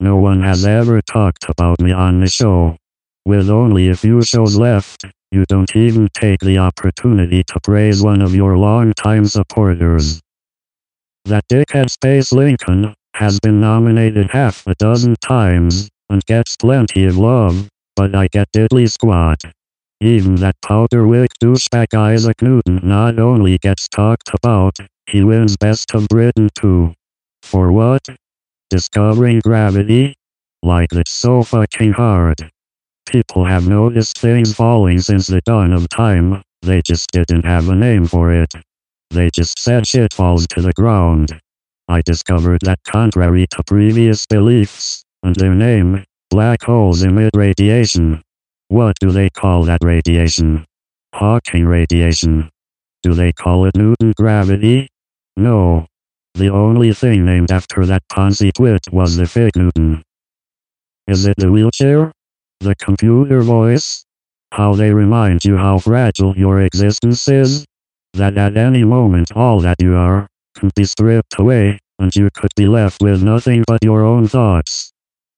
No 0.00 0.16
one 0.16 0.42
has 0.42 0.66
ever 0.66 1.00
talked 1.02 1.48
about 1.48 1.80
me 1.80 1.92
on 1.92 2.20
the 2.20 2.28
show. 2.28 2.76
With 3.24 3.50
only 3.50 3.88
a 3.88 3.96
few 3.96 4.22
shows 4.22 4.56
left, 4.56 5.04
you 5.30 5.44
don't 5.48 5.74
even 5.74 6.08
take 6.14 6.40
the 6.40 6.58
opportunity 6.58 7.42
to 7.44 7.60
praise 7.62 8.02
one 8.02 8.22
of 8.22 8.34
your 8.34 8.56
longtime 8.56 9.26
supporters. 9.26 10.20
That 11.24 11.44
dickhead 11.50 11.90
Space 11.90 12.30
Lincoln 12.32 12.94
has 13.14 13.40
been 13.40 13.60
nominated 13.60 14.30
half 14.30 14.66
a 14.66 14.74
dozen 14.76 15.16
times 15.20 15.88
and 16.08 16.24
gets 16.26 16.56
plenty 16.56 17.04
of 17.06 17.16
love, 17.18 17.68
but 17.96 18.14
I 18.14 18.28
get 18.28 18.52
diddly 18.52 18.90
squat. 18.90 19.42
Even 20.00 20.34
that 20.36 20.56
powderwick 20.60 21.30
douchebag 21.42 21.94
Isaac 21.94 22.42
Newton 22.42 22.80
not 22.82 23.18
only 23.18 23.56
gets 23.58 23.88
talked 23.88 24.30
about, 24.34 24.78
he 25.06 25.24
wins 25.24 25.56
Best 25.56 25.94
of 25.94 26.06
Britain 26.08 26.50
too. 26.54 26.92
For 27.42 27.72
what? 27.72 28.06
Discovering 28.68 29.40
gravity? 29.40 30.14
Like 30.62 30.90
that's 30.90 31.12
so 31.12 31.42
fucking 31.42 31.92
hard. 31.92 32.50
People 33.08 33.44
have 33.44 33.68
noticed 33.68 34.18
things 34.18 34.52
falling 34.52 35.00
since 35.00 35.28
the 35.28 35.40
dawn 35.42 35.72
of 35.72 35.88
time, 35.88 36.42
they 36.62 36.82
just 36.82 37.10
didn't 37.12 37.44
have 37.44 37.68
a 37.68 37.76
name 37.76 38.06
for 38.06 38.32
it. 38.32 38.52
They 39.10 39.30
just 39.30 39.58
said 39.58 39.86
shit 39.86 40.12
falls 40.12 40.46
to 40.48 40.60
the 40.60 40.72
ground. 40.72 41.40
I 41.88 42.02
discovered 42.02 42.62
that 42.62 42.80
contrary 42.84 43.46
to 43.52 43.62
previous 43.64 44.26
beliefs, 44.26 45.04
and 45.22 45.36
their 45.36 45.54
name, 45.54 46.04
black 46.28 46.64
holes 46.64 47.02
emit 47.02 47.30
radiation. 47.36 48.20
What 48.68 48.96
do 49.00 49.12
they 49.12 49.30
call 49.30 49.62
that 49.64 49.84
radiation? 49.84 50.64
Hawking 51.14 51.66
radiation. 51.66 52.50
Do 53.04 53.14
they 53.14 53.32
call 53.32 53.64
it 53.66 53.76
Newton 53.76 54.12
gravity? 54.16 54.88
No. 55.36 55.86
The 56.34 56.48
only 56.48 56.92
thing 56.92 57.24
named 57.24 57.52
after 57.52 57.86
that 57.86 58.02
Ponzi 58.10 58.52
twit 58.52 58.90
was 58.90 59.16
the 59.16 59.26
Fig 59.26 59.54
Newton. 59.54 60.02
Is 61.06 61.26
it 61.26 61.36
the 61.36 61.52
wheelchair? 61.52 62.10
The 62.58 62.74
computer 62.74 63.40
voice? 63.42 64.04
How 64.50 64.74
they 64.74 64.92
remind 64.92 65.44
you 65.44 65.56
how 65.56 65.78
fragile 65.78 66.36
your 66.36 66.60
existence 66.60 67.28
is? 67.28 67.64
That 68.14 68.36
at 68.36 68.56
any 68.56 68.82
moment 68.82 69.30
all 69.36 69.60
that 69.60 69.80
you 69.80 69.94
are 69.94 70.26
can 70.56 70.72
be 70.74 70.84
stripped 70.84 71.38
away, 71.38 71.78
and 72.00 72.14
you 72.16 72.30
could 72.34 72.50
be 72.56 72.66
left 72.66 73.00
with 73.00 73.22
nothing 73.22 73.62
but 73.66 73.84
your 73.84 74.04
own 74.04 74.26
thoughts. 74.26 74.92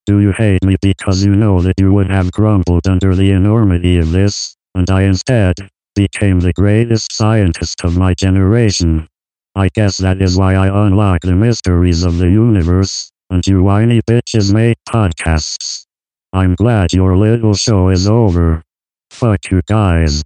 Do 0.09 0.21
you 0.21 0.33
hate 0.33 0.65
me 0.65 0.77
because 0.81 1.23
you 1.23 1.37
know 1.37 1.61
that 1.61 1.79
you 1.79 1.93
would 1.93 2.09
have 2.09 2.33
crumbled 2.33 2.89
under 2.89 3.15
the 3.15 3.31
enormity 3.33 3.99
of 3.99 4.11
this, 4.11 4.57
and 4.75 4.89
I 4.89 5.03
instead 5.03 5.57
became 5.95 6.41
the 6.41 6.55
greatest 6.55 7.13
scientist 7.13 7.85
of 7.85 7.99
my 7.99 8.15
generation? 8.15 9.07
I 9.55 9.69
guess 9.75 9.99
that 9.99 10.23
is 10.23 10.39
why 10.39 10.55
I 10.55 10.87
unlock 10.87 11.21
the 11.21 11.35
mysteries 11.35 12.05
of 12.05 12.17
the 12.17 12.31
universe, 12.31 13.11
and 13.29 13.47
you 13.47 13.63
whiny 13.63 14.01
bitches 14.01 14.51
make 14.51 14.79
podcasts. 14.89 15.85
I'm 16.33 16.55
glad 16.55 16.95
your 16.95 17.15
little 17.15 17.53
show 17.53 17.91
is 17.91 18.09
over. 18.09 18.63
Fuck 19.11 19.51
you 19.51 19.61
guys. 19.67 20.23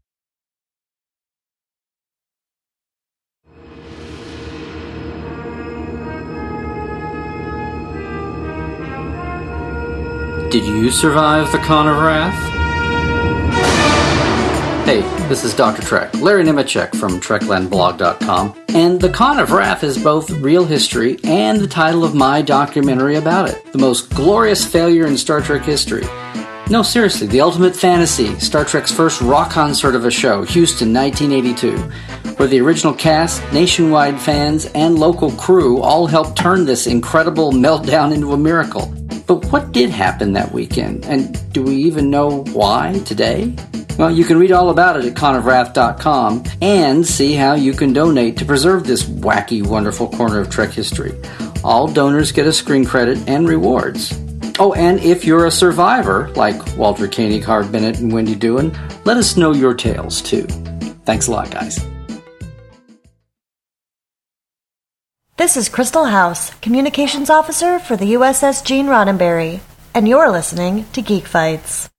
Did 10.52 10.66
you 10.66 10.90
survive 10.90 11.50
the 11.50 11.56
Con 11.56 11.88
of 11.88 11.96
Wrath? 11.96 12.34
Hey, 14.84 15.00
this 15.26 15.44
is 15.44 15.54
Dr. 15.54 15.80
Trek, 15.80 16.12
Larry 16.20 16.44
Nemecek 16.44 16.94
from 16.94 17.20
TreklandBlog.com, 17.20 18.62
and 18.68 19.00
The 19.00 19.08
Con 19.08 19.38
of 19.38 19.52
Wrath 19.52 19.82
is 19.82 19.96
both 19.96 20.28
real 20.28 20.66
history 20.66 21.18
and 21.24 21.58
the 21.58 21.66
title 21.66 22.04
of 22.04 22.14
my 22.14 22.42
documentary 22.42 23.16
about 23.16 23.48
it, 23.48 23.72
the 23.72 23.78
most 23.78 24.10
glorious 24.10 24.62
failure 24.62 25.06
in 25.06 25.16
Star 25.16 25.40
Trek 25.40 25.62
history. 25.62 26.04
No, 26.72 26.82
seriously, 26.82 27.26
the 27.26 27.42
ultimate 27.42 27.76
fantasy, 27.76 28.34
Star 28.40 28.64
Trek's 28.64 28.90
first 28.90 29.20
rock 29.20 29.50
concert 29.50 29.94
of 29.94 30.06
a 30.06 30.10
show, 30.10 30.42
Houston, 30.42 30.90
1982, 30.90 31.76
where 32.36 32.48
the 32.48 32.62
original 32.62 32.94
cast, 32.94 33.42
nationwide 33.52 34.18
fans, 34.18 34.64
and 34.74 34.98
local 34.98 35.30
crew 35.32 35.82
all 35.82 36.06
helped 36.06 36.38
turn 36.38 36.64
this 36.64 36.86
incredible 36.86 37.52
meltdown 37.52 38.10
into 38.10 38.32
a 38.32 38.38
miracle. 38.38 38.86
But 39.26 39.44
what 39.52 39.72
did 39.72 39.90
happen 39.90 40.32
that 40.32 40.50
weekend? 40.52 41.04
And 41.04 41.38
do 41.52 41.62
we 41.62 41.74
even 41.74 42.08
know 42.08 42.42
why 42.54 43.02
today? 43.04 43.54
Well, 43.98 44.10
you 44.10 44.24
can 44.24 44.38
read 44.38 44.52
all 44.52 44.70
about 44.70 44.96
it 44.96 45.04
at 45.04 45.12
conofwrath.com 45.12 46.44
and 46.62 47.06
see 47.06 47.34
how 47.34 47.52
you 47.52 47.74
can 47.74 47.92
donate 47.92 48.38
to 48.38 48.46
preserve 48.46 48.86
this 48.86 49.02
wacky, 49.04 49.62
wonderful 49.62 50.08
corner 50.08 50.40
of 50.40 50.48
Trek 50.48 50.70
history. 50.70 51.12
All 51.62 51.86
donors 51.86 52.32
get 52.32 52.46
a 52.46 52.52
screen 52.52 52.86
credit 52.86 53.18
and 53.28 53.46
rewards. 53.46 54.18
Oh, 54.58 54.74
and 54.76 55.00
if 55.00 55.24
you're 55.24 55.46
a 55.46 55.50
survivor, 55.50 56.30
like 56.34 56.76
Walter 56.76 57.08
Koenig, 57.08 57.42
Harv 57.44 57.72
Bennett, 57.72 57.98
and 58.00 58.12
Wende 58.12 58.36
Doohan, 58.36 59.04
let 59.04 59.16
us 59.16 59.36
know 59.36 59.52
your 59.52 59.74
tales 59.74 60.20
too. 60.20 60.44
Thanks 61.04 61.26
a 61.26 61.30
lot, 61.32 61.50
guys. 61.50 61.84
This 65.38 65.56
is 65.56 65.68
Crystal 65.68 66.04
House, 66.04 66.54
Communications 66.60 67.30
Officer 67.30 67.78
for 67.78 67.96
the 67.96 68.12
USS 68.12 68.64
Gene 68.64 68.86
Roddenberry, 68.86 69.60
and 69.94 70.06
you're 70.06 70.30
listening 70.30 70.84
to 70.92 71.02
Geek 71.02 71.26
Fights. 71.26 71.90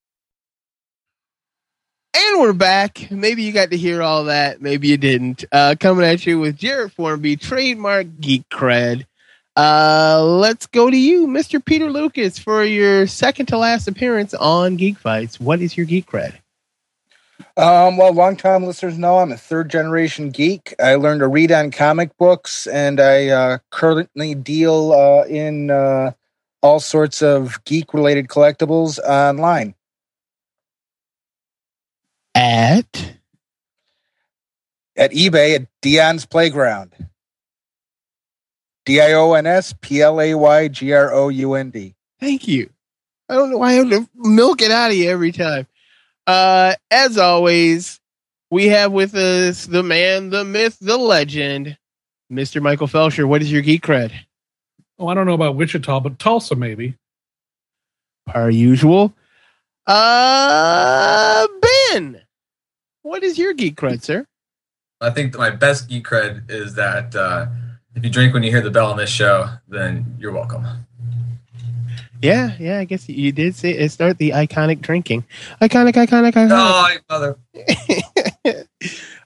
And 2.15 2.39
we're 2.39 2.53
back. 2.53 3.09
Maybe 3.09 3.43
you 3.43 3.51
got 3.51 3.72
to 3.72 3.77
hear 3.77 4.03
all 4.03 4.26
that. 4.26 4.61
Maybe 4.61 4.88
you 4.88 4.97
didn't. 4.97 5.45
Uh, 5.51 5.76
coming 5.80 6.05
at 6.05 6.26
you 6.26 6.39
with 6.39 6.55
Jared 6.55 6.93
Formby, 6.93 7.35
trademark 7.35 8.19
geek 8.19 8.47
cred. 8.49 9.05
Uh, 9.55 10.23
let's 10.23 10.65
go 10.65 10.89
to 10.89 10.97
you, 10.97 11.27
Mr. 11.27 11.63
Peter 11.63 11.91
Lucas, 11.91 12.39
for 12.39 12.63
your 12.63 13.05
second 13.05 13.45
to 13.47 13.57
last 13.57 13.88
appearance 13.88 14.34
on 14.34 14.77
Geek 14.77 14.97
Fights. 14.97 15.39
What 15.39 15.61
is 15.61 15.77
your 15.77 15.85
geek 15.85 16.07
cred? 16.07 16.34
Um, 17.55 17.97
well, 17.97 18.13
longtime 18.13 18.63
listeners 18.63 18.97
know 18.97 19.19
I'm 19.19 19.31
a 19.31 19.38
third 19.38 19.69
generation 19.69 20.31
geek. 20.31 20.73
I 20.81 20.95
learned 20.95 21.19
to 21.19 21.27
read 21.27 21.51
on 21.51 21.69
comic 21.69 22.17
books, 22.17 22.65
and 22.65 22.99
I 22.99 23.27
uh, 23.27 23.57
currently 23.69 24.34
deal 24.34 24.91
uh, 24.91 25.25
in 25.27 25.69
uh, 25.69 26.13
all 26.63 26.80
sorts 26.80 27.21
of 27.21 27.63
geek 27.63 27.93
related 27.93 28.27
collectibles 28.27 28.97
online. 28.99 29.75
At 32.34 33.17
At 34.95 35.11
eBay 35.11 35.55
at 35.55 35.67
Dion's 35.81 36.25
Playground. 36.25 36.91
D 38.85 39.01
I 39.01 39.14
O 39.14 39.34
N 39.34 39.45
S 39.45 39.73
P 39.81 40.01
L 40.01 40.19
A 40.19 40.34
Y 40.34 40.68
G 40.68 40.93
R 40.93 41.14
O 41.14 41.30
U 41.30 41.53
N 41.53 41.69
D. 41.69 41.95
Thank 42.19 42.47
you. 42.47 42.69
I 43.30 43.35
don't 43.35 43.49
know 43.49 43.57
why 43.57 43.69
I 43.69 43.73
have 43.73 43.89
to 43.89 44.10
milk 44.15 44.61
it 44.61 44.72
out 44.72 44.91
of 44.91 44.97
you 44.97 45.10
every 45.10 45.31
time. 45.31 45.68
Uh, 46.27 46.76
as 46.91 47.18
always, 47.18 47.99
we 48.51 48.68
have 48.68 48.91
with 48.91 49.15
us 49.15 49.65
the 49.65 49.84
man, 49.84 50.30
the 50.30 50.43
myth, 50.43 50.77
the 50.80 50.97
legend, 50.97 51.77
Mr. 52.31 52.61
Michael 52.61 52.88
Felsher. 52.88 53.27
What 53.27 53.41
is 53.41 53.51
your 53.51 53.61
geek 53.61 53.85
cred? 53.85 54.11
Oh, 54.99 55.07
I 55.07 55.14
don't 55.14 55.26
know 55.26 55.34
about 55.34 55.55
Wichita, 55.55 55.99
but 55.99 56.19
Tulsa 56.19 56.55
maybe. 56.55 56.95
Per 58.27 58.49
usual. 58.49 59.14
Uh, 59.85 61.47
Ben, 61.91 62.22
what 63.01 63.23
is 63.23 63.38
your 63.38 63.53
geek 63.53 63.76
cred, 63.76 64.01
sir? 64.01 64.26
I 65.01 65.10
think 65.10 65.38
my 65.38 65.49
best 65.49 65.89
geek 65.89 66.05
cred 66.05 66.49
is 66.49 66.76
that 66.76 67.15
uh, 67.15 67.47
if 67.95 68.03
you 68.03 68.10
drink 68.10 68.34
when 68.34 68.44
you 68.44 68.52
hear 68.52 68.61
the 68.61 68.72
bell 68.72 68.91
on 68.91 68.98
this 68.98 69.10
show, 69.10 69.49
then 69.68 70.15
you're 70.20 70.32
welcome. 70.32 70.65
Yeah, 72.22 72.56
yeah, 72.57 72.80
I 72.80 72.86
guess 72.86 73.10
you 73.10 73.32
did 73.34 73.56
say 73.56 73.72
it 73.72 73.90
start 73.90 74.18
the 74.18 74.30
iconic 74.32 74.80
drinking. 74.80 75.26
Iconic, 75.61 75.94
iconic, 75.94 76.32
iconic. 76.32 76.49
Oh, 76.52 76.90
you 76.94 76.99
mother. 77.10 78.68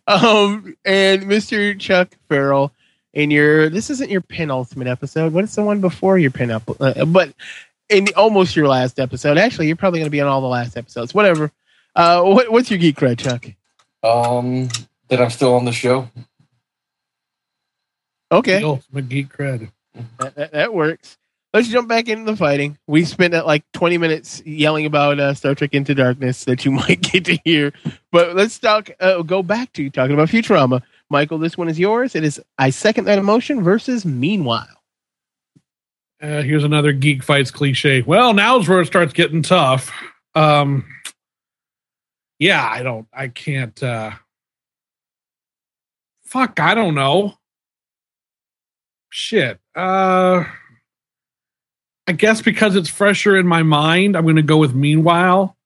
um, 0.08 0.76
and 0.84 1.24
Mr. 1.24 1.80
Chuck 1.80 2.10
Farrell, 2.28 2.72
in 3.14 3.30
your 3.32 3.70
this 3.70 3.90
isn't 3.90 4.10
your 4.10 4.22
penultimate 4.22 4.88
episode. 4.88 5.32
What 5.32 5.44
is 5.44 5.54
the 5.56 5.64
one 5.64 5.80
before 5.80 6.18
your 6.18 6.32
pin 6.32 6.50
up? 6.50 6.64
Uh, 6.80 7.06
but 7.06 7.34
in 7.90 8.08
almost 8.16 8.56
your 8.56 8.68
last 8.68 9.00
episode. 9.00 9.38
Actually, 9.38 9.68
you're 9.68 9.76
probably 9.76 10.00
going 10.00 10.08
to 10.08 10.12
be 10.12 10.22
on 10.22 10.28
all 10.28 10.42
the 10.42 10.48
last 10.48 10.78
episodes. 10.78 11.14
Whatever. 11.14 11.52
Uh, 11.96 12.24
what, 12.24 12.52
what's 12.52 12.70
your 12.70 12.80
geek 12.80 12.96
cred, 12.98 13.18
Chuck? 13.18 13.46
Um, 14.04 14.70
that 15.10 15.22
I'm 15.22 15.30
still 15.30 15.56
on 15.56 15.66
the 15.66 15.72
show. 15.72 16.10
Okay, 18.32 18.60
The 18.60 18.68
ultimate 18.68 19.10
geek 19.10 19.30
cred. 19.30 19.72
that, 20.20 20.36
that, 20.36 20.52
that 20.52 20.74
works. 20.74 21.18
Let's 21.54 21.70
jump 21.70 21.88
back 21.88 22.10
into 22.10 22.30
the 22.30 22.36
fighting. 22.38 22.78
We 22.88 23.06
spent 23.06 23.34
uh, 23.34 23.46
like 23.46 23.64
20 23.74 23.98
minutes 23.98 24.44
yelling 24.46 24.86
about 24.86 25.20
uh, 25.20 25.34
Star 25.34 25.56
Trek 25.56 25.74
Into 25.74 25.96
Darkness 25.96 26.44
that 26.46 26.66
you 26.66 26.72
might 26.74 27.02
get 27.02 27.26
to 27.26 27.38
hear. 27.46 27.72
But 28.12 28.36
let's 28.36 28.60
talk. 28.60 28.90
Uh, 29.00 29.22
go 29.22 29.42
back 29.42 29.72
to 29.74 29.90
talking 29.90 30.14
about 30.14 30.28
Futurama. 30.28 30.82
Michael, 31.10 31.38
this 31.38 31.58
one 31.58 31.70
is 31.70 31.80
yours. 31.80 32.16
It 32.16 32.26
is 32.26 32.42
I 32.58 32.70
second 32.70 33.06
that 33.06 33.18
emotion 33.18 33.64
versus 33.64 34.06
Meanwhile. 34.06 34.68
Uh, 36.22 36.42
here's 36.42 36.64
another 36.66 36.92
geek 36.92 37.24
fights 37.24 37.50
cliche. 37.52 38.02
Well, 38.02 38.34
now's 38.34 38.68
where 38.68 38.82
it 38.82 38.88
starts 38.88 39.14
getting 39.14 39.42
tough. 39.42 39.90
Um, 40.36 40.84
yeah, 42.40 42.68
I 42.70 42.84
don't, 42.84 43.08
I 43.14 43.30
can't. 43.30 43.82
uh 43.82 44.12
Fuck, 46.24 46.60
I 46.60 46.76
don't 46.76 46.94
know. 46.96 47.36
Shit. 49.18 49.60
Uh, 49.76 50.44
I 52.06 52.12
guess 52.12 52.44
because 52.44 52.76
it's 52.76 52.88
fresher 52.88 53.36
in 53.36 53.48
my 53.48 53.64
mind, 53.64 54.16
I'm 54.16 54.26
going 54.26 54.36
to 54.36 54.44
go 54.44 54.58
with 54.58 54.76
Meanwhile. 54.76 55.58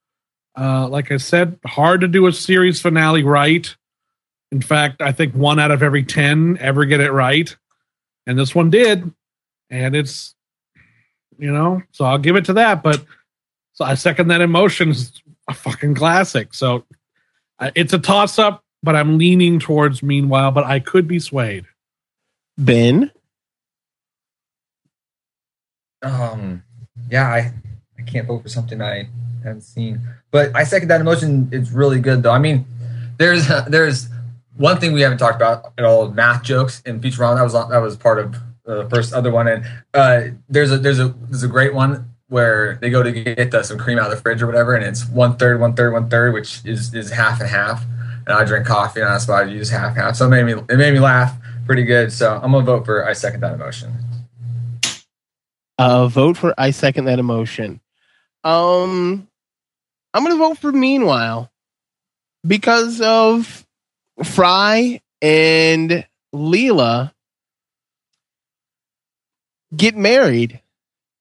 Uh, 0.58 0.88
like 0.88 1.12
I 1.12 1.18
said, 1.18 1.60
hard 1.66 2.00
to 2.00 2.08
do 2.08 2.28
a 2.28 2.32
series 2.32 2.82
finale 2.82 3.24
right. 3.24 3.76
In 4.54 4.62
fact, 4.62 5.02
I 5.02 5.12
think 5.12 5.36
one 5.36 5.60
out 5.60 5.72
of 5.72 5.84
every 5.84 6.04
10 6.04 6.60
ever 6.62 6.86
get 6.86 7.02
it 7.02 7.12
right. 7.12 7.54
And 8.26 8.40
this 8.40 8.56
one 8.56 8.70
did. 8.70 9.14
And 9.70 9.98
it's 9.98 10.34
you 11.38 11.52
know 11.52 11.82
so 11.92 12.06
i'll 12.06 12.20
give 12.20 12.36
it 12.36 12.46
to 12.46 12.54
that 12.54 12.84
but 12.84 13.04
so 13.74 13.84
i 13.84 13.96
second 13.96 14.28
that 14.28 14.42
emotion 14.42 14.90
is 14.90 15.24
a 15.48 15.54
fucking 15.54 15.96
classic 15.96 16.54
so 16.54 16.86
uh, 17.58 17.72
it's 17.74 17.94
a 17.94 17.98
toss 17.98 18.38
up 18.38 18.64
but 18.84 18.96
i'm 18.96 19.18
leaning 19.18 19.60
towards 19.60 20.04
meanwhile 20.04 20.52
but 20.52 20.66
i 20.66 20.80
could 20.80 21.08
be 21.08 21.20
swayed 21.20 21.66
Ben, 22.58 23.12
Um, 26.02 26.64
yeah, 27.10 27.28
I 27.28 27.54
I 27.98 28.02
can't 28.04 28.28
vote 28.28 28.44
for 28.44 28.50
something 28.50 28.82
I 28.82 29.08
haven't 29.44 29.62
seen, 29.62 30.02
but 30.32 30.56
I 30.56 30.64
second 30.64 30.90
that 30.90 31.02
emotion. 31.02 31.50
It's 31.52 31.72
really 31.72 32.00
good 32.00 32.24
though. 32.24 32.32
I 32.32 32.40
mean, 32.40 32.66
there's 33.18 33.48
there's 33.68 34.10
one 34.58 34.80
thing 34.80 34.94
we 34.94 35.02
haven't 35.02 35.20
talked 35.20 35.36
about 35.36 35.74
at 35.78 35.86
all: 35.86 36.10
math 36.10 36.44
jokes 36.44 36.82
in 36.86 37.00
Futurama. 37.00 37.36
That 37.36 37.44
was 37.44 37.54
that 37.54 37.82
was 37.82 37.96
part 37.96 38.20
of 38.20 38.36
the 38.66 38.88
first 38.90 39.14
other 39.14 39.32
one, 39.32 39.48
and 39.48 39.66
uh, 39.94 40.22
there's 40.50 40.72
a 40.72 40.78
there's 40.78 41.00
a 41.00 41.10
there's 41.30 41.44
a 41.44 41.48
great 41.48 41.74
one 41.74 42.10
where 42.28 42.78
they 42.82 42.90
go 42.90 43.04
to 43.04 43.12
get 43.12 43.54
uh, 43.54 43.62
some 43.62 43.78
cream 43.78 44.00
out 44.00 44.06
of 44.06 44.12
the 44.12 44.22
fridge 44.22 44.42
or 44.42 44.48
whatever, 44.48 44.74
and 44.74 44.86
it's 44.86 45.08
one 45.08 45.36
third, 45.36 45.60
one 45.60 45.76
third, 45.76 45.92
one 45.92 46.10
third, 46.10 46.34
which 46.34 46.62
is 46.66 46.94
is 46.94 47.12
half 47.12 47.40
and 47.42 47.50
half. 47.50 47.84
And 48.26 48.36
I 48.36 48.46
drink 48.46 48.68
coffee, 48.68 49.02
and 49.02 49.10
that's 49.10 49.28
why 49.28 49.42
I 49.42 49.46
use 49.46 49.70
half 49.70 49.96
half. 49.96 50.16
So 50.16 50.28
it 50.28 50.30
made 50.30 50.46
me 50.46 50.54
it 50.54 50.78
made 50.78 50.94
me 50.94 51.00
laugh 51.00 51.36
pretty 51.66 51.84
good. 51.84 52.14
So 52.14 52.40
I'm 52.42 52.52
gonna 52.52 52.66
vote 52.66 52.86
for 52.86 53.06
I 53.08 53.14
second 53.14 53.42
that 53.42 53.54
emotion. 53.54 53.94
Uh, 55.82 56.08
vote 56.08 56.38
for 56.38 56.54
I 56.58 56.72
second 56.72 57.06
that 57.06 57.20
emotion. 57.20 57.80
Um, 58.44 59.28
I'm 60.14 60.24
gonna 60.24 60.38
vote 60.38 60.58
for 60.60 60.72
Meanwhile 60.72 61.52
because 62.46 63.02
of 63.02 63.66
Fry 64.24 65.02
and 65.22 66.06
Leela 66.34 67.12
get 69.76 69.96
married. 69.96 70.62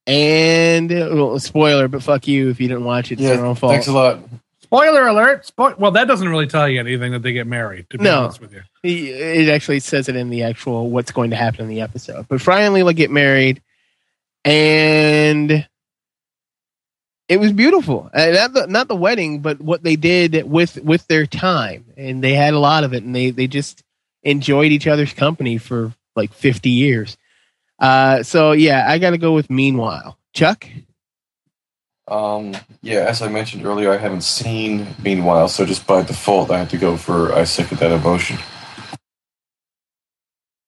And 0.06 0.90
well, 0.90 1.38
spoiler, 1.38 1.86
but 1.86 2.02
fuck 2.02 2.26
you 2.26 2.48
if 2.50 2.60
you 2.60 2.68
didn't 2.68 2.84
watch 2.84 3.12
it. 3.12 3.20
It's 3.20 3.22
your 3.22 3.44
own 3.46 3.54
fault. 3.54 3.72
Thanks 3.72 3.86
a 3.86 3.92
lot. 3.92 4.18
spoiler 4.62 5.06
alert 5.06 5.50
spo- 5.54 5.76
well 5.78 5.90
that 5.90 6.06
doesn't 6.08 6.28
really 6.28 6.46
tell 6.46 6.68
you 6.68 6.78
anything 6.80 7.10
that 7.12 7.22
they 7.22 7.32
get 7.32 7.46
married 7.46 7.86
to 7.90 7.98
be 7.98 8.04
No. 8.04 8.22
honest 8.24 8.40
with 8.40 8.52
you 8.52 8.62
He- 8.82 9.10
It 9.10 9.48
actually 9.48 9.80
says 9.80 10.08
it 10.08 10.14
in 10.16 10.30
the 10.30 10.42
actual 10.44 10.90
what's 10.90 11.10
going 11.12 11.30
to 11.30 11.36
happen 11.36 11.62
in 11.62 11.68
the 11.68 11.80
episode. 11.80 12.26
But 12.28 12.40
Fry 12.40 12.62
and 12.62 12.74
Leela 12.74 12.94
get 12.94 13.10
married, 13.10 13.60
and 14.44 15.66
it 17.28 17.38
was 17.38 17.52
beautiful. 17.52 18.10
Uh, 18.12 18.26
not 18.30 18.52
the 18.52 18.66
not 18.66 18.88
the 18.88 18.96
wedding, 18.96 19.40
but 19.40 19.60
what 19.60 19.82
they 19.82 19.96
did 19.96 20.50
with 20.50 20.76
with 20.82 21.06
their 21.06 21.26
time, 21.26 21.84
and 21.96 22.22
they 22.22 22.34
had 22.34 22.54
a 22.54 22.58
lot 22.58 22.84
of 22.84 22.92
it, 22.92 23.04
and 23.04 23.14
they 23.14 23.30
they 23.30 23.46
just 23.46 23.84
enjoyed 24.22 24.72
each 24.72 24.86
other's 24.86 25.12
company 25.12 25.56
for 25.56 25.94
like 26.16 26.32
fifty 26.32 26.70
years. 26.70 27.16
Uh, 27.78 28.22
so 28.22 28.52
yeah, 28.52 28.84
I 28.86 28.98
got 28.98 29.10
to 29.10 29.18
go 29.18 29.32
with 29.32 29.48
Meanwhile, 29.48 30.18
Chuck. 30.34 30.66
Um, 32.08 32.56
yeah, 32.82 33.02
as 33.02 33.22
I 33.22 33.28
mentioned 33.28 33.64
earlier, 33.64 33.92
I 33.92 33.96
haven't 33.96 34.24
seen 34.24 34.88
Meanwhile, 35.00 35.48
so 35.48 35.64
just 35.64 35.86
by 35.86 36.02
default, 36.02 36.50
I 36.50 36.58
have 36.58 36.70
to 36.70 36.78
go 36.78 36.96
for 36.96 37.32
I 37.32 37.44
second 37.44 37.78
that 37.78 37.92
emotion. 37.92 38.38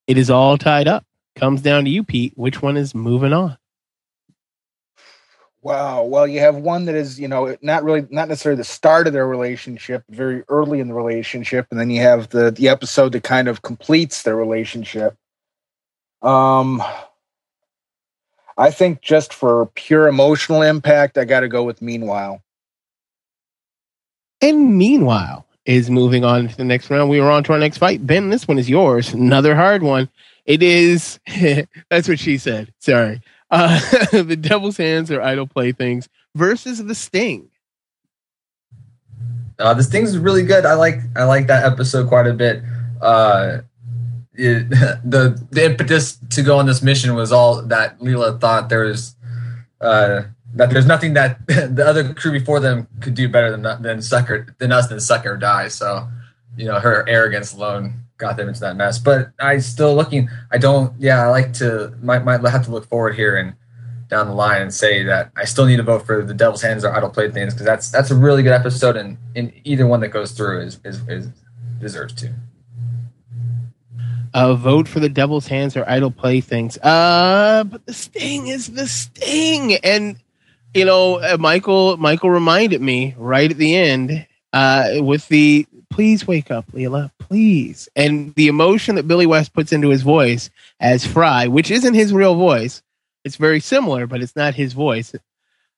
It 0.07 0.17
is 0.17 0.31
all 0.31 0.57
tied 0.59 0.87
up. 0.87 1.05
Comes 1.35 1.61
down 1.63 1.85
to 1.85 1.91
you, 1.91 2.05
Pete. 2.05 2.35
Which 2.37 2.63
one 2.63 2.77
is 2.77 2.95
moving 2.95 3.33
on? 3.33 3.57
Wow. 5.63 6.03
Well, 6.03 6.27
you 6.27 6.41
have 6.41 6.57
one 6.57 6.87
that 6.87 6.97
is, 6.97 7.21
you 7.21 7.29
know, 7.29 7.57
not 7.63 7.85
really, 7.85 8.05
not 8.11 8.29
necessarily 8.29 8.57
the 8.57 8.65
start 8.65 9.07
of 9.07 9.13
their 9.13 9.29
relationship, 9.29 10.03
very 10.11 10.43
early 10.49 10.81
in 10.81 10.89
the 10.89 10.95
relationship, 10.95 11.69
and 11.71 11.79
then 11.79 11.89
you 11.89 12.01
have 12.03 12.31
the 12.31 12.51
the 12.51 12.69
episode 12.69 13.13
that 13.13 13.23
kind 13.23 13.47
of 13.47 13.63
completes 13.63 14.25
their 14.25 14.35
relationship. 14.35 15.17
Um, 16.21 16.83
I 18.59 18.71
think 18.71 19.03
just 19.03 19.33
for 19.33 19.67
pure 19.75 20.09
emotional 20.09 20.63
impact, 20.63 21.17
I 21.17 21.25
got 21.25 21.41
to 21.41 21.49
go 21.49 21.63
with 21.63 21.81
Meanwhile. 21.81 22.43
And 24.41 24.77
meanwhile, 24.77 25.47
is 25.65 25.91
moving 25.91 26.25
on 26.25 26.49
to 26.49 26.57
the 26.57 26.65
next 26.65 26.91
round. 26.91 27.09
We 27.09 27.21
are 27.21 27.31
on 27.31 27.45
to 27.45 27.53
our 27.53 27.59
next 27.59 27.79
fight. 27.79 28.05
Ben, 28.05 28.31
this 28.31 28.49
one 28.49 28.59
is 28.59 28.69
yours. 28.69 29.13
Another 29.15 29.55
hard 29.55 29.83
one. 29.83 30.09
It 30.45 30.63
is. 30.63 31.21
that's 31.91 32.09
what 32.09 32.19
she 32.19 32.39
said. 32.39 32.73
Sorry. 32.81 33.21
Uh, 33.53 33.79
the 34.23 34.37
Devil's 34.37 34.79
Hands 34.79 35.09
are 35.11 35.21
Idle 35.21 35.47
Playthings 35.47 36.09
versus 36.35 36.83
the 36.83 36.95
Sting. 36.95 37.51
Uh, 39.59 39.75
this 39.75 39.89
thing's 39.89 40.17
really 40.19 40.43
good. 40.43 40.65
I 40.65 40.75
like 40.75 40.97
I 41.15 41.25
like 41.25 41.47
that 41.49 41.65
episode 41.65 42.09
quite 42.09 42.27
a 42.27 42.33
bit. 42.33 42.63
Uh, 43.01 43.59
it, 44.35 44.71
the 45.05 45.41
the 45.51 45.67
impetus 45.67 46.17
to 46.31 46.43
go 46.43 46.59
on 46.59 46.67
this 46.67 46.83
mission 46.83 47.15
was 47.15 47.31
all 47.31 47.61
that 47.63 48.01
Leela 48.01 48.41
thought 48.41 48.71
there 48.71 48.85
was 48.85 49.15
uh, 49.83 50.23
that 50.55 50.71
there's 50.71 50.87
nothing 50.87 51.13
that 51.13 51.47
the 51.47 51.85
other 51.87 52.15
crew 52.15 52.33
before 52.33 52.59
them 52.59 52.89
could 53.01 53.15
do 53.15 53.29
better 53.29 53.55
than 53.55 53.83
than 53.83 54.01
sucker 54.01 54.57
than 54.59 54.73
us 54.73 54.89
than 54.89 54.99
sucker 54.99 55.37
die. 55.37 55.69
So 55.69 56.09
you 56.57 56.65
know 56.65 56.81
her 56.81 57.07
arrogance 57.07 57.53
alone 57.53 58.02
got 58.23 58.37
them 58.37 58.49
into 58.49 58.61
that 58.61 58.77
mess. 58.77 58.99
But 58.99 59.33
I 59.39 59.59
still 59.59 59.95
looking. 59.95 60.31
I 60.51 60.57
don't. 60.57 60.99
Yeah, 60.99 61.23
I 61.23 61.29
like 61.29 61.53
to 61.55 61.93
might 62.01 62.25
might 62.25 62.43
have 62.49 62.65
to 62.65 62.71
look 62.71 62.89
forward 62.89 63.15
here 63.17 63.37
and 63.37 63.55
down 64.09 64.29
the 64.29 64.35
line 64.35 64.63
and 64.63 64.73
say 64.73 65.03
that 65.05 65.33
I 65.37 65.45
still 65.45 65.67
need 65.67 65.79
to 65.79 65.83
vote 65.83 66.07
for 66.07 66.23
the 66.23 66.35
Devil's 66.35 66.63
Hands 66.63 66.85
are 66.85 66.95
Idle 66.95 67.11
Playthings 67.11 67.53
because 67.53 67.67
that's 67.67 67.91
that's 67.91 68.11
a 68.11 68.15
really 68.15 68.43
good 68.43 68.53
episode 68.53 68.97
and 68.97 69.19
in 69.35 69.53
either 69.65 69.87
one 69.87 70.01
that 70.01 70.09
goes 70.09 70.33
through 70.33 70.61
is 70.61 70.79
is, 70.85 71.01
is 71.09 71.29
deserves 71.81 72.15
to. 72.15 72.33
Uh, 74.35 74.55
vote 74.55 74.89
for 74.89 75.01
the 75.01 75.11
Devil's 75.11 75.47
Hands 75.47 75.77
are 75.77 75.85
Idle 75.87 76.11
Playthings. 76.11 76.79
Uh, 76.79 77.65
but 77.65 77.85
the 77.85 77.93
Sting 77.93 78.47
is 78.47 78.69
the 78.69 78.87
Sting, 78.87 79.75
and 79.77 80.17
you 80.73 80.87
know, 80.87 81.21
uh, 81.21 81.37
Michael. 81.39 81.99
Michael 81.99 82.31
reminded 82.31 82.81
me 82.81 83.15
right 83.19 83.51
at 83.51 83.59
the 83.59 83.77
end 83.77 84.27
uh, 84.53 84.89
with 84.99 85.29
the 85.29 85.67
"Please 85.91 86.27
wake 86.27 86.51
up, 86.51 86.71
Leela, 86.73 87.11
please," 87.19 87.89
and 87.97 88.35
the 88.35 88.49
emotion 88.49 88.97
that 88.97 89.09
Billy 89.09 89.27
West 89.27 89.53
puts 89.53 89.73
into 89.73 89.91
his 89.91 90.03
voice 90.03 90.51
as 90.81 91.07
Fry, 91.07 91.47
which 91.47 91.71
isn't 91.71 91.95
his 91.95 92.13
real 92.13 92.35
voice. 92.35 92.83
It's 93.25 93.37
very 93.37 93.61
similar, 93.61 94.07
but 94.07 94.21
it's 94.21 94.37
not 94.37 94.55
his 94.55 94.73
voice. 94.73 95.15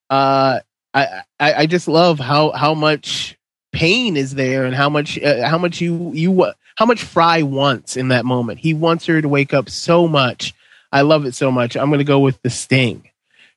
Uh, 0.09 0.60
I, 0.92 1.22
I 1.40 1.55
I 1.55 1.66
just 1.66 1.88
love 1.88 2.18
how 2.18 2.52
how 2.52 2.74
much 2.74 3.36
pain 3.72 4.16
is 4.16 4.34
there 4.34 4.64
and 4.64 4.74
how 4.74 4.88
much 4.88 5.20
uh, 5.20 5.46
how 5.46 5.59
much 5.59 5.80
you 5.80 6.12
you 6.14 6.52
how 6.76 6.86
much 6.86 7.02
Fry 7.02 7.42
wants 7.42 7.96
in 7.96 8.09
that 8.09 8.24
moment. 8.24 8.60
He 8.60 8.74
wants 8.74 9.06
her 9.06 9.20
to 9.20 9.28
wake 9.28 9.52
up 9.52 9.68
so 9.68 10.09
much. 10.09 10.55
I 10.90 11.02
love 11.02 11.26
it 11.26 11.34
so 11.34 11.51
much. 11.51 11.76
I'm 11.76 11.88
going 11.88 11.98
to 11.98 12.05
go 12.05 12.20
with 12.20 12.40
the 12.42 12.51
Sting. 12.51 13.10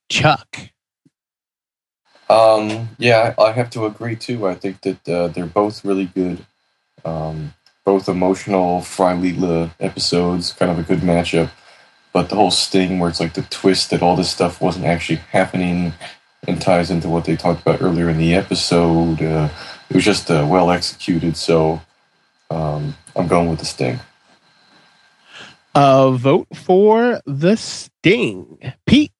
Chuck. 0.09 0.57
Um, 2.29 2.89
yeah, 2.97 3.33
I 3.37 3.43
I 3.43 3.51
have 3.53 3.69
to 3.71 3.85
agree 3.85 4.15
too. 4.15 4.47
I 4.47 4.55
think 4.55 4.81
that 4.81 5.09
uh, 5.09 5.27
they're 5.29 5.45
both 5.45 5.85
really 5.85 6.05
good. 6.05 6.45
Um, 7.05 7.53
both 7.85 8.09
emotional, 8.09 8.81
Fry 8.81 9.13
episodes, 9.79 10.51
kind 10.51 10.69
of 10.69 10.77
a 10.77 10.83
good 10.83 10.99
matchup. 10.99 11.51
But 12.11 12.27
the 12.29 12.35
whole 12.35 12.51
sting, 12.51 12.99
where 12.99 13.09
it's 13.09 13.21
like 13.21 13.33
the 13.33 13.43
twist 13.43 13.91
that 13.91 14.01
all 14.01 14.17
this 14.17 14.29
stuff 14.29 14.59
wasn't 14.59 14.85
actually 14.85 15.17
happening, 15.31 15.93
and 16.45 16.61
ties 16.61 16.91
into 16.91 17.07
what 17.07 17.25
they 17.25 17.37
talked 17.37 17.61
about 17.61 17.81
earlier 17.81 18.09
in 18.09 18.17
the 18.17 18.33
episode. 18.33 19.21
Uh, 19.21 19.49
it 19.89 19.95
was 19.95 20.03
just 20.03 20.29
uh, 20.29 20.45
well 20.49 20.69
executed. 20.69 21.37
So 21.37 21.81
um, 22.49 22.95
I'm 23.15 23.27
going 23.27 23.49
with 23.49 23.59
the 23.59 23.65
sting. 23.65 23.99
Uh, 25.73 26.11
vote 26.11 26.47
for 26.55 27.21
the 27.25 27.55
Sting, 27.55 28.57
Pete. 28.85 29.11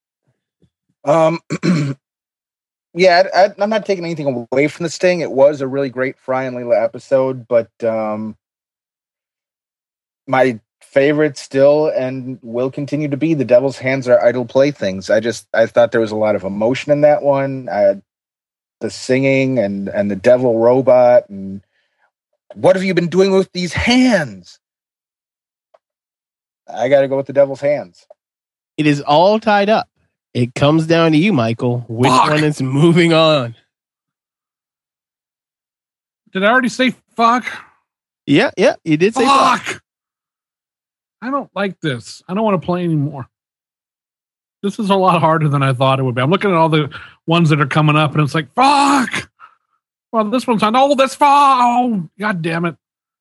Um, 1.03 1.39
yeah, 2.97 3.27
I, 3.33 3.61
I'm 3.61 3.69
not 3.69 3.85
taking 3.85 4.03
anything 4.03 4.47
away 4.51 4.67
from 4.67 4.83
the 4.83 4.89
Sting. 4.89 5.21
It 5.21 5.31
was 5.31 5.61
a 5.61 5.67
really 5.67 5.89
great 5.89 6.17
Fry 6.19 6.43
and 6.43 6.55
Leela 6.55 6.83
episode, 6.83 7.47
but 7.47 7.69
um, 7.83 8.35
my 10.27 10.59
favorite 10.81 11.37
still 11.37 11.87
and 11.87 12.39
will 12.41 12.71
continue 12.71 13.07
to 13.09 13.17
be 13.17 13.33
the 13.33 13.45
Devil's 13.45 13.77
Hands 13.77 14.07
are 14.07 14.23
idle 14.23 14.45
playthings. 14.45 15.09
I 15.09 15.19
just 15.19 15.47
I 15.53 15.65
thought 15.67 15.91
there 15.91 16.01
was 16.01 16.11
a 16.11 16.15
lot 16.15 16.35
of 16.35 16.43
emotion 16.43 16.91
in 16.91 17.01
that 17.01 17.21
one. 17.21 17.69
I, 17.69 18.01
the 18.79 18.89
singing 18.89 19.59
and 19.59 19.87
and 19.89 20.09
the 20.09 20.15
devil 20.15 20.59
robot 20.59 21.29
and 21.29 21.61
what 22.53 22.75
have 22.75 22.83
you 22.83 22.93
been 22.93 23.09
doing 23.09 23.31
with 23.31 23.51
these 23.51 23.73
hands? 23.73 24.59
I 26.67 26.89
got 26.89 27.01
to 27.01 27.07
go 27.07 27.17
with 27.17 27.27
the 27.27 27.33
Devil's 27.33 27.61
Hands. 27.61 28.05
It 28.77 28.87
is 28.87 29.01
all 29.01 29.39
tied 29.39 29.69
up. 29.69 29.87
It 30.33 30.53
comes 30.55 30.85
down 30.85 31.13
to 31.13 31.17
you, 31.17 31.33
Michael. 31.33 31.85
Which 31.87 32.09
Fuck. 32.09 32.29
one 32.29 32.43
is 32.43 32.61
moving 32.61 33.13
on? 33.13 33.55
Did 36.31 36.43
I 36.43 36.49
already 36.49 36.69
say 36.69 36.93
fuck? 37.15 37.45
Yeah, 38.25 38.51
yeah, 38.57 38.75
you 38.83 38.97
did 38.97 39.15
say 39.15 39.25
fuck. 39.25 39.61
Fuck. 39.61 39.83
I 41.21 41.31
don't 41.31 41.49
like 41.55 41.79
this. 41.79 42.21
I 42.27 42.33
don't 42.33 42.43
want 42.43 42.61
to 42.61 42.65
play 42.65 42.83
anymore. 42.83 43.27
This 44.61 44.79
is 44.79 44.89
a 44.89 44.95
lot 44.95 45.19
harder 45.21 45.49
than 45.49 45.63
I 45.63 45.73
thought 45.73 45.99
it 45.99 46.03
would 46.03 46.15
be. 46.15 46.21
I'm 46.21 46.29
looking 46.29 46.51
at 46.51 46.57
all 46.57 46.69
the 46.69 46.93
ones 47.25 47.49
that 47.49 47.61
are 47.61 47.67
coming 47.67 47.95
up, 47.95 48.11
and 48.11 48.21
it's 48.21 48.35
like, 48.35 48.53
fuck. 48.53 49.31
Well, 50.11 50.25
this 50.25 50.45
one's 50.45 50.63
on. 50.63 50.75
Oh, 50.75 50.95
that's 50.95 51.15
fuck. 51.15 51.29
Oh, 51.29 52.09
God 52.19 52.41
damn 52.41 52.65
it. 52.65 52.75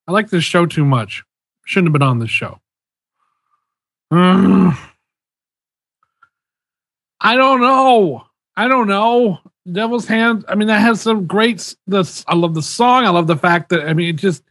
I 0.07 0.11
like 0.11 0.29
this 0.29 0.43
show 0.43 0.65
too 0.65 0.85
much. 0.85 1.23
Shouldn't 1.65 1.87
have 1.87 1.93
been 1.93 2.07
on 2.07 2.19
this 2.19 2.29
show. 2.29 2.59
Mm. 4.13 4.86
I 7.19 7.35
don't 7.35 7.61
know. 7.61 8.25
I 8.55 8.67
don't 8.67 8.87
know. 8.87 9.39
Devil's 9.71 10.07
Hand. 10.07 10.45
I 10.47 10.55
mean, 10.55 10.67
that 10.69 10.79
has 10.79 11.01
some 11.01 11.25
great. 11.27 11.55
s- 11.59 11.75
This 11.87 12.23
I 12.27 12.35
love 12.35 12.53
the 12.53 12.61
song. 12.61 13.05
I 13.05 13.09
love 13.09 13.27
the 13.27 13.35
fact 13.35 13.69
that 13.69 13.87
I 13.87 13.93
mean, 13.93 14.09
it 14.09 14.15
just 14.17 14.43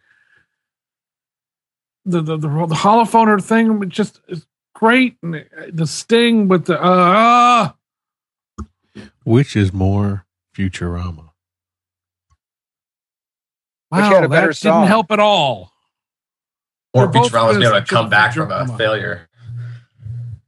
the 2.05 2.20
the 2.20 2.36
the, 2.36 2.48
the 2.48 2.74
holophoner 2.74 3.43
thing 3.43 3.82
it 3.82 3.88
just 3.88 4.20
is 4.28 4.47
great. 4.74 5.16
And 5.22 5.34
the- 5.34 5.47
the 5.72 5.86
sting 5.86 6.48
with 6.48 6.66
the 6.66 6.80
uh, 6.82 7.70
Which 9.24 9.56
is 9.56 9.72
more 9.72 10.26
Futurama? 10.56 11.30
Which 13.88 14.01
wow, 14.02 14.10
had 14.14 14.24
a 14.24 14.28
better 14.28 14.48
that 14.48 14.55
song. 14.56 14.82
didn't 14.82 14.88
help 14.88 15.10
at 15.12 15.20
all. 15.20 15.72
Or 16.93 17.02
They're 17.06 17.22
both 17.22 17.32
Futurama's 17.32 17.56
being 17.59 17.68
able 17.70 17.80
to 17.80 17.86
come 17.86 18.10
back 18.10 18.34
from 18.34 18.51
a 18.51 18.66
failure. 18.76 19.26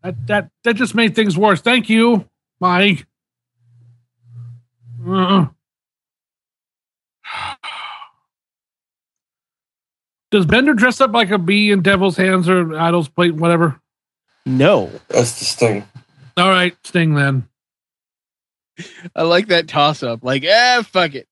That 0.03 0.27
that 0.27 0.51
that 0.65 0.77
just 0.77 0.95
made 0.95 1.15
things 1.15 1.37
worse. 1.37 1.61
Thank 1.61 1.89
you, 1.91 2.29
Mike. 2.61 3.07
Uh. 5.07 5.47
Does 10.31 10.45
Bender 10.45 10.75
dress 10.75 11.01
up 11.01 11.13
like 11.13 11.31
a 11.31 11.39
bee 11.39 11.71
in 11.71 11.81
Devil's 11.81 12.17
Hands 12.19 12.47
or 12.49 12.79
Idol's 12.79 13.09
Plate, 13.09 13.35
whatever? 13.35 13.81
No. 14.45 14.91
That's 15.09 15.39
the 15.39 15.45
sting. 15.47 15.85
All 16.37 16.51
right, 16.51 16.77
Sting 16.85 17.15
then. 17.15 17.49
I 19.17 19.23
like 19.23 19.49
that 19.49 19.69
toss 19.69 20.03
up. 20.03 20.23
Like, 20.23 20.45
ah, 20.49 20.85
fuck 20.87 21.15
it. 21.15 21.27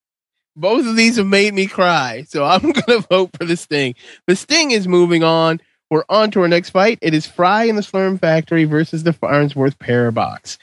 Both 0.55 0.87
of 0.87 0.95
these 0.95 1.17
have 1.17 1.27
made 1.27 1.53
me 1.53 1.67
cry, 1.67 2.25
so 2.27 2.43
I'm 2.43 2.71
gonna 2.87 2.99
vote 2.99 3.29
for 3.37 3.45
the 3.45 3.55
Sting. 3.55 3.93
The 4.25 4.35
Sting 4.35 4.71
is 4.71 4.87
moving 4.87 5.23
on. 5.23 5.61
We're 5.89 6.03
on 6.09 6.31
to 6.31 6.41
our 6.41 6.47
next 6.47 6.71
fight. 6.71 6.99
It 7.01 7.13
is 7.13 7.25
Fry 7.25 7.63
in 7.63 7.75
the 7.75 7.81
Slurm 7.81 8.19
Factory 8.19 8.65
versus 8.65 9.03
the 9.03 9.13
Farnsworth 9.13 9.79
Parabox. 9.79 10.57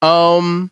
Um, 0.00 0.70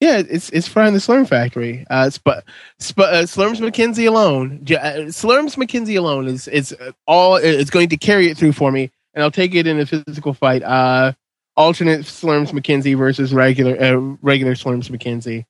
yeah, 0.00 0.22
it's 0.28 0.50
it's 0.50 0.68
Fry 0.68 0.88
in 0.88 0.94
the 0.94 1.00
Slurm 1.00 1.28
Factory. 1.28 1.84
Uh, 1.90 2.08
sp- 2.08 2.46
sp- 2.80 3.00
uh 3.00 3.26
Slurms 3.26 3.60
McKenzie 3.60 4.08
alone, 4.08 4.60
uh, 4.62 5.10
Slurms 5.10 5.56
McKenzie 5.56 5.98
alone 5.98 6.26
is 6.28 6.48
is 6.48 6.72
uh, 6.72 6.92
all 7.06 7.36
it's 7.36 7.70
going 7.70 7.88
to 7.90 7.96
carry 7.96 8.28
it 8.30 8.38
through 8.38 8.52
for 8.52 8.70
me, 8.70 8.90
and 9.12 9.22
I'll 9.22 9.30
take 9.30 9.54
it 9.54 9.66
in 9.66 9.78
a 9.80 9.86
physical 9.86 10.32
fight. 10.32 10.62
Uh, 10.62 11.12
alternate 11.56 12.00
Slurms 12.02 12.52
McKenzie 12.52 12.96
versus 12.96 13.34
regular 13.34 13.76
uh, 13.78 14.16
regular 14.22 14.54
Slurms 14.54 14.90
McKenzie, 14.90 15.44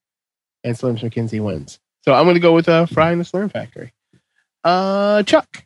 and 0.64 0.76
Slurms 0.76 1.00
McKenzie 1.00 1.40
wins. 1.40 1.78
So 2.04 2.14
I'm 2.14 2.24
going 2.24 2.34
to 2.34 2.40
go 2.40 2.54
with 2.54 2.68
uh, 2.68 2.86
Fry 2.86 3.12
in 3.12 3.18
the 3.18 3.24
Slurm 3.24 3.52
Factory. 3.52 3.92
Uh, 4.64 5.22
Chuck. 5.22 5.64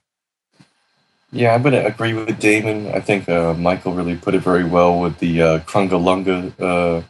Yeah, 1.35 1.55
I'm 1.55 1.63
going 1.63 1.75
to 1.75 1.87
agree 1.87 2.15
with 2.15 2.41
Damon. 2.41 2.89
I 2.95 3.01
think 3.01 3.29
uh, 3.29 3.55
Michael 3.55 3.95
really 3.95 4.17
put 4.17 4.35
it 4.37 4.41
very 4.43 4.65
well 4.65 5.01
with 5.01 5.19
the 5.21 5.43
uh, 5.43 5.61
Krungalunga 5.61 6.55
uh, 6.61 7.03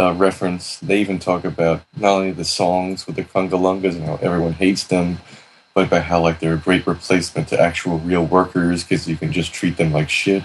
uh, 0.00 0.14
reference. 0.14 0.78
They 0.80 1.00
even 1.00 1.18
talk 1.18 1.44
about 1.44 1.82
not 1.96 2.12
only 2.12 2.32
the 2.32 2.44
songs 2.44 3.06
with 3.06 3.16
the 3.16 3.24
Krungalungas 3.24 3.96
and 3.96 4.04
how 4.04 4.16
everyone 4.22 4.54
hates 4.54 4.84
them, 4.84 5.18
but 5.74 5.88
about 5.88 6.04
how 6.04 6.22
like 6.22 6.40
they're 6.40 6.54
a 6.54 6.58
great 6.58 6.86
replacement 6.86 7.48
to 7.48 7.60
actual 7.60 7.98
real 8.00 8.26
workers 8.26 8.84
because 8.84 9.08
you 9.08 9.16
can 9.16 9.32
just 9.32 9.54
treat 9.54 9.76
them 9.78 9.92
like 9.92 10.10
shit. 10.10 10.44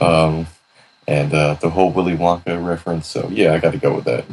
Um, 0.00 0.48
and 1.08 1.34
uh, 1.34 1.54
the 1.54 1.70
whole 1.70 1.92
Willy 1.92 2.16
Wonka 2.16 2.64
reference. 2.64 3.08
So 3.08 3.28
yeah, 3.30 3.54
I 3.54 3.58
got 3.60 3.72
to 3.72 3.78
go 3.78 3.94
with 3.96 4.06
that. 4.06 4.24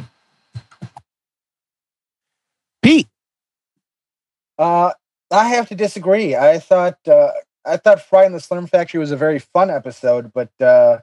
Pete. 2.82 3.08
Uh, 4.58 4.92
I 5.30 5.48
have 5.50 5.68
to 5.70 5.76
disagree. 5.76 6.36
I 6.36 6.58
thought 6.60 6.98
uh, 7.08 7.32
I 7.66 7.76
thought 7.76 8.02
Fry 8.02 8.24
and 8.24 8.34
the 8.34 8.38
Slurm 8.38 8.68
Factory 8.68 9.00
was 9.00 9.10
a 9.10 9.16
very 9.16 9.38
fun 9.38 9.70
episode, 9.70 10.32
but 10.32 10.50
uh, 10.60 10.98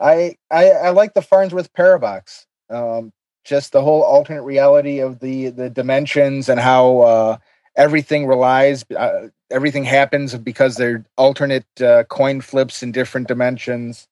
I 0.00 0.36
I, 0.50 0.70
I 0.70 0.90
like 0.90 1.14
the 1.14 1.22
Farnsworth 1.22 1.72
Parabox. 1.72 2.46
Um, 2.70 3.12
just 3.44 3.72
the 3.72 3.82
whole 3.82 4.02
alternate 4.02 4.42
reality 4.42 5.00
of 5.00 5.20
the 5.20 5.50
the 5.50 5.68
dimensions 5.68 6.48
and 6.48 6.60
how 6.60 7.00
uh, 7.00 7.36
everything 7.76 8.26
relies, 8.26 8.84
uh, 8.96 9.28
everything 9.50 9.84
happens 9.84 10.34
because 10.36 10.76
they're 10.76 11.04
alternate 11.16 11.66
uh, 11.80 12.04
coin 12.04 12.40
flips 12.40 12.82
in 12.82 12.92
different 12.92 13.28
dimensions. 13.28 14.08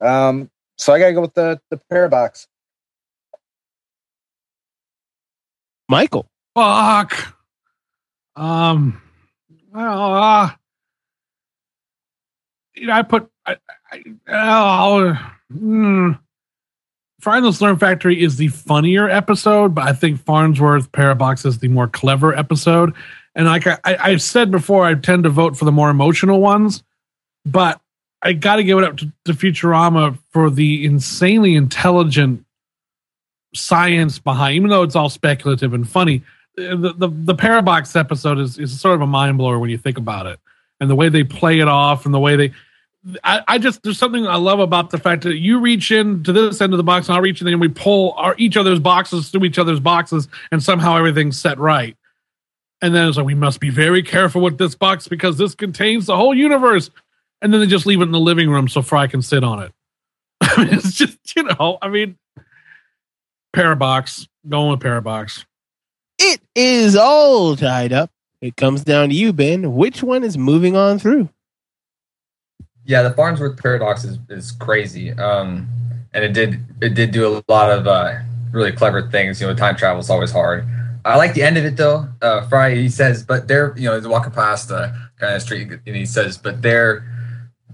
Um, 0.00 0.50
so 0.78 0.92
I 0.92 0.98
gotta 0.98 1.12
go 1.12 1.20
with 1.20 1.34
the 1.34 1.60
the 1.70 1.80
Parabox. 1.90 2.46
Michael. 5.88 6.26
Fuck. 6.54 7.36
Um. 8.36 9.02
Well, 9.72 10.14
uh, 10.14 10.50
you 12.74 12.86
know, 12.86 12.92
I 12.92 13.02
put. 13.02 13.30
I, 13.46 13.56
I, 13.90 14.02
mm, 15.52 16.18
the 17.20 17.50
Slurm 17.50 17.78
Factory 17.78 18.22
is 18.22 18.36
the 18.36 18.48
funnier 18.48 19.08
episode, 19.08 19.74
but 19.74 19.86
I 19.86 19.92
think 19.92 20.24
Farnsworth 20.24 20.90
Parabox 20.92 21.44
is 21.44 21.58
the 21.58 21.68
more 21.68 21.88
clever 21.88 22.34
episode. 22.36 22.94
And 23.34 23.46
like 23.46 23.66
I, 23.66 23.78
I, 23.84 23.96
I've 23.96 24.22
said 24.22 24.50
before, 24.50 24.84
I 24.84 24.94
tend 24.94 25.24
to 25.24 25.30
vote 25.30 25.56
for 25.56 25.64
the 25.64 25.72
more 25.72 25.90
emotional 25.90 26.40
ones, 26.40 26.82
but 27.44 27.80
I 28.22 28.32
got 28.32 28.56
to 28.56 28.64
give 28.64 28.78
it 28.78 28.84
up 28.84 28.96
to, 28.98 29.12
to 29.26 29.32
Futurama 29.32 30.18
for 30.30 30.50
the 30.50 30.84
insanely 30.84 31.54
intelligent 31.54 32.44
science 33.54 34.18
behind, 34.18 34.56
even 34.56 34.70
though 34.70 34.82
it's 34.82 34.96
all 34.96 35.08
speculative 35.08 35.74
and 35.74 35.88
funny. 35.88 36.22
The 36.56 36.94
the, 36.96 37.08
the 37.08 37.34
Parabox 37.34 37.98
episode 37.98 38.38
is, 38.38 38.58
is 38.58 38.78
sort 38.78 38.94
of 38.94 39.00
a 39.00 39.06
mind 39.06 39.38
blower 39.38 39.58
when 39.58 39.70
you 39.70 39.78
think 39.78 39.98
about 39.98 40.26
it, 40.26 40.38
and 40.80 40.88
the 40.88 40.94
way 40.94 41.08
they 41.08 41.24
play 41.24 41.60
it 41.60 41.68
off, 41.68 42.04
and 42.04 42.14
the 42.14 42.20
way 42.20 42.36
they. 42.36 42.52
I, 43.24 43.42
I 43.48 43.58
just 43.58 43.82
there's 43.82 43.98
something 43.98 44.26
I 44.26 44.36
love 44.36 44.60
about 44.60 44.90
the 44.90 44.98
fact 44.98 45.22
that 45.22 45.36
you 45.36 45.58
reach 45.58 45.90
in 45.90 46.22
to 46.24 46.32
this 46.32 46.60
end 46.60 46.74
of 46.74 46.76
the 46.76 46.82
box 46.82 47.08
and 47.08 47.16
I'll 47.16 47.22
reach 47.22 47.40
in 47.40 47.48
and 47.48 47.58
we 47.58 47.68
pull 47.68 48.12
our 48.18 48.34
each 48.36 48.58
other's 48.58 48.78
boxes 48.78 49.30
through 49.30 49.44
each 49.44 49.58
other's 49.58 49.80
boxes 49.80 50.28
and 50.52 50.62
somehow 50.62 50.98
everything's 50.98 51.40
set 51.40 51.58
right. 51.58 51.96
And 52.82 52.94
then 52.94 53.08
it's 53.08 53.16
like 53.16 53.24
we 53.24 53.34
must 53.34 53.58
be 53.58 53.70
very 53.70 54.02
careful 54.02 54.42
with 54.42 54.58
this 54.58 54.74
box 54.74 55.08
because 55.08 55.38
this 55.38 55.54
contains 55.54 56.06
the 56.06 56.16
whole 56.16 56.34
universe. 56.34 56.90
And 57.40 57.52
then 57.52 57.60
they 57.60 57.66
just 57.66 57.86
leave 57.86 58.00
it 58.00 58.04
in 58.04 58.10
the 58.10 58.20
living 58.20 58.50
room 58.50 58.68
so 58.68 58.82
Fry 58.82 59.06
can 59.06 59.22
sit 59.22 59.44
on 59.44 59.62
it. 59.62 59.72
It's 60.58 60.92
just 60.92 61.18
you 61.36 61.44
know, 61.44 61.78
I 61.80 61.88
mean, 61.88 62.18
Parabox 63.54 64.28
going 64.48 64.70
with 64.70 64.80
Parabox. 64.80 65.44
It 66.18 66.40
is 66.54 66.96
all 66.96 67.56
tied 67.56 67.92
up. 67.92 68.10
It 68.40 68.56
comes 68.56 68.84
down 68.84 69.10
to 69.10 69.14
you, 69.14 69.32
Ben. 69.32 69.74
Which 69.74 70.02
one 70.02 70.24
is 70.24 70.38
moving 70.38 70.76
on 70.76 70.98
through? 70.98 71.28
Yeah, 72.84 73.02
the 73.02 73.10
Farnsworth 73.10 73.58
Parabox 73.58 74.04
is, 74.04 74.18
is 74.30 74.52
crazy. 74.52 75.12
Um, 75.12 75.68
and 76.12 76.24
it 76.24 76.32
did 76.32 76.60
it 76.80 76.94
did 76.94 77.10
do 77.10 77.26
a 77.26 77.42
lot 77.52 77.70
of 77.70 77.86
uh, 77.86 78.18
really 78.52 78.72
clever 78.72 79.08
things. 79.10 79.40
You 79.40 79.46
know, 79.46 79.54
time 79.54 79.76
travel 79.76 80.00
is 80.00 80.10
always 80.10 80.32
hard. 80.32 80.66
I 81.04 81.16
like 81.16 81.34
the 81.34 81.42
end 81.42 81.56
of 81.56 81.64
it 81.64 81.76
though. 81.76 82.08
Uh, 82.20 82.46
Fry 82.48 82.74
he 82.74 82.88
says, 82.88 83.22
but 83.22 83.48
they're 83.48 83.74
you 83.76 83.84
know 83.84 83.96
he's 83.96 84.06
walking 84.06 84.32
past 84.32 84.68
the 84.68 84.94
in 85.20 85.34
the 85.34 85.40
street 85.40 85.70
and 85.70 85.96
he 85.96 86.06
says, 86.06 86.36
but 86.36 86.62
they're 86.62 87.04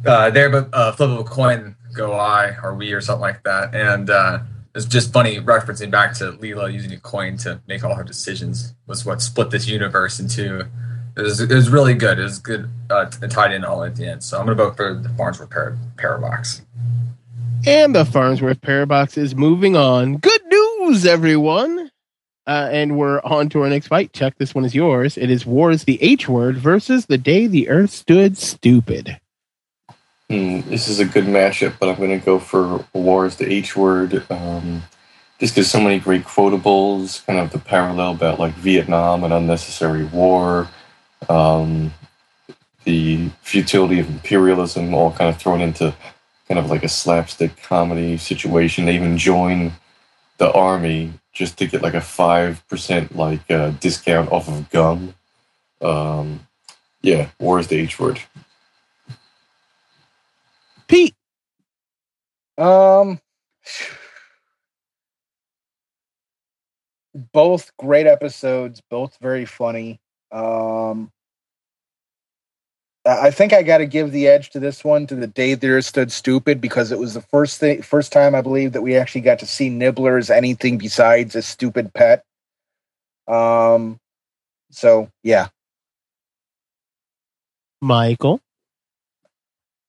uh, 0.05 0.31
they're 0.31 0.51
but 0.51 0.69
uh, 0.73 0.93
flip 0.93 1.11
of 1.11 1.19
a 1.19 1.25
coin 1.25 1.77
go 1.95 2.13
I 2.13 2.57
or 2.63 2.75
we 2.75 2.93
or 2.93 3.01
something 3.01 3.23
like 3.23 3.43
that. 3.45 3.75
And 3.75 4.11
uh, 4.11 4.41
it's 4.77 4.85
just 4.85 5.13
funny 5.13 5.41
referencing 5.41 5.91
back 5.91 6.13
to 6.15 6.33
Leela 6.33 6.71
using 6.71 6.93
a 6.93 7.01
coin 7.01 7.39
to 7.39 7.61
make 7.67 7.83
all 7.83 7.95
her 7.95 8.05
decisions 8.05 8.75
was 8.87 9.07
what 9.07 9.23
split 9.23 9.51
this 9.51 9.67
universe 9.67 10.21
into 10.21 10.69
It 11.17 11.23
was, 11.23 11.41
it 11.41 11.51
was 11.51 11.71
really 11.71 11.95
good. 11.95 12.19
It 12.19 12.25
was 12.25 12.39
good. 12.39 12.69
Uh, 12.91 13.07
tied 13.07 13.53
in 13.53 13.65
all 13.65 13.83
at 13.85 13.97
the 13.97 14.07
end. 14.07 14.23
So 14.23 14.39
I'm 14.39 14.45
gonna 14.45 14.57
vote 14.57 14.77
for 14.77 14.93
the 14.95 15.09
Farnsworth 15.11 15.49
Par- 15.49 15.79
Parabox. 15.97 16.61
And 17.67 17.95
the 17.95 18.05
Farnsworth 18.05 18.61
Parabox 18.61 19.17
is 19.17 19.35
moving 19.35 19.77
on. 19.77 20.19
Good 20.19 20.43
news, 20.45 21.07
everyone. 21.07 21.91
Uh, 22.47 22.69
and 22.71 22.97
we're 22.97 23.21
on 23.25 23.49
to 23.49 23.63
our 23.63 23.69
next 23.69 23.89
fight. 23.89 24.13
Chuck, 24.13 24.35
this 24.39 24.55
one 24.55 24.65
is 24.65 24.75
yours. 24.75 25.17
It 25.17 25.31
is 25.31 25.47
Wars 25.47 25.85
the 25.85 26.01
H 26.03 26.29
Word 26.29 26.59
versus 26.59 27.07
The 27.07 27.19
Day 27.19 27.47
the 27.47 27.69
Earth 27.71 27.91
Stood 27.91 28.37
Stupid. 28.37 29.19
Hmm, 30.29 30.61
this 30.69 30.89
is 30.89 30.99
a 30.99 31.05
good 31.05 31.25
matchup, 31.25 31.79
but 31.79 31.89
I'm 31.89 31.97
going 31.97 32.19
to 32.19 32.25
go 32.25 32.41
for 32.41 32.85
War 32.93 33.27
is 33.27 33.37
the 33.37 33.51
H 33.51 33.77
word. 33.77 34.25
Um, 34.29 34.83
just 35.39 35.55
because 35.55 35.71
so 35.71 35.81
many 35.81 36.01
great 36.01 36.25
quotables, 36.25 37.25
kind 37.27 37.39
of 37.39 37.53
the 37.53 37.61
parallel 37.61 38.13
about 38.13 38.41
like 38.41 38.55
Vietnam 38.55 39.23
and 39.23 39.33
unnecessary 39.33 40.05
war, 40.05 40.69
um, 41.29 41.95
the 42.85 43.31
futility 43.43 44.01
of 44.01 44.09
imperialism, 44.09 44.95
all 44.95 45.13
kind 45.13 45.31
of 45.31 45.41
thrown 45.41 45.61
into 45.61 45.95
kind 46.49 46.59
of 46.59 46.71
like 46.71 46.83
a 46.85 46.89
slapstick 46.89 47.63
comedy 47.63 48.17
situation. 48.17 48.87
They 48.87 48.97
even 48.97 49.19
join 49.19 49.73
the 50.39 50.53
army 50.53 51.13
just 51.33 51.59
to 51.59 51.67
get 51.67 51.83
like 51.83 51.95
a 51.95 52.01
five 52.01 52.67
percent 52.69 53.17
like 53.17 53.51
uh, 53.51 53.71
discount 53.81 54.33
off 54.33 54.49
of 54.49 54.71
gum. 54.71 55.15
Um, 55.83 56.49
yeah, 57.03 57.29
War 57.39 57.61
is 57.61 57.69
the 57.69 57.77
H 57.77 58.01
word. 58.01 58.21
Pete. 60.89 61.15
Um, 62.59 63.21
both 67.33 67.77
great 67.79 68.07
episodes, 68.07 68.83
both 68.91 69.17
very 69.21 69.45
funny. 69.45 70.01
Um, 70.33 71.13
I 73.07 73.31
think 73.31 73.53
I 73.53 73.63
got 73.63 73.79
to 73.79 73.87
give 73.87 74.11
the 74.11 74.27
edge 74.27 74.51
to 74.51 74.59
this 74.59 74.83
one 74.83 75.07
to 75.07 75.15
the 75.15 75.29
day 75.29 75.55
there 75.55 75.81
stood 75.81 76.11
stupid 76.11 76.61
because 76.61 76.91
it 76.91 76.99
was 76.99 77.15
the 77.15 77.21
first 77.21 77.61
thing, 77.61 77.83
first 77.83 78.13
time 78.13 78.35
I 78.35 78.41
believe 78.41 78.73
that 78.73 78.83
we 78.83 78.97
actually 78.97 79.21
got 79.21 79.39
to 79.41 79.47
see 79.47 79.69
Nibbler 79.69 80.19
as 80.19 80.29
anything 80.29 80.77
besides 80.77 81.37
a 81.37 81.43
stupid 81.43 81.95
pet. 81.95 82.25
Um, 83.29 83.99
so 84.71 85.09
yeah, 85.23 85.49
Michael. 87.81 88.41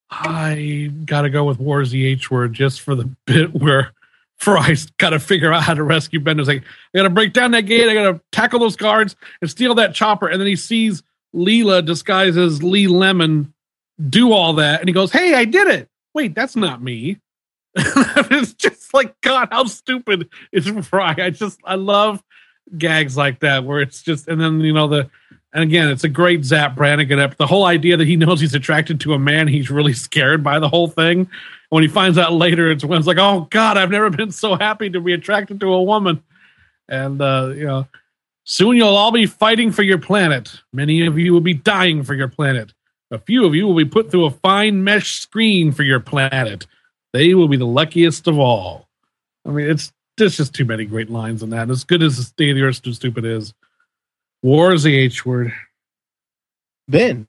I 0.09 0.91
gotta 1.05 1.29
go 1.29 1.43
with 1.43 1.59
War 1.59 1.85
the 1.85 2.05
H 2.05 2.31
word 2.31 2.53
just 2.53 2.81
for 2.81 2.95
the 2.95 3.05
bit 3.25 3.53
where 3.53 3.91
Fry's 4.37 4.85
gotta 4.97 5.19
figure 5.19 5.51
out 5.51 5.63
how 5.63 5.73
to 5.73 5.83
rescue 5.83 6.19
Bender's 6.19 6.47
like, 6.47 6.63
I 6.63 6.97
gotta 6.97 7.09
break 7.09 7.33
down 7.33 7.51
that 7.51 7.63
gate, 7.63 7.89
I 7.89 7.93
gotta 7.93 8.21
tackle 8.31 8.59
those 8.59 8.75
guards 8.75 9.15
and 9.41 9.49
steal 9.49 9.75
that 9.75 9.93
chopper. 9.93 10.27
And 10.27 10.39
then 10.39 10.47
he 10.47 10.55
sees 10.55 11.03
Leela 11.35 11.85
disguised 11.85 12.37
as 12.37 12.63
Lee 12.63 12.87
Lemon 12.87 13.53
do 14.09 14.31
all 14.31 14.53
that, 14.53 14.79
and 14.79 14.87
he 14.87 14.93
goes, 14.93 15.11
Hey, 15.11 15.33
I 15.33 15.45
did 15.45 15.67
it. 15.67 15.89
Wait, 16.13 16.35
that's 16.35 16.55
not 16.55 16.81
me. 16.81 17.19
it's 17.75 18.53
just 18.53 18.93
like 18.93 19.19
God, 19.21 19.49
how 19.51 19.65
stupid 19.65 20.29
is 20.51 20.67
Fry? 20.87 21.15
I 21.17 21.29
just 21.29 21.59
I 21.63 21.75
love 21.75 22.23
gags 22.75 23.15
like 23.15 23.39
that 23.41 23.63
where 23.63 23.79
it's 23.79 24.01
just 24.01 24.27
and 24.27 24.41
then 24.41 24.59
you 24.61 24.73
know 24.73 24.87
the 24.87 25.09
and 25.53 25.63
again 25.63 25.89
it's 25.89 26.03
a 26.03 26.09
great 26.09 26.43
Zapp 26.43 26.75
Brannigan 26.75 27.19
ep. 27.19 27.37
The 27.37 27.47
whole 27.47 27.65
idea 27.65 27.97
that 27.97 28.07
he 28.07 28.15
knows 28.15 28.39
he's 28.39 28.53
attracted 28.53 28.99
to 29.01 29.13
a 29.13 29.19
man, 29.19 29.47
he's 29.47 29.69
really 29.69 29.93
scared 29.93 30.43
by 30.43 30.59
the 30.59 30.69
whole 30.69 30.87
thing. 30.87 31.29
When 31.69 31.83
he 31.83 31.89
finds 31.89 32.17
out 32.17 32.33
later, 32.33 32.71
it's 32.71 32.85
when 32.85 32.97
it's 32.97 33.07
like, 33.07 33.17
oh 33.17 33.47
God, 33.49 33.77
I've 33.77 33.91
never 33.91 34.09
been 34.09 34.31
so 34.31 34.55
happy 34.55 34.89
to 34.89 35.01
be 35.01 35.13
attracted 35.13 35.59
to 35.59 35.73
a 35.73 35.83
woman. 35.83 36.23
And 36.87 37.21
uh, 37.21 37.51
you 37.55 37.65
know, 37.65 37.87
soon 38.45 38.77
you'll 38.77 38.95
all 38.95 39.11
be 39.11 39.25
fighting 39.25 39.71
for 39.71 39.83
your 39.83 39.97
planet. 39.97 40.61
Many 40.71 41.05
of 41.05 41.17
you 41.17 41.33
will 41.33 41.41
be 41.41 41.53
dying 41.53 42.03
for 42.03 42.13
your 42.13 42.29
planet. 42.29 42.73
A 43.11 43.19
few 43.19 43.45
of 43.45 43.55
you 43.55 43.65
will 43.67 43.75
be 43.75 43.85
put 43.85 44.11
through 44.11 44.25
a 44.25 44.31
fine 44.31 44.83
mesh 44.83 45.19
screen 45.19 45.71
for 45.71 45.83
your 45.83 45.99
planet. 45.99 46.67
They 47.13 47.33
will 47.33 47.47
be 47.47 47.57
the 47.57 47.65
luckiest 47.65 48.27
of 48.27 48.37
all. 48.37 48.87
I 49.45 49.51
mean, 49.51 49.69
it's 49.69 49.93
there's 50.17 50.37
just 50.37 50.53
too 50.53 50.65
many 50.65 50.85
great 50.85 51.09
lines 51.09 51.43
in 51.43 51.51
that. 51.51 51.69
As 51.69 51.83
good 51.83 52.03
as 52.03 52.17
the 52.17 52.23
state 52.23 52.49
of 52.49 52.55
the 52.55 52.63
earth 52.63 52.81
too 52.81 52.93
stupid 52.93 53.23
is. 53.23 53.53
War 54.43 54.73
is 54.73 54.83
the 54.83 54.95
H 54.95 55.25
word. 55.25 55.53
Ben. 56.87 57.27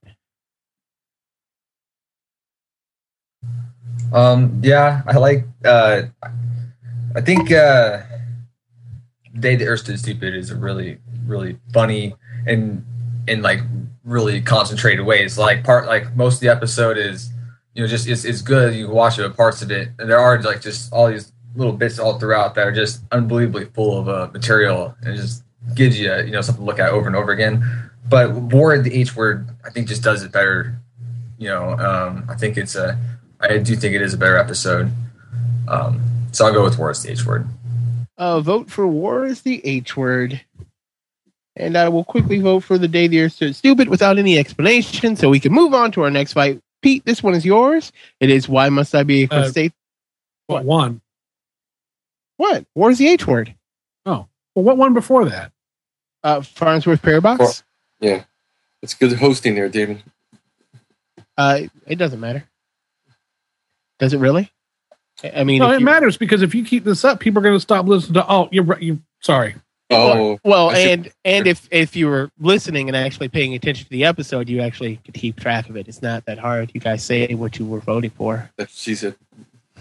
Um, 4.12 4.60
yeah, 4.62 5.02
I 5.06 5.16
like. 5.16 5.46
Uh, 5.64 6.02
I 7.14 7.20
think 7.20 7.50
uh, 7.50 8.02
"Day 9.38 9.56
the 9.56 9.66
Earth 9.66 9.80
Stood 9.80 9.98
Stupid" 9.98 10.34
is 10.34 10.50
a 10.50 10.56
really, 10.56 10.98
really 11.26 11.58
funny 11.72 12.14
and 12.46 12.84
in 13.26 13.42
like 13.42 13.60
really 14.04 14.40
concentrated 14.40 15.04
ways. 15.04 15.38
Like 15.38 15.64
part, 15.64 15.86
like 15.86 16.14
most 16.16 16.34
of 16.34 16.40
the 16.40 16.48
episode 16.48 16.96
is, 16.96 17.30
you 17.74 17.82
know, 17.82 17.88
just 17.88 18.08
it's, 18.08 18.24
it's 18.24 18.42
good. 18.42 18.74
You 18.74 18.86
can 18.86 18.94
watch 18.94 19.18
it, 19.18 19.22
but 19.22 19.36
parts 19.36 19.62
of 19.62 19.70
it, 19.70 19.88
and 19.98 20.08
there 20.08 20.18
are 20.18 20.40
like 20.42 20.60
just 20.60 20.92
all 20.92 21.08
these 21.08 21.32
little 21.54 21.72
bits 21.72 21.98
all 21.98 22.18
throughout 22.18 22.54
that 22.54 22.66
are 22.66 22.72
just 22.72 23.02
unbelievably 23.12 23.66
full 23.74 23.98
of 23.98 24.08
uh, 24.08 24.30
material, 24.32 24.94
and 25.02 25.16
just 25.16 25.42
gives 25.74 25.98
you 25.98 26.14
you 26.16 26.30
know 26.30 26.40
something 26.40 26.64
to 26.64 26.66
look 26.66 26.78
at 26.78 26.90
over 26.90 27.06
and 27.06 27.16
over 27.16 27.32
again. 27.32 27.90
But 28.08 28.32
War 28.32 28.78
the 28.78 28.94
H 28.94 29.14
word, 29.14 29.48
I 29.64 29.70
think, 29.70 29.88
just 29.88 30.02
does 30.02 30.22
it 30.22 30.32
better. 30.32 30.78
You 31.38 31.48
know, 31.48 31.70
um, 31.78 32.24
I 32.28 32.34
think 32.34 32.56
it's 32.56 32.74
a, 32.74 32.98
I 33.40 33.58
do 33.58 33.76
think 33.76 33.94
it 33.94 34.02
is 34.02 34.14
a 34.14 34.18
better 34.18 34.36
episode. 34.38 34.90
Um, 35.68 36.00
so 36.32 36.46
I'll 36.46 36.52
go 36.52 36.64
with 36.64 36.78
War 36.78 36.90
is 36.90 37.02
the 37.02 37.10
H 37.10 37.26
word. 37.26 37.46
Uh, 38.16 38.40
vote 38.40 38.70
for 38.70 38.86
War 38.86 39.26
is 39.26 39.42
the 39.42 39.64
H 39.64 39.96
word. 39.96 40.40
And 41.54 41.76
I 41.76 41.88
will 41.88 42.04
quickly 42.04 42.38
vote 42.38 42.60
for 42.60 42.78
the 42.78 42.88
day 42.88 43.08
the 43.08 43.20
earth 43.20 43.32
stood 43.32 43.54
stupid 43.54 43.88
without 43.88 44.16
any 44.18 44.38
explanation 44.38 45.16
so 45.16 45.28
we 45.28 45.40
can 45.40 45.52
move 45.52 45.74
on 45.74 45.92
to 45.92 46.02
our 46.02 46.10
next 46.10 46.32
fight. 46.32 46.60
Pete, 46.82 47.04
this 47.04 47.22
one 47.22 47.34
is 47.34 47.44
yours. 47.44 47.92
It 48.20 48.30
is 48.30 48.48
Why 48.48 48.68
Must 48.68 48.94
I 48.94 49.02
Be 49.02 49.24
a 49.24 49.26
Uh, 49.26 49.28
Crustacea? 49.28 49.72
What 50.46 50.64
one? 50.64 51.00
what? 52.36 52.64
War 52.74 52.90
is 52.90 52.98
the 52.98 53.08
H 53.08 53.26
word. 53.26 53.54
Oh, 54.06 54.26
well, 54.54 54.64
what 54.64 54.76
one 54.76 54.94
before 54.94 55.28
that? 55.28 55.52
Uh, 56.22 56.40
Farnsworth 56.42 57.02
Parabox? 57.02 57.62
Yeah, 58.00 58.24
it's 58.82 58.94
good 58.94 59.12
hosting 59.14 59.54
there, 59.54 59.68
David. 59.68 60.02
Uh, 61.36 61.62
it 61.86 61.96
doesn't 61.96 62.20
matter. 62.20 62.44
Does 63.98 64.12
it 64.12 64.18
really? 64.18 64.50
I 65.22 65.40
I 65.40 65.44
mean, 65.44 65.60
no, 65.60 65.70
it 65.72 65.80
you- 65.80 65.84
matters 65.84 66.16
because 66.16 66.42
if 66.42 66.54
you 66.54 66.64
keep 66.64 66.84
this 66.84 67.04
up, 67.04 67.20
people 67.20 67.40
are 67.40 67.42
going 67.42 67.56
to 67.56 67.60
stop 67.60 67.86
listening 67.86 68.14
to. 68.14 68.26
Oh, 68.28 68.48
you're. 68.52 68.78
You 68.80 69.00
sorry. 69.20 69.54
Oh, 69.90 70.38
well, 70.44 70.70
I 70.70 70.74
should- 70.82 70.90
and 70.90 71.12
and 71.24 71.46
if 71.46 71.66
if 71.70 71.96
you 71.96 72.08
were 72.08 72.30
listening 72.38 72.88
and 72.88 72.96
actually 72.96 73.28
paying 73.28 73.54
attention 73.54 73.84
to 73.84 73.90
the 73.90 74.04
episode, 74.04 74.48
you 74.48 74.60
actually 74.60 74.96
could 75.04 75.14
keep 75.14 75.40
track 75.40 75.68
of 75.68 75.76
it. 75.76 75.88
It's 75.88 76.02
not 76.02 76.26
that 76.26 76.38
hard. 76.38 76.70
You 76.74 76.80
guys 76.80 77.02
say 77.02 77.32
what 77.34 77.58
you 77.58 77.64
were 77.66 77.80
voting 77.80 78.10
for. 78.10 78.50
She 78.68 78.94
said. 78.94 79.16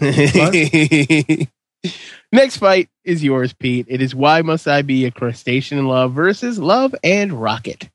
Next 2.32 2.56
fight 2.58 2.88
is 3.04 3.22
yours, 3.24 3.52
Pete. 3.52 3.86
It 3.88 4.02
is 4.02 4.14
Why 4.14 4.42
Must 4.42 4.66
I 4.68 4.82
Be 4.82 5.04
a 5.04 5.10
Crustacean 5.10 5.78
in 5.78 5.86
Love 5.86 6.12
versus 6.12 6.58
Love 6.58 6.94
and 7.02 7.32
Rocket. 7.32 7.88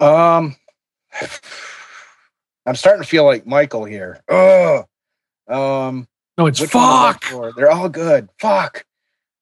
Um, 0.00 0.56
I'm 2.66 2.74
starting 2.74 3.02
to 3.02 3.08
feel 3.08 3.24
like 3.24 3.46
Michael 3.46 3.84
here. 3.84 4.22
Ugh. 4.28 4.84
Um, 5.48 6.08
No, 6.36 6.46
it's 6.46 6.60
which 6.60 6.74
one 6.74 6.84
am 6.84 6.90
I 6.90 7.12
fuck. 7.12 7.56
They're 7.56 7.70
all 7.70 7.88
good. 7.88 8.28
Fuck. 8.38 8.84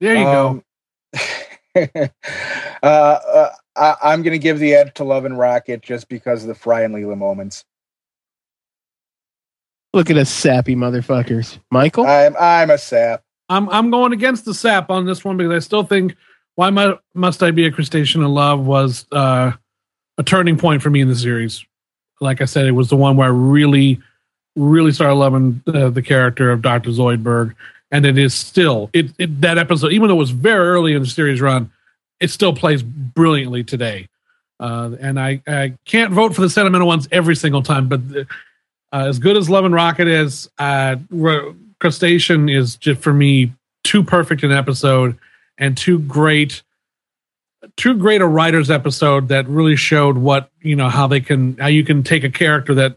There 0.01 0.15
you 0.15 0.25
go. 0.25 0.49
Um, 0.49 0.65
uh, 1.75 2.09
uh, 2.83 3.51
I, 3.77 3.97
I'm 4.03 4.23
going 4.23 4.33
to 4.33 4.39
give 4.39 4.59
the 4.59 4.75
edge 4.75 4.95
to 4.95 5.05
Love 5.05 5.25
and 5.25 5.39
Rocket 5.39 5.83
just 5.83 6.09
because 6.09 6.43
of 6.43 6.49
the 6.49 6.55
Fry 6.55 6.83
and 6.83 6.95
Leela 6.95 7.17
moments. 7.17 7.65
Look 9.95 10.11
at 10.11 10.17
us 10.17 10.29
sappy 10.29 10.75
motherfuckers. 10.75 11.61
Michael? 11.71 12.05
I'm 12.05 12.35
I'm 12.37 12.71
a 12.71 12.79
sap. 12.79 13.23
I'm 13.49 13.69
I'm 13.69 13.91
going 13.91 14.13
against 14.13 14.45
the 14.45 14.53
sap 14.53 14.91
on 14.91 15.07
this 15.07 15.25
one 15.25 15.37
because 15.37 15.53
I 15.53 15.61
still 15.61 15.85
think 15.85 16.17
why 16.57 16.71
mu- 16.71 16.97
must 17.15 17.45
I 17.45 17.53
be 17.53 17.65
a 17.65 17.71
crustacean 17.71 18.21
in 18.21 18.29
love 18.29 18.67
was 18.67 19.07
uh, 19.13 19.53
a 20.19 20.23
turning 20.25 20.59
point 20.59 20.83
for 20.83 20.91
me 20.91 21.01
in 21.01 21.09
the 21.09 21.15
series. 21.15 21.65
Like 22.21 22.41
I 22.41 22.45
said, 22.47 22.67
it 22.67 22.73
was 22.73 22.89
the 22.89 22.97
one 22.97 23.17
where 23.17 23.29
I 23.29 23.31
really, 23.31 24.01
really 24.57 24.91
started 24.91 25.15
loving 25.15 25.63
uh, 25.69 25.91
the 25.91 26.03
character 26.03 26.51
of 26.51 26.61
Doctor 26.61 26.91
Zoidberg, 26.91 27.55
and 27.93 28.05
it 28.05 28.19
is 28.19 28.35
still 28.35 28.91
it, 28.93 29.13
it 29.17 29.43
that 29.43 29.59
episode, 29.59 29.93
even 29.93 30.09
though 30.09 30.17
it 30.17 30.19
was 30.19 30.31
very 30.31 30.67
early 30.67 30.95
in 30.95 31.03
the 31.03 31.09
series 31.09 31.41
run, 31.41 31.71
it 32.19 32.31
still 32.31 32.53
plays 32.53 32.83
brilliantly 32.83 33.63
today. 33.63 34.09
Uh, 34.59 34.91
and 35.01 35.21
I, 35.21 35.41
I 35.47 35.75
can't 35.85 36.13
vote 36.13 36.35
for 36.35 36.41
the 36.41 36.51
sentimental 36.51 36.89
ones 36.89 37.07
every 37.13 37.37
single 37.37 37.63
time, 37.63 37.89
but 37.89 38.01
uh, 38.95 39.09
as 39.09 39.19
good 39.19 39.37
as 39.37 39.51
Love 39.51 39.65
and 39.65 39.75
Rocket 39.75 40.07
is, 40.07 40.49
uh, 40.57 40.95
Crustacean 41.81 42.49
is 42.49 42.77
just 42.77 43.01
for 43.01 43.13
me 43.13 43.53
too 43.83 44.05
perfect 44.05 44.45
an 44.45 44.53
episode 44.53 45.19
and 45.59 45.77
too 45.77 45.99
great, 45.99 46.63
too 47.77 47.95
great 47.95 48.21
a 48.21 48.27
writer's 48.27 48.71
episode 48.71 49.29
that 49.29 49.49
really 49.49 49.75
showed 49.75 50.17
what 50.17 50.49
you 50.61 50.77
know 50.77 50.89
how 50.89 51.09
they 51.09 51.21
can 51.21 51.57
how 51.57 51.67
you 51.67 51.83
can 51.83 52.05
take 52.05 52.23
a 52.23 52.31
character 52.31 52.73
that 52.75 52.97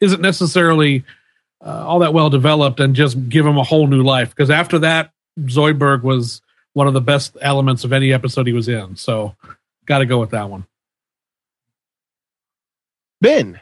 isn't 0.00 0.20
necessarily 0.20 1.02
uh, 1.60 1.84
all 1.86 1.98
that 1.98 2.14
well 2.14 2.30
developed 2.30 2.78
and 2.78 2.94
just 2.94 3.28
give 3.28 3.44
him 3.44 3.58
a 3.58 3.64
whole 3.64 3.88
new 3.88 4.04
life. 4.04 4.30
Because 4.30 4.48
after 4.48 4.78
that, 4.78 5.10
Zoidberg 5.40 6.02
was 6.02 6.40
one 6.74 6.86
of 6.86 6.94
the 6.94 7.00
best 7.00 7.36
elements 7.40 7.82
of 7.82 7.92
any 7.92 8.12
episode 8.12 8.46
he 8.46 8.52
was 8.52 8.68
in. 8.68 8.94
So, 8.94 9.34
got 9.86 9.98
to 9.98 10.06
go 10.06 10.20
with 10.20 10.30
that 10.30 10.48
one. 10.48 10.66
Ben. 13.20 13.60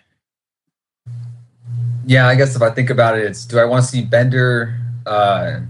Yeah, 2.10 2.26
I 2.26 2.34
guess 2.34 2.56
if 2.56 2.62
I 2.62 2.70
think 2.70 2.90
about 2.90 3.16
it, 3.16 3.24
it's 3.24 3.44
do 3.44 3.60
I 3.60 3.64
want 3.64 3.84
to 3.84 3.88
see 3.88 4.02
Bender 4.02 4.76
uh, 5.06 5.60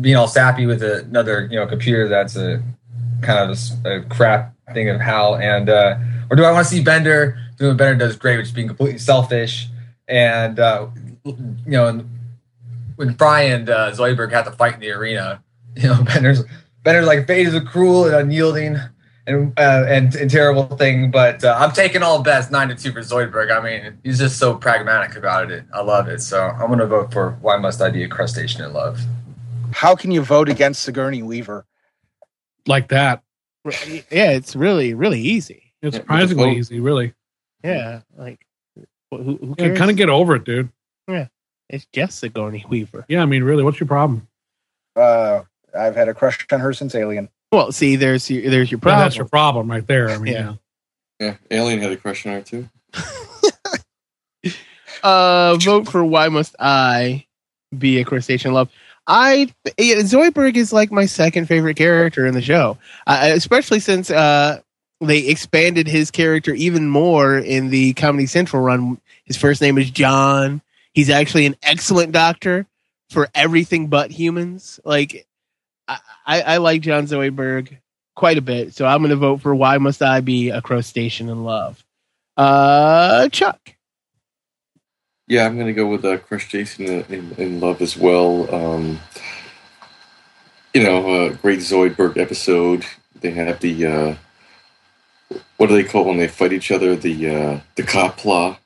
being 0.00 0.16
all 0.16 0.26
sappy 0.26 0.66
with 0.66 0.82
another 0.82 1.46
you 1.48 1.54
know 1.54 1.68
computer 1.68 2.08
that's 2.08 2.34
a 2.34 2.60
kind 3.22 3.48
of 3.48 3.56
a 3.84 4.00
crap 4.08 4.52
thing 4.72 4.88
of 4.88 5.00
Hal, 5.00 5.36
and 5.36 5.70
uh, 5.70 5.98
or 6.28 6.36
do 6.36 6.42
I 6.42 6.50
want 6.50 6.66
to 6.66 6.74
see 6.74 6.82
Bender 6.82 7.38
doing 7.58 7.70
what 7.70 7.76
Bender 7.76 7.94
does 7.94 8.16
great, 8.16 8.38
which 8.38 8.46
is 8.46 8.52
being 8.52 8.66
completely 8.66 8.98
selfish 8.98 9.68
and 10.08 10.58
uh, 10.58 10.88
you 11.24 11.36
know 11.66 12.04
when 12.96 13.14
Fry 13.14 13.42
and 13.42 13.70
uh, 13.70 13.92
Zoidberg 13.92 14.32
had 14.32 14.46
to 14.46 14.50
fight 14.50 14.74
in 14.74 14.80
the 14.80 14.90
arena, 14.90 15.44
you 15.76 15.86
know 15.86 16.02
Bender's 16.02 16.42
Bender's 16.82 17.06
like 17.06 17.28
fate 17.28 17.46
is 17.46 17.62
cruel 17.68 18.06
and 18.06 18.16
unyielding 18.16 18.80
and 19.26 19.58
uh, 19.58 19.84
and, 19.88 20.14
and 20.14 20.30
terrible 20.30 20.64
thing, 20.76 21.10
but 21.10 21.42
uh, 21.44 21.56
I'm 21.58 21.72
taking 21.72 22.02
all 22.02 22.22
bets 22.22 22.50
nine 22.50 22.68
to 22.68 22.74
two 22.74 22.92
for 22.92 23.00
Zoidberg. 23.00 23.50
I 23.50 23.62
mean, 23.62 23.98
he's 24.04 24.18
just 24.18 24.38
so 24.38 24.54
pragmatic 24.54 25.16
about 25.16 25.50
it. 25.50 25.64
I 25.72 25.80
love 25.82 26.08
it. 26.08 26.20
So 26.20 26.40
I'm 26.42 26.68
gonna 26.68 26.86
vote 26.86 27.12
for 27.12 27.32
Why 27.40 27.56
Must 27.56 27.80
I 27.80 27.90
Be 27.90 28.02
a 28.02 28.08
Crustacean 28.08 28.64
in 28.64 28.72
Love? 28.72 29.00
How 29.72 29.94
can 29.94 30.10
you 30.10 30.22
vote 30.22 30.48
against 30.48 30.82
Sigourney 30.82 31.22
Weaver? 31.22 31.66
Like 32.66 32.88
that. 32.88 33.22
Yeah, 33.64 34.30
it's 34.30 34.54
really, 34.54 34.94
really 34.94 35.20
easy. 35.20 35.72
It's 35.80 35.96
surprisingly 35.96 36.56
easy, 36.56 36.80
really. 36.80 37.14
Yeah, 37.62 38.02
like 38.16 38.46
who, 39.10 39.36
who 39.36 39.54
Yeah, 39.58 39.74
kind 39.74 39.90
of 39.90 39.96
get 39.96 40.10
over 40.10 40.36
it, 40.36 40.44
dude. 40.44 40.68
Yeah, 41.08 41.28
it's 41.68 41.86
just 41.92 42.18
Sigourney 42.18 42.64
Weaver. 42.68 43.06
Yeah, 43.08 43.22
I 43.22 43.26
mean, 43.26 43.42
really, 43.42 43.62
what's 43.62 43.80
your 43.80 43.86
problem? 43.86 44.28
Uh, 44.94 45.42
I've 45.76 45.96
had 45.96 46.08
a 46.08 46.14
crush 46.14 46.46
on 46.52 46.60
her 46.60 46.72
since 46.72 46.94
Alien. 46.94 47.28
Well, 47.54 47.72
see, 47.72 47.96
there's 47.96 48.28
your, 48.30 48.50
there's 48.50 48.70
your 48.70 48.78
Yeah, 48.78 48.82
problem. 48.82 49.04
that's 49.04 49.16
your 49.16 49.28
problem 49.28 49.70
right 49.70 49.86
there. 49.86 50.10
I 50.10 50.18
mean, 50.18 50.32
Yeah. 50.34 50.40
yeah. 50.40 50.54
Yeah, 51.20 51.36
Alien 51.58 51.80
had 51.80 51.92
a 51.92 51.96
crush 51.96 52.26
on 52.26 52.32
her 52.32 52.40
too. 52.42 52.68
uh, 55.02 55.56
vote 55.56 55.88
for 55.88 56.04
why 56.04 56.28
must 56.28 56.56
I 56.58 57.26
be 57.76 57.98
a 58.00 58.04
crustacean 58.04 58.52
love? 58.52 58.70
I 59.06 59.52
yeah, 59.78 59.96
Zoidberg 59.96 60.56
is 60.56 60.72
like 60.72 60.90
my 60.90 61.06
second 61.06 61.46
favorite 61.46 61.76
character 61.76 62.26
in 62.26 62.34
the 62.34 62.42
show, 62.42 62.78
uh, 63.06 63.30
especially 63.34 63.80
since 63.80 64.10
uh, 64.10 64.60
they 65.00 65.18
expanded 65.28 65.86
his 65.86 66.10
character 66.10 66.54
even 66.54 66.88
more 66.88 67.36
in 67.38 67.68
the 67.70 67.92
Comedy 67.94 68.26
Central 68.26 68.62
run. 68.62 68.98
His 69.24 69.36
first 69.36 69.60
name 69.60 69.78
is 69.78 69.90
John. 69.90 70.62
He's 70.94 71.10
actually 71.10 71.46
an 71.46 71.56
excellent 71.62 72.12
doctor 72.12 72.66
for 73.10 73.28
everything 73.34 73.88
but 73.88 74.10
humans. 74.10 74.80
Like 74.84 75.26
I, 75.86 76.00
I, 76.26 76.56
like 76.56 76.80
John 76.80 77.06
Zoidberg 77.06 77.76
quite 78.16 78.38
a 78.38 78.42
bit, 78.42 78.74
so 78.74 78.86
I'm 78.86 79.00
going 79.00 79.10
to 79.10 79.16
vote 79.16 79.42
for 79.42 79.54
why 79.54 79.78
must 79.78 80.02
I 80.02 80.20
be 80.20 80.50
a 80.50 80.62
crustacean 80.62 81.28
in 81.28 81.44
love? 81.44 81.84
Uh, 82.36 83.28
Chuck. 83.28 83.74
Yeah, 85.26 85.46
I'm 85.46 85.56
gonna 85.56 85.72
go 85.72 85.86
with 85.86 86.04
uh, 86.04 86.18
Crush 86.18 86.48
Jason 86.48 86.86
in, 86.86 87.32
in, 87.38 87.60
Love 87.60 87.80
as 87.80 87.96
well. 87.96 88.54
Um, 88.54 89.00
you 90.74 90.82
know, 90.82 91.08
uh, 91.08 91.28
great 91.30 91.60
Zoidberg 91.60 92.18
episode. 92.18 92.84
They 93.20 93.30
have 93.30 93.60
the 93.60 93.86
uh, 93.86 94.14
what 95.56 95.68
do 95.68 95.74
they 95.76 95.84
call 95.84 96.04
when 96.04 96.18
they 96.18 96.28
fight 96.28 96.52
each 96.52 96.70
other? 96.70 96.94
The 96.94 97.30
uh, 97.30 97.60
the 97.76 97.82
Kapla. 97.82 98.58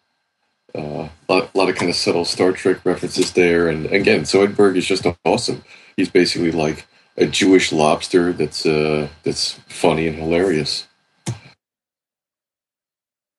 A 0.74 0.78
uh, 0.78 1.08
lot, 1.28 1.54
lot 1.54 1.68
of 1.70 1.76
kind 1.76 1.88
of 1.88 1.96
subtle 1.96 2.26
Star 2.26 2.52
Trek 2.52 2.84
references 2.84 3.32
there, 3.32 3.68
and 3.68 3.86
again, 3.86 4.22
Zoidberg 4.22 4.76
is 4.76 4.84
just 4.84 5.06
awesome. 5.24 5.64
He's 5.96 6.10
basically 6.10 6.50
like 6.50 6.86
a 7.18 7.26
Jewish 7.26 7.72
lobster 7.72 8.32
that's 8.32 8.64
uh, 8.64 9.08
that's 9.24 9.52
funny 9.68 10.06
and 10.08 10.16
hilarious. 10.16 10.86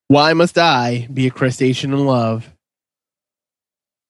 Why 0.07 0.34
must 0.34 0.57
I 0.57 1.07
be 1.14 1.27
a 1.27 1.31
crustacean 1.31 1.93
in 1.93 2.06
love? 2.06 2.51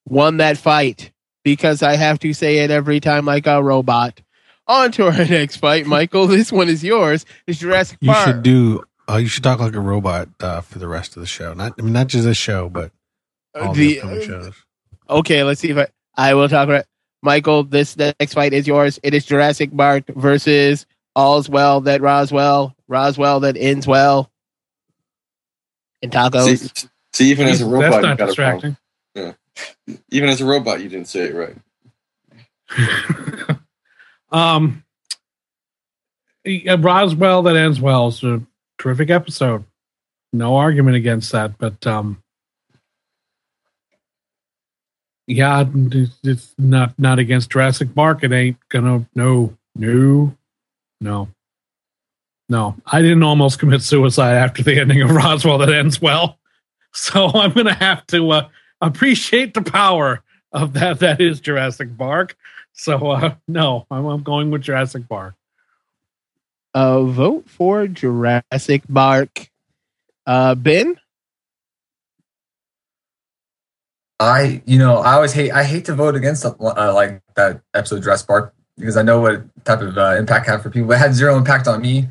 Won 0.07 0.37
that 0.37 0.57
fight 0.57 1.11
because 1.43 1.83
I 1.83 1.95
have 1.95 2.19
to 2.19 2.33
say 2.33 2.59
it 2.59 2.71
every 2.71 2.99
time 2.99 3.25
like 3.25 3.47
a 3.47 3.61
robot. 3.61 4.21
On 4.67 4.91
to 4.93 5.05
our 5.07 5.11
next 5.25 5.57
fight, 5.57 5.85
Michael. 5.85 6.27
This 6.27 6.51
one 6.51 6.69
is 6.69 6.83
yours. 6.83 7.25
It's 7.47 7.59
Jurassic 7.59 7.97
You 8.01 8.11
Park. 8.11 8.25
should 8.27 8.43
do. 8.43 8.83
Oh, 9.07 9.17
you 9.17 9.27
should 9.27 9.43
talk 9.43 9.59
like 9.59 9.73
a 9.75 9.79
robot 9.79 10.29
uh, 10.39 10.61
for 10.61 10.79
the 10.79 10.87
rest 10.87 11.15
of 11.17 11.21
the 11.21 11.27
show. 11.27 11.53
Not, 11.53 11.73
I 11.77 11.81
mean, 11.81 11.93
not 11.93 12.07
just 12.07 12.25
this 12.25 12.37
show, 12.37 12.69
but 12.69 12.91
all 13.59 13.73
the, 13.73 13.95
The- 13.95 14.01
upcoming 14.01 14.27
shows. 14.27 14.53
Okay, 15.09 15.43
let's 15.43 15.59
see 15.59 15.71
if 15.71 15.77
I 15.77 15.87
I 16.15 16.33
will 16.35 16.47
talk 16.47 16.67
about 16.69 16.85
Michael. 17.21 17.63
This 17.63 17.95
next 17.97 18.33
fight 18.33 18.53
is 18.53 18.67
yours. 18.67 18.99
It 19.03 19.13
is 19.13 19.25
Jurassic 19.25 19.69
Bark 19.75 20.05
versus 20.07 20.85
All's 21.15 21.49
Well 21.49 21.81
That 21.81 22.01
Roswell. 22.01 22.75
Roswell 22.87 23.41
that 23.41 23.57
ends 23.57 23.85
well. 23.87 24.31
And 26.01 26.11
tacos. 26.11 26.57
See, 26.57 26.87
see, 27.13 27.31
even 27.31 27.47
as 27.47 27.61
a 27.61 27.65
That's 27.65 27.73
robot, 27.73 27.95
you 27.95 28.01
not 28.07 28.17
got 28.17 28.25
distracting. 28.27 28.77
problem. 29.15 29.35
Yeah. 29.87 29.95
Even 30.09 30.29
as 30.29 30.39
a 30.41 30.45
robot, 30.45 30.81
you 30.81 30.89
didn't 30.89 31.07
say 31.07 31.21
it 31.25 31.35
right. 31.35 31.55
Um, 34.31 34.83
yeah, 36.45 36.75
Roswell 36.79 37.41
that 37.43 37.55
ends 37.55 37.81
well 37.81 38.09
is 38.09 38.23
a 38.23 38.41
terrific 38.77 39.09
episode. 39.09 39.65
No 40.31 40.55
argument 40.57 40.95
against 40.97 41.31
that, 41.31 41.57
but 41.57 41.85
um, 41.87 42.21
yeah, 45.29 45.61
it's- 45.61 46.53
not 46.57 46.97
not 46.97 47.19
against 47.19 47.51
Jurassic 47.51 47.93
Bark. 47.93 48.23
It 48.23 48.31
ain't 48.31 48.57
gonna 48.69 49.05
no 49.15 49.55
no 49.75 50.35
no 50.99 51.29
no. 52.49 52.75
I 52.85 53.01
didn't 53.01 53.23
almost 53.23 53.59
commit 53.59 53.81
suicide 53.83 54.35
after 54.35 54.63
the 54.63 54.79
ending 54.79 55.01
of 55.01 55.11
Roswell 55.11 55.59
that 55.59 55.69
ends 55.69 56.01
well, 56.01 56.37
so 56.93 57.27
I'm 57.27 57.53
gonna 57.53 57.73
have 57.73 58.05
to 58.07 58.31
uh, 58.31 58.47
appreciate 58.81 59.53
the 59.53 59.61
power 59.61 60.21
of 60.51 60.73
that. 60.73 60.99
That 60.99 61.21
is 61.21 61.39
Jurassic 61.39 61.95
Bark. 61.95 62.35
So 62.73 63.11
uh, 63.11 63.35
no, 63.47 63.85
I'm, 63.91 64.05
I'm 64.05 64.23
going 64.23 64.49
with 64.51 64.63
Jurassic 64.63 65.07
Bark. 65.07 65.35
Uh, 66.73 67.03
vote 67.03 67.47
for 67.49 67.87
Jurassic 67.87 68.83
Bark. 68.89 69.49
Uh, 70.25 70.55
Ben? 70.55 70.99
I, 74.19 74.61
you 74.65 74.77
know, 74.77 74.97
I 74.97 75.13
always 75.13 75.31
hate. 75.31 75.51
I 75.51 75.63
hate 75.63 75.85
to 75.85 75.95
vote 75.95 76.15
against 76.15 76.45
uh, 76.45 76.53
like 76.59 77.21
that 77.35 77.61
episode 77.73 77.97
of 77.97 78.03
Jurassic 78.03 78.27
Bark 78.27 78.53
because 78.77 78.97
I 78.97 79.01
know 79.01 79.21
what 79.21 79.43
type 79.65 79.81
of 79.81 79.97
uh, 79.97 80.15
impact 80.17 80.47
had 80.47 80.61
for 80.61 80.69
people. 80.69 80.91
It 80.91 80.97
had 80.97 81.13
zero 81.13 81.37
impact 81.37 81.67
on 81.67 81.81
me 81.81 82.07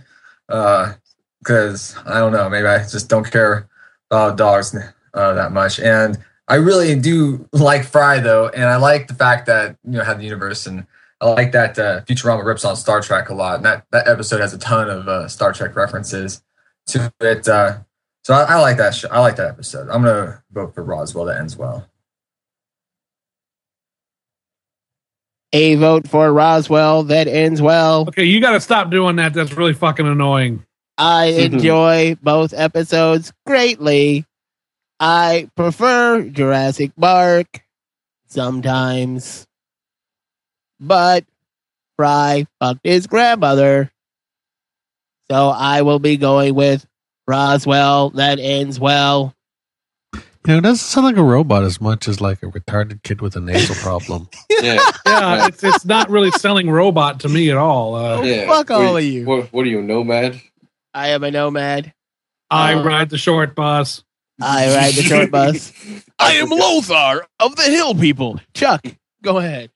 because 0.47 1.97
I 2.07 2.19
don't 2.19 2.33
know. 2.33 2.49
Maybe 2.49 2.67
I 2.67 2.79
just 2.79 3.09
don't 3.09 3.31
care 3.31 3.69
about 4.11 4.37
dogs 4.37 4.75
uh, 5.15 5.35
that 5.35 5.53
much. 5.53 5.81
And 5.81 6.19
I 6.47 6.57
really 6.57 6.99
do 6.99 7.47
like 7.53 7.85
Fry 7.85 8.21
though, 8.21 8.49
and 8.49 8.65
I 8.65 8.77
like 8.77 9.09
the 9.09 9.15
fact 9.15 9.47
that 9.47 9.77
you 9.85 9.99
know 9.99 10.05
had 10.05 10.19
the 10.19 10.25
universe, 10.25 10.67
and 10.67 10.87
I 11.21 11.29
like 11.31 11.53
that 11.53 11.79
uh, 11.79 12.01
Futurama 12.03 12.45
rips 12.45 12.65
on 12.65 12.75
Star 12.77 13.03
Trek 13.03 13.29
a 13.29 13.35
lot. 13.35 13.57
And 13.57 13.65
that 13.67 13.85
that 13.91 14.09
episode 14.09 14.41
has 14.41 14.55
a 14.55 14.59
ton 14.59 14.89
of 14.89 15.09
uh, 15.09 15.29
Star 15.29 15.53
Trek 15.53 15.77
references 15.77 16.43
to 16.87 17.13
it. 17.21 17.47
Uh, 17.47 17.81
so 18.25 18.35
I, 18.35 18.55
I 18.55 18.61
like 18.61 18.79
that. 18.79 18.95
Sh- 18.95 19.05
I 19.11 19.21
like 19.21 19.37
that 19.37 19.49
episode. 19.49 19.89
I'm 19.91 20.03
gonna 20.03 20.43
vote 20.51 20.75
for 20.75 20.83
Roswell. 20.83 21.27
That 21.27 21.39
ends 21.39 21.57
well. 21.57 21.87
A 25.53 25.77
vote 25.77 26.07
for 26.07 26.33
Roswell 26.33 27.05
that 27.05 27.27
ends 27.27 27.63
well. 27.63 28.03
Okay, 28.09 28.25
you 28.25 28.41
got 28.41 28.53
to 28.53 28.61
stop 28.61 28.91
doing 28.91 29.17
that. 29.17 29.33
That's 29.33 29.53
really 29.53 29.73
fucking 29.73 30.07
annoying. 30.07 30.65
I 30.99 31.31
mm-hmm. 31.31 31.55
enjoy 31.55 32.17
both 32.21 32.53
episodes 32.53 33.33
greatly. 33.47 34.27
I 35.01 35.49
prefer 35.57 36.25
Jurassic 36.25 36.93
Bark 36.99 37.63
sometimes, 38.27 39.47
but 40.81 41.25
Fry 41.97 42.47
fucked 42.61 42.81
his 42.85 43.07
grandmother. 43.07 43.91
So 45.31 45.49
I 45.49 45.83
will 45.83 45.99
be 45.99 46.17
going 46.17 46.55
with 46.55 46.87
Roswell 47.27 48.11
that 48.11 48.39
ends 48.39 48.81
well. 48.81 49.35
You 50.49 50.55
know, 50.55 50.59
it 50.61 50.63
doesn't 50.63 50.79
sound 50.79 51.05
like 51.05 51.19
a 51.19 51.23
robot 51.23 51.63
as 51.65 51.79
much 51.79 52.09
as 52.09 52.23
like 52.23 52.43
a 52.43 52.47
retarded 52.47 53.03
kid 53.03 53.21
with 53.21 53.37
a 53.37 53.41
nasal 53.41 53.75
problem. 53.83 54.31
Yeah, 54.49 54.79
Yeah, 55.05 55.47
it's 55.49 55.63
it's 55.63 55.85
not 55.85 56.09
really 56.09 56.31
selling 56.31 56.71
robot 56.71 57.21
to 57.21 57.29
me 57.29 57.51
at 57.51 57.59
all. 57.59 57.95
Uh, 57.95 58.23
yeah. 58.23 58.47
fuck 58.47 58.71
What 58.71 58.81
are 58.81 58.87
all 58.87 58.97
of 58.97 59.05
you. 59.05 59.27
What, 59.27 59.53
what 59.53 59.67
are 59.67 59.69
you, 59.69 59.81
a 59.81 59.83
nomad? 59.83 60.41
I 60.95 61.09
am 61.09 61.23
a 61.23 61.31
nomad. 61.31 61.93
I 62.51 62.73
Uh, 62.73 62.83
ride 62.83 63.11
the 63.11 63.19
short 63.19 63.55
bus. 63.55 64.03
I 64.41 64.75
ride 64.75 64.95
the 64.95 65.03
short 65.03 65.31
bus. 65.31 65.71
I 66.19 66.37
am 66.37 66.49
Lothar 66.49 67.27
of 67.41 67.55
the 67.57 67.65
Hill 67.65 67.95
People. 67.95 68.41
Chuck, 68.55 68.87
go 69.23 69.37
ahead. 69.37 69.71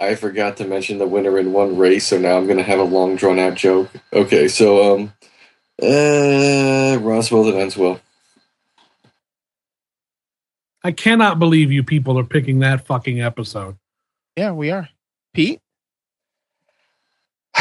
I 0.00 0.16
forgot 0.16 0.56
to 0.56 0.64
mention 0.64 0.98
the 0.98 1.06
winner 1.06 1.38
in 1.38 1.52
one 1.52 1.76
race, 1.76 2.08
so 2.08 2.18
now 2.18 2.38
I'm 2.38 2.46
going 2.46 2.58
to 2.58 2.64
have 2.64 2.80
a 2.80 2.82
long 2.82 3.14
drawn 3.14 3.38
out 3.38 3.54
joke. 3.54 3.88
Okay, 4.12 4.48
so 4.48 4.96
um, 4.96 5.12
uh, 5.80 6.98
Roswell 6.98 7.44
that 7.44 7.54
ends 7.54 7.76
well. 7.76 8.00
I 10.84 10.92
cannot 10.92 11.38
believe 11.38 11.70
you 11.70 11.84
people 11.84 12.18
are 12.18 12.24
picking 12.24 12.58
that 12.60 12.86
fucking 12.86 13.20
episode. 13.20 13.76
Yeah, 14.36 14.52
we 14.52 14.70
are. 14.70 14.88
Pete? 15.34 15.60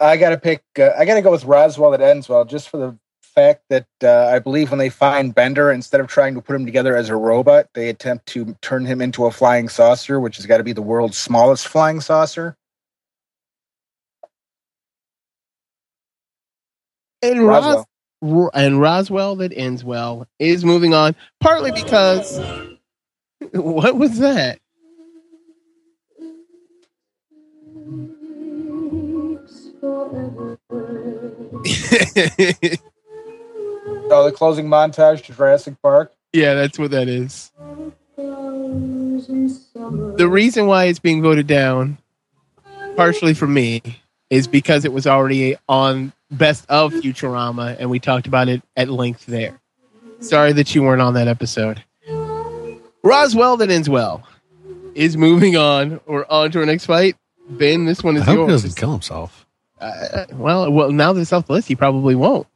I 0.00 0.16
got 0.16 0.30
to 0.30 0.38
pick. 0.38 0.62
Uh, 0.78 0.90
I 0.96 1.04
got 1.04 1.14
to 1.14 1.22
go 1.22 1.30
with 1.30 1.44
Roswell 1.44 1.90
that 1.92 2.00
ends 2.00 2.28
well, 2.28 2.44
just 2.44 2.68
for 2.68 2.78
the 2.78 2.98
fact 3.22 3.62
that 3.68 3.86
uh, 4.02 4.26
I 4.26 4.38
believe 4.40 4.70
when 4.70 4.78
they 4.78 4.90
find 4.90 5.34
Bender, 5.34 5.70
instead 5.70 6.00
of 6.00 6.08
trying 6.08 6.34
to 6.34 6.40
put 6.40 6.56
him 6.56 6.66
together 6.66 6.96
as 6.96 7.08
a 7.08 7.16
robot, 7.16 7.68
they 7.74 7.88
attempt 7.88 8.26
to 8.26 8.56
turn 8.62 8.86
him 8.86 9.00
into 9.00 9.26
a 9.26 9.30
flying 9.30 9.68
saucer, 9.68 10.18
which 10.18 10.36
has 10.36 10.46
got 10.46 10.58
to 10.58 10.64
be 10.64 10.72
the 10.72 10.82
world's 10.82 11.18
smallest 11.18 11.68
flying 11.68 12.00
saucer. 12.00 12.56
And 17.22 17.46
Ros- 17.46 17.64
Ro- 17.64 17.87
and 18.22 18.80
Roswell 18.80 19.36
that 19.36 19.52
ends 19.56 19.84
well 19.84 20.26
is 20.38 20.64
moving 20.64 20.94
on, 20.94 21.14
partly 21.40 21.70
because 21.70 22.38
what 23.52 23.96
was 23.96 24.18
that? 24.18 24.58
Oh, 34.10 34.24
the 34.24 34.32
closing 34.32 34.66
montage 34.66 35.22
to 35.24 35.34
Jurassic 35.34 35.80
Park. 35.82 36.14
Yeah, 36.32 36.54
that's 36.54 36.78
what 36.78 36.90
that 36.92 37.08
is. 37.08 37.52
The 38.16 40.28
reason 40.28 40.66
why 40.66 40.84
it's 40.84 40.98
being 40.98 41.22
voted 41.22 41.46
down, 41.46 41.98
partially 42.96 43.34
for 43.34 43.46
me, 43.46 43.82
is 44.30 44.46
because 44.46 44.84
it 44.84 44.92
was 44.92 45.06
already 45.06 45.56
on 45.68 46.12
Best 46.30 46.66
of 46.68 46.92
Futurama, 46.92 47.76
and 47.78 47.88
we 47.90 47.98
talked 47.98 48.26
about 48.26 48.48
it 48.48 48.62
at 48.76 48.88
length 48.88 49.26
there. 49.26 49.58
Sorry 50.20 50.52
that 50.52 50.74
you 50.74 50.82
weren't 50.82 51.00
on 51.02 51.14
that 51.14 51.28
episode. 51.28 51.82
Roswell 53.02 53.56
that 53.58 53.70
ends 53.70 53.88
well 53.88 54.26
is 54.94 55.16
moving 55.16 55.56
on 55.56 56.00
or 56.06 56.30
on 56.30 56.50
to 56.50 56.58
our 56.60 56.66
next 56.66 56.86
fight. 56.86 57.16
Ben, 57.48 57.84
this 57.86 58.02
one 58.02 58.16
I 58.16 58.20
is 58.20 58.26
hope 58.26 58.32
he 58.34 58.38
yours. 58.40 58.62
doesn't 58.62 58.76
kill 58.76 58.92
himself. 58.92 59.46
Uh, 59.80 60.26
well, 60.32 60.70
well, 60.72 60.90
now 60.90 61.12
that 61.12 61.20
it's 61.20 61.32
off 61.32 61.46
the 61.46 61.52
list, 61.54 61.68
he 61.68 61.76
probably 61.76 62.14
won't. 62.16 62.46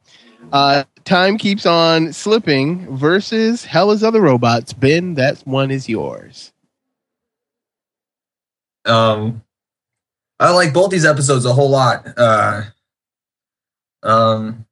Uh, 0.51 0.83
time 1.05 1.37
keeps 1.37 1.65
on 1.65 2.11
slipping 2.13 2.95
versus 2.95 3.63
Hell 3.65 3.91
is 3.91 4.03
Other 4.03 4.21
Robots. 4.21 4.73
Ben, 4.73 5.15
that 5.15 5.39
one 5.45 5.71
is 5.71 5.87
yours. 5.89 6.51
Um, 8.85 9.41
I 10.43 10.49
like 10.51 10.73
both 10.73 10.91
these 10.91 11.05
episodes 11.05 11.45
a 11.45 11.53
whole 11.53 11.69
lot. 11.69 12.05
Uh, 12.17 12.63
um, 14.03 14.65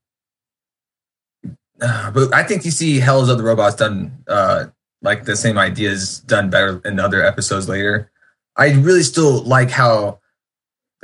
uh, 1.82 2.12
but 2.12 2.34
I 2.34 2.44
think 2.44 2.66
you 2.66 2.72
see 2.72 3.00
Hell's 3.00 3.30
Other 3.30 3.44
Robots 3.44 3.78
done 3.78 4.22
uh, 4.28 4.66
like 5.02 5.24
the 5.24 5.38
same 5.38 5.58
ideas 5.58 6.20
done 6.20 6.50
better 6.50 6.82
in 6.84 7.00
other 7.00 7.26
episodes 7.26 7.70
later. 7.70 8.12
I 8.58 8.74
really 8.74 9.02
still 9.02 9.44
like 9.44 9.72
how 9.72 10.20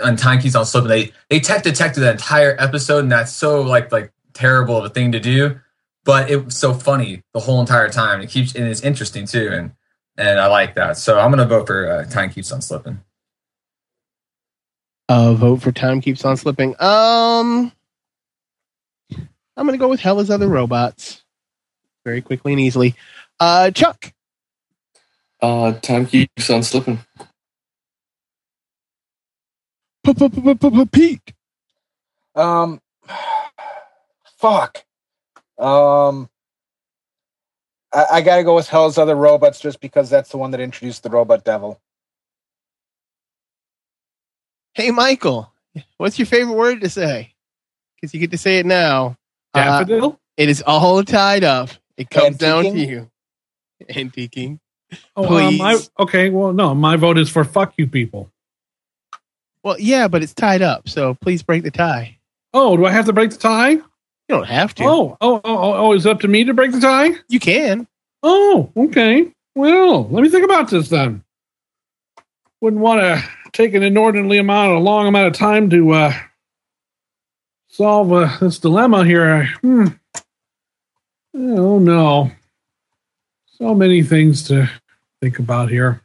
on 0.03 0.17
Time 0.17 0.41
Keeps 0.41 0.55
on 0.55 0.65
Slipping 0.65 0.89
they 0.89 1.13
they 1.29 1.39
tech 1.39 1.63
detected 1.63 2.01
that 2.01 2.15
entire 2.15 2.57
episode, 2.59 2.99
and 2.99 3.11
that's 3.11 3.31
so 3.31 3.61
like 3.61 3.89
like 3.93 4.11
terrible 4.33 4.75
of 4.75 4.83
a 4.83 4.89
thing 4.89 5.13
to 5.13 5.19
do. 5.21 5.61
But 6.03 6.29
it 6.29 6.43
was 6.43 6.57
so 6.57 6.73
funny 6.73 7.23
the 7.33 7.39
whole 7.39 7.61
entire 7.61 7.89
time. 7.89 8.19
It 8.19 8.29
keeps 8.29 8.53
and 8.53 8.67
it's 8.67 8.81
interesting 8.81 9.27
too, 9.27 9.49
and 9.49 9.71
and 10.17 10.41
I 10.41 10.47
like 10.47 10.75
that. 10.75 10.97
So 10.97 11.17
I'm 11.17 11.31
gonna 11.31 11.45
vote 11.45 11.67
for 11.67 11.89
uh, 11.89 12.03
Time 12.03 12.31
Keeps 12.31 12.51
on 12.51 12.61
Slipping. 12.61 12.99
Uh, 15.09 15.33
vote 15.33 15.61
for 15.61 15.71
Time 15.71 16.01
Keeps 16.01 16.25
on 16.25 16.35
Slipping. 16.35 16.75
Um, 16.81 17.71
I'm 19.57 19.65
going 19.65 19.77
to 19.77 19.83
go 19.83 19.89
with 19.89 19.99
Hell 19.99 20.19
is 20.19 20.29
Other 20.29 20.47
Robots. 20.47 21.23
Very 22.05 22.21
quickly 22.21 22.53
and 22.53 22.61
easily. 22.61 22.95
Uh, 23.39 23.71
Chuck. 23.71 24.13
Uh, 25.41 25.73
time 25.73 26.05
keeps 26.05 26.49
on 26.49 26.63
slipping. 26.63 26.99
Pete. 30.91 31.33
Um, 32.33 32.81
fuck. 34.37 34.83
Um, 35.59 36.29
I, 37.93 38.05
I 38.13 38.21
got 38.21 38.37
to 38.37 38.43
go 38.43 38.55
with 38.55 38.67
Hell's 38.67 38.97
Other 38.97 39.15
Robots 39.15 39.59
just 39.59 39.79
because 39.79 40.09
that's 40.09 40.29
the 40.29 40.37
one 40.37 40.51
that 40.51 40.59
introduced 40.59 41.03
the 41.03 41.09
Robot 41.09 41.43
Devil. 41.43 41.79
Hey, 44.77 44.91
Michael. 44.91 45.51
What's 45.97 46.19
your 46.19 46.27
favorite 46.27 46.53
word 46.53 46.81
to 46.81 46.89
say? 46.89 47.33
Because 47.95 48.13
you 48.13 48.19
get 48.19 48.29
to 48.29 48.37
say 48.37 48.59
it 48.59 48.65
now. 48.67 49.17
Uh, 49.55 49.79
Daffodil? 49.79 50.19
it 50.37 50.49
is 50.49 50.61
all 50.67 51.03
tied 51.03 51.43
up. 51.43 51.69
It 51.97 52.11
comes 52.11 52.37
down 52.37 52.63
to 52.63 52.69
you. 52.77 53.09
Antiquing. 53.89 54.59
Oh, 55.15 55.23
um, 55.23 55.57
Please. 55.57 55.89
I, 55.97 56.03
okay. 56.03 56.29
Well, 56.29 56.53
no, 56.53 56.75
my 56.75 56.95
vote 56.95 57.17
is 57.17 57.27
for 57.27 57.43
fuck 57.43 57.73
you 57.77 57.87
people. 57.87 58.29
Well, 59.63 59.77
yeah, 59.79 60.07
but 60.07 60.21
it's 60.21 60.35
tied 60.35 60.61
up. 60.61 60.87
So 60.87 61.15
please 61.15 61.41
break 61.41 61.63
the 61.63 61.71
tie. 61.71 62.19
Oh, 62.53 62.77
do 62.77 62.85
I 62.85 62.91
have 62.91 63.07
to 63.07 63.13
break 63.13 63.31
the 63.31 63.37
tie? 63.37 63.71
You 63.71 63.83
don't 64.29 64.45
have 64.45 64.75
to. 64.75 64.83
Oh, 64.83 65.17
oh, 65.19 65.41
oh, 65.43 65.57
oh, 65.57 65.73
oh, 65.73 65.93
is 65.93 66.05
it 66.05 66.11
up 66.11 66.19
to 66.19 66.27
me 66.27 66.43
to 66.43 66.53
break 66.53 66.71
the 66.71 66.79
tie? 66.79 67.15
You 67.29 67.39
can. 67.39 67.87
Oh, 68.21 68.71
okay. 68.77 69.33
Well, 69.55 70.07
let 70.09 70.21
me 70.21 70.29
think 70.29 70.45
about 70.45 70.69
this 70.69 70.89
then. 70.89 71.23
Wouldn't 72.61 72.81
want 72.81 73.01
to 73.01 73.27
take 73.57 73.73
an 73.73 73.81
inordinately 73.81 74.37
amount, 74.37 74.71
a 74.71 74.77
long 74.79 75.07
amount 75.07 75.27
of 75.27 75.33
time 75.33 75.67
to 75.71 75.91
uh, 75.91 76.13
solve 77.67 78.13
uh, 78.13 78.37
this 78.39 78.59
dilemma 78.59 79.03
here. 79.03 79.45
Hmm. 79.61 79.87
Oh 81.33 81.79
no, 81.79 82.31
so 83.57 83.73
many 83.73 84.03
things 84.03 84.47
to 84.47 84.69
think 85.21 85.39
about 85.39 85.69
here. 85.69 86.01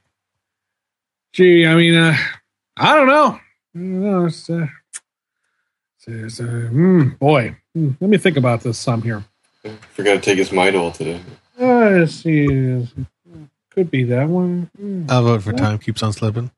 Gee, 1.34 1.66
I 1.66 1.74
mean, 1.74 1.94
uh, 1.94 2.16
I 2.76 2.96
don't 2.96 3.06
know. 3.06 3.38
I 3.74 3.78
don't 3.78 4.00
know. 4.02 4.24
It's, 4.26 4.48
uh, 4.48 4.66
it's, 5.98 6.08
it's, 6.08 6.40
uh, 6.40 6.44
hmm, 6.44 7.08
boy, 7.10 7.56
Hmm, 7.74 7.90
let 8.00 8.10
me 8.10 8.18
think 8.18 8.36
about 8.36 8.60
this 8.60 8.78
some 8.78 9.00
here. 9.00 9.24
Forgot 9.92 10.14
to 10.14 10.20
take 10.20 10.36
his 10.36 10.50
Midol 10.50 10.92
today. 10.92 11.20
Uh, 11.58 12.00
let's 12.00 12.16
see. 12.16 12.86
Could 13.70 13.90
be 13.90 14.04
that 14.04 14.28
one. 14.28 14.70
Hmm. 14.76 15.06
I'll 15.08 15.22
vote 15.22 15.42
for 15.42 15.52
Time 15.52 15.78
Keeps 15.78 16.02
on 16.02 16.12
Slipping. 16.12 16.50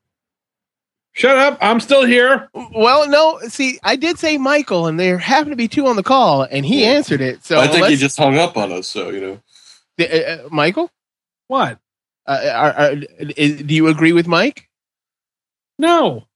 Shut 1.14 1.36
up. 1.36 1.58
I'm 1.60 1.78
still 1.78 2.04
here. 2.04 2.48
Well, 2.72 3.08
no, 3.08 3.38
see, 3.48 3.78
I 3.84 3.94
did 3.94 4.18
say 4.18 4.36
Michael, 4.36 4.88
and 4.88 4.98
there 4.98 5.16
happened 5.16 5.52
to 5.52 5.56
be 5.56 5.68
two 5.68 5.86
on 5.86 5.94
the 5.94 6.02
call, 6.02 6.42
and 6.42 6.66
he 6.66 6.84
answered 6.84 7.20
it. 7.20 7.44
So 7.44 7.60
I 7.60 7.68
think 7.68 7.86
he 7.86 7.94
just 7.94 8.18
hung 8.18 8.36
up 8.36 8.56
on 8.56 8.72
us, 8.72 8.88
so 8.88 9.10
you 9.10 9.20
know. 9.20 9.40
Uh, 10.00 10.04
uh, 10.04 10.48
Michael, 10.50 10.90
What? 11.46 11.78
uh, 12.26 12.50
are, 12.52 12.72
are, 12.72 12.92
is, 13.36 13.62
do 13.62 13.74
you 13.74 13.86
agree 13.86 14.12
with 14.12 14.26
Mike? 14.26 14.68
No. 15.78 16.26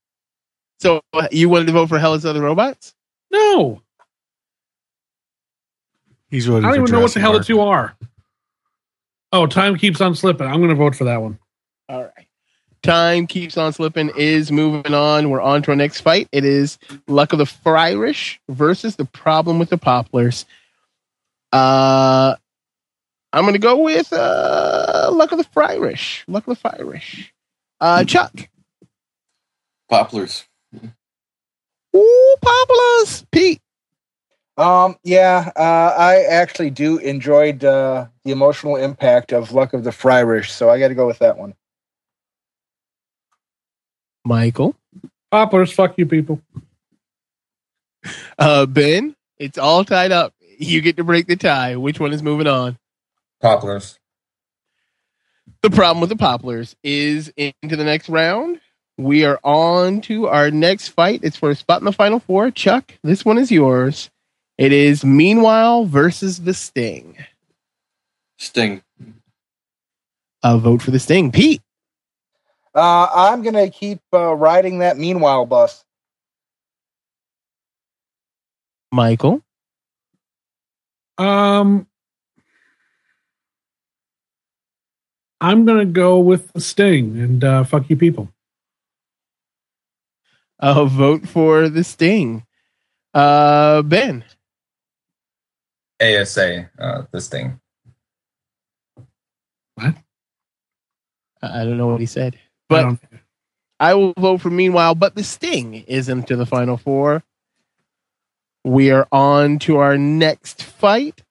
So 0.78 1.00
uh, 1.12 1.26
you 1.32 1.48
wanted 1.48 1.66
to 1.66 1.72
vote 1.72 1.88
for 1.88 1.98
Hell 1.98 2.14
is 2.14 2.24
Other 2.24 2.42
Robots? 2.42 2.94
No. 3.32 3.82
He's 6.30 6.48
I 6.48 6.60
don't 6.60 6.64
even 6.66 6.74
know 6.74 6.80
what 7.00 7.12
the 7.14 7.20
Jurassic 7.20 7.22
hell 7.22 7.32
the 7.32 7.38
Park. 7.38 7.46
two 7.46 7.60
are. 7.60 7.96
Oh, 9.32 9.46
time 9.46 9.76
keeps 9.76 10.00
on 10.00 10.14
slipping. 10.14 10.46
I'm 10.46 10.59
going 10.59 10.68
to 10.68 10.74
vote 10.76 10.94
for 10.94 11.05
that 11.05 11.20
one. 11.20 11.38
All 12.86 12.92
right. 12.94 13.16
Time 13.16 13.26
keeps 13.26 13.56
on 13.56 13.72
slipping. 13.72 14.10
Is 14.16 14.52
moving 14.52 14.94
on. 14.94 15.30
We're 15.30 15.40
on 15.40 15.62
to 15.62 15.70
our 15.70 15.76
next 15.76 16.00
fight. 16.00 16.28
It 16.32 16.44
is 16.44 16.78
Luck 17.06 17.32
of 17.32 17.38
the 17.38 17.44
Fryrish 17.44 18.38
versus 18.48 18.96
the 18.96 19.05
Problem 19.05 19.59
with 19.59 19.70
the 19.70 19.78
Popplers. 19.78 20.44
Uh, 21.52 22.34
I'm 23.32 23.42
going 23.42 23.55
to 23.55 23.59
go 23.59 23.78
with 23.78 24.12
uh, 24.12 25.10
Luck 25.12 25.32
of 25.32 25.38
the 25.38 25.44
Fryrish. 25.44 26.24
Luck 26.28 26.46
of 26.46 26.60
the 26.60 26.68
Fryrish. 26.68 27.26
Uh, 27.80 28.05
Chuck. 28.05 28.32
Popplers. 29.90 30.44
Ooh, 31.96 32.36
Popplers. 32.42 33.24
Pete. 33.30 33.60
Um, 34.56 34.96
yeah, 35.05 35.52
uh, 35.55 35.94
I 35.96 36.24
actually 36.24 36.70
do 36.70 36.98
enjoyed 36.98 37.64
uh, 37.64 38.06
the 38.24 38.32
emotional 38.32 38.74
impact 38.74 39.32
of 39.32 39.52
Luck 39.52 39.72
of 39.72 39.84
the 39.84 39.90
Fryrish, 39.90 40.50
so 40.50 40.68
I 40.68 40.80
got 40.80 40.88
to 40.88 40.96
go 40.96 41.06
with 41.06 41.20
that 41.20 41.38
one. 41.38 41.55
Michael. 44.24 44.74
Popplers, 45.32 45.73
fuck 45.73 45.95
you 45.99 46.07
people. 46.07 46.40
Uh, 48.39 48.66
Ben. 48.66 49.15
It's 49.39 49.59
all 49.59 49.85
tied 49.85 50.12
up. 50.12 50.35
You 50.59 50.81
get 50.81 50.97
to 50.97 51.05
break 51.05 51.27
the 51.27 51.36
tie. 51.36 51.77
Which 51.77 52.01
one 52.01 52.12
is 52.12 52.23
moving 52.23 52.47
on? 52.47 52.78
Popplers. 53.43 53.99
The 55.62 55.70
problem 55.70 56.01
with 56.01 56.11
the 56.11 56.16
Popplers 56.16 56.74
is 56.82 57.32
into 57.36 57.77
the 57.77 57.85
next 57.85 58.09
round. 58.09 58.61
We 58.97 59.24
are 59.24 59.39
on 59.45 60.01
to 60.03 60.27
our 60.27 60.51
next 60.51 60.89
fight. 60.89 61.20
It's 61.23 61.36
for 61.36 61.51
a 61.51 61.55
spot 61.55 61.81
in 61.81 61.85
the 61.85 61.93
final 61.93 62.19
four. 62.19 62.51
Chuck, 62.51 62.95
this 63.05 63.24
one 63.24 63.39
is 63.39 63.51
yours. 63.51 64.11
It 64.57 64.73
is 64.73 65.05
Meanwhile 65.05 65.85
versus 65.85 66.40
the 66.40 66.55
Sting. 66.55 67.16
Sting. 68.39 68.82
A 70.43 70.59
vote 70.59 70.82
for 70.82 70.90
the 70.90 70.99
Sting. 70.99 71.31
Pete. 71.31 71.62
Uh, 72.78 73.09
I'm 73.12 73.42
going 73.42 73.55
to 73.55 73.68
keep 73.70 74.00
uh, 74.12 74.34
riding 74.34 74.78
that 74.78 74.96
Meanwhile 74.96 75.46
bus. 75.46 75.84
Michael. 78.92 79.42
Um, 81.18 81.88
I'm 85.40 85.64
going 85.64 85.78
to 85.78 85.92
go 85.92 86.20
with 86.20 86.52
the 86.52 86.60
Sting 86.60 87.18
and 87.18 87.42
uh, 87.42 87.64
fuck 87.64 87.90
you 87.90 87.96
people. 87.96 88.32
I'll 90.60 90.86
vote 90.86 91.28
for 91.28 91.68
the 91.68 91.82
Sting. 91.82 92.44
Uh, 93.12 93.82
Ben. 93.82 94.24
ASA, 96.00 96.70
uh, 96.78 97.02
this 97.12 97.26
thing. 97.26 97.60
I 99.78 99.94
I 101.42 101.64
don't 101.64 101.76
know 101.76 101.88
what 101.88 102.00
he 102.00 102.06
said, 102.06 102.38
but 102.69 102.99
I 103.81 103.95
will 103.95 104.12
vote 104.19 104.40
for 104.40 104.51
Meanwhile. 104.51 104.95
But 104.95 105.15
the 105.15 105.24
Sting 105.24 105.74
is 105.74 106.09
into 106.09 106.36
the 106.36 106.47
final 106.47 106.77
four. 106.77 107.23
We 108.65 108.90
are 108.90 109.07
on 109.12 109.59
to 109.61 109.78
our 109.78 109.97
next 109.97 110.62
fight. 110.62 111.23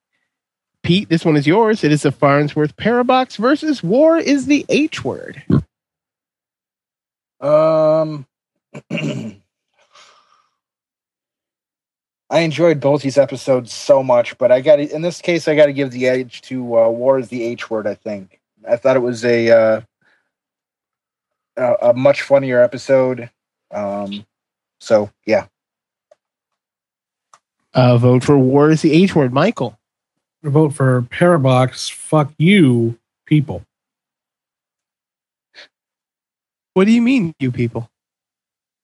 Pete, 0.84 1.10
this 1.10 1.26
one 1.26 1.36
is 1.36 1.46
yours. 1.46 1.84
It 1.84 1.92
is 1.92 2.04
the 2.04 2.12
Farnsworth 2.12 2.78
Parabox 2.78 3.38
versus 3.38 3.84
War 3.84 4.18
is 4.18 4.46
the 4.46 4.66
H 4.70 5.04
word. 5.04 5.44
Um, 7.42 8.26
I 12.30 12.40
enjoyed 12.40 12.80
both 12.80 13.02
these 13.02 13.18
episodes 13.18 13.74
so 13.74 14.02
much, 14.02 14.38
but 14.38 14.52
I 14.52 14.62
got 14.62 14.80
in 14.80 15.02
this 15.02 15.22
case 15.22 15.48
I 15.48 15.56
got 15.56 15.68
to 15.68 15.74
give 15.74 15.92
the 15.92 16.08
edge 16.08 16.42
to 16.44 16.78
uh, 16.78 16.90
War 16.90 17.20
is 17.20 17.28
the 17.30 17.44
H 17.44 17.70
word. 17.70 17.86
I 17.86 17.96
think 17.96 18.40
I 18.68 18.78
thought 18.78 18.96
it 18.96 19.02
was 19.02 19.24
a 19.24 19.52
uh, 19.52 19.82
a, 21.58 21.90
a 21.90 21.94
much 21.94 22.22
funnier 22.22 22.62
episode. 22.62 23.30
Um, 23.72 24.26
so 24.80 25.10
yeah, 25.26 25.48
Uh, 27.74 27.96
vote 27.98 28.24
for 28.24 28.38
War 28.38 28.72
is 28.72 28.82
the 28.82 28.92
H 28.92 29.16
word. 29.16 29.32
Michael. 29.32 29.78
Vote 30.42 30.74
for 30.74 31.04
Parabox. 31.04 31.92
Fuck 31.92 32.34
you, 32.38 32.98
people. 33.26 33.64
What 36.74 36.86
do 36.86 36.92
you 36.92 37.02
mean, 37.02 37.34
you 37.40 37.52
people? 37.52 37.90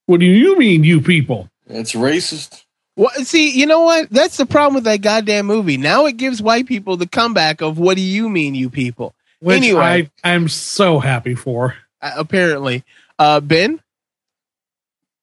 What 0.06 0.20
do 0.20 0.26
you 0.26 0.58
mean, 0.58 0.84
you 0.84 1.00
people? 1.02 1.50
It's 1.68 1.94
racist. 1.94 2.66
Well, 2.96 3.10
see, 3.24 3.58
you 3.58 3.66
know 3.66 3.82
what? 3.82 4.10
That's 4.12 4.38
the 4.38 4.46
problem 4.46 4.76
with 4.76 4.84
that 4.84 5.02
goddamn 5.02 5.48
movie. 5.48 5.78
Now 5.78 6.06
it 6.06 6.18
gives 6.18 6.42
white 6.42 6.68
people 6.68 6.98
the 6.98 7.08
comeback 7.08 7.62
of 7.62 7.80
"What 7.80 7.96
do 7.96 8.04
you 8.04 8.30
mean, 8.30 8.54
you 8.54 8.70
people?" 8.70 9.16
Which 9.40 9.58
anyway, 9.58 10.10
I, 10.24 10.34
I'm 10.36 10.50
so 10.50 11.00
happy 11.00 11.34
for. 11.34 11.76
Apparently, 12.04 12.84
uh, 13.20 13.40
Ben. 13.40 13.82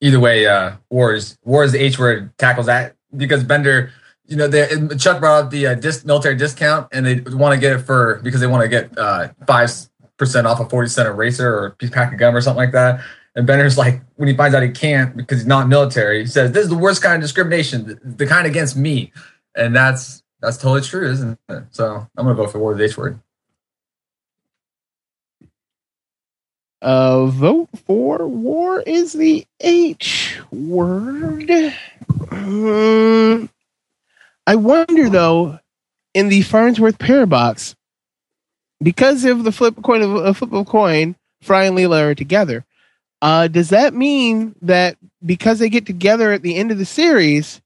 Either 0.01 0.21
way, 0.21 0.47
uh, 0.47 0.73
war 0.89 1.13
is 1.13 1.39
war 1.45 1.63
is 1.65 1.73
the 1.73 1.79
H 1.79 1.99
word 1.99 2.37
tackles 2.39 2.67
that 2.67 2.97
because 3.15 3.45
Bender, 3.45 3.93
you 4.27 4.37
know, 4.37 4.49
they, 4.49 4.67
Chuck 4.97 5.21
brought 5.21 5.45
up 5.45 5.51
the 5.51 5.67
uh, 5.69 5.75
dis, 5.75 6.05
military 6.05 6.37
discount 6.37 6.89
and 6.93 7.05
they 7.05 7.21
want 7.21 7.55
to 7.55 7.61
get 7.61 7.73
it 7.73 7.81
for 7.81 8.21
because 8.23 8.41
they 8.41 8.47
want 8.47 8.63
to 8.63 8.69
get 8.69 8.97
uh, 8.97 9.29
five 9.47 9.71
percent 10.17 10.47
off 10.47 10.61
a 10.61 10.69
forty 10.69 10.89
cent 10.89 11.09
eraser 11.09 11.53
or 11.53 11.67
a 11.67 11.89
pack 11.91 12.13
of 12.13 12.19
gum 12.19 12.35
or 12.35 12.41
something 12.41 12.59
like 12.59 12.73
that. 12.73 13.01
And 13.35 13.47
Bender's 13.47 13.79
like, 13.79 14.01
when 14.17 14.29
he 14.29 14.35
finds 14.35 14.55
out 14.55 14.63
he 14.63 14.71
can't 14.71 15.17
because 15.17 15.39
he's 15.39 15.47
not 15.47 15.69
military, 15.69 16.21
he 16.21 16.27
says, 16.27 16.53
"This 16.53 16.65
is 16.65 16.71
the 16.71 16.77
worst 16.79 17.03
kind 17.03 17.15
of 17.15 17.21
discrimination, 17.21 17.87
the, 17.87 18.01
the 18.03 18.27
kind 18.27 18.47
against 18.47 18.77
me," 18.77 19.13
and 19.55 19.77
that's 19.77 20.23
that's 20.41 20.57
totally 20.57 20.81
true, 20.81 21.11
isn't 21.11 21.39
it? 21.49 21.65
So 21.71 22.07
I'm 22.17 22.25
gonna 22.25 22.35
vote 22.35 22.51
for 22.53 22.59
War 22.59 22.75
the 22.75 22.85
H 22.85 22.97
word. 22.97 23.21
Uh, 26.83 27.27
vote 27.27 27.69
for 27.87 28.27
War 28.27 28.81
is 28.81 29.13
the 29.13 29.47
H 29.61 30.39
word. 30.51 31.51
Hmm. 32.31 33.47
I 34.47 34.57
wonder 34.57 35.09
though, 35.11 35.59
in 36.15 36.29
the 36.29 36.43
Farnsworth 36.43 36.99
Parabox, 36.99 37.75
because 38.83 39.25
of 39.25 39.45
the 39.45 39.53
flip 39.53 39.77
coin 39.83 40.03
of 40.03 40.15
a 40.15 40.35
flip 40.35 40.53
of 40.53 40.67
coin, 40.67 41.17
Fry 41.43 41.65
and 41.65 41.77
Leela 41.77 42.03
are 42.11 42.15
together. 42.15 42.65
Uh, 43.23 43.49
does 43.49 43.69
that 43.69 43.93
mean 43.95 44.55
that 44.63 44.97
because 45.25 45.59
they 45.59 45.69
get 45.69 45.85
together 45.85 46.33
at 46.33 46.43
the 46.43 46.57
end 46.57 46.71
of 46.71 46.79
the 46.79 46.87
series, 46.87 47.61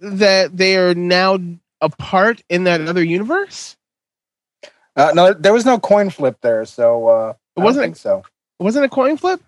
that 0.00 0.56
they 0.56 0.76
are 0.78 0.94
now 0.94 1.38
apart 1.82 2.42
in 2.48 2.64
that 2.64 2.80
other 2.80 3.04
universe? 3.04 3.76
uh, 4.96 5.12
no, 5.14 5.32
there 5.32 5.52
was 5.52 5.64
no 5.64 5.78
coin 5.78 6.10
flip 6.10 6.38
there, 6.42 6.64
so 6.64 7.36
I 7.56 7.60
don't 7.60 7.64
wasn't- 7.64 7.84
think 7.84 7.96
so. 7.96 8.22
Wasn't 8.58 8.84
a 8.84 8.88
coin 8.88 9.16
flip? 9.16 9.40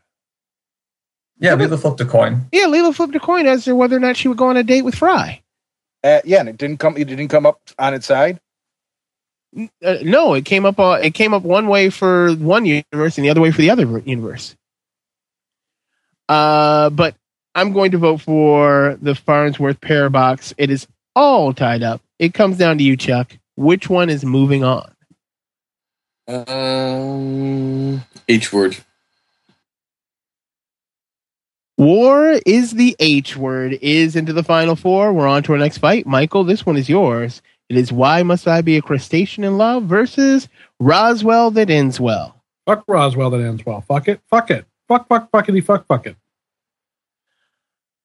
Yeah, 1.38 1.56
Leela 1.56 1.80
flipped 1.80 2.00
a 2.00 2.04
coin. 2.04 2.46
Yeah, 2.52 2.66
Leela 2.66 2.94
flipped 2.94 3.14
a 3.14 3.20
coin 3.20 3.46
as 3.46 3.64
to 3.64 3.74
whether 3.74 3.96
or 3.96 4.00
not 4.00 4.16
she 4.16 4.28
would 4.28 4.36
go 4.38 4.48
on 4.48 4.56
a 4.56 4.62
date 4.62 4.82
with 4.82 4.94
Fry. 4.94 5.42
Uh, 6.02 6.20
yeah, 6.24 6.40
and 6.40 6.48
it 6.48 6.56
didn't 6.56 6.78
come. 6.78 6.96
It 6.96 7.04
didn't 7.06 7.28
come 7.28 7.46
up 7.46 7.60
on 7.78 7.94
its 7.94 8.06
side. 8.06 8.40
Uh, 9.56 9.96
no, 10.02 10.34
it 10.34 10.44
came 10.44 10.64
up. 10.66 10.78
Uh, 10.78 10.98
it 11.02 11.14
came 11.14 11.32
up 11.34 11.42
one 11.42 11.68
way 11.68 11.90
for 11.90 12.32
one 12.34 12.64
universe 12.66 13.16
and 13.18 13.24
the 13.24 13.30
other 13.30 13.40
way 13.40 13.50
for 13.50 13.62
the 13.62 13.70
other 13.70 13.98
universe. 14.04 14.54
Uh, 16.28 16.90
but 16.90 17.14
I'm 17.54 17.72
going 17.72 17.90
to 17.92 17.98
vote 17.98 18.20
for 18.20 18.98
the 19.00 19.14
Farnsworth 19.14 19.80
Parabox. 19.80 20.52
It 20.58 20.70
is 20.70 20.86
all 21.14 21.52
tied 21.52 21.82
up. 21.82 22.00
It 22.18 22.34
comes 22.34 22.58
down 22.58 22.78
to 22.78 22.84
you, 22.84 22.96
Chuck. 22.96 23.36
Which 23.56 23.88
one 23.88 24.10
is 24.10 24.24
moving 24.24 24.64
on? 24.64 24.93
Um, 26.26 28.02
H 28.28 28.52
word. 28.52 28.76
War 31.76 32.40
is 32.46 32.72
the 32.72 32.96
H 32.98 33.36
word. 33.36 33.78
Is 33.82 34.16
into 34.16 34.32
the 34.32 34.44
final 34.44 34.76
four. 34.76 35.12
We're 35.12 35.26
on 35.28 35.42
to 35.44 35.52
our 35.52 35.58
next 35.58 35.78
fight. 35.78 36.06
Michael, 36.06 36.44
this 36.44 36.64
one 36.64 36.76
is 36.76 36.88
yours. 36.88 37.42
It 37.68 37.76
is 37.76 37.92
Why 37.92 38.22
Must 38.22 38.46
I 38.46 38.62
Be 38.62 38.76
a 38.76 38.82
Crustacean 38.82 39.44
in 39.44 39.58
Love 39.58 39.84
versus 39.84 40.48
Roswell 40.78 41.50
That 41.50 41.70
Ends 41.70 41.98
Well. 41.98 42.34
Fuck 42.66 42.84
Roswell 42.86 43.30
that 43.30 43.40
ends 43.40 43.64
well. 43.66 43.82
Fuck 43.82 44.08
it. 44.08 44.20
Fuck 44.30 44.50
it. 44.50 44.64
Fuck, 44.88 45.08
fuck, 45.08 45.30
fuckity, 45.30 45.62
fuck, 45.62 45.86
fuck 45.86 46.06
it. 46.06 46.16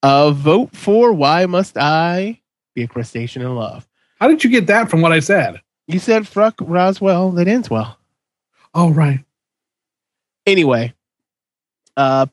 A 0.04 0.32
vote 0.32 0.76
for 0.76 1.14
Why 1.14 1.46
Must 1.46 1.78
I 1.78 2.42
Be 2.76 2.84
a 2.84 2.88
Crustacean 2.88 3.42
in 3.42 3.56
Love. 3.56 3.88
How 4.20 4.28
did 4.28 4.44
you 4.44 4.50
get 4.50 4.68
that 4.68 4.90
from 4.90 5.02
what 5.02 5.12
I 5.14 5.20
said? 5.20 5.62
You 5.88 6.00
said 6.00 6.28
fuck 6.28 6.56
Roswell 6.60 7.32
That 7.32 7.48
Ends 7.48 7.70
Well. 7.70 7.98
Oh, 8.74 8.92
right. 8.92 9.20
Anyway, 10.46 10.94
uh, 11.98 12.26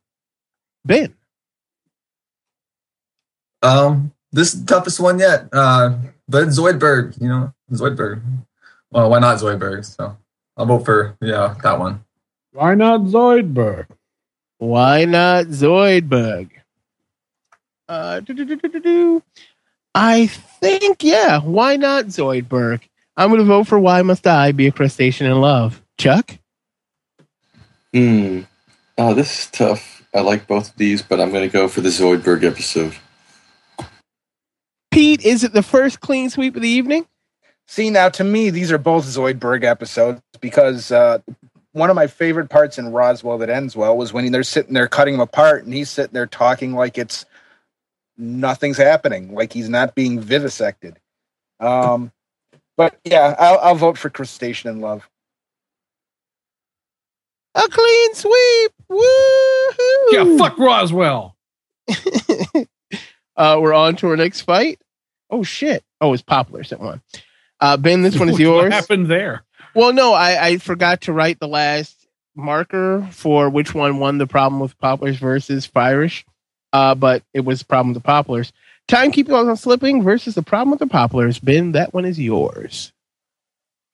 Ben. 0.85 1.15
Um, 3.63 4.13
this 4.33 4.55
is 4.55 4.65
the 4.65 4.75
toughest 4.75 5.01
one 5.01 5.19
yet. 5.19 5.49
Uh, 5.53 5.97
but 6.29 6.49
Zoidberg, 6.49 7.21
you 7.21 7.29
know, 7.29 7.53
Zoidberg. 7.73 8.23
Well, 8.91 9.11
why 9.11 9.19
not 9.19 9.39
Zoidberg? 9.39 9.85
So 9.85 10.17
I'll 10.57 10.67
vote 10.67 10.85
for 10.85 11.17
yeah 11.21 11.55
that 11.63 11.79
one. 11.79 12.05
Why 12.53 12.75
not 12.75 13.01
Zoidberg? 13.01 13.87
Why 14.59 15.05
not 15.05 15.47
Zoidberg? 15.47 16.51
Uh. 17.89 18.21
I 19.95 20.27
think, 20.27 21.03
yeah, 21.03 21.41
why 21.41 21.77
not 21.77 22.07
Zoidberg? 22.07 22.83
I'm 23.17 23.31
going 23.31 23.41
to 23.41 23.47
vote 23.47 23.67
for 23.67 23.79
Why 23.79 24.03
Must 24.03 24.27
I 24.27 24.53
Be 24.53 24.67
a 24.67 24.73
Crustacean 24.73 25.27
in 25.27 25.41
Love. 25.41 25.83
Chuck? 25.99 26.39
Hmm. 27.93 28.43
Oh, 28.99 29.15
this 29.15 29.41
is 29.41 29.47
tough. 29.51 30.05
I 30.15 30.21
like 30.21 30.47
both 30.47 30.71
of 30.71 30.77
these, 30.77 31.03
but 31.03 31.21
I'm 31.21 31.31
going 31.31 31.49
to 31.49 31.53
go 31.53 31.69
for 31.69 31.81
the 31.81 31.91
Zoidberg 31.91 32.45
episode. 32.45 32.95
Pete, 34.91 35.25
is 35.25 35.45
it 35.45 35.53
the 35.53 35.63
first 35.63 36.01
clean 36.01 36.31
sweep 36.31 36.57
of 36.57 36.63
the 36.63 36.69
evening? 36.69 37.07
See, 37.69 37.91
now 37.91 38.09
to 38.11 38.25
me, 38.25 38.51
these 38.51 38.73
are 38.73 38.79
both 38.79 39.05
Zoidberg 39.05 39.65
episodes 39.65 40.23
because 40.41 40.91
uh, 40.91 41.19
one 41.73 41.91
of 41.91 41.97
my 41.97 42.07
favorite 42.07 42.49
parts 42.49 42.79
in 42.79 42.93
Roswell 42.93 43.39
that 43.39 43.51
ends 43.51 43.77
well 43.77 43.97
was 43.97 44.13
when 44.13 44.31
they're 44.33 44.43
sitting 44.43 44.73
there 44.73 44.89
cutting 44.89 45.15
him 45.15 45.21
apart 45.21 45.65
and 45.65 45.75
he's 45.75 45.91
sitting 45.91 46.15
there 46.15 46.27
talking 46.27 46.73
like 46.73 46.97
it's 46.97 47.27
nothing's 48.17 48.79
happening, 48.79 49.35
like 49.35 49.53
he's 49.53 49.69
not 49.69 49.95
being 49.95 50.19
vivisected. 50.19 50.97
Um, 51.61 52.13
but 52.77 52.99
yeah, 53.05 53.35
I'll, 53.39 53.59
I'll 53.59 53.75
vote 53.75 53.99
for 53.99 54.09
Crustacean 54.09 54.71
in 54.71 54.81
Love. 54.81 55.09
A 57.57 57.69
clean 57.69 58.15
sweep! 58.15 58.73
Woohoo! 58.91 60.13
Yeah, 60.13 60.37
fuck 60.39 60.59
Roswell. 60.59 61.37
Uh, 63.37 63.59
we're 63.61 63.75
on 63.75 63.97
to 63.97 64.09
our 64.09 64.17
next 64.17 64.43
fight. 64.43 64.81
Oh, 65.29 65.43
shit. 65.43 65.85
Oh, 66.01 66.13
it's 66.13 66.23
Popplers 66.23 66.71
that 66.71 66.81
one. 66.81 67.03
Uh, 67.61 67.77
ben, 67.77 68.03
this 68.03 68.19
one 68.19 68.29
is 68.29 68.39
yours. 68.39 68.65
What 68.65 68.73
happened 68.73 69.07
there? 69.07 69.45
Well, 69.75 69.93
no, 69.93 70.15
I, 70.15 70.47
I 70.47 70.59
forgot 70.59 71.03
to 71.03 71.13
write 71.13 71.39
the 71.39 71.49
last 71.49 72.07
marker 72.35 73.07
for 73.13 73.51
which 73.51 73.75
one 73.75 73.99
won 73.99 74.19
the 74.19 74.27
problem 74.27 74.61
with 74.61 74.79
popplers 74.79 75.17
versus 75.17 75.67
Fryrish. 75.67 76.25
Uh, 76.73 76.95
but 76.95 77.23
it 77.35 77.41
was 77.41 77.63
problem 77.63 77.93
with 77.93 78.03
the 78.03 78.09
popplers. 78.09 78.53
Timekeeping 78.89 79.29
goes 79.29 79.49
on 79.49 79.57
slipping 79.57 80.03
versus 80.03 80.35
the 80.35 80.43
problem 80.43 80.71
with 80.71 80.79
the 80.79 80.87
popplers. 80.87 81.43
Ben, 81.43 81.73
that 81.73 81.93
one 81.93 82.05
is 82.05 82.19
yours. 82.19 82.93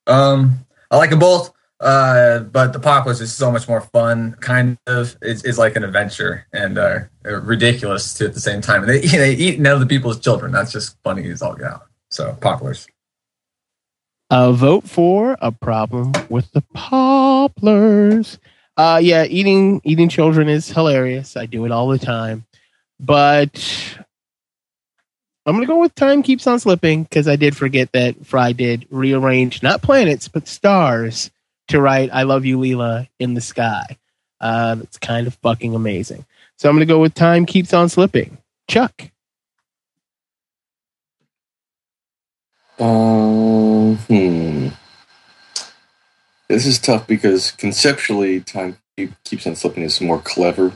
Um, 0.07 0.67
I 0.91 0.99
like 0.99 1.11
them 1.11 1.19
both. 1.19 1.53
Uh, 1.83 2.39
but 2.39 2.73
the 2.73 2.79
Popplers 2.79 3.21
is 3.21 3.35
so 3.35 3.51
much 3.51 3.67
more 3.67 3.81
fun. 3.81 4.37
Kind 4.41 4.79
of, 4.87 5.17
it's, 5.21 5.43
it's 5.43 5.59
like 5.59 5.75
an 5.75 5.83
adventure 5.83 6.47
and 6.53 6.79
uh, 6.79 7.01
ridiculous 7.25 8.15
too 8.15 8.27
at 8.27 8.35
the 8.35 8.41
same 8.41 8.61
time. 8.61 8.85
And 8.85 8.91
they 8.91 9.01
they 9.07 9.35
eat 9.35 9.59
none 9.59 9.75
of 9.75 9.81
the 9.81 9.87
people's 9.87 10.21
children. 10.21 10.53
That's 10.53 10.71
just 10.71 10.97
funny 11.03 11.29
as 11.29 11.43
all 11.43 11.55
get 11.55 11.67
out. 11.67 11.89
So 12.11 12.37
Popplers. 12.41 12.87
A 14.31 14.53
vote 14.53 14.85
for 14.85 15.37
a 15.43 15.51
problem 15.51 16.13
with 16.31 16.51
the 16.53 16.63
popplers. 16.75 18.39
Uh, 18.77 19.01
yeah, 19.03 19.25
eating 19.25 19.81
eating 19.85 20.09
children 20.09 20.49
is 20.49 20.69
hilarious. 20.69 21.37
I 21.37 21.47
do 21.47 21.65
it 21.65 21.73
all 21.73 21.89
the 21.89 21.99
time. 21.99 22.47
But 23.01 23.99
I'm 25.45 25.57
gonna 25.57 25.67
go 25.67 25.81
with 25.81 25.97
time 25.97 26.23
keeps 26.23 26.47
on 26.47 26.61
slipping 26.61 27.03
because 27.03 27.27
I 27.27 27.35
did 27.35 27.57
forget 27.57 27.91
that 27.93 28.25
Fry 28.25 28.53
did 28.53 28.87
rearrange 28.89 29.65
not 29.65 29.83
planets 29.83 30.29
but 30.29 30.47
stars 30.47 31.31
to 31.73 31.81
write 31.81 32.11
"I 32.13 32.23
love 32.23 32.45
you, 32.45 32.59
Leela" 32.59 33.09
in 33.19 33.35
the 33.35 33.41
sky. 33.41 33.99
Uh, 34.41 34.77
that's 34.77 34.99
kind 34.99 35.27
of 35.27 35.35
fucking 35.43 35.75
amazing. 35.75 36.25
So 36.57 36.69
I'm 36.69 36.75
gonna 36.77 36.87
go 36.87 37.01
with 37.01 37.15
time 37.15 37.47
keeps 37.47 37.75
on 37.75 37.89
slipping. 37.89 38.39
Chuck. 38.69 39.11
Um, 42.79 43.97
hmm. 43.97 44.69
This 46.49 46.67
is 46.67 46.79
tough 46.79 47.07
because 47.07 47.51
conceptually, 47.53 48.41
time 48.41 48.77
keeps 49.25 49.47
on 49.47 49.57
slipping 49.57 49.85
is 49.85 50.01
more 50.01 50.19
clever. 50.19 50.73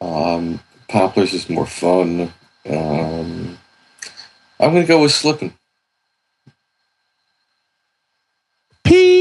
Um, 0.00 0.60
Popplers 0.88 1.34
is 1.34 1.48
more 1.50 1.66
fun. 1.66 2.32
Um, 2.68 3.58
I'm 4.58 4.72
going 4.72 4.82
to 4.82 4.88
go 4.88 5.02
with 5.02 5.12
slipping. 5.12 5.52
Pete. 8.84 9.15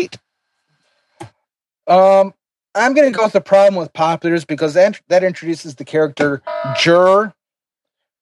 Um, 1.87 2.33
I'm 2.73 2.93
going 2.93 3.11
to 3.11 3.17
go 3.17 3.23
with 3.23 3.33
the 3.33 3.41
problem 3.41 3.75
with 3.75 3.93
Popplers 3.93 4.45
because 4.45 4.73
that, 4.73 4.99
that 5.07 5.23
introduces 5.23 5.75
the 5.75 5.85
character 5.85 6.41
Jrrr, 6.77 7.33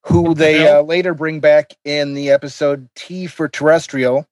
who 0.06 0.34
they 0.34 0.68
uh, 0.68 0.82
later 0.82 1.14
bring 1.14 1.40
back 1.40 1.74
in 1.84 2.14
the 2.14 2.30
episode 2.30 2.90
T 2.96 3.26
for 3.28 3.48
Terrestrial 3.48 4.28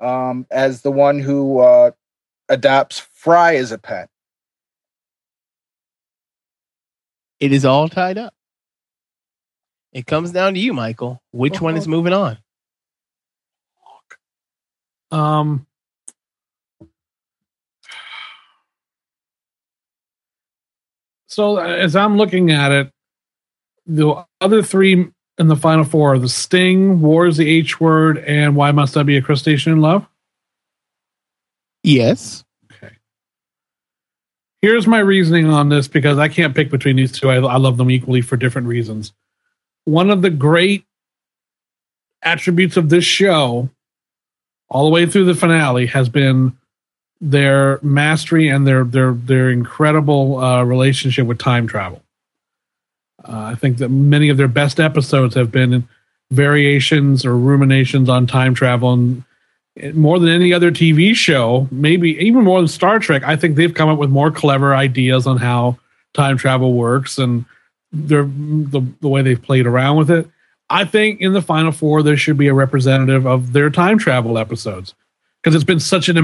um, 0.00 0.46
as 0.50 0.82
the 0.82 0.92
one 0.92 1.18
who 1.18 1.58
uh, 1.58 1.90
adopts 2.48 3.00
Fry 3.00 3.56
as 3.56 3.72
a 3.72 3.78
pet. 3.78 4.08
It 7.40 7.52
is 7.52 7.64
all 7.64 7.88
tied 7.88 8.16
up. 8.16 8.34
It 9.92 10.06
comes 10.06 10.32
down 10.32 10.54
to 10.54 10.60
you, 10.60 10.72
Michael. 10.72 11.22
Which 11.30 11.60
one 11.60 11.76
is 11.76 11.86
moving 11.86 12.12
on? 12.12 12.38
Um, 15.10 15.66
so 21.34 21.56
as 21.56 21.96
I'm 21.96 22.16
looking 22.16 22.52
at 22.52 22.70
it, 22.70 22.90
the 23.86 24.24
other 24.40 24.62
three 24.62 25.08
in 25.36 25.48
the 25.48 25.56
final 25.56 25.84
four 25.84 26.14
are 26.14 26.18
the 26.18 26.28
Sting, 26.28 27.00
War 27.00 27.26
is 27.26 27.38
the 27.38 27.48
H 27.50 27.80
word, 27.80 28.18
and 28.18 28.54
Why 28.54 28.70
Must 28.70 28.96
I 28.96 29.02
Be 29.02 29.16
a 29.16 29.22
Crustacean 29.22 29.72
in 29.72 29.80
Love? 29.80 30.06
Yes. 31.82 32.44
Okay. 32.72 32.94
Here's 34.62 34.86
my 34.86 35.00
reasoning 35.00 35.50
on 35.50 35.70
this 35.70 35.88
because 35.88 36.18
I 36.18 36.28
can't 36.28 36.54
pick 36.54 36.70
between 36.70 36.94
these 36.94 37.10
two. 37.10 37.28
I, 37.28 37.36
I 37.36 37.56
love 37.56 37.78
them 37.78 37.90
equally 37.90 38.20
for 38.20 38.36
different 38.36 38.68
reasons. 38.68 39.12
One 39.86 40.10
of 40.10 40.22
the 40.22 40.30
great 40.30 40.84
attributes 42.22 42.76
of 42.76 42.90
this 42.90 43.04
show, 43.04 43.68
all 44.70 44.84
the 44.84 44.90
way 44.90 45.04
through 45.04 45.24
the 45.24 45.34
finale, 45.34 45.86
has 45.86 46.08
been 46.08 46.56
their 47.20 47.78
mastery 47.82 48.48
and 48.48 48.66
their 48.66 48.84
their 48.84 49.12
their 49.12 49.50
incredible 49.50 50.38
uh, 50.38 50.62
relationship 50.62 51.26
with 51.26 51.38
time 51.38 51.66
travel. 51.66 52.02
Uh, 53.26 53.52
I 53.52 53.54
think 53.54 53.78
that 53.78 53.88
many 53.88 54.28
of 54.28 54.36
their 54.36 54.48
best 54.48 54.78
episodes 54.78 55.34
have 55.34 55.50
been 55.50 55.88
variations 56.30 57.24
or 57.24 57.36
ruminations 57.36 58.08
on 58.08 58.26
time 58.26 58.54
travel, 58.54 58.92
and 58.92 59.24
more 59.94 60.18
than 60.18 60.28
any 60.28 60.52
other 60.52 60.70
TV 60.70 61.14
show, 61.14 61.68
maybe 61.70 62.10
even 62.18 62.44
more 62.44 62.60
than 62.60 62.68
Star 62.68 62.98
Trek. 62.98 63.22
I 63.24 63.36
think 63.36 63.56
they've 63.56 63.74
come 63.74 63.88
up 63.88 63.98
with 63.98 64.10
more 64.10 64.30
clever 64.30 64.74
ideas 64.74 65.26
on 65.26 65.38
how 65.38 65.78
time 66.12 66.36
travel 66.36 66.74
works 66.74 67.18
and 67.18 67.44
their 67.92 68.24
the, 68.24 68.82
the 69.00 69.08
way 69.08 69.22
they've 69.22 69.40
played 69.40 69.66
around 69.66 69.96
with 69.96 70.10
it. 70.10 70.28
I 70.70 70.84
think 70.84 71.20
in 71.20 71.32
the 71.32 71.42
final 71.42 71.72
four 71.72 72.02
there 72.02 72.16
should 72.16 72.38
be 72.38 72.48
a 72.48 72.54
representative 72.54 73.26
of 73.26 73.52
their 73.52 73.70
time 73.70 73.98
travel 73.98 74.38
episodes 74.38 74.94
because 75.42 75.54
it's 75.54 75.64
been 75.64 75.80
such 75.80 76.08
an 76.08 76.16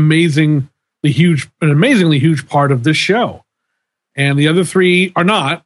amazingly 1.02 1.12
huge, 1.12 1.50
an 1.60 1.70
amazingly 1.70 2.18
huge 2.18 2.48
part 2.48 2.72
of 2.72 2.84
this 2.84 2.96
show, 2.96 3.44
and 4.16 4.38
the 4.38 4.48
other 4.48 4.64
three 4.64 5.12
are 5.16 5.24
not. 5.24 5.64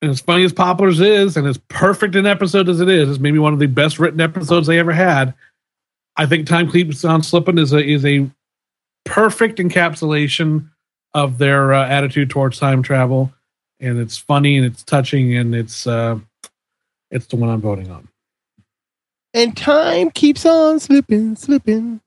And 0.00 0.10
as 0.10 0.20
funny 0.20 0.44
as 0.44 0.52
Popplers 0.52 1.00
is, 1.00 1.36
and 1.36 1.46
as 1.46 1.58
perfect 1.68 2.14
an 2.14 2.26
episode 2.26 2.68
as 2.68 2.80
it 2.80 2.88
is, 2.88 3.08
it's 3.08 3.18
maybe 3.18 3.38
one 3.38 3.52
of 3.52 3.58
the 3.58 3.66
best 3.66 3.98
written 3.98 4.20
episodes 4.20 4.68
they 4.68 4.78
ever 4.78 4.92
had. 4.92 5.34
I 6.16 6.26
think 6.26 6.46
Time 6.46 6.70
Keeps 6.70 7.04
on 7.04 7.22
Slipping 7.22 7.58
is 7.58 7.72
a 7.72 7.84
is 7.84 8.04
a 8.04 8.30
perfect 9.04 9.58
encapsulation 9.58 10.68
of 11.14 11.38
their 11.38 11.72
uh, 11.72 11.86
attitude 11.86 12.30
towards 12.30 12.58
time 12.58 12.82
travel, 12.82 13.32
and 13.80 13.98
it's 13.98 14.16
funny 14.16 14.56
and 14.56 14.66
it's 14.66 14.82
touching 14.84 15.36
and 15.36 15.54
it's 15.54 15.86
uh, 15.86 16.18
it's 17.10 17.26
the 17.26 17.36
one 17.36 17.50
I'm 17.50 17.60
voting 17.60 17.90
on. 17.90 18.08
And 19.34 19.56
time 19.56 20.10
keeps 20.10 20.46
on 20.46 20.80
slipping, 20.80 21.36
slipping. 21.36 22.00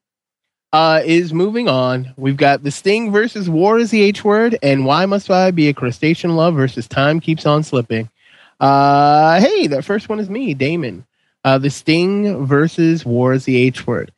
Uh, 0.73 1.01
is 1.03 1.33
moving 1.33 1.67
on. 1.67 2.13
We've 2.15 2.37
got 2.37 2.63
the 2.63 2.71
Sting 2.71 3.11
versus 3.11 3.49
War 3.49 3.77
is 3.77 3.91
the 3.91 4.01
H 4.01 4.23
word, 4.23 4.57
and 4.63 4.85
Why 4.85 5.05
Must 5.05 5.29
I 5.29 5.51
Be 5.51 5.67
a 5.67 5.73
Crustacean 5.73 6.37
Love 6.37 6.55
versus 6.55 6.87
Time 6.87 7.19
Keeps 7.19 7.45
on 7.45 7.63
Slipping. 7.63 8.09
Uh, 8.59 9.41
hey, 9.41 9.67
that 9.67 9.83
first 9.83 10.07
one 10.07 10.19
is 10.19 10.29
me, 10.29 10.53
Damon. 10.53 11.05
Uh, 11.43 11.57
the 11.57 11.69
Sting 11.69 12.45
versus 12.45 13.05
War 13.05 13.33
is 13.33 13.43
the 13.43 13.57
H 13.57 13.85
word. 13.85 14.13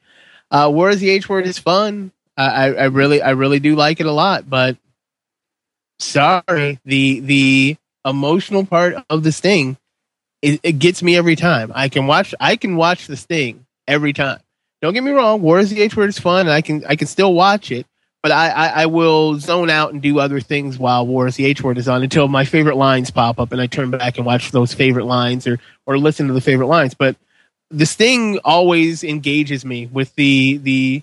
Uh, 0.51 0.69
War 0.71 0.91
is 0.91 0.99
the 0.99 1.09
H 1.09 1.27
word 1.27 1.47
is 1.47 1.57
fun. 1.57 2.11
I, 2.37 2.73
I, 2.73 2.85
really, 2.85 3.21
I 3.21 3.31
really 3.31 3.59
do 3.59 3.75
like 3.75 3.99
it 3.99 4.05
a 4.05 4.11
lot, 4.11 4.49
but 4.49 4.77
sorry, 5.99 6.79
the 6.83 7.19
the 7.19 7.77
emotional 8.05 8.65
part 8.65 8.95
of 9.09 9.23
the 9.23 9.31
Sting, 9.31 9.77
it, 10.41 10.59
it 10.63 10.73
gets 10.73 11.01
me 11.01 11.15
every 11.15 11.35
time. 11.35 11.71
I 11.73 11.89
can 11.89 12.07
watch, 12.07 12.33
I 12.39 12.55
can 12.55 12.75
watch 12.75 13.07
the 13.07 13.15
Sting 13.17 13.65
every 13.87 14.13
time. 14.13 14.39
Don't 14.83 14.93
get 14.93 15.01
me 15.01 15.11
wrong, 15.11 15.41
War 15.41 15.59
is 15.59 15.69
the 15.69 15.81
H 15.81 15.95
word 15.95 16.09
is 16.09 16.19
fun, 16.19 16.41
and 16.41 16.49
I 16.49 16.59
can, 16.59 16.83
I 16.85 16.97
can 16.97 17.07
still 17.07 17.33
watch 17.33 17.71
it, 17.71 17.85
but 18.21 18.33
I, 18.33 18.49
I, 18.49 18.67
I 18.67 18.85
will 18.87 19.39
zone 19.39 19.69
out 19.69 19.93
and 19.93 20.01
do 20.01 20.19
other 20.19 20.41
things 20.41 20.77
while 20.77 21.07
War 21.07 21.25
is 21.25 21.37
the 21.37 21.45
H 21.45 21.63
word 21.63 21.77
is 21.77 21.87
on 21.87 22.03
until 22.03 22.27
my 22.27 22.43
favorite 22.43 22.75
lines 22.75 23.09
pop 23.09 23.39
up, 23.39 23.53
and 23.53 23.61
I 23.61 23.67
turn 23.67 23.91
back 23.91 24.17
and 24.17 24.25
watch 24.25 24.51
those 24.51 24.73
favorite 24.73 25.05
lines 25.05 25.47
or 25.47 25.57
or 25.85 25.97
listen 25.97 26.27
to 26.27 26.33
the 26.33 26.41
favorite 26.41 26.67
lines. 26.67 26.95
But 26.95 27.15
the 27.69 27.85
Sting 27.85 28.39
always 28.43 29.05
engages 29.05 29.63
me 29.63 29.85
with 29.85 30.13
the 30.15 30.57
the 30.57 31.01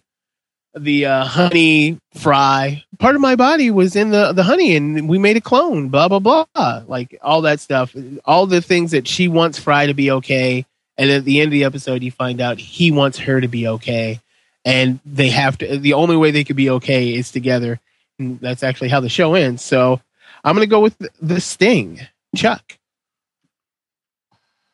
the 0.74 1.06
uh, 1.06 1.24
honey 1.24 1.98
fry. 2.12 2.84
Part 2.98 3.14
of 3.14 3.22
my 3.22 3.34
body 3.34 3.70
was 3.70 3.96
in 3.96 4.10
the 4.10 4.34
the 4.34 4.42
honey, 4.42 4.76
and 4.76 5.08
we 5.08 5.16
made 5.16 5.38
a 5.38 5.40
clone. 5.40 5.88
Blah 5.88 6.08
blah 6.08 6.18
blah, 6.18 6.82
like 6.86 7.18
all 7.22 7.40
that 7.40 7.60
stuff. 7.60 7.96
All 8.26 8.44
the 8.44 8.60
things 8.60 8.90
that 8.90 9.08
she 9.08 9.26
wants 9.26 9.58
Fry 9.58 9.86
to 9.86 9.94
be 9.94 10.10
okay, 10.10 10.66
and 11.00 11.10
at 11.10 11.24
the 11.24 11.40
end 11.40 11.48
of 11.48 11.52
the 11.52 11.64
episode, 11.64 12.02
you 12.02 12.10
find 12.10 12.42
out 12.42 12.58
he 12.58 12.90
wants 12.90 13.16
her 13.20 13.40
to 13.40 13.48
be 13.48 13.66
okay, 13.66 14.20
and 14.66 15.00
they 15.06 15.30
have 15.30 15.56
to. 15.56 15.78
The 15.78 15.94
only 15.94 16.14
way 16.14 16.30
they 16.30 16.44
could 16.44 16.56
be 16.56 16.68
okay 16.68 17.14
is 17.14 17.30
together. 17.32 17.80
And 18.18 18.38
that's 18.38 18.62
actually 18.62 18.90
how 18.90 19.00
the 19.00 19.08
show 19.08 19.32
ends. 19.32 19.64
So 19.64 20.02
I'm 20.44 20.54
gonna 20.54 20.66
go 20.66 20.80
with 20.80 20.98
the, 20.98 21.08
the 21.22 21.40
Sting, 21.40 22.00
Chuck. 22.36 22.76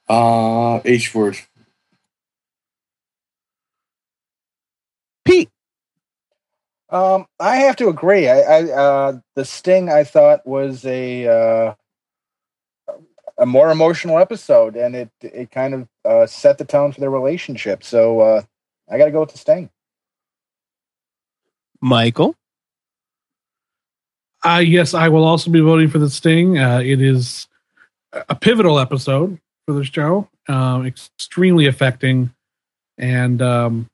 Uh, 0.09 0.81
H 0.85 1.15
word. 1.15 1.39
Pete. 5.25 5.49
Um, 6.91 7.27
I 7.39 7.59
have 7.59 7.77
to 7.77 7.89
agree. 7.89 8.29
I, 8.29 8.41
I 8.41 8.63
uh, 8.73 9.19
the 9.37 9.45
Sting 9.45 9.91
I 9.91 10.03
thought 10.03 10.45
was 10.45 10.85
a 10.85 11.29
uh, 11.29 11.75
a 13.39 13.47
more 13.47 13.71
emotional 13.71 14.19
episode, 14.19 14.75
and 14.75 14.97
it 14.97 15.11
it 15.21 15.53
kind 15.53 15.73
of 15.73 15.87
uh, 16.07 16.27
set 16.27 16.59
the 16.59 16.65
tone 16.65 16.93
for 16.93 17.01
their 17.01 17.11
relationship. 17.11 17.83
So 17.85 18.21
uh, 18.21 18.43
I 18.91 18.99
got 18.99 19.07
to 19.07 19.11
go 19.11 19.21
with 19.21 19.33
the 19.33 19.39
Sting. 19.39 19.71
Michael. 21.81 22.35
Uh, 24.45 24.63
yes, 24.65 24.95
I 24.95 25.09
will 25.09 25.25
also 25.25 25.51
be 25.51 25.61
voting 25.61 25.89
for 25.89 25.99
the 25.99 26.11
Sting. 26.11 26.59
Uh, 26.59 26.79
it 26.79 27.03
is 27.03 27.49
a 28.29 28.35
pivotal 28.35 28.79
episode 28.79 29.39
for 29.67 29.75
the 29.75 29.85
show, 29.85 30.29
um, 30.49 30.87
extremely 30.87 31.67
affecting, 31.67 32.33
and 32.99 33.43
um, 33.43 33.89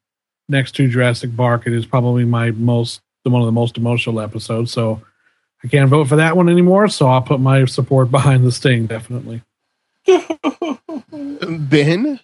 next 0.49 0.75
to 0.77 0.89
Jurassic 0.89 1.35
Bark, 1.35 1.67
it 1.67 1.73
is 1.73 1.87
probably 1.87 2.25
my 2.25 2.51
most 2.53 3.01
one 3.25 3.41
of 3.41 3.47
the 3.47 3.53
most 3.53 3.79
emotional 3.79 4.21
episodes. 4.21 4.73
So 4.73 5.01
I 5.63 5.69
can't 5.69 5.89
vote 5.89 6.09
for 6.09 6.17
that 6.17 6.37
one 6.37 6.49
anymore. 6.49 6.89
So 6.89 7.07
I'll 7.07 7.23
put 7.23 7.41
my 7.41 7.65
support 7.65 8.11
behind 8.11 8.45
the 8.45 8.53
Sting 8.53 8.87
definitely. 8.87 9.43
Ben. 11.69 12.20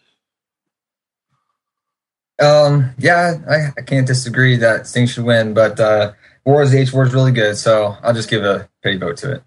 Um, 2.40 2.90
yeah, 2.98 3.34
I, 3.48 3.80
I 3.80 3.82
can't 3.82 4.06
disagree 4.06 4.56
that 4.56 4.86
Sting 4.86 5.06
should 5.06 5.24
win, 5.24 5.54
but 5.54 5.80
uh, 5.80 6.12
War 6.44 6.62
is 6.62 6.70
the 6.70 6.78
H 6.78 6.92
word 6.92 7.08
is 7.08 7.14
really 7.14 7.32
good, 7.32 7.56
so 7.56 7.96
I'll 8.02 8.14
just 8.14 8.30
give 8.30 8.44
a 8.44 8.68
pity 8.82 8.96
vote 8.96 9.16
to 9.18 9.32
it. 9.32 9.42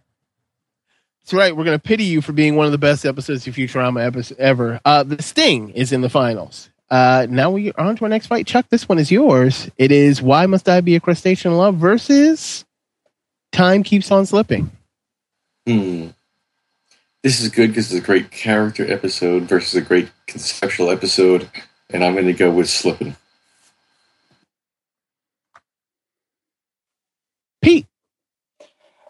That's 1.23 1.33
right. 1.33 1.55
We're 1.55 1.63
going 1.63 1.79
to 1.79 1.83
pity 1.83 2.03
you 2.03 2.21
for 2.21 2.33
being 2.33 2.55
one 2.55 2.65
of 2.65 2.71
the 2.71 2.77
best 2.77 3.05
episodes 3.05 3.47
of 3.47 3.55
Futurama 3.55 4.05
episode 4.05 4.37
ever. 4.39 4.81
Uh, 4.83 5.03
the 5.03 5.21
Sting 5.21 5.69
is 5.69 5.91
in 5.91 6.01
the 6.01 6.09
finals. 6.09 6.69
Uh, 6.89 7.25
now 7.29 7.49
we 7.51 7.71
are 7.71 7.85
on 7.85 7.95
to 7.95 8.03
our 8.03 8.09
next 8.09 8.27
fight. 8.27 8.45
Chuck, 8.45 8.65
this 8.69 8.89
one 8.89 8.99
is 8.99 9.09
yours. 9.11 9.69
It 9.77 9.91
is 9.91 10.21
Why 10.21 10.45
Must 10.45 10.67
I 10.67 10.81
Be 10.81 10.95
a 10.95 10.99
Crustacean 10.99 11.55
Love 11.55 11.75
versus 11.75 12.65
Time 13.51 13.83
Keeps 13.83 14.11
on 14.11 14.25
Slipping. 14.25 14.69
Hmm. 15.65 16.09
This 17.23 17.39
is 17.39 17.49
good 17.49 17.67
because 17.69 17.91
it's 17.91 18.03
a 18.03 18.05
great 18.05 18.31
character 18.31 18.91
episode 18.91 19.43
versus 19.43 19.75
a 19.75 19.81
great 19.81 20.09
conceptual 20.27 20.89
episode, 20.89 21.49
and 21.89 22.03
I'm 22.03 22.13
going 22.13 22.25
to 22.25 22.33
go 22.33 22.51
with 22.51 22.69
Slippin'. 22.69 23.15
Pete. 27.61 27.85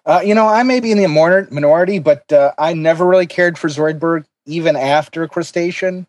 Uh, 0.06 0.22
you 0.26 0.36
know, 0.36 0.48
I 0.48 0.64
may 0.64 0.80
be 0.80 0.92
in 0.92 0.98
the 0.98 1.08
minority, 1.08 2.00
but 2.00 2.32
uh, 2.34 2.52
I 2.58 2.74
never 2.74 3.06
really 3.06 3.28
cared 3.28 3.58
for 3.58 3.70
Zoidberg 3.70 4.26
even 4.46 4.76
after 4.76 5.28
Crustacean. 5.28 6.08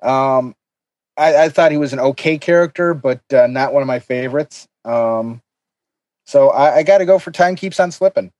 Um, 0.00 0.54
I, 1.18 1.44
I 1.44 1.48
thought 1.50 1.72
he 1.72 1.78
was 1.78 1.92
an 1.92 2.00
okay 2.00 2.38
character, 2.38 2.94
but 2.94 3.20
uh, 3.32 3.46
not 3.46 3.74
one 3.74 3.82
of 3.82 3.86
my 3.86 3.98
favorites. 3.98 4.66
Um, 4.84 5.42
so 6.24 6.50
I, 6.50 6.76
I 6.76 6.82
got 6.82 6.98
to 6.98 7.04
go 7.04 7.18
for 7.18 7.30
Time 7.30 7.56
Keeps 7.56 7.78
on 7.78 7.90
Slipping. 7.90 8.32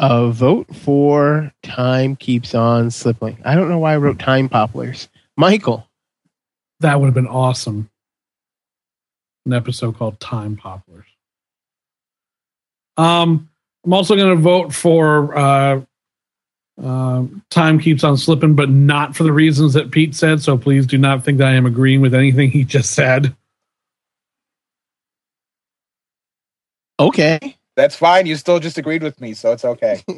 A 0.00 0.30
vote 0.30 0.74
for 0.76 1.52
Time 1.62 2.14
Keeps 2.14 2.54
on 2.54 2.90
Slipping. 2.90 3.38
I 3.44 3.56
don't 3.56 3.68
know 3.68 3.78
why 3.78 3.94
I 3.94 3.96
wrote 3.96 4.18
Time 4.18 4.48
Popplers. 4.48 5.08
Michael. 5.36 5.88
That 6.80 7.00
would 7.00 7.06
have 7.06 7.14
been 7.14 7.26
awesome. 7.26 7.90
An 9.44 9.52
episode 9.52 9.96
called 9.96 10.20
Time 10.20 10.56
Popplers. 10.56 11.04
Um, 12.96 13.48
I'm 13.84 13.92
also 13.92 14.14
going 14.14 14.36
to 14.36 14.40
vote 14.40 14.72
for 14.72 15.36
uh, 15.36 15.80
uh, 16.82 17.24
Time 17.50 17.80
Keeps 17.80 18.04
on 18.04 18.16
Slipping, 18.16 18.54
but 18.54 18.70
not 18.70 19.16
for 19.16 19.24
the 19.24 19.32
reasons 19.32 19.72
that 19.74 19.90
Pete 19.90 20.14
said. 20.14 20.40
So 20.42 20.56
please 20.56 20.86
do 20.86 20.98
not 20.98 21.24
think 21.24 21.38
that 21.38 21.48
I 21.48 21.54
am 21.54 21.66
agreeing 21.66 22.00
with 22.00 22.14
anything 22.14 22.50
he 22.50 22.62
just 22.62 22.92
said. 22.92 23.34
Okay. 27.00 27.57
That's 27.78 27.94
fine. 27.94 28.26
You 28.26 28.34
still 28.34 28.58
just 28.58 28.76
agreed 28.76 29.04
with 29.04 29.20
me, 29.20 29.34
so 29.34 29.52
it's 29.52 29.64
okay. 29.64 30.02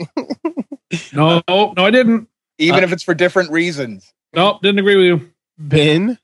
No, 1.13 1.41
no, 1.49 1.75
I 1.77 1.91
didn't. 1.93 2.29
Even 2.59 2.81
Uh, 2.83 2.87
if 2.87 2.93
it's 2.93 3.05
for 3.05 3.15
different 3.15 3.53
reasons. 3.53 4.13
Nope, 4.35 4.61
didn't 4.61 4.81
agree 4.81 4.97
with 4.97 5.05
you. 5.07 5.31
Ben. 5.57 6.19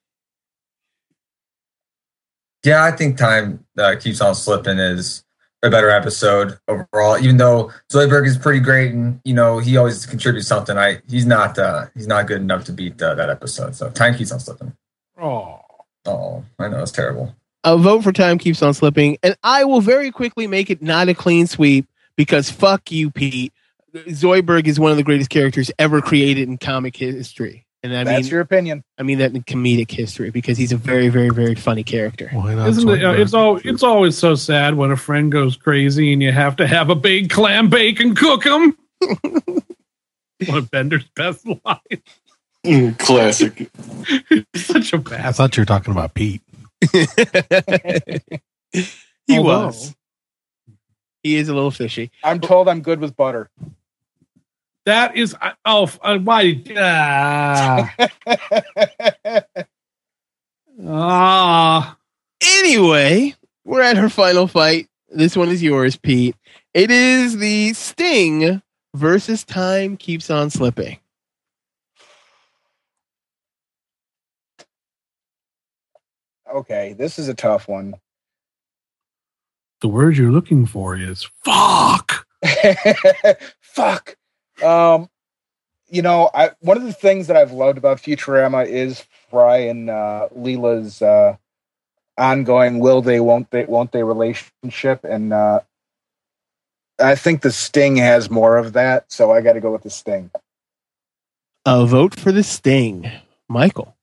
Yeah, 2.65 2.83
I 2.85 2.91
think 2.91 3.17
time 3.17 3.65
uh, 3.79 3.95
keeps 4.01 4.21
on 4.21 4.35
slipping 4.35 4.79
is 4.79 5.25
a 5.63 5.71
better 5.71 5.89
episode 5.91 6.59
overall. 6.67 7.17
Even 7.19 7.37
though 7.37 7.71
Zoidberg 7.93 8.27
is 8.27 8.37
pretty 8.39 8.59
great, 8.59 8.93
and 8.93 9.21
you 9.25 9.35
know 9.35 9.59
he 9.59 9.77
always 9.77 10.05
contributes 10.05 10.49
something. 10.49 10.77
I 10.77 11.01
he's 11.09 11.27
not 11.27 11.57
uh, 11.59 11.87
he's 11.95 12.09
not 12.09 12.27
good 12.27 12.41
enough 12.41 12.65
to 12.65 12.73
beat 12.73 13.01
uh, 13.01 13.15
that 13.15 13.31
episode. 13.31 13.77
So 13.77 13.91
time 13.91 14.17
keeps 14.17 14.33
on 14.33 14.41
slipping. 14.41 14.73
Oh, 15.17 15.61
oh, 16.07 16.45
I 16.59 16.67
know 16.69 16.83
it's 16.83 16.91
terrible. 16.91 17.37
A 17.67 17.77
vote 17.77 18.05
for 18.05 18.13
Time 18.13 18.39
Keeps 18.39 18.63
on 18.63 18.73
Slipping. 18.75 19.19
And 19.25 19.37
I 19.43 19.65
will 19.65 19.81
very 19.81 20.13
quickly 20.13 20.47
make 20.47 20.71
it 20.71 20.81
not 20.81 21.09
a 21.09 21.15
clean 21.15 21.49
sweep 21.49 21.89
because 22.17 22.49
fuck 22.49 22.93
you, 22.93 23.11
Pete. 23.11 23.53
Zoidberg 23.93 24.69
is 24.69 24.79
one 24.79 24.93
of 24.93 24.97
the 24.97 25.03
greatest 25.03 25.31
characters 25.31 25.69
ever 25.77 26.01
created 26.01 26.49
in 26.49 26.59
comic 26.59 26.97
history. 26.97 27.67
And 27.83 27.93
I 27.97 28.05
That's 28.05 28.27
mean, 28.27 28.31
your 28.31 28.41
opinion. 28.41 28.85
I 28.99 29.03
mean 29.03 29.19
that 29.19 29.35
in 29.35 29.43
comedic 29.43 29.91
history 29.91 30.31
because 30.31 30.57
he's 30.57 30.71
a 30.71 30.77
very, 30.77 31.09
very, 31.09 31.31
very 31.31 31.57
funny 31.57 31.83
character. 31.83 32.31
Why 32.33 32.55
not? 32.55 32.69
Isn't 32.69 32.89
it, 32.89 33.05
uh, 33.05 33.13
it's 33.13 33.35
all 33.35 33.61
it's 33.65 33.83
always 33.83 34.17
so 34.17 34.37
sad 34.37 34.75
when 34.75 34.93
a 34.93 34.97
friend 34.97 35.33
goes 35.33 35.57
crazy 35.57 36.13
and 36.13 36.23
you 36.23 36.31
have 36.31 36.55
to 36.57 36.69
have 36.69 36.89
a 36.89 36.95
big 36.95 37.31
clam 37.31 37.69
bake 37.69 37.99
and 37.99 38.17
cook 38.17 38.45
them. 38.45 38.77
One 40.47 40.59
of 40.59 40.71
Bender's 40.71 41.05
best 41.17 41.45
lines. 41.47 42.03
Mm, 42.65 42.99
Classic. 42.99 43.71
Such 44.57 44.93
a 44.93 44.99
bad. 44.99 45.25
I 45.25 45.33
thought 45.33 45.57
you 45.57 45.61
were 45.63 45.67
talking 45.67 45.93
about 45.93 46.15
Pete. 46.15 46.43
he 48.73 49.39
Although- 49.39 49.67
was. 49.67 49.95
He 51.23 51.37
is 51.37 51.49
a 51.49 51.55
little 51.55 51.73
fishy. 51.73 52.13
I'm 52.23 52.39
told 52.41 52.69
I'm 52.69 52.83
good 52.83 53.01
with 53.01 53.17
butter. 53.17 53.51
That 54.85 55.17
is 55.17 55.35
oh 55.65 55.91
uh, 56.01 56.19
why 56.19 56.63
ah 56.79 57.93
ah 60.87 61.99
Anyway, 62.59 63.35
we're 63.65 63.83
at 63.83 63.97
her 63.97 64.09
final 64.09 64.47
fight. 64.47 64.89
This 65.09 65.37
one 65.37 65.49
is 65.49 65.63
yours, 65.63 65.97
Pete. 65.97 66.37
It 66.75 66.93
is 66.93 67.39
the 67.39 67.73
Sting 67.73 68.63
versus 68.95 69.43
Time 69.43 69.97
Keeps 69.97 70.31
on 70.31 70.51
Slipping. 70.51 70.99
Okay, 76.55 76.95
this 76.99 77.19
is 77.19 77.29
a 77.29 77.35
tough 77.35 77.69
one. 77.69 77.95
the 79.81 79.89
word 79.89 80.17
you're 80.17 80.33
looking 80.33 80.67
for 80.67 80.97
is 80.97 81.29
fuck. 81.45 82.27
Fuck. 83.61 84.17
Um, 84.63 85.09
you 85.89 86.03
know, 86.03 86.31
I 86.35 86.51
one 86.61 86.77
of 86.77 86.83
the 86.83 86.93
things 86.93 87.27
that 87.27 87.37
I've 87.37 87.53
loved 87.53 87.79
about 87.79 87.99
Futurama 87.99 88.67
is 88.67 89.05
Fry 89.31 89.59
and 89.59 89.91
uh, 89.91 90.29
Leela's 90.37 91.03
uh, 91.03 91.37
ongoing 92.19 92.79
will 92.79 93.03
they, 93.03 93.21
won't 93.21 93.51
they, 93.51 93.65
won't 93.65 93.93
they 93.93 94.03
relationship, 94.03 95.05
and 95.05 95.33
uh, 95.33 95.61
I 96.99 97.15
think 97.15 97.43
the 97.43 97.53
Sting 97.53 97.97
has 97.97 98.31
more 98.31 98.57
of 98.57 98.73
that. 98.73 99.13
So 99.13 99.33
I 99.33 99.41
got 99.41 99.55
to 99.55 99.61
go 99.61 99.73
with 99.73 99.83
the 99.83 99.91
Sting. 99.91 100.31
A 101.65 101.85
vote 101.87 102.19
for 102.19 102.33
the 102.33 102.43
Sting. 102.43 103.11
Michael. 103.49 103.96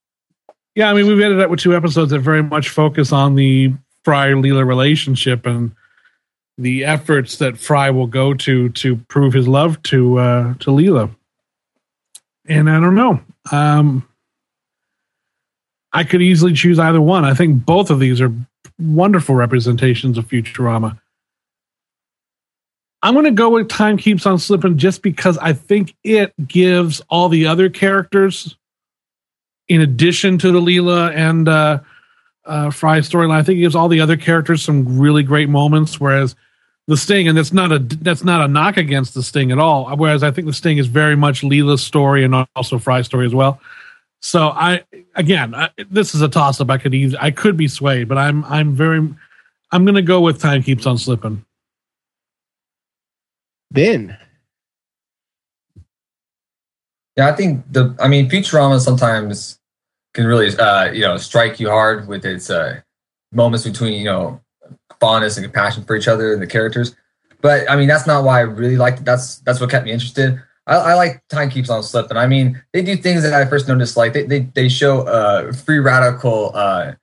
Yeah, 0.76 0.90
I 0.90 0.94
mean 0.94 1.08
we've 1.08 1.20
ended 1.20 1.40
up 1.40 1.50
with 1.50 1.60
two 1.60 1.76
episodes 1.76 2.12
that 2.12 2.20
very 2.20 2.44
much 2.44 2.70
focus 2.70 3.12
on 3.12 3.36
the 3.36 3.74
Fry 4.04 4.30
Leela 4.30 4.66
relationship 4.66 5.45
and 5.45 5.72
the 6.58 6.86
efforts 6.86 7.38
that 7.38 7.58
Fry 7.58 7.90
will 7.90 8.08
go 8.08 8.34
to 8.34 8.70
to 8.70 8.95
prove 9.08 9.34
his 9.34 9.48
love 9.48 9.82
to 9.84 10.20
uh, 10.20 10.54
to 10.56 10.72
Leela. 10.72 11.14
And 12.48 12.70
I 12.70 12.80
don't 12.80 12.95
know. 12.95 13.22
Um, 13.52 14.08
I 15.94 16.04
could 16.04 16.22
easily 16.22 16.54
choose 16.54 16.80
either 16.80 17.02
one. 17.02 17.24
I 17.24 17.34
think 17.34 17.66
both 17.66 17.90
of 17.90 18.00
these 18.00 18.20
are 18.20 18.34
wonderful 18.80 19.36
representations 19.36 20.18
of 20.18 20.28
Futurama. 20.28 21.00
I'm 23.04 23.14
going 23.14 23.26
to 23.26 23.32
go 23.32 23.50
with 23.50 23.70
Time 23.70 23.98
Keeps 23.98 24.26
on 24.26 24.40
Slipping 24.40 24.78
just 24.78 25.02
because 25.02 25.38
I 25.38 25.54
think 25.54 25.94
it 26.04 26.34
gives 26.48 27.02
all 27.10 27.30
the 27.30 27.45
other 27.45 27.70
characters, 27.70 28.56
in 29.68 29.81
addition 29.81 30.38
to 30.40 30.52
the 30.52 30.60
Leela 30.60 31.14
and 31.15 31.48
uh, 31.48 31.80
uh, 32.45 32.69
Fry 32.72 32.99
storyline, 32.99 33.31
I 33.31 33.44
think 33.44 33.57
it 33.57 33.61
gives 33.61 33.76
all 33.76 33.88
the 33.88 34.02
other 34.02 34.18
characters 34.18 34.64
some 34.64 34.99
really 34.99 35.23
great 35.23 35.49
moments. 35.49 35.99
Whereas 35.99 36.35
the 36.88 36.98
Sting, 36.98 37.27
and 37.27 37.38
that's 37.38 37.53
not 37.53 37.72
a 37.72 37.80
that's 37.80 38.23
not 38.23 38.41
a 38.41 38.48
knock 38.48 38.77
against 38.77 39.14
the 39.14 39.23
Sting 39.23 39.52
at 39.52 39.60
all. 39.60 39.95
Whereas 39.95 40.23
I 40.23 40.31
think 40.31 40.48
the 40.48 40.53
Sting 40.53 40.77
is 40.77 40.88
very 40.88 41.15
much 41.15 41.41
Leela's 41.41 41.84
story 41.84 42.23
and 42.23 42.45
also 42.56 42.77
Fry's 42.77 43.06
story 43.06 43.26
as 43.26 43.34
well. 43.34 43.61
So 44.22 44.49
I 44.49 44.84
again, 45.15 45.56
I, 45.56 45.69
this 45.90 46.15
is 46.15 46.22
a 46.22 46.30
toss 46.30 46.60
up. 46.61 46.69
I 46.69 46.77
could 46.77 46.94
easily, 46.94 47.19
I 47.22 47.31
could 47.31 47.57
be 47.57 47.68
swayed, 47.68 48.07
but 48.07 48.18
I'm 48.18 48.44
I'm 48.45 48.73
very 48.73 49.14
I'm 49.72 49.85
going 49.85 49.95
to 49.95 50.02
go 50.02 50.22
with 50.22 50.40
Time 50.40 50.61
Keeps 50.61 50.85
on 50.85 50.98
Slipping. 50.98 51.44
Ben. 53.72 54.18
Yeah, 57.15 57.30
I 57.30 57.34
think 57.34 57.72
the 57.72 57.95
I 57.99 58.07
mean 58.07 58.30
Futurama 58.30 58.80
sometimes 58.80 59.60
can 60.14 60.26
really 60.26 60.56
uh, 60.57 60.91
you 60.91 61.02
know 61.02 61.18
strike 61.18 61.60
you 61.60 61.69
hard 61.69 62.07
with 62.07 62.26
its 62.26 62.49
uh, 62.49 62.81
moments 63.31 63.65
between 63.65 63.94
you 63.94 64.06
know 64.06 64.41
fondness 64.99 65.38
and 65.38 65.44
compassion 65.45 65.84
for 65.84 65.95
each 65.95 66.07
other 66.07 66.34
and 66.34 66.41
the 66.41 66.48
characters. 66.48 66.95
But 67.41 67.69
I 67.69 67.76
mean 67.76 67.88
that's 67.88 68.07
not 68.07 68.23
why 68.23 68.40
I 68.40 68.41
really 68.41 68.77
liked 68.77 68.99
it. 68.99 69.06
That's 69.06 69.38
that's 69.40 69.60
what 69.60 69.69
kept 69.69 69.85
me 69.85 69.91
interested. 69.91 70.41
I, 70.65 70.76
I 70.76 70.94
like 70.94 71.22
Time 71.27 71.49
Keeps 71.49 71.69
on 71.69 71.84
Slipping. 71.84 72.18
I 72.18 72.26
mean 72.26 72.64
they 72.73 72.81
do 72.81 72.95
things 72.95 73.22
that 73.23 73.34
I 73.34 73.45
first 73.45 73.68
noticed 73.68 73.95
like 73.98 74.14
they 74.14 74.23
they, 74.23 74.40
they 74.40 74.69
show 74.69 75.02
uh, 75.02 75.52
free 75.52 75.80
radical 75.80 76.52
uh, 76.56 76.94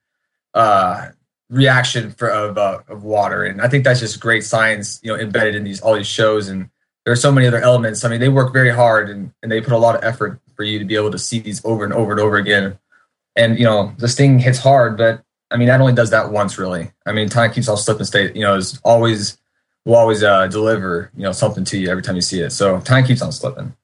uh, 0.55 1.09
reaction 1.51 2.11
for 2.13 2.29
of 2.31 2.59
uh, 2.59 2.81
of 2.89 3.05
water, 3.05 3.45
and 3.45 3.61
I 3.61 3.69
think 3.69 3.85
that's 3.85 4.01
just 4.01 4.19
great 4.19 4.43
science 4.43 4.99
you 5.05 5.13
know 5.13 5.21
embedded 5.21 5.55
in 5.55 5.65
these 5.65 5.81
all 5.81 5.95
these 5.95 6.07
shows 6.07 6.49
and 6.49 6.69
there 7.11 7.15
are 7.15 7.17
so 7.17 7.33
many 7.33 7.49
other 7.49 7.59
elements. 7.59 8.05
I 8.05 8.09
mean, 8.09 8.21
they 8.21 8.29
work 8.29 8.53
very 8.53 8.71
hard 8.71 9.11
and, 9.11 9.33
and 9.43 9.51
they 9.51 9.61
put 9.61 9.73
a 9.73 9.79
lot 9.79 9.97
of 9.97 10.05
effort 10.05 10.41
for 10.55 10.63
you 10.63 10.79
to 10.79 10.85
be 10.85 10.95
able 10.95 11.11
to 11.11 11.19
see 11.19 11.41
these 11.41 11.61
over 11.65 11.83
and 11.83 11.93
over 11.93 12.13
and 12.13 12.21
over 12.21 12.37
again. 12.37 12.79
And, 13.35 13.59
you 13.59 13.65
know, 13.65 13.93
this 13.99 14.15
thing 14.15 14.39
hits 14.39 14.61
hard, 14.61 14.97
but 14.97 15.25
I 15.51 15.57
mean, 15.57 15.67
that 15.67 15.81
only 15.81 15.93
does 15.93 16.11
that 16.11 16.31
once, 16.31 16.57
really. 16.57 16.93
I 17.05 17.11
mean, 17.11 17.29
time 17.29 17.53
keeps 17.53 17.69
on 17.69 17.79
slipping 17.79 18.05
state, 18.05 18.37
you 18.37 18.43
know, 18.43 18.55
is 18.55 18.81
always, 18.85 19.39
will 19.85 19.97
always 19.97 20.23
uh, 20.23 20.47
deliver, 20.47 21.11
you 21.17 21.25
know, 21.25 21.33
something 21.33 21.65
to 21.65 21.79
you 21.79 21.89
every 21.89 22.05
time 22.05 22.15
you 22.15 22.23
see 22.23 22.43
it. 22.43 22.51
So 22.51 22.79
time 22.79 23.05
keeps 23.05 23.23
on 23.23 23.33
slipping. 23.33 23.75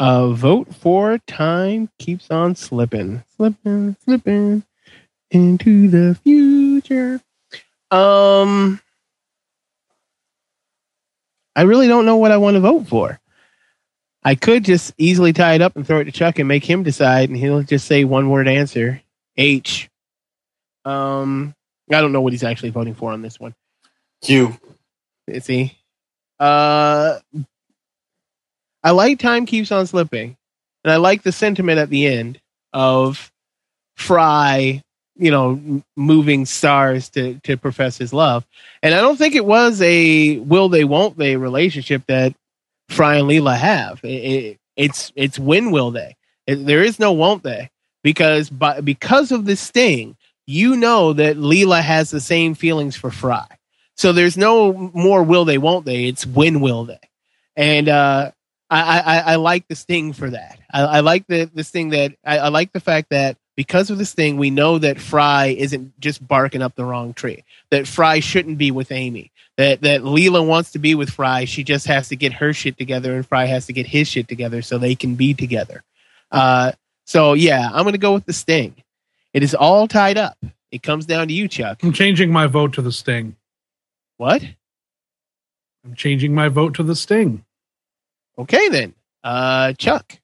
A 0.00 0.34
vote 0.34 0.74
for 0.74 1.16
Time 1.16 1.88
Keeps 1.98 2.30
on 2.30 2.56
Slipping. 2.56 3.24
Slipping, 3.38 3.96
slipping 4.04 4.64
into 5.30 5.88
the 5.88 6.14
future. 6.22 7.22
Um, 7.90 8.82
I 11.56 11.62
really 11.62 11.88
don't 11.88 12.06
know 12.06 12.16
what 12.16 12.32
I 12.32 12.36
want 12.36 12.54
to 12.54 12.60
vote 12.60 12.86
for. 12.88 13.20
I 14.22 14.34
could 14.34 14.64
just 14.64 14.92
easily 14.98 15.32
tie 15.32 15.54
it 15.54 15.62
up 15.62 15.76
and 15.76 15.86
throw 15.86 16.00
it 16.00 16.04
to 16.04 16.12
Chuck 16.12 16.38
and 16.38 16.46
make 16.46 16.68
him 16.68 16.82
decide, 16.82 17.28
and 17.28 17.38
he'll 17.38 17.62
just 17.62 17.86
say 17.86 18.04
one 18.04 18.28
word 18.28 18.48
answer 18.48 19.02
H. 19.36 19.88
Um, 20.84 21.54
I 21.90 22.00
don't 22.00 22.12
know 22.12 22.20
what 22.20 22.32
he's 22.32 22.44
actually 22.44 22.70
voting 22.70 22.94
for 22.94 23.12
on 23.12 23.22
this 23.22 23.40
one. 23.40 23.54
Q. 24.22 24.56
Is 25.26 25.46
he? 25.46 25.76
Uh, 26.38 27.18
I 28.82 28.90
like 28.90 29.18
time 29.18 29.46
keeps 29.46 29.72
on 29.72 29.86
slipping, 29.86 30.36
and 30.84 30.92
I 30.92 30.96
like 30.96 31.22
the 31.22 31.32
sentiment 31.32 31.78
at 31.78 31.90
the 31.90 32.06
end 32.06 32.40
of 32.72 33.32
Fry, 33.96 34.82
you 35.20 35.30
know, 35.30 35.82
moving 35.96 36.46
stars 36.46 37.08
to 37.10 37.38
to 37.40 37.56
profess 37.56 37.98
his 37.98 38.12
love. 38.12 38.46
And 38.82 38.94
I 38.94 39.00
don't 39.00 39.16
think 39.16 39.34
it 39.34 39.44
was 39.46 39.80
a 39.82 40.38
will 40.38 40.68
they 40.68 40.84
won't 40.84 41.18
they 41.18 41.36
relationship 41.36 42.04
that 42.08 42.34
Fry 42.88 43.16
and 43.16 43.28
Leela 43.28 43.56
have. 43.56 44.00
It, 44.04 44.08
it, 44.08 44.58
it's 44.76 45.12
it's 45.16 45.38
when 45.38 45.70
will 45.70 45.90
they? 45.90 46.16
It- 46.46 46.66
there 46.66 46.82
is 46.82 46.98
no 46.98 47.12
won't 47.12 47.42
they 47.42 47.70
because 48.02 48.50
by, 48.50 48.80
because 48.80 49.32
of 49.32 49.44
this 49.44 49.60
sting, 49.60 50.16
you 50.46 50.76
know 50.76 51.12
that 51.12 51.36
Leela 51.36 51.82
has 51.82 52.10
the 52.10 52.20
same 52.20 52.54
feelings 52.54 52.96
for 52.96 53.10
Fry. 53.10 53.46
So 53.96 54.12
there's 54.12 54.36
no 54.38 54.72
more 54.94 55.22
will 55.22 55.44
they 55.44 55.58
won't 55.58 55.84
they. 55.84 56.06
It's 56.06 56.26
when 56.26 56.60
will 56.60 56.84
they. 56.86 56.98
And 57.56 57.88
uh, 57.88 58.30
I, 58.70 59.00
I, 59.00 59.18
I 59.32 59.36
like 59.36 59.68
the 59.68 59.76
sting 59.76 60.12
for 60.14 60.30
that. 60.30 60.58
I, 60.72 60.82
I 60.82 61.00
like 61.00 61.26
the 61.26 61.50
this 61.52 61.70
thing 61.70 61.90
that 61.90 62.14
I, 62.24 62.38
I 62.38 62.48
like 62.48 62.72
the 62.72 62.80
fact 62.80 63.10
that 63.10 63.36
because 63.60 63.90
of 63.90 63.98
this 63.98 64.14
thing, 64.14 64.38
we 64.38 64.48
know 64.48 64.78
that 64.78 64.98
Fry 64.98 65.48
isn't 65.48 66.00
just 66.00 66.26
barking 66.26 66.62
up 66.62 66.76
the 66.76 66.84
wrong 66.86 67.12
tree. 67.12 67.44
That 67.70 67.86
Fry 67.86 68.20
shouldn't 68.20 68.56
be 68.56 68.70
with 68.70 68.90
Amy. 68.90 69.32
That 69.58 69.82
that 69.82 70.00
Leela 70.00 70.46
wants 70.46 70.72
to 70.72 70.78
be 70.78 70.94
with 70.94 71.10
Fry. 71.10 71.44
She 71.44 71.62
just 71.62 71.86
has 71.86 72.08
to 72.08 72.16
get 72.16 72.32
her 72.32 72.54
shit 72.54 72.78
together, 72.78 73.14
and 73.14 73.26
Fry 73.26 73.44
has 73.44 73.66
to 73.66 73.74
get 73.74 73.86
his 73.86 74.08
shit 74.08 74.28
together 74.28 74.62
so 74.62 74.78
they 74.78 74.94
can 74.94 75.14
be 75.14 75.34
together. 75.34 75.82
Uh, 76.32 76.72
so 77.04 77.34
yeah, 77.34 77.68
I'm 77.70 77.84
gonna 77.84 77.98
go 77.98 78.14
with 78.14 78.24
the 78.24 78.32
sting. 78.32 78.76
It 79.34 79.42
is 79.42 79.54
all 79.54 79.86
tied 79.86 80.16
up. 80.16 80.38
It 80.72 80.82
comes 80.82 81.04
down 81.04 81.28
to 81.28 81.34
you, 81.34 81.46
Chuck. 81.46 81.82
I'm 81.82 81.92
changing 81.92 82.32
my 82.32 82.46
vote 82.46 82.72
to 82.74 82.82
the 82.82 82.92
Sting. 82.92 83.36
What? 84.16 84.42
I'm 85.84 85.94
changing 85.94 86.34
my 86.34 86.48
vote 86.48 86.76
to 86.76 86.82
the 86.82 86.96
Sting. 86.96 87.44
Okay 88.38 88.70
then, 88.70 88.94
uh, 89.22 89.74
Chuck. 89.74 90.18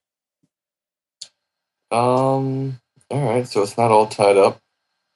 Um. 1.91 2.81
All 3.11 3.29
right. 3.29 3.47
So 3.47 3.63
it's 3.63 3.79
not 3.79 3.91
all 3.91 4.07
tied 4.07 4.37
up, 4.37 4.61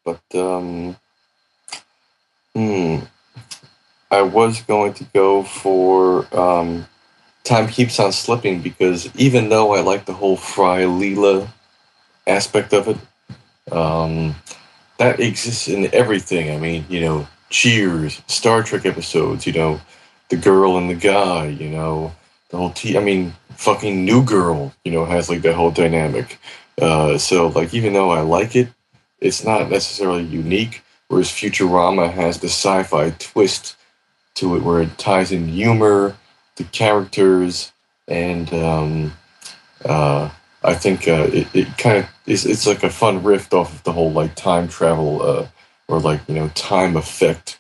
but 0.04 0.22
um. 0.34 0.96
Hmm. 2.54 2.98
I 4.10 4.22
was 4.22 4.62
going 4.62 4.94
to 4.94 5.04
go 5.04 5.44
for 5.44 6.26
um, 6.36 6.86
time 7.44 7.68
keeps 7.68 8.00
on 8.00 8.10
slipping 8.10 8.60
because 8.60 9.08
even 9.14 9.48
though 9.48 9.72
I 9.74 9.82
like 9.82 10.04
the 10.04 10.12
whole 10.12 10.36
Fry 10.36 10.82
Leela 10.82 11.48
aspect 12.26 12.72
of 12.72 12.88
it, 12.88 12.96
um, 13.72 14.34
that 14.98 15.20
exists 15.20 15.68
in 15.68 15.94
everything. 15.94 16.50
I 16.50 16.58
mean, 16.58 16.84
you 16.88 17.00
know, 17.00 17.28
Cheers, 17.50 18.20
Star 18.26 18.62
Trek 18.64 18.84
episodes. 18.84 19.46
You 19.46 19.52
know, 19.52 19.80
the 20.28 20.36
girl 20.36 20.76
and 20.76 20.90
the 20.90 20.94
guy. 20.94 21.46
You 21.46 21.68
know, 21.68 22.12
the 22.48 22.56
whole 22.56 22.70
T. 22.70 22.98
I 22.98 23.00
mean, 23.00 23.34
fucking 23.56 24.04
New 24.04 24.24
Girl. 24.24 24.74
You 24.84 24.90
know, 24.90 25.04
has 25.04 25.30
like 25.30 25.42
that 25.42 25.54
whole 25.54 25.70
dynamic. 25.70 26.38
Uh, 26.81 27.19
so 27.19 27.48
like, 27.48 27.74
even 27.74 27.93
though 27.93 28.11
I 28.11 28.20
like 28.20 28.57
it, 28.57 28.69
it's 29.20 29.44
not 29.44 29.70
necessarily 29.70 30.24
unique. 30.24 30.82
Whereas 31.09 31.28
Futurama 31.28 32.12
has 32.12 32.39
the 32.39 32.48
sci-fi 32.48 33.11
twist 33.19 33.77
to 34.35 34.57
it, 34.57 34.62
where 34.62 34.81
it 34.81 34.97
ties 34.97 35.32
in 35.32 35.48
humor, 35.48 36.16
the 36.57 36.65
characters, 36.65 37.73
and 38.07 38.52
um, 38.55 39.12
uh, 39.85 40.31
I 40.62 40.74
think 40.74 41.09
uh, 41.09 41.28
it, 41.32 41.48
it 41.55 41.78
kind 41.78 41.98
of 41.98 42.07
is. 42.27 42.47
It's 42.47 42.66
like 42.66 42.82
a 42.82 42.90
fun 42.90 43.23
riff 43.23 43.52
off 43.52 43.74
of 43.74 43.82
the 43.82 43.93
whole 43.93 44.12
like 44.12 44.35
time 44.35 44.69
travel 44.69 45.23
uh, 45.23 45.47
or 45.89 46.01
like 46.01 46.20
you 46.28 46.35
know 46.35 46.48
time 46.48 46.97
effect 46.97 47.59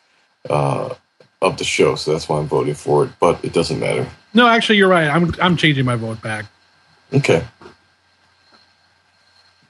uh, 0.48 0.94
of 1.42 1.56
the 1.56 1.64
show. 1.64 1.94
So 1.96 2.12
that's 2.12 2.28
why 2.28 2.38
I'm 2.38 2.46
voting 2.46 2.74
for 2.74 3.04
it. 3.04 3.10
But 3.18 3.44
it 3.44 3.52
doesn't 3.52 3.80
matter. 3.80 4.06
No, 4.34 4.46
actually, 4.46 4.76
you're 4.76 4.88
right. 4.88 5.08
I'm 5.08 5.34
I'm 5.40 5.56
changing 5.56 5.84
my 5.84 5.96
vote 5.96 6.20
back. 6.22 6.44
Okay. 7.12 7.44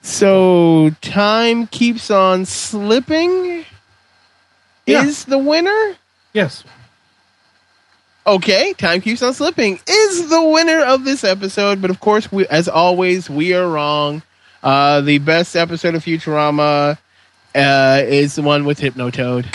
So 0.03 0.91
time 1.01 1.67
keeps 1.67 2.11
on 2.11 2.45
slipping. 2.47 3.65
Yeah. 4.87 5.05
Is 5.05 5.25
the 5.25 5.39
winner? 5.39 5.97
Yes. 6.33 6.65
Okay, 8.27 8.75
time 8.75 9.01
keeps 9.01 9.23
on 9.23 9.35
slipping 9.35 9.81
is 9.87 10.29
the 10.29 10.43
winner 10.43 10.81
of 10.81 11.05
this 11.05 11.25
episode, 11.25 11.81
but 11.81 11.91
of 11.91 12.01
course, 12.01 12.31
we, 12.31 12.47
as 12.49 12.69
always, 12.69 13.31
we 13.31 13.55
are 13.55 13.69
wrong. 13.69 14.23
Uh, 14.63 15.01
the 15.01 15.19
best 15.19 15.57
episode 15.57 15.95
of 15.95 16.05
Futurama 16.05 16.99
uh, 17.55 18.03
is 18.05 18.35
the 18.35 18.43
one 18.43 18.65
with 18.65 18.79
Hypnotoad. 18.79 19.47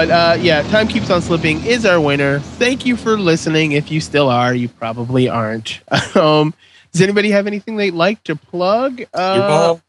But 0.00 0.10
uh, 0.10 0.36
yeah, 0.40 0.62
time 0.62 0.88
keeps 0.88 1.10
on 1.10 1.20
slipping 1.20 1.62
is 1.66 1.84
our 1.84 2.00
winner. 2.00 2.38
Thank 2.40 2.86
you 2.86 2.96
for 2.96 3.18
listening. 3.18 3.72
If 3.72 3.90
you 3.90 4.00
still 4.00 4.30
are, 4.30 4.54
you 4.54 4.66
probably 4.70 5.28
aren't. 5.28 5.82
um, 6.16 6.54
does 6.90 7.02
anybody 7.02 7.30
have 7.32 7.46
anything 7.46 7.76
they'd 7.76 7.92
like 7.92 8.24
to 8.24 8.34
plug? 8.34 9.02
Uh, 9.12 9.34
Your 9.36 9.46
mom? 9.46 9.82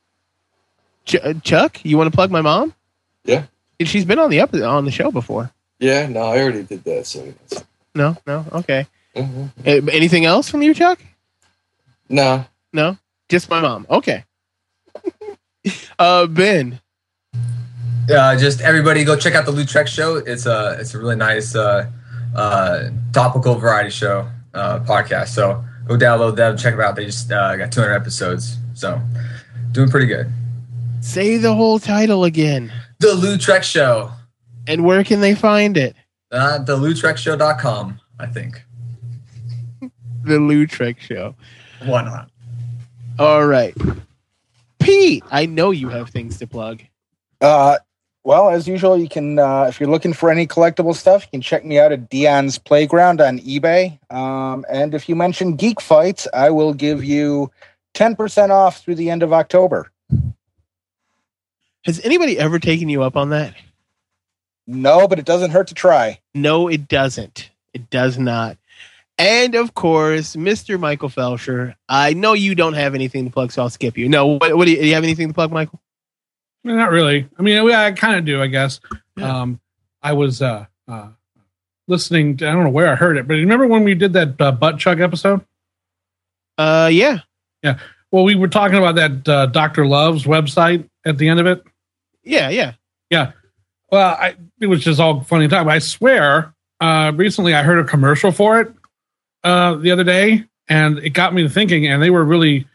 Ch- 1.05 1.15
uh, 1.15 1.33
Chuck, 1.35 1.85
you 1.85 1.97
want 1.97 2.11
to 2.11 2.13
plug 2.13 2.29
my 2.29 2.41
mom? 2.41 2.73
Yeah. 3.23 3.45
She's 3.85 4.03
been 4.03 4.19
on 4.19 4.29
the 4.29 4.41
up 4.41 4.53
on 4.53 4.83
the 4.83 4.91
show 4.91 5.11
before. 5.11 5.49
Yeah. 5.79 6.07
No, 6.07 6.23
I 6.23 6.41
already 6.41 6.63
did 6.63 6.83
that. 6.83 7.07
So 7.07 7.33
No, 7.95 8.17
no, 8.27 8.45
okay. 8.51 8.87
Mhm. 9.15 9.49
Uh, 9.65 9.89
anything 9.93 10.25
else 10.25 10.49
from 10.49 10.61
you, 10.61 10.73
Chuck? 10.73 10.99
no. 12.09 12.43
No, 12.73 12.97
just 13.29 13.49
my 13.49 13.61
mom. 13.61 13.87
Okay. 13.89 14.25
uh, 15.99 16.27
Ben. 16.27 16.81
Uh, 18.09 18.37
just 18.37 18.61
everybody 18.61 19.03
go 19.03 19.15
check 19.15 19.35
out 19.35 19.45
the 19.45 19.51
Loot 19.51 19.69
Trek 19.69 19.87
show. 19.87 20.15
It's 20.17 20.45
a 20.45 20.77
it's 20.79 20.93
a 20.93 20.99
really 20.99 21.15
nice 21.15 21.55
uh, 21.55 21.89
uh, 22.35 22.89
topical 23.13 23.55
variety 23.55 23.89
show 23.89 24.27
uh, 24.53 24.79
podcast. 24.79 25.29
So 25.29 25.63
go 25.87 25.97
download 25.97 26.35
them, 26.35 26.57
check 26.57 26.73
them 26.73 26.81
out. 26.81 26.95
They 26.95 27.05
just 27.05 27.31
uh, 27.31 27.55
got 27.55 27.71
200 27.71 27.93
episodes, 27.93 28.57
so 28.73 29.01
doing 29.71 29.89
pretty 29.89 30.07
good. 30.07 30.31
Say 31.01 31.37
the 31.37 31.55
whole 31.55 31.79
title 31.79 32.23
again. 32.23 32.71
The 32.99 33.13
Loot 33.13 33.41
Trek 33.41 33.63
show. 33.63 34.11
And 34.67 34.85
where 34.85 35.03
can 35.03 35.21
they 35.21 35.35
find 35.35 35.75
it? 35.75 35.95
Uh, 36.31 36.59
the 36.59 36.77
LootTrekShow.com, 36.77 37.99
I 38.19 38.25
think. 38.27 38.63
The 40.23 40.37
Lou 40.37 40.67
Trek 40.67 40.99
Show. 40.99 41.33
Why 41.83 42.03
not? 42.03 42.29
All 43.17 43.43
right. 43.47 43.75
Pete, 44.77 45.23
I 45.31 45.47
know 45.47 45.71
you 45.71 45.89
have 45.89 46.11
things 46.11 46.37
to 46.37 46.45
plug. 46.45 46.83
Uh, 47.41 47.77
well, 48.23 48.49
as 48.49 48.67
usual, 48.67 48.97
you 48.97 49.09
can 49.09 49.39
uh, 49.39 49.63
if 49.63 49.79
you're 49.79 49.89
looking 49.89 50.13
for 50.13 50.29
any 50.29 50.45
collectible 50.45 50.95
stuff, 50.95 51.23
you 51.23 51.29
can 51.31 51.41
check 51.41 51.65
me 51.65 51.79
out 51.79 51.91
at 51.91 52.09
Dion's 52.09 52.57
Playground 52.57 53.19
on 53.21 53.39
eBay. 53.39 53.99
Um, 54.11 54.65
and 54.71 54.93
if 54.93 55.09
you 55.09 55.15
mention 55.15 55.55
Geek 55.55 55.81
Fights, 55.81 56.27
I 56.33 56.51
will 56.51 56.73
give 56.73 57.03
you 57.03 57.51
ten 57.93 58.15
percent 58.15 58.51
off 58.51 58.81
through 58.81 58.95
the 58.95 59.09
end 59.09 59.23
of 59.23 59.33
October. 59.33 59.91
Has 61.83 61.99
anybody 62.03 62.37
ever 62.37 62.59
taken 62.59 62.89
you 62.89 63.01
up 63.01 63.17
on 63.17 63.31
that? 63.31 63.55
No, 64.67 65.07
but 65.07 65.17
it 65.17 65.25
doesn't 65.25 65.51
hurt 65.51 65.67
to 65.67 65.73
try. 65.73 66.19
No, 66.35 66.67
it 66.67 66.87
doesn't. 66.87 67.49
It 67.73 67.89
does 67.89 68.19
not. 68.19 68.57
And 69.17 69.55
of 69.55 69.73
course, 69.73 70.35
Mr. 70.35 70.79
Michael 70.79 71.09
Felsher. 71.09 71.75
I 71.89 72.13
know 72.13 72.33
you 72.33 72.55
don't 72.55 72.73
have 72.73 72.95
anything 72.95 73.25
to 73.25 73.31
plug, 73.31 73.51
so 73.51 73.63
I'll 73.63 73.69
skip 73.69 73.97
you. 73.97 74.07
No, 74.07 74.27
what, 74.27 74.55
what 74.55 74.65
do, 74.65 74.71
you, 74.71 74.81
do 74.81 74.87
you 74.87 74.93
have 74.93 75.03
anything 75.03 75.27
to 75.27 75.33
plug, 75.33 75.51
Michael? 75.51 75.79
Not 76.63 76.91
really. 76.91 77.27
I 77.37 77.41
mean, 77.41 77.57
I, 77.57 77.87
I 77.87 77.91
kind 77.91 78.17
of 78.17 78.25
do, 78.25 78.41
I 78.41 78.47
guess. 78.47 78.79
Um, 79.21 79.59
I 80.01 80.13
was 80.13 80.41
uh, 80.41 80.65
uh, 80.87 81.09
listening. 81.87 82.37
To, 82.37 82.47
I 82.47 82.51
don't 82.53 82.63
know 82.63 82.69
where 82.69 82.89
I 82.89 82.95
heard 82.95 83.17
it, 83.17 83.27
but 83.27 83.35
remember 83.35 83.67
when 83.67 83.83
we 83.83 83.95
did 83.95 84.13
that 84.13 84.39
uh, 84.39 84.51
butt 84.51 84.77
chug 84.79 84.99
episode? 84.99 85.45
Uh, 86.57 86.89
yeah. 86.91 87.19
Yeah. 87.63 87.79
Well, 88.11 88.23
we 88.23 88.35
were 88.35 88.47
talking 88.47 88.77
about 88.77 88.95
that 88.95 89.27
uh, 89.27 89.45
Doctor 89.47 89.87
Love's 89.87 90.25
website 90.25 90.87
at 91.05 91.17
the 91.17 91.29
end 91.29 91.39
of 91.39 91.47
it. 91.47 91.63
Yeah, 92.23 92.49
yeah. 92.49 92.73
Yeah. 93.09 93.31
Well, 93.91 94.15
I, 94.19 94.35
it 94.59 94.67
was 94.67 94.83
just 94.83 94.99
all 94.99 95.23
funny 95.23 95.47
time. 95.47 95.67
I 95.67 95.79
swear, 95.79 96.53
uh, 96.79 97.11
recently 97.15 97.53
I 97.53 97.63
heard 97.63 97.79
a 97.79 97.87
commercial 97.87 98.31
for 98.31 98.61
it 98.61 98.73
uh, 99.43 99.75
the 99.75 99.91
other 99.91 100.03
day, 100.03 100.45
and 100.67 100.99
it 100.99 101.11
got 101.11 101.33
me 101.33 101.43
to 101.43 101.49
thinking. 101.49 101.87
And 101.87 102.01
they 102.01 102.09
were 102.09 102.23
really 102.23 102.67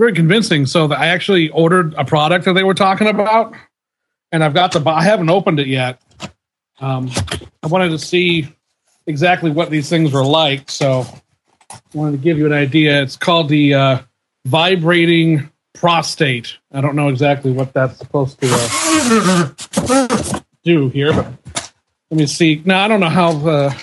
very 0.00 0.14
convincing. 0.14 0.66
So 0.66 0.88
that 0.88 0.98
I 0.98 1.06
actually 1.08 1.50
ordered 1.50 1.94
a 1.94 2.04
product 2.04 2.46
that 2.46 2.54
they 2.54 2.64
were 2.64 2.74
talking 2.74 3.06
about, 3.06 3.54
and 4.32 4.42
I've 4.42 4.54
got 4.54 4.72
the. 4.72 4.82
I 4.88 5.04
haven't 5.04 5.30
opened 5.30 5.60
it 5.60 5.68
yet. 5.68 6.00
Um, 6.80 7.10
I 7.62 7.68
wanted 7.68 7.90
to 7.90 7.98
see 7.98 8.52
exactly 9.06 9.50
what 9.50 9.70
these 9.70 9.88
things 9.88 10.12
were 10.12 10.24
like. 10.24 10.70
So, 10.70 11.06
I 11.70 11.78
wanted 11.94 12.12
to 12.12 12.18
give 12.18 12.38
you 12.38 12.46
an 12.46 12.52
idea. 12.52 13.02
It's 13.02 13.16
called 13.16 13.48
the 13.48 13.74
uh, 13.74 13.98
vibrating 14.46 15.50
prostate. 15.74 16.56
I 16.72 16.80
don't 16.80 16.96
know 16.96 17.08
exactly 17.08 17.52
what 17.52 17.72
that's 17.72 17.98
supposed 17.98 18.40
to 18.40 18.48
uh, 18.50 20.40
do 20.64 20.88
here, 20.88 21.12
but 21.12 21.72
let 22.10 22.18
me 22.18 22.26
see. 22.26 22.62
Now 22.64 22.84
I 22.84 22.88
don't 22.88 23.00
know 23.00 23.08
how. 23.08 23.30
Uh, 23.46 23.74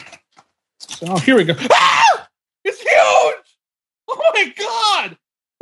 oh, 1.03 1.19
here 1.19 1.38
we 1.38 1.44
go. 1.44 1.53
Ah! 1.72 2.27
It's 2.64 2.81
huge! 2.81 3.57
Oh 4.10 4.31
my 4.34 4.53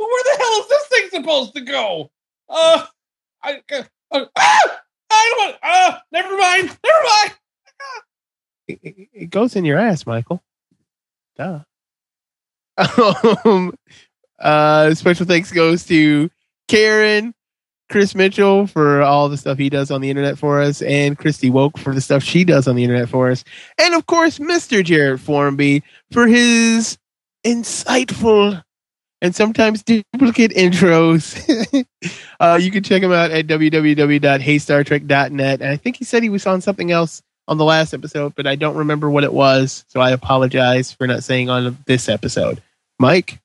Well, 0.06 0.12
where 0.12 0.24
the 0.24 0.38
hell 0.38 0.60
is 0.60 0.68
this 0.68 0.86
thing 0.86 1.08
supposed 1.10 1.54
to 1.54 1.60
go? 1.62 2.10
Uh, 2.48 2.86
I. 3.42 3.60
Uh, 3.72 3.82
uh, 4.12 4.24
ah! 4.36 4.80
I 5.10 5.34
don't 5.34 5.46
want. 5.48 5.56
Uh, 5.62 5.98
never 6.12 6.36
mind. 6.36 6.78
Never 6.84 7.02
mind. 7.02 7.32
It, 8.68 8.78
it- 8.82 9.08
it 9.12 9.30
goes 9.30 9.56
in 9.56 9.64
your 9.64 9.78
ass, 9.78 10.06
Michael. 10.06 10.42
Duh. 11.36 11.60
Um, 13.44 13.74
uh, 14.38 14.92
special 14.94 15.24
thanks 15.26 15.50
goes 15.50 15.84
to 15.86 16.30
Karen, 16.68 17.34
Chris 17.90 18.14
Mitchell 18.14 18.66
for 18.66 19.00
all 19.02 19.28
the 19.30 19.36
stuff 19.38 19.56
he 19.56 19.70
does 19.70 19.90
on 19.90 20.00
the 20.02 20.10
internet 20.10 20.36
for 20.38 20.60
us, 20.60 20.82
and 20.82 21.16
Christy 21.16 21.48
Woke 21.48 21.78
for 21.78 21.94
the 21.94 22.00
stuff 22.02 22.22
she 22.22 22.44
does 22.44 22.68
on 22.68 22.76
the 22.76 22.84
internet 22.84 23.08
for 23.08 23.30
us, 23.30 23.44
and 23.78 23.94
of 23.94 24.04
course, 24.06 24.38
Mr. 24.38 24.84
Jared 24.84 25.20
Formby 25.20 25.82
for 26.12 26.26
his 26.26 26.98
insightful 27.46 28.62
and 29.22 29.34
sometimes 29.34 29.82
duplicate 29.82 30.52
intros. 30.52 31.86
uh, 32.40 32.58
you 32.60 32.70
can 32.70 32.82
check 32.82 33.02
him 33.02 33.12
out 33.12 33.30
at 33.30 33.46
www.heystartrek.net. 33.46 35.60
And 35.60 35.70
I 35.70 35.76
think 35.76 35.96
he 35.96 36.04
said 36.04 36.22
he 36.22 36.28
was 36.28 36.46
on 36.46 36.60
something 36.60 36.90
else 36.90 37.22
on 37.48 37.58
the 37.58 37.64
last 37.64 37.94
episode, 37.94 38.34
but 38.34 38.46
I 38.46 38.56
don't 38.56 38.76
remember 38.76 39.08
what 39.08 39.24
it 39.24 39.32
was. 39.32 39.84
So 39.88 40.00
I 40.00 40.10
apologize 40.10 40.92
for 40.92 41.06
not 41.06 41.24
saying 41.24 41.48
on 41.48 41.78
this 41.86 42.08
episode. 42.08 42.62
Mike? 42.98 43.40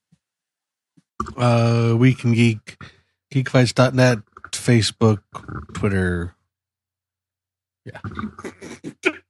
Uh, 1.37 1.95
we 1.97 2.15
can 2.15 2.33
geek, 2.33 2.77
geekfights.net, 3.33 4.19
Facebook, 4.51 5.21
Twitter. 5.73 6.35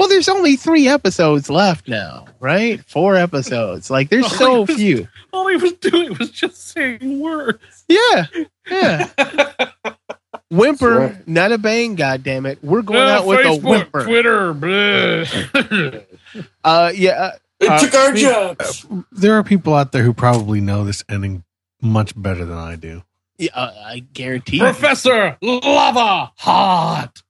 Well, 0.00 0.08
there's 0.08 0.30
only 0.30 0.56
three 0.56 0.88
episodes 0.88 1.50
left 1.50 1.86
now, 1.86 2.24
right? 2.40 2.82
Four 2.88 3.16
episodes. 3.16 3.90
Like, 3.90 4.08
there's 4.08 4.34
so 4.38 4.64
few. 4.64 5.06
All 5.30 5.46
he 5.46 5.56
was 5.56 5.74
doing 5.74 6.16
was 6.18 6.30
just 6.30 6.68
saying 6.68 7.20
words. 7.20 7.84
Yeah. 7.86 8.24
Yeah. 8.70 9.08
Whimper, 10.50 11.20
not 11.26 11.52
a 11.52 11.58
bang, 11.58 11.98
goddammit. 11.98 12.58
We're 12.62 12.80
going 12.80 13.00
Uh, 13.02 13.18
out 13.18 13.26
with 13.26 13.44
a 13.44 13.56
whimper. 13.56 14.04
Twitter. 14.04 14.54
bleh. 14.54 16.06
Uh, 16.64 16.92
yeah. 16.94 17.32
It 17.60 17.68
uh, 17.68 17.78
took 17.80 17.94
our 17.94 18.12
jobs. 18.14 18.86
There 19.12 19.34
are 19.34 19.44
people 19.44 19.74
out 19.74 19.92
there 19.92 20.02
who 20.02 20.14
probably 20.14 20.62
know 20.62 20.82
this 20.84 21.04
ending 21.10 21.44
much 21.82 22.14
better 22.16 22.46
than 22.46 22.56
I 22.56 22.76
do. 22.76 23.02
Yeah, 23.36 23.50
uh, 23.52 23.72
I 23.84 23.98
guarantee. 23.98 24.56
you. 24.56 24.62
Professor 24.62 25.36
Lava 25.42 26.32
Hot. 26.38 27.22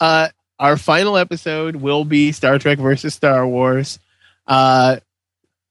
Uh, 0.00 0.28
our 0.58 0.76
final 0.76 1.16
episode 1.16 1.76
will 1.76 2.04
be 2.04 2.32
Star 2.32 2.58
Trek 2.58 2.78
versus 2.78 3.14
Star 3.14 3.46
Wars. 3.46 3.98
Uh, 4.46 4.96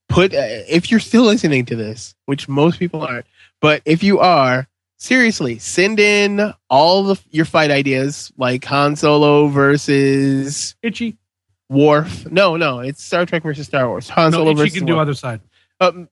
put 0.09 0.33
uh, 0.33 0.37
if 0.69 0.89
you're 0.91 0.99
still 0.99 1.23
listening 1.23 1.65
to 1.65 1.75
this, 1.75 2.15
which 2.25 2.47
most 2.47 2.79
people 2.79 3.01
aren't, 3.01 3.25
but 3.59 3.81
if 3.85 4.03
you 4.03 4.19
are, 4.19 4.67
seriously, 4.97 5.59
send 5.59 5.99
in 5.99 6.53
all 6.69 7.03
the 7.03 7.19
your 7.31 7.45
fight 7.45 7.71
ideas, 7.71 8.31
like 8.37 8.63
Han 8.65 8.95
Solo 8.95 9.47
versus 9.47 10.75
Itchy. 10.81 11.17
Worf. 11.69 12.29
No, 12.31 12.55
no, 12.55 12.79
it's 12.79 13.03
Star 13.03 13.25
Trek 13.25 13.43
versus 13.43 13.67
Star 13.67 13.87
Wars. 13.89 14.07
Han 14.09 14.31
No, 14.31 14.37
Solo 14.37 14.51
Itchy 14.51 14.59
versus 14.61 14.77
can 14.77 14.85
do 14.85 14.93
Worf. 14.93 15.01
other 15.01 15.13
side. 15.15 15.41
Um, 15.81 16.07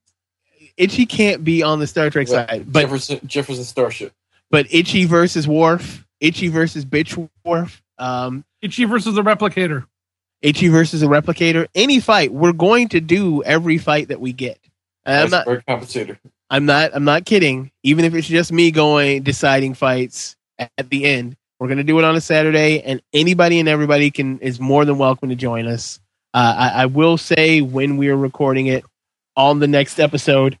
Itchy 0.76 1.06
can't 1.06 1.42
be 1.44 1.62
on 1.62 1.78
the 1.78 1.86
Star 1.86 2.10
Trek 2.10 2.28
side, 2.28 2.64
but 2.70 2.82
Jefferson, 2.82 3.20
Jefferson 3.26 3.64
Starship. 3.64 4.12
but 4.50 4.66
Itchy 4.70 5.06
versus 5.06 5.48
Worf, 5.48 6.04
Itchy 6.20 6.48
versus 6.48 6.84
Bitch 6.84 7.28
Worf, 7.44 7.82
um, 7.98 8.44
Itchy 8.62 8.84
versus 8.84 9.14
the 9.14 9.22
replicator. 9.22 9.86
Itchy 10.42 10.68
versus 10.68 11.02
a 11.02 11.06
replicator. 11.06 11.66
Any 11.74 12.00
fight, 12.00 12.32
we're 12.32 12.52
going 12.52 12.88
to 12.90 13.00
do 13.00 13.42
every 13.42 13.78
fight 13.78 14.08
that 14.08 14.20
we 14.20 14.32
get. 14.32 14.58
And 15.04 15.24
I'm 15.24 15.30
not. 15.30 15.46
Compensator. 15.66 16.18
I'm 16.50 16.66
not. 16.66 16.90
I'm 16.94 17.04
not 17.04 17.24
kidding. 17.24 17.70
Even 17.82 18.04
if 18.04 18.14
it's 18.14 18.28
just 18.28 18.52
me 18.52 18.70
going 18.70 19.22
deciding 19.22 19.74
fights 19.74 20.36
at, 20.58 20.70
at 20.78 20.90
the 20.90 21.04
end, 21.04 21.36
we're 21.58 21.68
going 21.68 21.78
to 21.78 21.84
do 21.84 21.98
it 21.98 22.04
on 22.04 22.16
a 22.16 22.20
Saturday, 22.20 22.82
and 22.82 23.00
anybody 23.12 23.58
and 23.60 23.68
everybody 23.68 24.10
can 24.10 24.38
is 24.40 24.60
more 24.60 24.84
than 24.84 24.98
welcome 24.98 25.30
to 25.30 25.36
join 25.36 25.66
us. 25.66 26.00
Uh, 26.34 26.54
I, 26.56 26.82
I 26.82 26.86
will 26.86 27.16
say 27.16 27.62
when 27.62 27.96
we 27.96 28.08
are 28.08 28.16
recording 28.16 28.66
it 28.66 28.84
on 29.36 29.58
the 29.58 29.66
next 29.66 29.98
episode, 29.98 30.58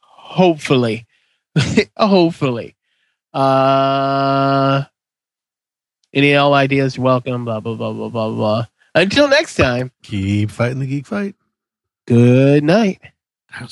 hopefully, 0.00 1.06
hopefully. 1.96 2.76
Uh, 3.32 4.84
any 6.14 6.30
and 6.30 6.38
all 6.40 6.54
ideas, 6.54 6.96
you're 6.96 7.04
welcome. 7.04 7.44
Blah 7.44 7.60
blah 7.60 7.74
blah 7.74 7.92
blah 7.92 8.08
blah 8.08 8.30
blah. 8.30 8.66
Until 8.94 9.28
next 9.28 9.56
time, 9.56 9.90
Keep 10.02 10.50
fighting 10.50 10.78
the 10.78 10.86
geek 10.86 11.06
fight. 11.06 11.34
good 12.06 12.62
night. 12.64 13.00
Time 13.52 13.68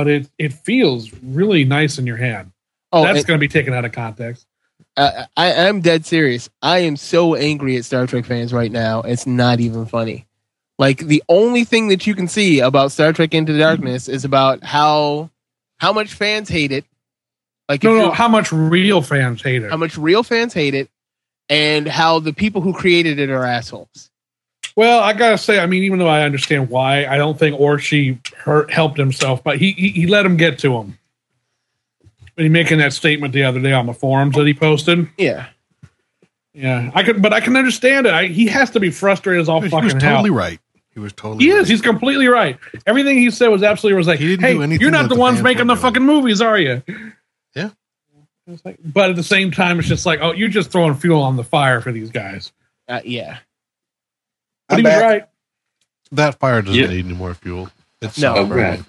but 0.00 0.08
it 0.08 0.30
it 0.38 0.52
feels 0.54 1.10
really 1.22 1.64
nice 1.64 1.98
in 1.98 2.06
your 2.06 2.16
hand. 2.16 2.52
Oh, 2.90 3.04
that's 3.04 3.24
going 3.24 3.38
to 3.38 3.40
be 3.40 3.48
taken 3.48 3.74
out 3.74 3.84
of 3.84 3.92
context. 3.92 4.46
I, 4.96 5.26
I 5.36 5.68
I'm 5.68 5.82
dead 5.82 6.06
serious. 6.06 6.48
I 6.62 6.78
am 6.78 6.96
so 6.96 7.34
angry 7.34 7.76
at 7.76 7.84
Star 7.84 8.06
Trek 8.06 8.24
fans 8.24 8.52
right 8.52 8.72
now. 8.72 9.02
It's 9.02 9.26
not 9.26 9.60
even 9.60 9.84
funny. 9.84 10.26
Like 10.78 10.98
the 10.98 11.22
only 11.28 11.64
thing 11.64 11.88
that 11.88 12.06
you 12.06 12.14
can 12.14 12.28
see 12.28 12.60
about 12.60 12.92
Star 12.92 13.12
Trek 13.12 13.34
Into 13.34 13.58
Darkness 13.58 14.08
is 14.08 14.24
about 14.24 14.64
how 14.64 15.28
how 15.76 15.92
much 15.92 16.14
fans 16.14 16.48
hate 16.48 16.72
it. 16.72 16.86
Like 17.68 17.82
No, 17.82 17.94
no, 17.94 18.10
how 18.10 18.28
much 18.28 18.50
real 18.50 19.02
fans 19.02 19.42
hate 19.42 19.62
it. 19.62 19.70
how 19.70 19.76
much 19.76 19.98
real 19.98 20.22
fans 20.22 20.54
hate 20.54 20.74
it, 20.74 20.88
and 21.50 21.86
how 21.86 22.20
the 22.20 22.32
people 22.32 22.62
who 22.62 22.72
created 22.72 23.18
it 23.18 23.28
are 23.28 23.44
assholes. 23.44 24.09
Well, 24.80 25.00
I 25.00 25.12
gotta 25.12 25.36
say, 25.36 25.58
I 25.58 25.66
mean, 25.66 25.82
even 25.82 25.98
though 25.98 26.08
I 26.08 26.22
understand 26.22 26.70
why, 26.70 27.04
I 27.04 27.18
don't 27.18 27.38
think 27.38 27.60
Orci 27.60 28.18
hurt 28.34 28.70
helped 28.72 28.96
himself, 28.96 29.44
but 29.44 29.58
he 29.58 29.72
he, 29.72 29.90
he 29.90 30.06
let 30.06 30.24
him 30.24 30.38
get 30.38 30.58
to 30.60 30.74
him. 30.74 30.98
When 32.34 32.46
he 32.46 32.48
making 32.48 32.78
that 32.78 32.94
statement 32.94 33.34
the 33.34 33.42
other 33.44 33.60
day 33.60 33.74
on 33.74 33.84
the 33.84 33.92
forums 33.92 34.36
that 34.36 34.46
he 34.46 34.54
posted. 34.54 35.06
Yeah. 35.18 35.48
Yeah, 36.54 36.90
I 36.94 37.02
could, 37.02 37.20
but 37.20 37.34
I 37.34 37.40
can 37.40 37.58
understand 37.58 38.06
it. 38.06 38.14
I, 38.14 38.28
he 38.28 38.46
has 38.46 38.70
to 38.70 38.80
be 38.80 38.90
frustrated 38.90 39.42
as 39.42 39.50
all 39.50 39.60
He 39.60 39.68
fucking 39.68 39.84
was 39.84 39.92
hell. 39.92 40.12
totally 40.12 40.30
right. 40.30 40.58
He 40.94 40.98
was 41.00 41.12
totally 41.12 41.44
He 41.44 41.52
right. 41.52 41.60
is. 41.60 41.68
He's 41.68 41.82
completely 41.82 42.28
right. 42.28 42.58
Everything 42.86 43.18
he 43.18 43.30
said 43.30 43.48
was 43.48 43.62
absolutely 43.62 43.98
was 43.98 44.06
like, 44.06 44.18
didn't 44.18 44.40
"Hey, 44.40 44.54
do 44.54 44.62
anything 44.62 44.80
you're 44.80 44.90
not 44.90 45.10
the, 45.10 45.14
the 45.14 45.20
ones 45.20 45.42
making 45.42 45.66
were 45.68 45.74
the 45.74 45.80
fucking 45.82 46.02
movies, 46.02 46.40
are 46.40 46.58
you?" 46.58 46.82
Yeah. 47.54 47.68
Like, 48.64 48.78
but 48.82 49.10
at 49.10 49.16
the 49.16 49.22
same 49.22 49.50
time, 49.50 49.78
it's 49.78 49.88
just 49.88 50.06
like, 50.06 50.20
"Oh, 50.22 50.32
you're 50.32 50.48
just 50.48 50.70
throwing 50.72 50.94
fuel 50.94 51.20
on 51.20 51.36
the 51.36 51.44
fire 51.44 51.82
for 51.82 51.92
these 51.92 52.10
guys." 52.10 52.50
Uh, 52.88 53.00
yeah. 53.04 53.40
But 54.70 54.76
I'm 54.76 54.78
he 54.78 54.84
was 54.84 54.94
back. 54.94 55.02
right. 55.02 55.24
That 56.12 56.38
fire 56.38 56.62
doesn't 56.62 56.78
Yeah. 56.80 56.86
need 56.86 57.04
any 57.04 57.14
more 57.14 57.34
fuel. 57.34 57.68
It's 58.00 58.18
No. 58.18 58.34
so 58.34 58.40
Oh, 58.40 58.46
burning. 58.46 58.86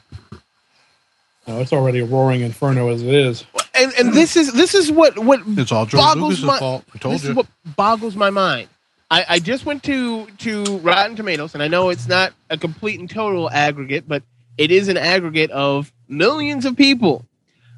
No, 1.48 1.60
it's 1.60 1.74
already 1.74 2.00
a 2.00 2.06
roaring 2.06 2.42
inferno 2.42 2.90
as 2.90 3.02
it 3.02 3.14
is. 3.14 3.44
And 3.74 3.92
and 3.98 4.14
this 4.14 4.38
is 4.38 4.54
this 4.54 4.76
is 4.76 4.92
what 4.92 5.18
what 5.20 5.42
It's 5.58 5.72
all 5.72 5.86
George 5.86 6.02
boggles 6.02 6.40
Lucas's 6.42 6.46
my 6.46 6.60
fault. 6.60 6.86
I 6.94 6.98
told 7.00 7.16
this 7.16 7.24
you. 7.24 7.30
is 7.32 7.36
what 7.36 7.48
boggles 7.76 8.16
my 8.16 8.30
mind. 8.30 8.70
I, 9.10 9.26
I 9.28 9.40
just 9.40 9.66
went 9.66 9.84
to 9.84 10.28
to 10.38 10.78
Rotten 10.78 11.16
Tomatoes, 11.16 11.54
and 11.54 11.64
I 11.64 11.68
know 11.68 11.90
it's 11.90 12.08
not 12.08 12.34
a 12.50 12.58
complete 12.58 13.00
and 13.00 13.10
total 13.10 13.50
aggregate, 13.50 14.08
but 14.08 14.24
it 14.58 14.72
is 14.72 14.88
an 14.88 14.98
aggregate 14.98 15.52
of 15.52 15.92
millions 16.08 16.66
of 16.66 16.78
people. 16.78 17.26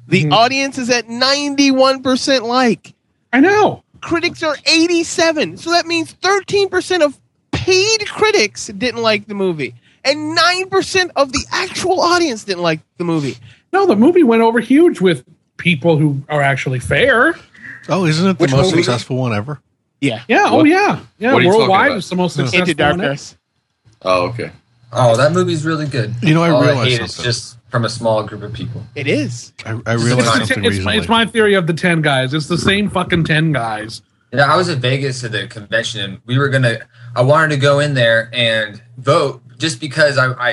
The 0.06 0.24
mm-hmm. 0.24 0.32
audience 0.34 0.78
is 0.78 0.90
at 0.90 1.08
ninety 1.08 1.70
one 1.70 2.02
percent 2.02 2.44
like. 2.44 2.92
I 3.32 3.40
know. 3.40 3.82
Critics 4.00 4.42
are 4.42 4.56
eighty 4.66 5.02
seven, 5.02 5.56
so 5.56 5.70
that 5.70 5.86
means 5.86 6.12
thirteen 6.12 6.68
percent 6.68 7.02
of 7.02 7.18
paid 7.64 8.06
critics 8.08 8.66
didn't 8.68 9.02
like 9.02 9.26
the 9.26 9.34
movie, 9.34 9.74
and 10.04 10.34
nine 10.34 10.68
percent 10.68 11.10
of 11.16 11.32
the 11.32 11.44
actual 11.52 12.00
audience 12.00 12.44
didn't 12.44 12.62
like 12.62 12.80
the 12.98 13.04
movie. 13.04 13.36
No, 13.72 13.86
the 13.86 13.96
movie 13.96 14.22
went 14.22 14.42
over 14.42 14.60
huge 14.60 15.00
with 15.00 15.24
people 15.56 15.96
who 15.98 16.22
are 16.28 16.42
actually 16.42 16.78
fair. 16.80 17.34
Oh, 17.88 18.04
isn't 18.06 18.26
it 18.28 18.38
the 18.38 18.44
Which 18.44 18.52
most 18.52 18.70
movie? 18.70 18.82
successful 18.82 19.16
one 19.16 19.34
ever? 19.34 19.60
Yeah. 20.00 20.22
Yeah. 20.28 20.44
Oh, 20.46 20.64
yeah. 20.64 21.00
Yeah. 21.18 21.32
what 21.32 21.40
are 21.40 21.42
you 21.44 21.48
Worldwide, 21.48 21.86
about? 21.88 21.98
it's 21.98 22.08
the 22.08 22.16
most 22.16 22.36
successful. 22.36 22.60
Into 22.68 22.82
one 22.82 22.90
ever. 22.92 22.98
Darkness. 23.02 23.36
Oh, 24.02 24.28
okay. 24.28 24.50
Oh, 24.92 25.16
that 25.16 25.32
movie's 25.32 25.64
really 25.64 25.86
good. 25.86 26.14
You 26.22 26.34
know, 26.34 26.42
I 26.42 26.50
All 26.50 26.62
realized 26.62 26.90
hate 26.90 27.00
is 27.00 27.14
something. 27.14 27.30
just 27.30 27.58
from 27.70 27.84
a 27.84 27.88
small 27.88 28.22
group 28.22 28.42
of 28.42 28.52
people. 28.52 28.82
It 28.94 29.06
is. 29.08 29.52
I, 29.66 29.70
I 29.86 29.94
realized 29.94 30.18
It's, 30.18 30.26
something 30.48 30.64
it's, 30.64 30.76
recently. 30.76 30.98
it's 30.98 31.08
my 31.08 31.26
theory 31.26 31.54
of 31.54 31.66
the 31.66 31.72
ten 31.72 32.00
guys. 32.02 32.32
It's 32.34 32.46
the 32.46 32.58
same 32.58 32.88
fucking 32.90 33.24
ten 33.24 33.52
guys. 33.52 34.02
Yeah, 34.34 34.52
I 34.52 34.56
was 34.56 34.68
in 34.68 34.80
Vegas 34.80 35.22
at 35.24 35.32
the 35.32 35.46
convention, 35.46 36.00
and 36.00 36.20
we 36.26 36.38
were 36.38 36.48
gonna. 36.48 36.78
I 37.14 37.22
wanted 37.22 37.54
to 37.54 37.60
go 37.60 37.78
in 37.80 37.94
there 37.94 38.30
and 38.32 38.82
vote 38.96 39.42
just 39.58 39.80
because 39.80 40.18
I, 40.18 40.32
I, 40.32 40.50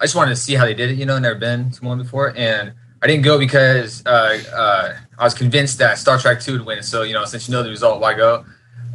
I 0.00 0.04
just 0.04 0.14
wanted 0.14 0.30
to 0.30 0.36
see 0.40 0.54
how 0.54 0.64
they 0.64 0.74
did 0.74 0.90
it. 0.90 0.96
You 0.98 1.06
know, 1.06 1.18
never 1.18 1.38
been 1.38 1.70
to 1.72 1.84
one 1.84 1.98
before, 1.98 2.32
and 2.36 2.72
I 3.00 3.06
didn't 3.06 3.24
go 3.24 3.38
because 3.38 4.04
uh, 4.06 4.42
uh, 4.54 4.96
I 5.18 5.24
was 5.24 5.34
convinced 5.34 5.78
that 5.78 5.98
Star 5.98 6.18
Trek 6.18 6.40
Two 6.40 6.52
would 6.52 6.66
win. 6.66 6.82
So 6.82 7.02
you 7.02 7.12
know, 7.12 7.24
since 7.24 7.48
you 7.48 7.52
know 7.52 7.62
the 7.62 7.70
result, 7.70 8.00
why 8.00 8.14
go? 8.14 8.44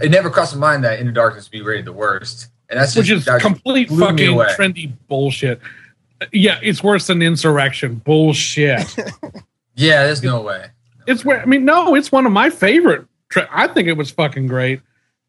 It 0.02 0.12
never 0.12 0.30
crossed 0.30 0.56
my 0.56 0.60
mind 0.60 0.84
that 0.84 1.00
In 1.00 1.08
the 1.08 1.14
Darkness 1.14 1.46
would 1.46 1.52
be 1.52 1.62
rated 1.62 1.86
the 1.86 1.94
worst, 1.94 2.50
and 2.70 2.80
that's 2.80 2.94
just 2.94 3.10
which 3.10 3.18
is 3.18 3.26
that 3.26 3.42
complete 3.42 3.90
fucking 3.90 4.36
trendy 4.36 4.94
bullshit. 5.08 5.60
Yeah, 6.34 6.60
it's 6.64 6.84
worse 6.84 7.08
than 7.08 7.22
insurrection. 7.22 7.96
Bullshit. 7.96 8.96
Yeah, 9.80 10.06
there's 10.06 10.24
no 10.24 10.42
way. 10.42 10.72
it's 11.06 11.24
where 11.24 11.40
I 11.40 11.46
mean, 11.46 11.64
no, 11.64 11.94
it's 11.94 12.12
one 12.12 12.26
of 12.26 12.32
my 12.32 12.50
favorite. 12.50 13.06
Tra- 13.30 13.48
I 13.52 13.68
think 13.68 13.88
it 13.88 13.94
was 13.98 14.12
fucking 14.12 14.48
great. 14.48 14.82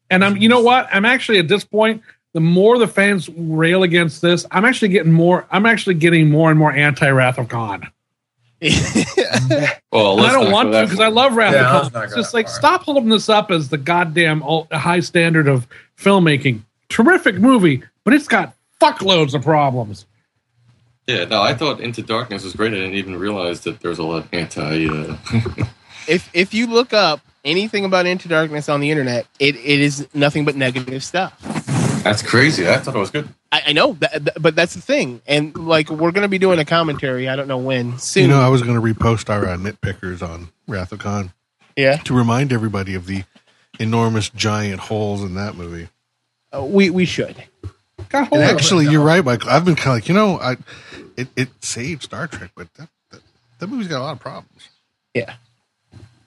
And 0.09 0.23
I'm, 0.25 0.37
you 0.37 0.49
know 0.49 0.61
what? 0.61 0.87
I'm 0.91 1.05
actually 1.05 1.39
at 1.39 1.47
this 1.47 1.63
point. 1.63 2.01
The 2.33 2.39
more 2.39 2.77
the 2.77 2.87
fans 2.87 3.27
rail 3.29 3.81
against 3.83 4.21
this, 4.21 4.45
I'm 4.51 4.63
actually 4.63 4.89
getting 4.89 5.11
more. 5.11 5.47
I'm 5.51 5.65
actually 5.65 5.95
getting 5.95 6.29
more 6.29 6.49
and 6.51 6.59
more 6.59 6.71
anti 6.71 7.09
Wrath 7.09 7.37
of 7.39 7.47
Khan. 7.49 7.89
Well, 9.91 10.19
I 10.19 10.31
don't 10.31 10.51
want 10.51 10.71
to 10.71 10.83
because. 10.83 10.99
I 10.99 11.07
love 11.07 11.35
Wrath 11.35 11.53
Yeah, 11.53 11.75
of 11.77 11.83
let's 11.83 11.89
Khan. 11.93 12.03
It's 12.03 12.15
just 12.15 12.33
like 12.33 12.45
far. 12.47 12.55
stop 12.55 12.83
holding 12.83 13.09
this 13.09 13.29
up 13.29 13.49
as 13.51 13.69
the 13.69 13.77
goddamn 13.77 14.43
ul- 14.43 14.67
high 14.71 14.99
standard 14.99 15.47
of 15.47 15.67
filmmaking. 15.97 16.61
Terrific 16.89 17.35
movie, 17.35 17.81
but 18.03 18.13
it's 18.13 18.27
got 18.27 18.53
fuckloads 18.79 19.33
of 19.33 19.41
problems. 19.43 20.05
Yeah, 21.07 21.25
no, 21.25 21.41
I 21.41 21.55
thought 21.55 21.79
Into 21.81 22.03
Darkness 22.03 22.43
was 22.43 22.53
great. 22.53 22.71
I 22.73 22.75
didn't 22.77 22.93
even 22.93 23.17
realize 23.17 23.61
that 23.61 23.79
there's 23.79 23.97
a 23.97 24.03
lot 24.03 24.17
of 24.25 24.29
anti. 24.33 24.87
Uh, 24.87 25.17
if 26.07 26.29
if 26.33 26.53
you 26.53 26.67
look 26.67 26.93
up 26.93 27.21
anything 27.45 27.85
about 27.85 28.05
Into 28.05 28.27
Darkness 28.27 28.69
on 28.69 28.79
the 28.79 28.89
internet, 28.91 29.27
it, 29.39 29.55
it 29.55 29.79
is 29.79 30.07
nothing 30.13 30.45
but 30.45 30.55
negative 30.55 31.03
stuff. 31.03 31.39
that's 32.03 32.21
crazy. 32.21 32.67
I 32.67 32.77
thought 32.77 32.95
it 32.95 32.99
was 32.99 33.11
good. 33.11 33.29
I, 33.51 33.61
I 33.67 33.73
know, 33.73 33.93
that, 33.93 34.25
that- 34.25 34.41
but 34.41 34.55
that's 34.55 34.73
the 34.75 34.81
thing. 34.81 35.21
And 35.27 35.55
like, 35.57 35.89
we're 35.89 36.11
going 36.11 36.23
to 36.23 36.27
be 36.29 36.37
doing 36.37 36.59
a 36.59 36.65
commentary. 36.65 37.27
I 37.29 37.35
don't 37.35 37.47
know 37.47 37.57
when 37.57 37.97
soon. 37.99 38.23
You 38.23 38.29
know, 38.29 38.41
I 38.41 38.49
was 38.49 38.61
going 38.61 38.75
to 38.75 38.81
repost 38.81 39.29
our 39.29 39.45
uh, 39.45 39.57
nitpickers 39.57 40.21
on 40.27 40.49
Wrath 40.67 40.91
of 40.91 40.99
Khan 40.99 41.31
yeah, 41.75 41.97
to 41.97 42.13
remind 42.13 42.51
everybody 42.53 42.93
of 42.95 43.05
the 43.05 43.23
enormous 43.79 44.29
giant 44.29 44.79
holes 44.81 45.23
in 45.23 45.35
that 45.35 45.55
movie. 45.55 45.87
Uh, 46.53 46.63
we 46.63 46.89
we 46.89 47.05
should. 47.05 47.35
Got 48.09 48.27
hold 48.29 48.41
And 48.41 48.49
of 48.49 48.49
it. 48.49 48.53
actually, 48.59 48.87
you're 48.87 49.03
right, 49.03 49.23
Michael. 49.23 49.49
I've 49.49 49.65
been 49.65 49.75
kind 49.75 49.89
of 49.89 49.93
like, 49.95 50.09
you 50.09 50.15
know, 50.15 50.39
I 50.39 50.57
it, 51.15 51.27
it 51.35 51.49
saved 51.61 52.03
Star 52.03 52.27
Trek, 52.27 52.51
but 52.55 52.73
that, 52.75 52.89
that 53.11 53.21
that 53.59 53.67
movie's 53.67 53.87
got 53.87 53.99
a 53.99 54.03
lot 54.03 54.13
of 54.13 54.19
problems. 54.19 54.69
Yeah, 55.13 55.35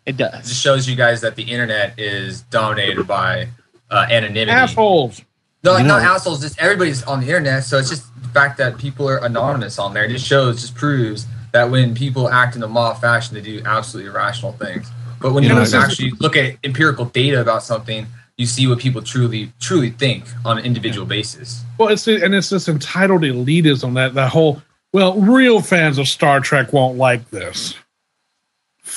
it 0.06 0.10
It 0.10 0.16
does. 0.16 0.48
just 0.48 0.62
shows 0.62 0.88
you 0.88 0.96
guys 0.96 1.20
that 1.20 1.36
the 1.36 1.42
internet 1.44 1.98
is 1.98 2.42
dominated 2.42 3.06
by 3.06 3.48
uh, 3.90 4.06
anonymity. 4.10 4.50
assholes. 4.50 5.22
No, 5.64 5.76
You 5.76 5.84
not 5.84 6.02
assholes. 6.02 6.40
Just 6.40 6.58
everybody's 6.60 7.02
on 7.04 7.20
the 7.20 7.26
internet, 7.26 7.62
so 7.64 7.78
it's 7.78 7.88
just 7.90 8.04
the 8.20 8.28
fact 8.30 8.58
that 8.58 8.78
people 8.78 9.08
are 9.08 9.18
anonymous 9.24 9.78
on 9.78 9.94
there. 9.94 10.04
It 10.04 10.10
just 10.10 10.26
shows, 10.26 10.60
just 10.60 10.74
proves 10.74 11.26
that 11.52 11.70
when 11.70 11.94
people 11.94 12.28
act 12.28 12.56
in 12.56 12.62
a 12.62 12.68
mob 12.68 13.00
fashion, 13.00 13.34
they 13.34 13.40
do 13.42 13.62
absolutely 13.64 14.10
irrational 14.10 14.52
things. 14.52 14.88
But 15.20 15.34
when 15.34 15.44
You 15.44 15.50
you, 15.50 15.54
know, 15.54 15.60
just 15.60 15.74
actually 15.74 16.10
look 16.18 16.36
at 16.36 16.56
empirical 16.64 17.04
data 17.04 17.40
about 17.40 17.62
something, 17.62 18.06
you 18.38 18.46
see 18.46 18.66
what 18.66 18.80
people 18.80 19.02
truly, 19.02 19.52
truly 19.60 19.90
think 19.90 20.24
on 20.44 20.58
an 20.58 20.64
individual 20.64 21.06
basis. 21.06 21.62
Well, 21.78 21.90
it's 21.90 22.08
and 22.08 22.34
it's 22.34 22.50
this 22.50 22.68
entitled 22.68 23.22
elitism 23.22 23.94
that 23.94 24.14
that 24.14 24.30
whole. 24.30 24.60
Well, 24.92 25.14
real 25.20 25.60
fans 25.60 25.96
of 25.98 26.08
Star 26.08 26.40
Trek 26.40 26.72
won't 26.72 26.98
like 26.98 27.30
this. 27.30 27.74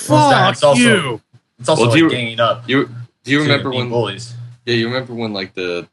Well, 0.09 0.31
Fuck 0.31 0.51
it's 0.53 0.63
also- 0.63 0.80
you. 0.81 1.22
It's 1.59 1.69
also 1.69 1.84
Well, 1.84 1.91
like 1.91 1.97
do 1.99 2.03
you- 2.05 2.09
ganging 2.11 2.39
up. 2.39 2.63
You 2.67 2.89
do 3.23 3.31
you 3.31 3.41
remember 3.41 3.69
when? 3.72 3.89
bullies? 3.89 4.34
Yeah, 4.65 4.76
you 4.76 4.88
remember 4.88 5.13
when 5.13 5.31
like 5.34 5.53
the 5.53 5.88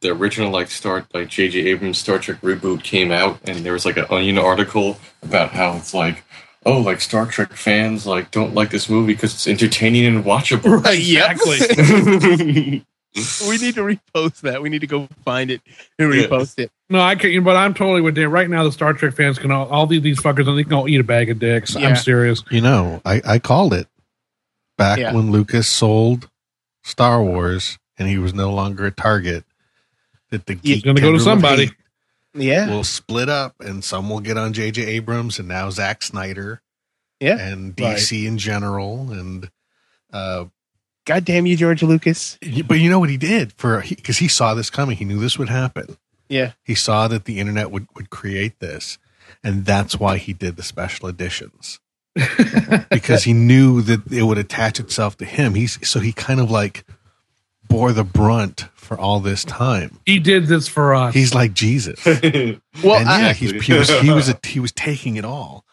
the 0.00 0.10
original 0.10 0.50
like 0.50 0.70
start 0.70 1.06
like 1.14 1.28
J.J. 1.28 1.60
Abrams 1.68 1.98
Star 1.98 2.18
Trek 2.18 2.40
reboot 2.42 2.82
came 2.82 3.10
out, 3.12 3.38
and 3.44 3.58
there 3.64 3.72
was 3.72 3.86
like 3.86 3.96
an 3.96 4.06
Onion 4.10 4.38
article 4.38 4.98
about 5.22 5.50
how 5.52 5.76
it's 5.76 5.94
like, 5.94 6.24
oh, 6.66 6.78
like 6.80 7.00
Star 7.00 7.26
Trek 7.26 7.52
fans 7.54 8.06
like 8.06 8.30
don't 8.30 8.54
like 8.54 8.70
this 8.70 8.90
movie 8.90 9.14
because 9.14 9.32
it's 9.34 9.46
entertaining 9.46 10.04
and 10.04 10.24
watchable. 10.24 10.82
Right, 10.84 10.98
yep. 10.98 11.32
Exactly. 11.32 12.84
we 13.48 13.58
need 13.58 13.74
to 13.76 13.82
repost 13.82 14.40
that. 14.40 14.60
We 14.62 14.68
need 14.68 14.80
to 14.80 14.86
go 14.86 15.08
find 15.24 15.50
it 15.50 15.60
and 15.98 16.12
Yeah. 16.12 16.22
repost 16.26 16.58
it. 16.58 16.70
No, 16.90 17.00
I 17.00 17.14
can't. 17.14 17.44
But 17.44 17.56
I'm 17.56 17.72
totally 17.74 18.00
with 18.00 18.14
Dan. 18.14 18.30
Right 18.30 18.48
now, 18.50 18.64
the 18.64 18.72
Star 18.72 18.92
Trek 18.92 19.14
fans 19.14 19.38
can 19.38 19.50
all, 19.50 19.68
all 19.68 19.86
these, 19.86 20.02
these 20.02 20.20
fuckers, 20.20 20.48
and 20.48 20.58
they 20.58 20.64
can 20.64 20.72
all 20.74 20.88
eat 20.88 21.00
a 21.00 21.04
bag 21.04 21.30
of 21.30 21.38
dicks. 21.38 21.74
Yeah. 21.74 21.88
I'm 21.88 21.96
serious. 21.96 22.42
You 22.50 22.60
know, 22.60 23.00
I, 23.04 23.22
I 23.24 23.38
called 23.38 23.72
it 23.72 23.86
back 24.76 24.98
Yeah. 24.98 25.12
when 25.14 25.30
Lucas 25.30 25.68
sold 25.68 26.28
Star 26.82 27.22
Wars 27.22 27.78
and 27.98 28.08
he 28.08 28.18
was 28.18 28.34
no 28.34 28.52
longer 28.52 28.86
a 28.86 28.90
target. 28.90 29.44
That 30.30 30.46
the 30.46 30.54
He's 30.54 30.76
geek 30.76 30.84
gonna 30.84 31.00
go 31.00 31.12
to 31.12 31.20
somebody. 31.20 31.66
hate 31.66 31.74
Yeah, 32.34 32.68
will 32.68 32.82
split 32.82 33.28
up, 33.28 33.54
and 33.60 33.84
some 33.84 34.10
will 34.10 34.18
get 34.20 34.36
on 34.36 34.52
J.J. 34.52 34.82
Abrams 34.84 35.38
and 35.38 35.46
now 35.46 35.70
Zack 35.70 36.02
Snyder 36.02 36.60
yeah. 37.20 37.38
and 37.38 37.76
DC 37.76 38.26
in 38.26 38.36
general, 38.38 39.12
and 39.12 39.48
uh, 40.12 40.46
God 41.04 41.24
damn 41.24 41.46
you, 41.46 41.56
George 41.56 41.82
Lucas. 41.82 42.38
but 42.66 42.78
you 42.80 42.88
know 42.90 42.98
what 42.98 43.10
he 43.10 43.16
did 43.16 43.52
for 43.52 43.82
because 43.88 44.18
he 44.18 44.28
saw 44.28 44.54
this 44.54 44.70
coming. 44.70 44.96
He 44.96 45.04
knew 45.04 45.18
this 45.20 45.38
would 45.38 45.48
happen. 45.50 45.96
Yeah, 46.28 46.52
He 46.62 46.74
saw 46.74 47.06
that 47.08 47.26
the 47.26 47.38
internet 47.38 47.70
would 47.70 47.86
would 47.94 48.08
create 48.10 48.58
this, 48.60 48.96
and 49.42 49.66
that's 49.66 50.00
why 50.00 50.16
he 50.16 50.32
did 50.32 50.56
the 50.56 50.62
special 50.62 51.06
editions. 51.08 51.80
because 52.90 53.24
he 53.24 53.32
knew 53.32 53.82
that 53.82 54.10
it 54.12 54.22
would 54.22 54.38
attach 54.38 54.80
itself 54.80 55.16
to 55.18 55.24
him. 55.24 55.54
He's 55.54 55.86
so 55.86 56.00
he 56.00 56.12
kind 56.12 56.40
of 56.40 56.50
like 56.50 56.84
bore 57.68 57.92
the 57.92 58.04
brunt 58.04 58.68
for 58.74 58.98
all 58.98 59.20
this 59.20 59.44
time. 59.44 59.98
He 60.06 60.18
did 60.18 60.46
this 60.46 60.68
for 60.68 60.94
us. 60.94 61.12
He's 61.14 61.34
like 61.34 61.52
Jesus. 61.54 62.02
Well, 62.82 62.98
and 62.98 63.08
I- 63.08 63.20
yeah, 63.20 63.32
he's, 63.32 63.62
he 63.64 63.72
was 63.72 64.00
he 64.00 64.10
was 64.10 64.28
a, 64.28 64.38
he 64.46 64.60
was 64.60 64.72
taking 64.72 65.16
it 65.16 65.24
all, 65.24 65.64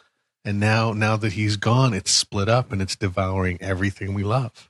and 0.45 0.59
now 0.59 0.93
now 0.93 1.15
that 1.17 1.33
he's 1.33 1.57
gone, 1.57 1.93
it's 1.93 2.11
split 2.11 2.47
up 2.49 2.71
and 2.71 2.81
it's 2.81 2.95
devouring 2.95 3.57
everything 3.61 4.13
we 4.13 4.23
love. 4.23 4.69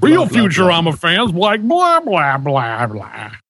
Real 0.00 0.26
Futurama 0.26 0.96
fans 0.96 1.34
like 1.34 1.60
blah 1.62 2.00
blah 2.00 2.38
blah 2.38 2.86
blah. 2.86 3.41